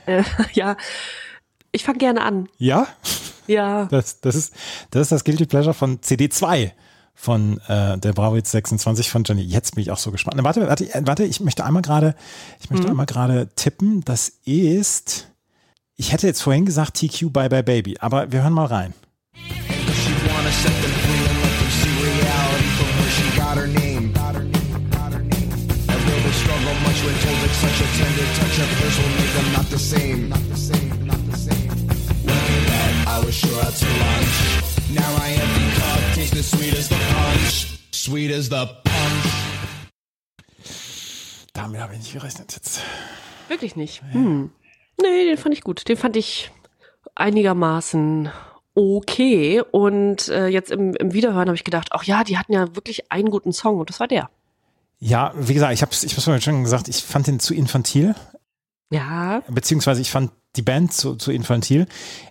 Äh, 0.06 0.24
ja, 0.54 0.76
ich 1.72 1.84
fange 1.84 2.00
gerne 2.00 2.22
an. 2.24 2.50
Ja? 2.58 2.88
Ja. 3.48 3.86
Das, 3.86 4.22
das, 4.22 4.36
ist, 4.36 4.54
das 4.92 5.04
ist 5.04 5.12
das 5.12 5.24
Guilty 5.24 5.46
Pleasure 5.46 5.74
von 5.74 6.00
CD2 6.00 6.72
von 7.18 7.60
äh, 7.68 7.98
der 7.98 8.14
Bravo 8.14 8.36
Hits 8.36 8.52
26 8.52 9.10
von 9.10 9.24
Johnny. 9.24 9.42
Jetzt 9.42 9.74
bin 9.74 9.82
ich 9.82 9.90
auch 9.90 9.98
so 9.98 10.12
gespannt. 10.12 10.38
Na, 10.38 10.44
warte, 10.44 10.68
warte, 10.68 10.94
äh, 10.94 11.02
warte, 11.06 11.24
ich 11.24 11.40
möchte 11.40 11.66
einmal 11.66 11.82
gerade, 11.82 12.16
ich 12.62 12.70
möchte 12.70 12.88
einmal 12.88 13.08
gerade 13.08 13.50
tippen. 13.56 14.06
Das 14.06 14.30
ist, 14.46 15.28
ich 15.96 16.14
hätte 16.14 16.28
jetzt 16.28 16.42
vorhin 16.42 16.66
gesagt 16.66 16.94
TQ 16.94 17.34
Bye 17.34 17.50
Bye 17.50 17.64
Baby, 17.64 17.98
aber 18.00 18.32
wir 18.32 18.44
hören 18.44 18.54
mal 18.54 18.68
rein. 18.68 18.94
Struggle 26.38 26.76
much 26.84 27.04
when 27.04 27.16
told 27.24 27.40
that 27.44 27.54
such 27.60 27.80
a 27.82 27.88
tender 27.98 28.28
touch 28.36 28.60
of 28.60 28.70
hers 28.80 28.98
will 29.00 29.14
make 29.18 29.34
them 29.34 29.54
not 29.54 29.66
the 29.70 29.80
same? 29.80 30.30
Not 30.30 30.44
the 30.50 30.56
same, 30.56 30.87
I 33.18 33.26
was 33.26 33.34
sure 33.34 33.50
out 33.66 33.74
to 33.74 33.86
lunch. 33.86 34.36
Now 34.94 35.16
I 35.18 35.32
empty 35.32 35.68
cup, 35.80 36.14
taste 36.14 36.36
as 36.36 36.52
sweet 36.52 36.74
as 36.78 36.88
the 36.88 36.96
punch. 36.96 37.80
Sweet 37.92 38.32
as 38.32 38.50
the 38.50 38.68
punch. 38.84 39.34
Damit 41.54 41.82
habe 41.82 41.94
ich 41.94 42.00
nicht 42.00 42.14
gerechnet 42.14 42.54
jetzt. 42.54 42.82
Wirklich 43.48 43.76
nicht. 43.76 44.04
Hm. 44.12 44.52
Nee, 45.02 45.26
den 45.26 45.38
fand 45.38 45.56
ich 45.56 45.62
gut. 45.62 45.88
Den 45.90 45.98
fand 45.98 46.16
ich 46.16 46.52
einigermaßen 47.16 48.30
okay. 48.76 49.64
Und 49.72 50.28
äh, 50.28 50.48
jetzt 50.48 50.70
im, 50.70 50.94
im 50.94 51.14
Wiederhören 51.14 51.48
habe 51.48 51.56
ich 51.56 51.64
gedacht, 51.64 51.90
ach 51.94 52.04
ja, 52.04 52.24
die 52.24 52.38
hatten 52.38 52.54
ja 52.54 52.76
wirklich 52.76 53.12
einen 53.12 53.32
guten 53.32 53.52
Song 53.52 53.80
und 53.80 53.90
das 53.90 54.00
war 54.00 54.08
der. 54.08 54.30
Ja, 55.00 55.34
wie 55.36 55.56
gesagt, 55.56 55.74
ich 55.74 55.82
habe 55.82 55.92
es 55.92 56.04
ich 56.04 56.14
hab's 56.14 56.26
vorhin 56.26 56.42
schon 56.42 56.64
gesagt, 56.64 56.88
ich 56.88 57.04
fand 57.04 57.26
den 57.26 57.40
zu 57.40 57.56
infantil. 57.56 58.14
Ja. 58.90 59.42
beziehungsweise 59.50 60.00
ich 60.02 60.12
fand 60.12 60.32
die 60.58 60.62
Band 60.62 60.94
zu, 60.94 61.16
zu 61.16 61.32
infantil. 61.32 61.88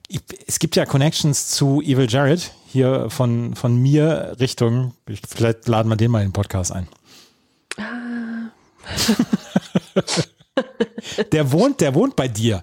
Ich, 0.09 0.21
es 0.47 0.59
gibt 0.59 0.77
ja 0.77 0.85
Connections 0.85 1.49
zu 1.49 1.81
Evil 1.81 2.11
Jared 2.11 2.53
hier 2.67 3.09
von, 3.11 3.55
von 3.55 3.77
mir 3.77 4.37
Richtung, 4.39 4.95
ich, 5.09 5.21
vielleicht 5.27 5.67
laden 5.69 5.89
wir 5.89 5.97
den 5.97 6.11
mal 6.11 6.21
in 6.21 6.29
den 6.29 6.33
Podcast 6.33 6.73
ein. 6.73 6.89
der 11.33 11.53
wohnt, 11.53 11.81
der 11.81 11.95
wohnt 11.95 12.17
bei 12.17 12.29
dir. 12.29 12.63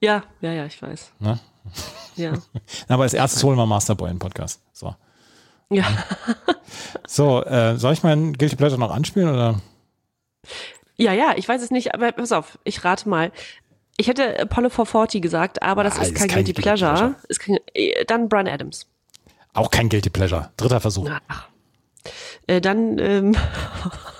Ja, 0.00 0.24
ja, 0.40 0.52
ja, 0.52 0.66
ich 0.66 0.80
weiß. 0.80 1.12
Ne? 1.18 1.38
Ja. 2.16 2.34
Aber 2.88 3.04
als 3.04 3.14
erstes 3.14 3.42
holen 3.42 3.56
wir 3.56 3.66
Masterboy 3.66 4.08
in 4.10 4.16
den 4.16 4.20
Podcast. 4.20 4.60
So, 4.72 4.94
Ja. 5.70 5.84
so 7.06 7.44
äh, 7.44 7.76
soll 7.76 7.92
ich 7.92 8.02
meinen 8.02 8.34
Guilty 8.34 8.56
Pleasure 8.56 8.80
noch 8.80 8.90
anspielen 8.90 9.28
oder? 9.28 9.60
Ja, 10.96 11.12
ja, 11.12 11.34
ich 11.36 11.48
weiß 11.48 11.62
es 11.62 11.70
nicht, 11.70 11.94
aber 11.94 12.10
pass 12.12 12.32
auf, 12.32 12.58
ich 12.64 12.84
rate 12.84 13.08
mal. 13.08 13.32
Ich 14.00 14.06
hätte 14.06 14.38
Apollo 14.40 14.70
440 14.70 15.20
gesagt, 15.20 15.62
aber 15.62 15.82
das 15.82 15.98
Ah, 15.98 16.02
ist 16.02 16.08
ist 16.12 16.14
kein 16.14 16.28
kein 16.28 16.44
Guilty 16.44 16.52
Guilty 16.52 16.62
Pleasure. 16.62 16.92
Pleasure. 16.94 17.14
Ist 17.28 17.40
kein, 17.40 17.58
äh, 17.74 18.04
dann 18.06 18.28
Brian 18.28 18.46
Adams. 18.48 18.86
Auch 19.54 19.70
kein 19.70 19.88
Guilty 19.88 20.08
Pleasure. 20.10 20.50
Dritter 20.56 20.80
Versuch. 20.80 21.10
Ach. 21.28 21.48
Äh, 22.46 22.60
dann 22.60 22.98
ähm, 23.00 23.36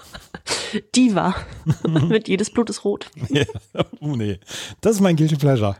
Diva 0.96 1.34
mit 1.86 2.28
Jedes 2.28 2.50
Blut 2.50 2.68
ist 2.70 2.84
rot. 2.84 3.08
Ja. 3.28 3.44
Oh 4.00 4.16
nee. 4.16 4.40
Das 4.80 4.96
ist 4.96 5.00
mein 5.00 5.16
Guilty 5.16 5.36
Pleasure. 5.36 5.76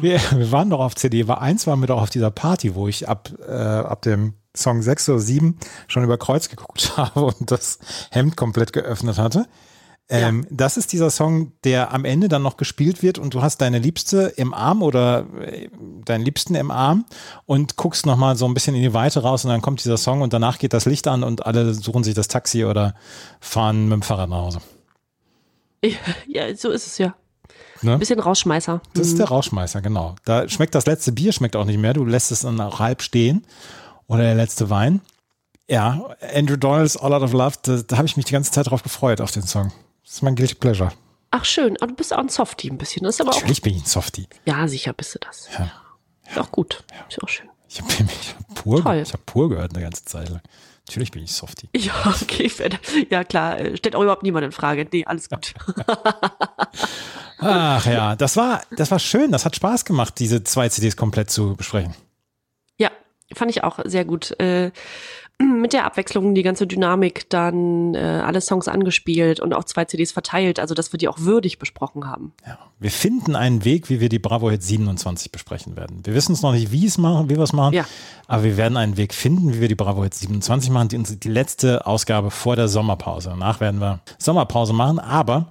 Wir, 0.00 0.20
wir 0.32 0.52
waren 0.52 0.70
doch 0.70 0.80
auf 0.80 0.94
CD, 0.94 1.28
war 1.28 1.40
eins 1.40 1.66
waren 1.66 1.80
wir 1.80 1.86
doch 1.86 2.02
auf 2.02 2.10
dieser 2.10 2.30
Party, 2.30 2.74
wo 2.74 2.88
ich 2.88 3.08
ab, 3.08 3.30
äh, 3.46 3.52
ab 3.52 4.02
dem 4.02 4.34
Song 4.56 4.82
6 4.82 5.08
oder 5.10 5.18
7 5.20 5.58
schon 5.88 6.04
über 6.04 6.18
Kreuz 6.18 6.48
geguckt 6.48 6.92
habe 6.96 7.24
und 7.24 7.50
das 7.50 7.78
Hemd 8.10 8.36
komplett 8.36 8.72
geöffnet 8.72 9.18
hatte. 9.18 9.46
Ähm, 10.12 10.44
Das 10.50 10.76
ist 10.76 10.92
dieser 10.92 11.08
Song, 11.10 11.52
der 11.62 11.92
am 11.92 12.04
Ende 12.04 12.28
dann 12.28 12.42
noch 12.42 12.56
gespielt 12.56 13.00
wird 13.00 13.18
und 13.18 13.32
du 13.32 13.42
hast 13.42 13.58
deine 13.58 13.78
Liebste 13.78 14.32
im 14.36 14.52
Arm 14.52 14.82
oder 14.82 15.24
äh, 15.40 15.68
deinen 16.04 16.24
Liebsten 16.24 16.56
im 16.56 16.72
Arm 16.72 17.04
und 17.46 17.76
guckst 17.76 18.06
nochmal 18.06 18.36
so 18.36 18.44
ein 18.46 18.54
bisschen 18.54 18.74
in 18.74 18.82
die 18.82 18.92
Weite 18.92 19.22
raus 19.22 19.44
und 19.44 19.50
dann 19.50 19.62
kommt 19.62 19.84
dieser 19.84 19.98
Song 19.98 20.20
und 20.22 20.32
danach 20.32 20.58
geht 20.58 20.72
das 20.72 20.84
Licht 20.84 21.06
an 21.06 21.22
und 21.22 21.46
alle 21.46 21.74
suchen 21.74 22.02
sich 22.02 22.14
das 22.14 22.26
Taxi 22.26 22.64
oder 22.64 22.94
fahren 23.40 23.84
mit 23.84 23.92
dem 23.92 24.02
Fahrrad 24.02 24.30
nach 24.30 24.38
Hause. 24.38 24.60
Ja, 26.26 26.54
so 26.56 26.70
ist 26.70 26.88
es 26.88 26.98
ja. 26.98 27.14
Ne? 27.82 27.92
Ein 27.94 27.98
bisschen 27.98 28.20
Rausschmeißer. 28.20 28.80
Das 28.94 29.06
ist 29.06 29.12
Mhm. 29.14 29.18
der 29.18 29.28
Rauschmeißer, 29.28 29.80
genau. 29.80 30.16
Da 30.24 30.48
schmeckt 30.48 30.74
das 30.74 30.86
letzte 30.86 31.12
Bier, 31.12 31.32
schmeckt 31.32 31.56
auch 31.56 31.64
nicht 31.64 31.78
mehr. 31.78 31.92
Du 31.94 32.04
lässt 32.04 32.30
es 32.32 32.40
dann 32.40 32.60
auch 32.60 32.78
halb 32.78 33.02
stehen. 33.02 33.44
Oder 34.06 34.22
der 34.24 34.34
letzte 34.34 34.70
Wein. 34.70 35.00
Ja, 35.68 36.04
Andrew 36.34 36.56
Doyle's 36.56 36.96
All 36.96 37.12
Out 37.14 37.22
of 37.22 37.32
Love, 37.32 37.54
da, 37.62 37.80
da 37.86 37.96
habe 37.96 38.06
ich 38.06 38.16
mich 38.16 38.26
die 38.26 38.32
ganze 38.32 38.50
Zeit 38.50 38.68
drauf 38.68 38.82
gefreut, 38.82 39.20
auf 39.20 39.30
den 39.30 39.44
Song. 39.44 39.72
Das 40.04 40.14
ist 40.14 40.22
mein 40.22 40.34
Guilty 40.34 40.56
Pleasure. 40.56 40.90
Ach 41.30 41.44
schön, 41.44 41.76
aber 41.76 41.86
du 41.88 41.94
bist 41.94 42.12
auch 42.12 42.18
ein 42.18 42.28
Softie 42.28 42.70
ein 42.70 42.76
bisschen. 42.76 43.04
Das 43.04 43.14
ist 43.14 43.20
aber 43.20 43.30
auch. 43.30 43.34
Natürlich 43.36 43.62
bin 43.62 43.76
ich 43.76 43.82
ein 43.82 43.86
Softie. 43.86 44.26
Ja, 44.46 44.66
sicher 44.66 44.92
bist 44.92 45.14
du 45.14 45.20
das. 45.20 45.48
Ja. 45.56 45.70
Ist 46.28 46.38
auch 46.38 46.50
gut. 46.50 46.82
Ist 47.08 47.22
auch 47.22 47.28
schön. 47.28 47.48
Ich 47.68 47.80
habe 47.80 47.88
hab 47.92 48.54
pur, 48.56 48.82
Toll. 48.82 48.96
ich 48.96 49.12
hab 49.12 49.24
pur 49.26 49.48
gehört 49.48 49.72
eine 49.76 49.84
ganze 49.84 50.04
Zeit 50.04 50.28
lang. 50.28 50.40
Natürlich 50.88 51.12
bin 51.12 51.22
ich 51.22 51.32
Softie. 51.32 51.68
Ja, 51.76 51.92
okay. 52.20 52.50
Ja, 53.10 53.22
klar. 53.22 53.60
äh, 53.60 53.76
Stellt 53.76 53.94
auch 53.94 54.02
überhaupt 54.02 54.24
niemand 54.24 54.44
in 54.44 54.50
Frage. 54.50 54.88
Nee, 54.92 55.04
alles 55.04 55.28
gut. 55.28 55.54
Ach 57.40 57.86
ja, 57.86 58.16
das 58.16 58.36
war, 58.36 58.62
das 58.76 58.90
war 58.90 58.98
schön. 58.98 59.32
Das 59.32 59.44
hat 59.44 59.56
Spaß 59.56 59.84
gemacht, 59.84 60.14
diese 60.18 60.44
zwei 60.44 60.68
CDs 60.68 60.96
komplett 60.96 61.30
zu 61.30 61.56
besprechen. 61.56 61.94
Ja, 62.76 62.90
fand 63.34 63.50
ich 63.50 63.64
auch 63.64 63.78
sehr 63.84 64.04
gut. 64.04 64.38
Äh, 64.40 64.70
mit 65.42 65.72
der 65.72 65.86
Abwechslung, 65.86 66.34
die 66.34 66.42
ganze 66.42 66.66
Dynamik, 66.66 67.30
dann 67.30 67.94
äh, 67.94 67.98
alle 67.98 68.42
Songs 68.42 68.68
angespielt 68.68 69.40
und 69.40 69.54
auch 69.54 69.64
zwei 69.64 69.86
CDs 69.86 70.12
verteilt, 70.12 70.60
also 70.60 70.74
dass 70.74 70.92
wir 70.92 70.98
die 70.98 71.08
auch 71.08 71.18
würdig 71.20 71.58
besprochen 71.58 72.06
haben. 72.06 72.34
Wir 72.78 72.90
finden 72.90 73.34
einen 73.36 73.64
Weg, 73.64 73.88
wie 73.88 74.00
wir 74.00 74.10
die 74.10 74.18
Bravo 74.18 74.50
Hit 74.50 74.62
27 74.62 75.32
besprechen 75.32 75.76
werden. 75.78 76.04
Wir 76.04 76.12
wissen 76.12 76.32
es 76.34 76.42
noch 76.42 76.52
nicht, 76.52 76.72
wie 76.72 76.84
es 76.84 76.98
machen, 76.98 77.30
wie 77.30 77.36
wir 77.36 77.42
es 77.44 77.54
machen, 77.54 77.72
Ja. 77.72 77.86
aber 78.26 78.44
wir 78.44 78.58
werden 78.58 78.76
einen 78.76 78.98
Weg 78.98 79.14
finden, 79.14 79.54
wie 79.54 79.60
wir 79.62 79.68
die 79.68 79.74
Bravo 79.76 80.02
Hit 80.04 80.12
27 80.12 80.68
machen. 80.68 80.88
Die, 80.88 81.18
die 81.18 81.28
letzte 81.30 81.86
Ausgabe 81.86 82.30
vor 82.30 82.56
der 82.56 82.68
Sommerpause. 82.68 83.30
Danach 83.30 83.60
werden 83.60 83.80
wir 83.80 84.00
Sommerpause 84.18 84.74
machen, 84.74 84.98
aber 84.98 85.48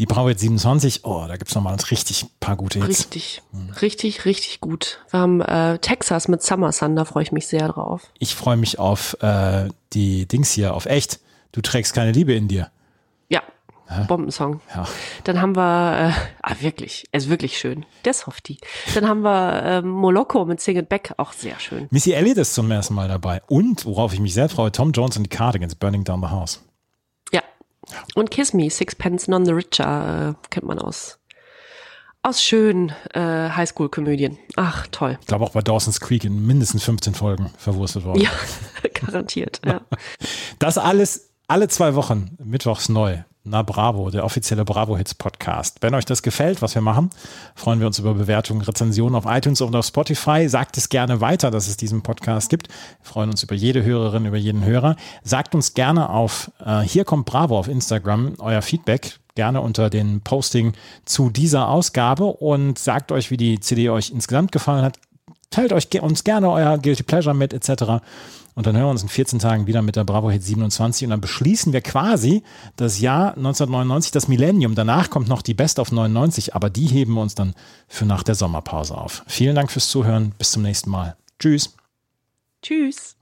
die 0.00 0.06
Bravo 0.06 0.28
Hit 0.28 0.40
27, 0.40 1.04
oh, 1.04 1.26
da 1.28 1.36
gibt 1.36 1.50
es 1.50 1.54
nochmal 1.54 1.76
richtig 1.90 2.24
paar 2.40 2.56
gute 2.56 2.82
Hits. 2.82 3.00
Richtig, 3.00 3.42
richtig, 3.82 4.24
richtig 4.24 4.60
gut. 4.60 4.98
Wir 5.10 5.20
haben 5.20 5.42
äh, 5.42 5.78
Texas 5.78 6.26
mit 6.26 6.42
Summer 6.42 6.72
Sun, 6.72 6.96
da 6.96 7.04
freue 7.04 7.22
ich 7.22 7.32
mich 7.32 7.46
sehr 7.46 7.68
drauf. 7.68 8.10
Ich 8.18 8.34
freue 8.34 8.56
mich 8.56 8.78
auf 8.78 9.14
äh, 9.20 9.68
die 9.92 10.26
Dings 10.26 10.52
hier, 10.52 10.72
auf 10.72 10.86
echt. 10.86 11.20
Du 11.52 11.60
trägst 11.60 11.92
keine 11.92 12.12
Liebe 12.12 12.32
in 12.32 12.48
dir. 12.48 12.70
Ja, 13.28 13.42
Bombensong. 14.04 14.62
Ja. 14.74 14.86
Dann 15.24 15.42
haben 15.42 15.54
wir, 15.54 16.08
äh, 16.08 16.12
ah 16.40 16.54
wirklich, 16.60 17.04
er 17.12 17.18
ist 17.18 17.28
wirklich 17.28 17.58
schön. 17.58 17.84
Der 18.06 18.14
Softie. 18.14 18.56
Dann 18.94 19.06
haben 19.06 19.20
wir 19.20 19.62
ähm, 19.64 19.90
Moloko 19.90 20.46
mit 20.46 20.62
Sing 20.62 20.78
It 20.78 20.88
Back, 20.88 21.12
auch 21.18 21.34
sehr 21.34 21.60
schön. 21.60 21.88
Missy 21.90 22.12
Elliott 22.12 22.38
ist 22.38 22.54
zum 22.54 22.70
ersten 22.70 22.94
Mal 22.94 23.08
dabei. 23.08 23.42
Und, 23.48 23.84
worauf 23.84 24.14
ich 24.14 24.20
mich 24.20 24.32
sehr 24.32 24.48
freue, 24.48 24.72
Tom 24.72 24.92
Jones 24.92 25.18
und 25.18 25.24
die 25.24 25.28
Cardigans, 25.28 25.74
Burning 25.74 26.04
Down 26.04 26.22
the 26.22 26.28
House. 26.28 26.62
Und 28.14 28.30
Kiss 28.30 28.52
Me, 28.52 28.70
Sixpence 28.70 29.28
None 29.28 29.44
the 29.44 29.52
Richer, 29.52 30.30
äh, 30.30 30.48
kennt 30.50 30.66
man 30.66 30.78
aus, 30.78 31.18
aus 32.22 32.42
schönen 32.42 32.90
äh, 33.14 33.20
Highschool-Komödien. 33.20 34.38
Ach, 34.56 34.86
toll. 34.88 35.18
Ich 35.20 35.26
glaube 35.26 35.44
auch 35.44 35.52
bei 35.52 35.62
Dawson's 35.62 36.00
Creek 36.00 36.24
in 36.24 36.46
mindestens 36.46 36.84
15 36.84 37.14
Folgen 37.14 37.50
verwurstet 37.58 38.04
worden. 38.04 38.20
Ja, 38.20 38.30
garantiert. 38.94 39.60
Ja. 39.64 39.80
Das 40.58 40.76
alles 40.76 41.30
alle 41.50 41.66
zwei 41.66 41.96
Wochen, 41.96 42.36
mittwochs 42.38 42.88
neu. 42.88 43.24
Na 43.42 43.62
Bravo, 43.62 44.10
der 44.10 44.24
offizielle 44.26 44.66
Bravo 44.66 44.98
Hits 44.98 45.14
Podcast. 45.14 45.78
Wenn 45.80 45.94
euch 45.94 46.04
das 46.04 46.22
gefällt, 46.22 46.60
was 46.60 46.74
wir 46.74 46.82
machen, 46.82 47.08
freuen 47.54 47.80
wir 47.80 47.86
uns 47.86 47.98
über 47.98 48.12
Bewertungen, 48.12 48.60
Rezensionen 48.60 49.14
auf 49.14 49.24
iTunes 49.26 49.62
und 49.62 49.74
auf 49.74 49.86
Spotify. 49.86 50.46
Sagt 50.46 50.76
es 50.76 50.90
gerne 50.90 51.22
weiter, 51.22 51.50
dass 51.50 51.66
es 51.66 51.78
diesen 51.78 52.02
Podcast 52.02 52.50
gibt. 52.50 52.68
Wir 52.68 52.76
freuen 53.10 53.30
uns 53.30 53.42
über 53.42 53.54
jede 53.54 53.82
Hörerin, 53.82 54.26
über 54.26 54.36
jeden 54.36 54.62
Hörer. 54.62 54.94
Sagt 55.22 55.54
uns 55.54 55.72
gerne 55.72 56.10
auf 56.10 56.50
äh, 56.64 56.80
hier 56.80 57.04
kommt 57.06 57.24
Bravo 57.24 57.58
auf 57.58 57.68
Instagram 57.68 58.34
euer 58.40 58.60
Feedback 58.60 59.18
gerne 59.34 59.62
unter 59.62 59.88
den 59.88 60.20
Posting 60.20 60.74
zu 61.06 61.30
dieser 61.30 61.68
Ausgabe 61.68 62.24
und 62.26 62.78
sagt 62.78 63.10
euch, 63.10 63.30
wie 63.30 63.38
die 63.38 63.58
CD 63.58 63.88
euch 63.88 64.10
insgesamt 64.10 64.52
gefallen 64.52 64.84
hat. 64.84 64.98
Teilt 65.48 65.72
euch 65.72 65.88
ge- 65.88 66.02
uns 66.02 66.24
gerne 66.24 66.50
euer 66.50 66.76
Guilty 66.78 67.04
Pleasure 67.04 67.34
mit 67.34 67.54
etc. 67.54 68.02
Und 68.54 68.66
dann 68.66 68.76
hören 68.76 68.86
wir 68.86 68.90
uns 68.90 69.02
in 69.02 69.08
14 69.08 69.38
Tagen 69.38 69.66
wieder 69.66 69.82
mit 69.82 69.96
der 69.96 70.04
Bravo 70.04 70.30
Hit 70.30 70.42
27 70.42 71.04
und 71.06 71.10
dann 71.10 71.20
beschließen 71.20 71.72
wir 71.72 71.80
quasi 71.80 72.42
das 72.76 73.00
Jahr 73.00 73.36
1999, 73.36 74.10
das 74.12 74.28
Millennium. 74.28 74.74
Danach 74.74 75.10
kommt 75.10 75.28
noch 75.28 75.42
die 75.42 75.54
Best 75.54 75.78
of 75.78 75.92
99, 75.92 76.54
aber 76.54 76.70
die 76.70 76.86
heben 76.86 77.14
wir 77.14 77.22
uns 77.22 77.34
dann 77.34 77.54
für 77.88 78.04
nach 78.04 78.22
der 78.22 78.34
Sommerpause 78.34 78.96
auf. 78.96 79.22
Vielen 79.26 79.54
Dank 79.54 79.70
fürs 79.70 79.88
Zuhören. 79.88 80.32
Bis 80.36 80.50
zum 80.50 80.62
nächsten 80.62 80.90
Mal. 80.90 81.16
Tschüss. 81.38 81.74
Tschüss. 82.62 83.16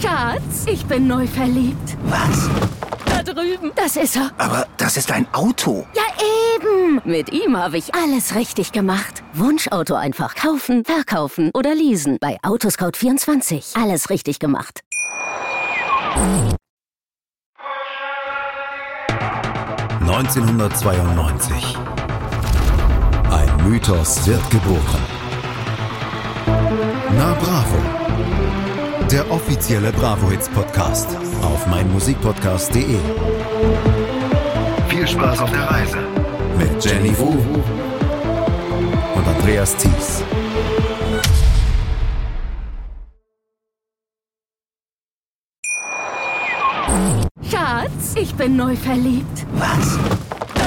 Schatz, 0.00 0.66
ich 0.66 0.84
bin 0.86 1.06
neu 1.06 1.26
verliebt. 1.26 1.96
Was? 2.04 2.79
Da 3.24 3.32
drüben. 3.32 3.72
Das 3.74 3.96
ist 3.96 4.16
er. 4.16 4.30
Aber 4.38 4.66
das 4.76 4.96
ist 4.96 5.10
ein 5.12 5.26
Auto. 5.32 5.86
Ja, 5.94 6.02
eben. 6.56 7.00
Mit 7.04 7.32
ihm 7.32 7.56
habe 7.56 7.76
ich 7.76 7.94
alles 7.94 8.34
richtig 8.34 8.72
gemacht. 8.72 9.22
Wunschauto 9.34 9.94
einfach 9.94 10.34
kaufen, 10.34 10.84
verkaufen 10.84 11.50
oder 11.54 11.74
leasen. 11.74 12.18
Bei 12.20 12.38
Autoscout24. 12.42 13.80
Alles 13.80 14.10
richtig 14.10 14.38
gemacht.– 14.38 14.80
1992. 20.10 21.76
Ein 23.30 23.68
Mythos 23.68 24.26
wird 24.26 24.50
geboren. 24.50 25.02
Na 27.16 27.34
Bravo. 27.34 27.79
Der 29.10 29.28
offizielle 29.28 29.90
Bravo 29.90 30.30
Hits 30.30 30.48
Podcast 30.48 31.08
auf 31.42 31.66
meinmusikpodcast.de. 31.66 32.96
Viel 34.88 35.08
Spaß 35.08 35.40
auf 35.40 35.50
der 35.50 35.68
Reise 35.68 35.98
mit 36.56 36.84
Jenny 36.84 37.18
Wu 37.18 37.30
und 39.16 39.26
Andreas 39.26 39.74
Thies. 39.74 40.22
Schatz, 47.50 48.14
ich 48.14 48.32
bin 48.36 48.54
neu 48.56 48.76
verliebt. 48.76 49.44
Was? 49.54 49.98